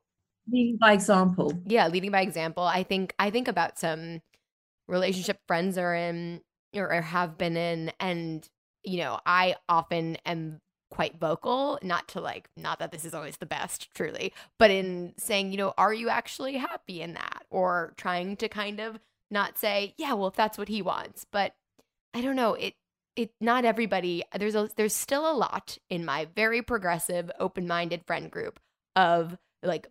leading 0.52 0.78
by 0.78 0.94
example. 0.94 1.54
Yeah 1.66 1.88
leading 1.88 2.12
by 2.12 2.22
example. 2.22 2.64
I 2.64 2.84
think 2.84 3.14
i 3.20 3.30
think 3.30 3.48
about 3.48 3.80
some 3.80 4.22
relationship 4.88 5.40
friends 5.48 5.78
are 5.78 5.96
in 5.96 6.42
or, 6.76 7.02
have 7.02 7.38
been 7.38 7.58
in 7.58 7.92
and 8.00 8.48
you 8.84 8.98
know 8.98 9.20
i 9.26 9.56
often 9.68 10.18
am 10.26 10.60
quite 10.92 11.20
vocal 11.20 11.78
not 11.84 12.08
to 12.08 12.20
like 12.20 12.50
not 12.58 12.80
that 12.80 12.92
this 12.92 13.06
is 13.06 13.14
always 13.14 13.38
the 13.38 13.46
best 13.46 13.94
truly 13.94 14.34
but 14.58 14.72
in 14.72 15.14
saying 15.18 15.52
you 15.52 15.58
know 15.58 15.74
are 15.78 15.94
you 15.94 16.10
actually 16.10 16.58
happy 16.58 17.02
in 17.02 17.14
that? 17.14 17.44
or 17.52 17.94
trying 17.98 18.36
to 18.36 18.48
kind 18.48 18.80
of 18.80 19.00
not 19.32 19.58
say 19.58 19.94
yeah 19.98 20.14
well 20.14 20.28
if 20.28 20.36
that's 20.36 20.58
what 20.58 20.68
he 20.68 20.82
wants 20.82 21.26
but 21.32 21.54
i 22.14 22.22
don't 22.22 22.36
know 22.36 22.54
it 22.56 22.74
it 23.16 23.32
not 23.42 23.66
everybody 23.66 24.24
there's 24.38 24.56
a 24.56 24.70
there's 24.76 24.96
still 24.96 25.30
a 25.30 25.34
lot 25.34 25.78
in 25.90 26.06
my 26.06 26.28
very 26.36 26.62
progressive 26.62 27.32
open-minded 27.40 28.04
friend 28.06 28.32
group 28.32 28.60
of 28.96 29.38
like 29.64 29.88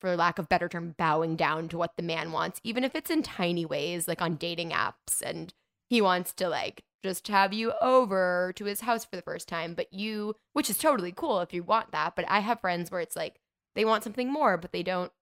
for 0.00 0.16
lack 0.16 0.38
of 0.38 0.48
better 0.48 0.68
term 0.68 0.94
bowing 0.98 1.36
down 1.36 1.68
to 1.68 1.78
what 1.78 1.96
the 1.96 2.02
man 2.02 2.32
wants 2.32 2.60
even 2.64 2.84
if 2.84 2.94
it's 2.94 3.10
in 3.10 3.22
tiny 3.22 3.64
ways 3.64 4.06
like 4.06 4.22
on 4.22 4.36
dating 4.36 4.70
apps 4.70 5.20
and 5.24 5.54
he 5.88 6.00
wants 6.00 6.32
to 6.32 6.48
like 6.48 6.82
just 7.02 7.28
have 7.28 7.52
you 7.52 7.72
over 7.80 8.52
to 8.56 8.64
his 8.64 8.80
house 8.80 9.04
for 9.04 9.16
the 9.16 9.22
first 9.22 9.48
time 9.48 9.74
but 9.74 9.92
you 9.92 10.34
which 10.52 10.70
is 10.70 10.78
totally 10.78 11.12
cool 11.12 11.40
if 11.40 11.52
you 11.52 11.62
want 11.62 11.92
that 11.92 12.14
but 12.16 12.24
i 12.28 12.40
have 12.40 12.60
friends 12.60 12.90
where 12.90 13.00
it's 13.00 13.16
like 13.16 13.36
they 13.74 13.84
want 13.84 14.02
something 14.02 14.32
more 14.32 14.56
but 14.56 14.72
they 14.72 14.82
don't 14.82 15.12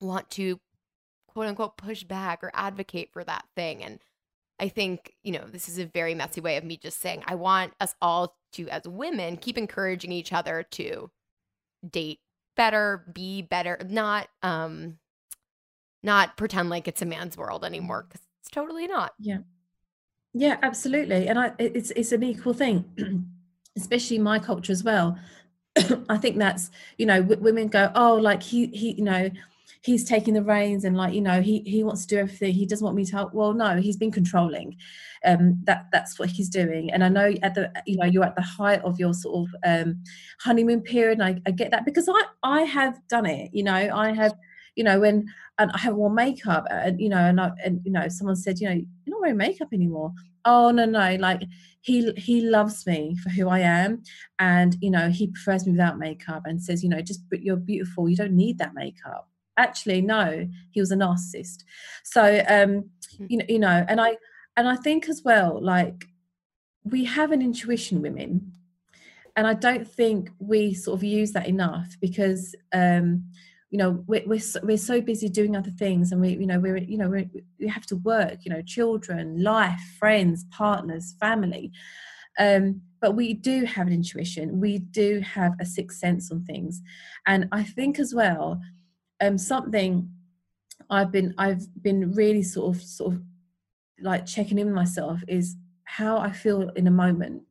want 0.00 0.28
to 0.30 0.58
quote 1.28 1.46
unquote 1.46 1.76
push 1.76 2.04
back 2.04 2.42
or 2.42 2.50
advocate 2.54 3.10
for 3.12 3.24
that 3.24 3.44
thing 3.56 3.82
and 3.82 4.00
I 4.58 4.68
think, 4.68 5.14
you 5.22 5.32
know, 5.32 5.44
this 5.50 5.68
is 5.68 5.78
a 5.78 5.86
very 5.86 6.14
messy 6.14 6.40
way 6.40 6.56
of 6.56 6.64
me 6.64 6.76
just 6.76 7.00
saying 7.00 7.24
I 7.26 7.34
want 7.34 7.72
us 7.80 7.94
all 8.00 8.36
to, 8.52 8.68
as 8.68 8.86
women, 8.86 9.36
keep 9.36 9.58
encouraging 9.58 10.12
each 10.12 10.32
other 10.32 10.62
to 10.72 11.10
date 11.88 12.20
better, 12.54 13.04
be 13.12 13.42
better, 13.42 13.78
not 13.88 14.28
um 14.42 14.98
not 16.02 16.36
pretend 16.36 16.68
like 16.68 16.86
it's 16.86 17.02
a 17.02 17.06
man's 17.06 17.36
world 17.36 17.64
anymore 17.64 18.06
because 18.08 18.26
it's 18.40 18.50
totally 18.50 18.86
not. 18.86 19.14
Yeah. 19.18 19.38
Yeah, 20.34 20.58
absolutely. 20.62 21.28
And 21.28 21.38
I 21.38 21.52
it's 21.58 21.90
it's 21.92 22.12
an 22.12 22.22
equal 22.22 22.54
thing, 22.54 22.84
especially 23.76 24.18
my 24.18 24.38
culture 24.38 24.72
as 24.72 24.82
well. 24.82 25.16
I 26.08 26.16
think 26.18 26.38
that's, 26.38 26.70
you 26.98 27.06
know, 27.06 27.22
w- 27.22 27.40
women 27.40 27.68
go, 27.68 27.90
oh, 27.94 28.14
like 28.16 28.42
he 28.42 28.66
he, 28.66 28.92
you 28.92 29.04
know, 29.04 29.30
he's 29.82 30.04
taking 30.04 30.34
the 30.34 30.42
reins 30.42 30.84
and 30.84 30.96
like 30.96 31.14
you 31.14 31.20
know 31.20 31.40
he 31.40 31.60
he 31.66 31.82
wants 31.82 32.06
to 32.06 32.14
do 32.14 32.20
everything. 32.20 32.54
He 32.54 32.66
doesn't 32.66 32.84
want 32.84 32.96
me 32.96 33.04
to 33.04 33.12
help. 33.12 33.34
Well 33.34 33.52
no 33.54 33.76
he's 33.76 33.96
been 33.96 34.10
controlling 34.12 34.76
um 35.24 35.58
that 35.64 35.86
that's 35.92 36.18
what 36.18 36.30
he's 36.30 36.48
doing. 36.48 36.92
And 36.92 37.04
i 37.04 37.08
know 37.08 37.32
at 37.42 37.54
the 37.54 37.70
you 37.86 37.96
know 37.96 38.06
you're 38.06 38.24
at 38.24 38.36
the 38.36 38.42
height 38.42 38.82
of 38.82 38.98
your 38.98 39.14
sort 39.14 39.48
of 39.48 39.54
um 39.66 40.02
honeymoon 40.40 40.80
period 40.82 41.18
and 41.18 41.24
I, 41.24 41.40
I 41.46 41.50
get 41.50 41.70
that 41.70 41.84
because 41.84 42.08
i 42.08 42.22
i 42.42 42.62
have 42.62 42.98
done 43.08 43.26
it 43.26 43.50
you 43.52 43.62
know. 43.62 43.74
I 43.74 44.12
have 44.12 44.34
you 44.76 44.84
know 44.84 44.98
when 45.00 45.26
and 45.58 45.70
i 45.72 45.78
have 45.78 45.94
worn 45.94 46.14
makeup 46.14 46.66
and 46.70 47.00
you 47.00 47.08
know 47.08 47.18
and 47.18 47.40
I, 47.40 47.50
and 47.64 47.80
you 47.84 47.92
know 47.92 48.08
someone 48.08 48.36
said 48.36 48.58
you 48.58 48.68
know 48.68 48.74
you're 48.74 48.86
not 49.06 49.20
wearing 49.20 49.36
makeup 49.36 49.68
anymore. 49.72 50.12
Oh 50.44 50.70
no 50.70 50.84
no 50.84 51.16
like 51.16 51.42
he 51.80 52.12
he 52.16 52.40
loves 52.40 52.86
me 52.86 53.16
for 53.22 53.30
who 53.30 53.48
i 53.48 53.60
am 53.60 54.02
and 54.38 54.76
you 54.80 54.90
know 54.90 55.08
he 55.10 55.28
prefers 55.28 55.66
me 55.66 55.72
without 55.72 55.98
makeup 55.98 56.42
and 56.44 56.62
says 56.62 56.82
you 56.82 56.88
know 56.88 57.00
just 57.00 57.22
you're 57.32 57.56
beautiful. 57.56 58.08
You 58.08 58.16
don't 58.16 58.32
need 58.32 58.58
that 58.58 58.74
makeup 58.74 59.28
actually 59.56 60.00
no 60.00 60.48
he 60.70 60.80
was 60.80 60.90
a 60.90 60.96
narcissist. 60.96 61.64
So 62.02 62.42
um 62.48 62.90
hmm. 63.16 63.26
you 63.28 63.38
know 63.38 63.44
you 63.48 63.58
know 63.58 63.84
and 63.88 64.00
i 64.00 64.16
and 64.56 64.68
i 64.68 64.76
think 64.76 65.08
as 65.08 65.22
well 65.24 65.60
like 65.62 66.06
we 66.84 67.04
have 67.04 67.32
an 67.32 67.42
intuition 67.42 68.02
women 68.02 68.52
and 69.36 69.46
i 69.46 69.54
don't 69.54 69.88
think 69.88 70.30
we 70.38 70.74
sort 70.74 70.98
of 70.98 71.04
use 71.04 71.32
that 71.32 71.48
enough 71.48 71.96
because 72.00 72.54
um 72.72 73.24
you 73.74 73.78
know 73.78 74.04
we're, 74.06 74.22
we're, 74.24 74.38
so, 74.38 74.60
we're 74.62 74.76
so 74.76 75.00
busy 75.00 75.28
doing 75.28 75.56
other 75.56 75.72
things 75.72 76.12
and 76.12 76.20
we 76.20 76.28
you 76.28 76.46
know 76.46 76.60
we're 76.60 76.76
you 76.76 76.96
know 76.96 77.08
we 77.08 77.28
we 77.58 77.66
have 77.66 77.84
to 77.84 77.96
work 77.96 78.44
you 78.44 78.50
know 78.52 78.62
children 78.62 79.42
life 79.42 79.80
friends 79.98 80.44
partners 80.52 81.16
family. 81.18 81.72
Um 82.38 82.82
but 83.00 83.16
we 83.16 83.34
do 83.34 83.64
have 83.64 83.86
an 83.86 83.92
intuition. 83.92 84.60
We 84.60 84.78
do 84.78 85.20
have 85.20 85.52
a 85.60 85.66
sixth 85.66 85.98
sense 85.98 86.30
on 86.30 86.44
things. 86.44 86.82
And 87.26 87.48
i 87.50 87.64
think 87.64 87.98
as 87.98 88.14
well 88.14 88.60
um, 89.24 89.38
something 89.38 90.10
I've 90.90 91.10
been 91.10 91.34
I've 91.38 91.66
been 91.82 92.12
really 92.12 92.42
sort 92.42 92.76
of 92.76 92.82
sort 92.82 93.14
of 93.14 93.22
like 94.00 94.26
checking 94.26 94.58
in 94.58 94.66
with 94.66 94.74
myself 94.74 95.20
is 95.28 95.56
how 95.84 96.18
I 96.18 96.30
feel 96.30 96.70
in 96.70 96.86
a 96.86 96.90
moment. 96.90 97.42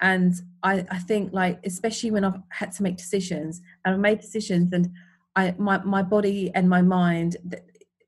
And 0.00 0.34
I, 0.62 0.84
I 0.90 0.98
think 0.98 1.32
like 1.32 1.60
especially 1.64 2.10
when 2.10 2.24
I've 2.24 2.40
had 2.50 2.72
to 2.72 2.82
make 2.82 2.96
decisions 2.96 3.60
and 3.84 3.94
I've 3.94 4.00
made 4.00 4.20
decisions 4.20 4.72
and 4.72 4.90
I 5.34 5.54
my, 5.58 5.78
my 5.84 6.02
body 6.02 6.50
and 6.54 6.68
my 6.68 6.82
mind 6.82 7.36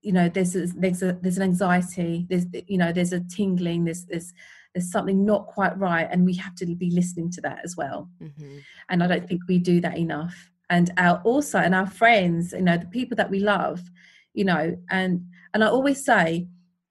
you 0.02 0.12
know 0.12 0.28
there's 0.28 0.56
a, 0.56 0.66
there's 0.66 1.02
a 1.02 1.18
there's 1.20 1.36
an 1.36 1.42
anxiety 1.42 2.26
there's 2.30 2.46
you 2.66 2.78
know 2.78 2.92
there's 2.92 3.12
a 3.12 3.20
tingling 3.20 3.84
there's 3.84 4.06
there's 4.06 4.32
there's 4.74 4.90
something 4.90 5.24
not 5.24 5.46
quite 5.46 5.76
right 5.78 6.08
and 6.10 6.24
we 6.24 6.34
have 6.34 6.54
to 6.54 6.66
be 6.74 6.90
listening 6.90 7.30
to 7.30 7.40
that 7.40 7.58
as 7.64 7.76
well 7.76 8.08
mm-hmm. 8.22 8.58
and 8.88 9.02
i 9.02 9.06
don't 9.06 9.28
think 9.28 9.42
we 9.46 9.58
do 9.58 9.80
that 9.80 9.98
enough 9.98 10.49
and 10.70 10.90
our 10.96 11.20
also 11.24 11.58
and 11.58 11.74
our 11.74 11.86
friends 11.86 12.52
you 12.52 12.62
know 12.62 12.78
the 12.78 12.86
people 12.86 13.16
that 13.16 13.30
we 13.30 13.40
love 13.40 13.82
you 14.32 14.44
know 14.44 14.76
and 14.90 15.22
and 15.52 15.62
i 15.62 15.66
always 15.66 16.02
say 16.04 16.46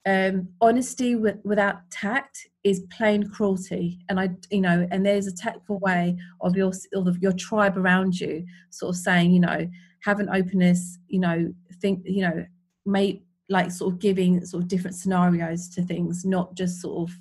um 0.06 0.48
honesty 0.62 1.16
with, 1.16 1.38
without 1.44 1.90
tact 1.90 2.48
is 2.64 2.82
plain 2.92 3.28
cruelty. 3.30 4.00
And 4.10 4.20
i 4.20 4.30
you 4.52 4.62
know 4.62 4.88
and 4.92 5.06
there's 5.06 5.28
a 5.28 5.36
tactful 5.36 5.80
way 5.80 6.18
of 6.42 6.56
your 6.56 6.72
of 6.94 7.18
your 7.20 7.34
tribe 7.34 7.78
around 7.78 8.20
you 8.20 8.46
sort 8.70 8.96
of 8.96 9.02
saying 9.02 9.32
you 9.32 9.40
know 9.40 9.68
have 10.02 10.20
an 10.20 10.30
openness 10.30 10.98
you 11.08 11.20
know 11.20 11.54
think 11.82 12.02
you 12.06 12.22
know 12.22 12.46
may 12.86 13.22
like 13.50 13.72
sort 13.72 13.94
of 13.94 14.00
giving 14.00 14.46
sort 14.46 14.64
of 14.64 14.70
different 14.70 14.96
scenarios 14.96 15.70
to 15.70 15.82
things 15.82 16.24
not 16.26 16.56
just 16.56 16.82
sort 16.82 17.10
of 17.10 17.16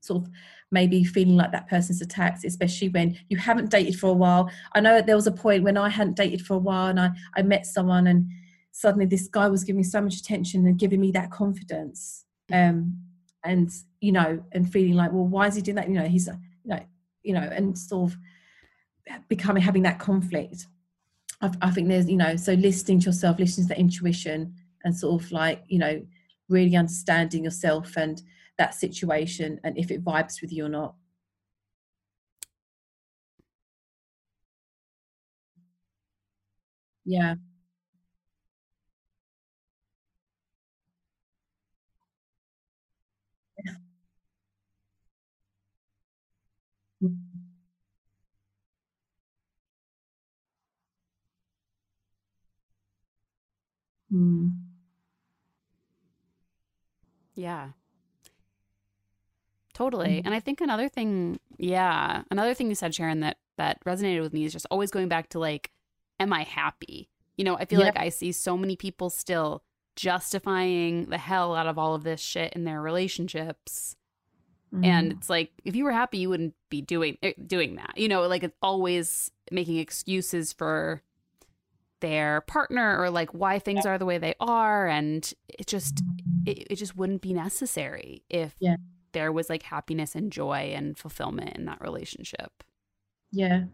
sort 0.00 0.22
of 0.22 0.30
maybe 0.70 1.04
feeling 1.04 1.36
like 1.36 1.52
that 1.52 1.68
person's 1.68 2.00
attacked, 2.00 2.44
especially 2.44 2.88
when 2.88 3.16
you 3.28 3.36
haven't 3.36 3.70
dated 3.70 3.98
for 3.98 4.08
a 4.08 4.14
while. 4.14 4.50
I 4.74 4.80
know 4.80 5.00
there 5.00 5.16
was 5.16 5.26
a 5.26 5.32
point 5.32 5.62
when 5.62 5.76
I 5.76 5.88
hadn't 5.88 6.16
dated 6.16 6.44
for 6.44 6.54
a 6.54 6.58
while 6.58 6.88
and 6.88 6.98
I, 6.98 7.10
I 7.36 7.42
met 7.42 7.66
someone 7.66 8.06
and 8.08 8.28
suddenly 8.72 9.06
this 9.06 9.28
guy 9.28 9.48
was 9.48 9.64
giving 9.64 9.78
me 9.78 9.84
so 9.84 10.00
much 10.00 10.16
attention 10.16 10.66
and 10.66 10.78
giving 10.78 11.00
me 11.00 11.10
that 11.12 11.30
confidence. 11.30 12.24
Um, 12.52 12.98
and 13.44 13.70
you 14.00 14.12
know, 14.12 14.42
and 14.52 14.70
feeling 14.70 14.94
like, 14.94 15.12
well, 15.12 15.26
why 15.26 15.46
is 15.46 15.54
he 15.54 15.62
doing 15.62 15.76
that? 15.76 15.88
You 15.88 15.94
know, 15.94 16.06
he's 16.06 16.26
you 16.26 16.34
know, 16.64 16.80
you 17.22 17.32
know, 17.32 17.40
and 17.40 17.78
sort 17.78 18.12
of 18.12 18.18
becoming 19.28 19.62
having 19.62 19.82
that 19.82 19.98
conflict. 19.98 20.66
I, 21.40 21.50
I 21.62 21.70
think 21.70 21.88
there's, 21.88 22.08
you 22.08 22.16
know, 22.16 22.36
so 22.36 22.54
listening 22.54 23.00
to 23.00 23.06
yourself, 23.06 23.38
listening 23.38 23.68
to 23.68 23.74
that 23.74 23.80
intuition, 23.80 24.54
and 24.84 24.96
sort 24.96 25.22
of 25.22 25.32
like, 25.32 25.62
you 25.68 25.78
know, 25.78 26.04
really 26.48 26.76
understanding 26.76 27.44
yourself 27.44 27.96
and 27.96 28.22
that 28.58 28.74
situation 28.74 29.60
and 29.64 29.78
if 29.78 29.90
it 29.90 30.04
vibes 30.04 30.40
with 30.40 30.52
you 30.52 30.66
or 30.66 30.68
not. 30.68 30.94
Yeah. 37.04 37.36
Mm. 47.02 47.16
Mm. 54.10 54.50
Yeah. 57.34 57.70
Totally. 59.76 60.08
Mm-hmm. 60.08 60.26
And 60.26 60.34
I 60.34 60.40
think 60.40 60.62
another 60.62 60.88
thing, 60.88 61.38
yeah, 61.58 62.22
another 62.30 62.54
thing 62.54 62.70
you 62.70 62.74
said, 62.74 62.94
Sharon, 62.94 63.20
that 63.20 63.36
that 63.58 63.78
resonated 63.84 64.22
with 64.22 64.32
me 64.32 64.46
is 64.46 64.52
just 64.54 64.66
always 64.70 64.90
going 64.90 65.08
back 65.08 65.28
to 65.30 65.38
like, 65.38 65.70
am 66.18 66.32
I 66.32 66.44
happy? 66.44 67.10
You 67.36 67.44
know, 67.44 67.58
I 67.58 67.66
feel 67.66 67.80
yeah. 67.80 67.86
like 67.86 67.98
I 67.98 68.08
see 68.08 68.32
so 68.32 68.56
many 68.56 68.74
people 68.74 69.10
still 69.10 69.62
justifying 69.94 71.10
the 71.10 71.18
hell 71.18 71.54
out 71.54 71.66
of 71.66 71.76
all 71.76 71.94
of 71.94 72.04
this 72.04 72.22
shit 72.22 72.54
in 72.54 72.64
their 72.64 72.80
relationships. 72.80 73.96
Mm-hmm. 74.74 74.84
And 74.86 75.12
it's 75.12 75.28
like 75.28 75.52
if 75.62 75.76
you 75.76 75.84
were 75.84 75.92
happy, 75.92 76.16
you 76.16 76.30
wouldn't 76.30 76.54
be 76.70 76.80
doing 76.80 77.18
eh, 77.22 77.34
doing 77.46 77.76
that. 77.76 77.98
You 77.98 78.08
know, 78.08 78.26
like 78.26 78.44
it's 78.44 78.56
always 78.62 79.30
making 79.50 79.76
excuses 79.76 80.54
for 80.54 81.02
their 82.00 82.40
partner 82.42 82.98
or 82.98 83.10
like 83.10 83.34
why 83.34 83.58
things 83.58 83.84
are 83.84 83.98
the 83.98 84.06
way 84.06 84.16
they 84.16 84.34
are 84.40 84.86
and 84.86 85.34
it 85.48 85.66
just 85.66 86.02
it, 86.46 86.66
it 86.70 86.76
just 86.76 86.94
wouldn't 86.96 87.22
be 87.22 87.32
necessary 87.32 88.22
if 88.28 88.54
yeah 88.60 88.76
there 89.16 89.32
was 89.32 89.48
like 89.50 89.62
happiness 89.64 90.14
and 90.14 90.30
joy 90.30 90.72
and 90.74 90.96
fulfillment 90.96 91.56
in 91.56 91.64
that 91.64 91.80
relationship. 91.80 92.62
Yeah 93.32 93.64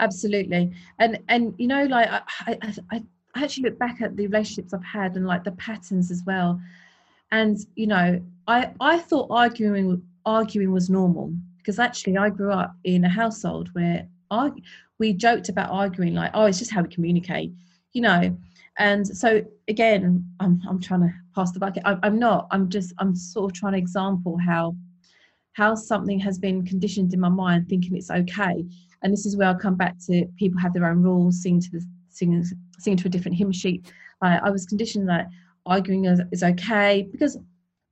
absolutely. 0.00 0.72
And 0.98 1.18
and 1.28 1.54
you 1.58 1.66
know 1.66 1.84
like 1.84 2.08
I, 2.10 2.22
I, 2.62 2.74
I 2.92 3.04
actually 3.44 3.70
look 3.70 3.78
back 3.78 4.00
at 4.00 4.16
the 4.16 4.26
relationships 4.26 4.72
i've 4.72 4.84
had 4.84 5.16
and 5.16 5.26
like 5.26 5.44
the 5.44 5.52
patterns 5.52 6.10
as 6.10 6.22
well. 6.26 6.60
And 7.30 7.58
you 7.74 7.86
know 7.86 8.20
i 8.46 8.70
i 8.80 8.98
thought 8.98 9.28
arguing 9.30 10.02
arguing 10.24 10.72
was 10.72 10.88
normal 10.88 11.32
because 11.58 11.78
actually 11.78 12.16
i 12.16 12.30
grew 12.30 12.50
up 12.50 12.74
in 12.84 13.04
a 13.04 13.08
household 13.08 13.68
where 13.74 14.08
I, 14.30 14.50
we 14.98 15.12
joked 15.12 15.48
about 15.48 15.70
arguing 15.70 16.14
like 16.14 16.30
oh 16.34 16.46
it's 16.46 16.58
just 16.58 16.70
how 16.70 16.82
we 16.82 16.88
communicate 16.88 17.52
you 17.92 18.02
know? 18.02 18.36
And 18.78 19.06
so 19.06 19.42
again 19.68 20.24
i'm, 20.40 20.62
I'm 20.68 20.80
trying 20.80 21.00
to 21.00 21.12
pass 21.34 21.52
the 21.52 21.60
bucket. 21.60 21.82
I, 21.84 21.98
i'm 22.02 22.18
not 22.18 22.46
i'm 22.50 22.70
just 22.70 22.94
i'm 22.98 23.14
sort 23.14 23.50
of 23.50 23.58
trying 23.58 23.72
to 23.72 23.78
example 23.78 24.38
how 24.38 24.74
how 25.58 25.74
something 25.74 26.18
has 26.20 26.38
been 26.38 26.64
conditioned 26.64 27.12
in 27.12 27.20
my 27.20 27.28
mind 27.28 27.68
thinking 27.68 27.96
it's 27.96 28.10
okay 28.10 28.64
and 29.02 29.12
this 29.12 29.26
is 29.26 29.36
where 29.36 29.48
i 29.48 29.54
come 29.54 29.74
back 29.74 29.96
to 29.98 30.24
people 30.36 30.60
have 30.60 30.72
their 30.72 30.86
own 30.90 31.02
rules 31.02 31.42
singing 31.42 31.60
to 31.60 31.70
the 31.72 31.82
singing, 32.08 32.44
singing 32.78 32.96
to 32.96 33.08
a 33.08 33.10
different 33.10 33.36
hymn 33.36 33.52
sheet 33.52 33.92
uh, 34.22 34.38
i 34.42 34.50
was 34.50 34.64
conditioned 34.66 35.08
that 35.08 35.26
arguing 35.66 36.06
is, 36.06 36.20
is 36.32 36.42
okay 36.42 37.06
because 37.12 37.36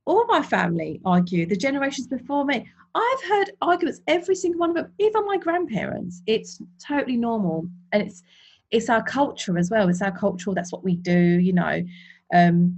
all 0.06 0.24
my 0.26 0.40
family 0.40 1.00
argue, 1.04 1.46
the 1.46 1.56
generations 1.56 2.06
before 2.06 2.44
me. 2.44 2.64
I've 2.94 3.28
heard 3.28 3.50
arguments, 3.60 4.00
every 4.06 4.34
single 4.36 4.60
one 4.60 4.70
of 4.70 4.76
them, 4.76 4.92
even 4.98 5.26
my 5.26 5.36
grandparents. 5.36 6.22
It's 6.26 6.62
totally 6.82 7.16
normal. 7.16 7.66
And 7.92 8.02
it's 8.02 8.22
it's 8.70 8.88
our 8.88 9.02
culture 9.02 9.58
as 9.58 9.70
well. 9.70 9.88
It's 9.88 10.02
our 10.02 10.16
culture, 10.16 10.52
that's 10.54 10.72
what 10.72 10.82
we 10.82 10.96
do, 10.96 11.38
you 11.38 11.52
know. 11.52 11.82
Um, 12.34 12.76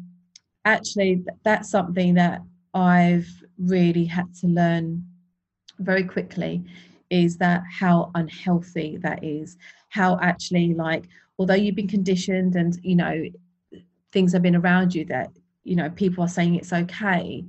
actually, 0.64 1.24
that's 1.44 1.70
something 1.70 2.14
that 2.14 2.42
I've 2.74 3.28
really 3.58 4.04
had 4.04 4.34
to 4.40 4.46
learn 4.46 5.04
very 5.78 6.04
quickly 6.04 6.64
is 7.10 7.36
that 7.38 7.62
how 7.70 8.10
unhealthy 8.14 8.98
that 8.98 9.24
is. 9.24 9.56
How 9.88 10.18
actually, 10.20 10.74
like, 10.74 11.08
although 11.38 11.54
you've 11.54 11.74
been 11.74 11.88
conditioned 11.88 12.54
and, 12.56 12.78
you 12.82 12.96
know, 12.96 13.24
things 14.12 14.32
have 14.32 14.42
been 14.42 14.56
around 14.56 14.94
you 14.94 15.04
that 15.06 15.30
you 15.64 15.76
know 15.76 15.90
people 15.90 16.24
are 16.24 16.28
saying 16.28 16.54
it's 16.54 16.72
okay 16.72 17.44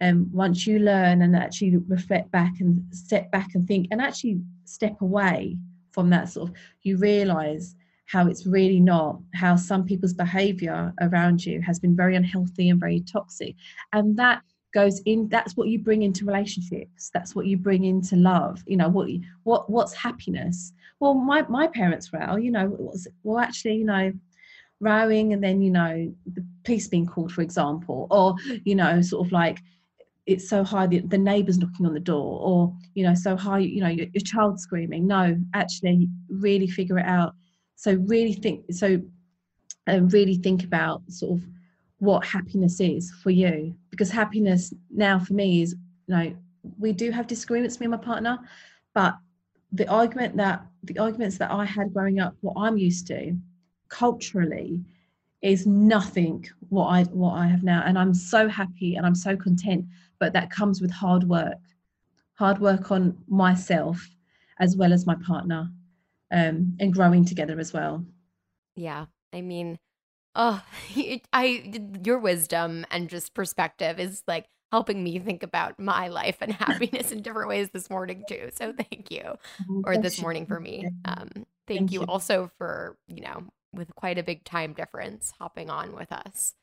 and 0.00 0.16
um, 0.16 0.30
once 0.32 0.66
you 0.66 0.78
learn 0.80 1.22
and 1.22 1.36
actually 1.36 1.76
reflect 1.88 2.30
back 2.30 2.54
and 2.60 2.82
step 2.92 3.30
back 3.30 3.48
and 3.54 3.66
think 3.66 3.86
and 3.90 4.00
actually 4.00 4.40
step 4.64 5.00
away 5.00 5.56
from 5.92 6.10
that 6.10 6.28
sort 6.28 6.50
of 6.50 6.56
you 6.82 6.96
realize 6.98 7.76
how 8.06 8.26
it's 8.26 8.44
really 8.44 8.80
not 8.80 9.18
how 9.34 9.54
some 9.54 9.84
people's 9.84 10.12
behavior 10.12 10.92
around 11.00 11.44
you 11.44 11.60
has 11.62 11.78
been 11.78 11.96
very 11.96 12.16
unhealthy 12.16 12.68
and 12.70 12.80
very 12.80 13.00
toxic 13.00 13.54
and 13.92 14.16
that 14.16 14.42
goes 14.74 15.00
in 15.06 15.28
that's 15.28 15.56
what 15.56 15.68
you 15.68 15.78
bring 15.78 16.02
into 16.02 16.26
relationships. 16.26 17.10
That's 17.14 17.34
what 17.34 17.46
you 17.46 17.56
bring 17.56 17.84
into 17.84 18.16
love 18.16 18.62
you 18.66 18.76
know 18.76 18.88
what 18.88 19.08
what 19.44 19.70
what's 19.70 19.94
happiness? 19.94 20.72
Well 21.00 21.14
my 21.14 21.42
my 21.48 21.66
parents 21.68 22.12
were 22.12 22.38
you 22.38 22.50
know 22.50 22.66
was 22.78 23.08
well 23.22 23.38
actually 23.38 23.76
you 23.76 23.84
know 23.84 24.12
rowing 24.80 25.32
and 25.32 25.42
then 25.42 25.62
you 25.62 25.70
know 25.70 26.12
the 26.34 26.44
police 26.64 26.88
being 26.88 27.06
called 27.06 27.32
for 27.32 27.42
example 27.42 28.06
or 28.10 28.34
you 28.64 28.74
know 28.74 29.00
sort 29.00 29.26
of 29.26 29.32
like 29.32 29.60
it's 30.26 30.48
so 30.48 30.64
high 30.64 30.86
the, 30.86 31.00
the 31.00 31.18
neighbors 31.18 31.58
knocking 31.58 31.86
on 31.86 31.94
the 31.94 32.00
door 32.00 32.40
or 32.40 32.74
you 32.94 33.04
know 33.04 33.14
so 33.14 33.36
high 33.36 33.58
you 33.58 33.80
know 33.80 33.88
your, 33.88 34.06
your 34.12 34.22
child 34.22 34.60
screaming. 34.60 35.06
No 35.06 35.36
actually 35.54 36.08
really 36.28 36.66
figure 36.66 36.98
it 36.98 37.06
out. 37.06 37.34
So 37.76 37.94
really 38.06 38.32
think 38.34 38.64
so 38.72 39.00
and 39.86 40.02
um, 40.02 40.08
really 40.08 40.36
think 40.36 40.64
about 40.64 41.02
sort 41.08 41.38
of 41.38 41.44
what 42.04 42.24
happiness 42.24 42.80
is 42.80 43.10
for 43.22 43.30
you. 43.30 43.74
Because 43.90 44.10
happiness 44.10 44.72
now 44.90 45.18
for 45.18 45.34
me 45.34 45.62
is 45.62 45.74
you 46.06 46.14
know 46.14 46.36
we 46.78 46.92
do 46.92 47.10
have 47.10 47.26
disagreements 47.26 47.78
me 47.78 47.84
and 47.84 47.92
my 47.92 47.98
partner 47.98 48.38
but 48.94 49.16
the 49.72 49.86
argument 49.88 50.34
that 50.36 50.64
the 50.84 50.98
arguments 50.98 51.36
that 51.36 51.50
i 51.50 51.62
had 51.62 51.92
growing 51.92 52.20
up 52.20 52.34
what 52.40 52.54
i'm 52.56 52.78
used 52.78 53.06
to 53.06 53.36
culturally 53.88 54.82
is 55.44 55.66
nothing 55.66 56.44
what 56.70 56.86
I 56.86 57.02
what 57.04 57.34
I 57.34 57.46
have 57.46 57.62
now. 57.62 57.82
And 57.84 57.98
I'm 57.98 58.14
so 58.14 58.48
happy 58.48 58.96
and 58.96 59.04
I'm 59.06 59.14
so 59.14 59.36
content 59.36 59.84
but 60.18 60.32
that 60.32 60.50
comes 60.50 60.80
with 60.80 60.90
hard 60.90 61.24
work. 61.24 61.58
Hard 62.34 62.58
work 62.58 62.90
on 62.90 63.16
myself 63.28 64.08
as 64.58 64.76
well 64.76 64.92
as 64.92 65.06
my 65.06 65.16
partner 65.16 65.70
um, 66.32 66.74
and 66.80 66.92
growing 66.92 67.24
together 67.24 67.60
as 67.60 67.72
well. 67.72 68.04
Yeah 68.74 69.04
I 69.32 69.42
mean 69.42 69.78
oh 70.34 70.62
I 71.32 71.80
your 72.04 72.18
wisdom 72.18 72.86
and 72.90 73.08
just 73.08 73.34
perspective 73.34 73.98
is 73.98 74.22
like 74.26 74.46
helping 74.72 75.04
me 75.04 75.18
think 75.18 75.42
about 75.42 75.78
my 75.78 76.08
life 76.08 76.38
and 76.40 76.52
happiness 76.66 77.12
in 77.12 77.22
different 77.22 77.48
ways 77.48 77.70
this 77.70 77.88
morning 77.90 78.24
too 78.28 78.50
so 78.54 78.72
thank 78.72 79.10
you. 79.10 79.22
Oh, 79.70 79.82
or 79.84 79.96
this 79.96 80.20
morning 80.20 80.46
for 80.46 80.58
me. 80.58 80.88
Um, 81.04 81.28
thank, 81.32 81.46
thank 81.66 81.92
you, 81.92 82.00
you. 82.00 82.06
also 82.06 82.50
for 82.58 82.96
you 83.06 83.22
know 83.22 83.44
with 83.72 83.94
quite 83.94 84.18
a 84.18 84.22
big 84.22 84.44
time 84.44 84.72
difference 84.72 85.32
hopping 85.38 85.70
on 85.70 85.94
with 85.94 86.12
us. 86.12 86.54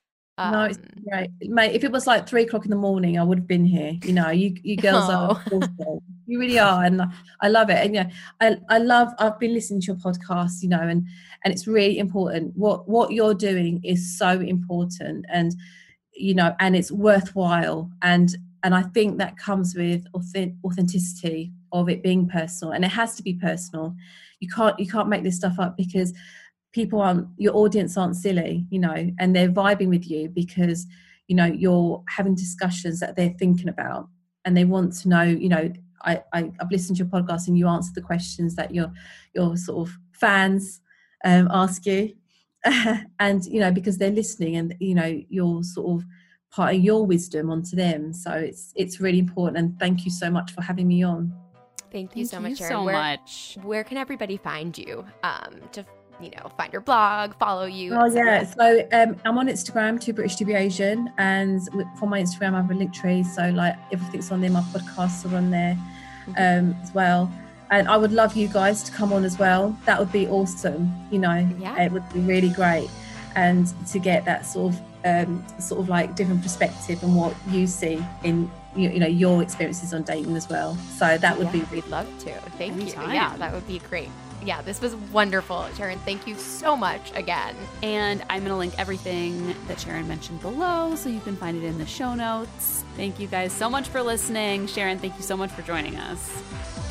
Um, 0.41 0.51
no, 0.51 0.63
it's 0.63 0.79
great, 1.07 1.29
mate. 1.41 1.75
If 1.75 1.83
it 1.83 1.91
was 1.91 2.07
like 2.07 2.27
three 2.27 2.43
o'clock 2.43 2.65
in 2.65 2.71
the 2.71 2.77
morning, 2.77 3.19
I 3.19 3.23
would 3.23 3.39
have 3.39 3.47
been 3.47 3.65
here. 3.65 3.93
You 4.03 4.13
know, 4.13 4.29
you 4.29 4.55
you 4.63 4.75
girls 4.75 5.05
oh. 5.07 5.13
are 5.13 5.29
awesome. 5.51 5.99
you 6.25 6.39
really 6.39 6.57
are, 6.57 6.83
and 6.83 7.01
I 7.41 7.47
love 7.47 7.69
it. 7.69 7.77
And 7.85 7.93
yeah, 7.93 8.09
I 8.39 8.57
I 8.69 8.79
love. 8.79 9.09
I've 9.19 9.39
been 9.39 9.53
listening 9.53 9.81
to 9.81 9.87
your 9.87 9.97
podcast, 9.97 10.63
you 10.63 10.69
know, 10.69 10.81
and 10.81 11.05
and 11.43 11.53
it's 11.53 11.67
really 11.67 11.99
important. 11.99 12.57
What 12.57 12.89
what 12.89 13.11
you're 13.11 13.35
doing 13.35 13.81
is 13.83 14.17
so 14.17 14.29
important, 14.39 15.25
and 15.29 15.53
you 16.13 16.33
know, 16.33 16.55
and 16.59 16.75
it's 16.75 16.91
worthwhile. 16.91 17.91
And 18.01 18.35
and 18.63 18.73
I 18.73 18.83
think 18.83 19.17
that 19.17 19.37
comes 19.37 19.75
with 19.75 20.05
authenticity 20.15 21.51
of 21.71 21.89
it 21.89 22.01
being 22.01 22.27
personal, 22.27 22.73
and 22.73 22.83
it 22.83 22.91
has 22.91 23.15
to 23.15 23.23
be 23.23 23.33
personal. 23.33 23.95
You 24.39 24.49
can't 24.49 24.79
you 24.79 24.87
can't 24.87 25.09
make 25.09 25.23
this 25.23 25.35
stuff 25.35 25.59
up 25.59 25.77
because 25.77 26.13
people 26.71 27.01
aren't 27.01 27.27
your 27.37 27.55
audience 27.55 27.97
aren't 27.97 28.15
silly 28.15 28.65
you 28.69 28.79
know 28.79 29.11
and 29.19 29.35
they're 29.35 29.49
vibing 29.49 29.89
with 29.89 30.09
you 30.09 30.29
because 30.29 30.87
you 31.27 31.35
know 31.35 31.45
you're 31.45 32.03
having 32.07 32.35
discussions 32.35 32.99
that 32.99 33.15
they're 33.15 33.35
thinking 33.37 33.69
about 33.69 34.07
and 34.45 34.55
they 34.55 34.65
want 34.65 34.93
to 34.93 35.09
know 35.09 35.23
you 35.23 35.49
know 35.49 35.71
I, 36.03 36.23
I 36.33 36.51
have 36.59 36.71
listened 36.71 36.97
to 36.97 37.03
your 37.03 37.11
podcast 37.11 37.47
and 37.47 37.57
you 37.57 37.67
answer 37.67 37.91
the 37.93 38.01
questions 38.01 38.55
that 38.55 38.73
your 38.73 38.91
your 39.33 39.55
sort 39.57 39.87
of 39.87 39.97
fans 40.13 40.81
um, 41.23 41.47
ask 41.51 41.85
you. 41.85 42.13
And 43.19 43.43
you 43.45 43.59
know 43.59 43.71
because 43.71 43.97
they're 43.97 44.11
listening 44.11 44.55
and 44.55 44.75
you 44.79 44.93
know 44.93 45.19
you're 45.29 45.63
sort 45.63 46.01
of 46.01 46.07
part 46.51 46.75
of 46.75 46.81
your 46.81 47.05
wisdom 47.07 47.49
onto 47.49 47.75
them. 47.75 48.13
So 48.13 48.31
it's 48.31 48.71
it's 48.75 48.99
really 48.99 49.19
important 49.19 49.57
and 49.57 49.79
thank 49.79 50.05
you 50.05 50.11
so 50.11 50.29
much 50.29 50.51
for 50.51 50.61
having 50.61 50.87
me 50.87 51.01
on. 51.03 51.33
Thank 51.91 52.15
you 52.15 52.25
thank 52.25 52.29
so 52.29 52.39
much 52.39 52.49
you 52.51 52.55
so 52.67 52.83
where, 52.83 52.93
much. 52.93 53.57
where 53.63 53.83
can 53.83 53.97
everybody 53.97 54.37
find 54.37 54.77
you 54.77 55.05
um 55.23 55.59
to 55.71 55.85
you 56.23 56.31
know, 56.31 56.49
find 56.57 56.71
your 56.71 56.81
blog, 56.81 57.33
follow 57.35 57.65
you. 57.65 57.93
Oh 57.93 58.05
yeah, 58.05 58.43
so 58.43 58.87
um, 58.91 59.15
I'm 59.25 59.37
on 59.37 59.47
Instagram, 59.47 59.99
Too 59.99 60.13
British 60.13 60.35
to 60.37 60.45
Be 60.45 60.53
Asian, 60.53 61.11
and 61.17 61.61
for 61.97 62.07
my 62.07 62.21
Instagram, 62.21 62.53
I 62.53 62.61
have 62.61 62.71
a 62.71 62.73
link 62.73 62.93
tree. 62.93 63.23
So 63.23 63.49
like 63.49 63.75
everything's 63.91 64.31
on 64.31 64.41
there. 64.41 64.49
My 64.49 64.61
podcasts 64.61 65.31
are 65.31 65.35
on 65.35 65.51
there 65.51 65.77
mm-hmm. 66.27 66.31
um, 66.69 66.75
as 66.81 66.93
well. 66.93 67.31
And 67.71 67.87
I 67.87 67.95
would 67.95 68.11
love 68.11 68.35
you 68.35 68.49
guys 68.49 68.83
to 68.83 68.91
come 68.91 69.13
on 69.13 69.23
as 69.23 69.39
well. 69.39 69.77
That 69.85 69.97
would 69.97 70.11
be 70.11 70.27
awesome. 70.27 70.93
You 71.09 71.19
know, 71.19 71.49
yeah. 71.57 71.81
it 71.81 71.91
would 71.91 72.07
be 72.13 72.19
really 72.19 72.49
great, 72.49 72.89
and 73.35 73.67
to 73.87 73.99
get 73.99 74.25
that 74.25 74.45
sort 74.45 74.73
of 74.73 74.81
um, 75.05 75.45
sort 75.59 75.81
of 75.81 75.89
like 75.89 76.15
different 76.15 76.43
perspective 76.43 77.01
and 77.03 77.15
what 77.15 77.35
you 77.49 77.65
see 77.67 78.03
in 78.23 78.51
you, 78.75 78.89
you, 78.89 78.99
know 78.99 79.07
your 79.07 79.41
experiences 79.41 79.93
on 79.93 80.03
dating 80.03 80.35
as 80.35 80.49
well. 80.49 80.75
So 80.97 81.17
that 81.17 81.37
would 81.37 81.47
yeah, 81.47 81.63
be 81.63 81.75
we'd 81.75 81.87
love 81.87 82.07
to. 82.19 82.33
Thank 82.57 82.73
Anytime. 82.73 83.09
you. 83.09 83.15
Yeah, 83.15 83.35
that 83.37 83.53
would 83.53 83.67
be 83.67 83.79
great 83.79 84.09
yeah, 84.43 84.61
this 84.61 84.81
was 84.81 84.95
wonderful. 84.95 85.67
Sharon, 85.75 85.99
thank 85.99 86.27
you 86.27 86.35
so 86.35 86.75
much 86.75 87.11
again. 87.15 87.55
And 87.83 88.23
I'm 88.29 88.39
going 88.39 88.51
to 88.51 88.57
link 88.57 88.77
everything 88.77 89.55
that 89.67 89.79
Sharon 89.79 90.07
mentioned 90.07 90.41
below 90.41 90.95
so 90.95 91.09
you 91.09 91.19
can 91.19 91.35
find 91.35 91.57
it 91.57 91.65
in 91.65 91.77
the 91.77 91.85
show 91.85 92.13
notes. 92.13 92.83
Thank 92.95 93.19
you 93.19 93.27
guys 93.27 93.51
so 93.53 93.69
much 93.69 93.87
for 93.87 94.01
listening. 94.01 94.67
Sharon, 94.67 94.97
thank 94.97 95.15
you 95.17 95.23
so 95.23 95.37
much 95.37 95.51
for 95.51 95.61
joining 95.61 95.95
us. 95.97 96.90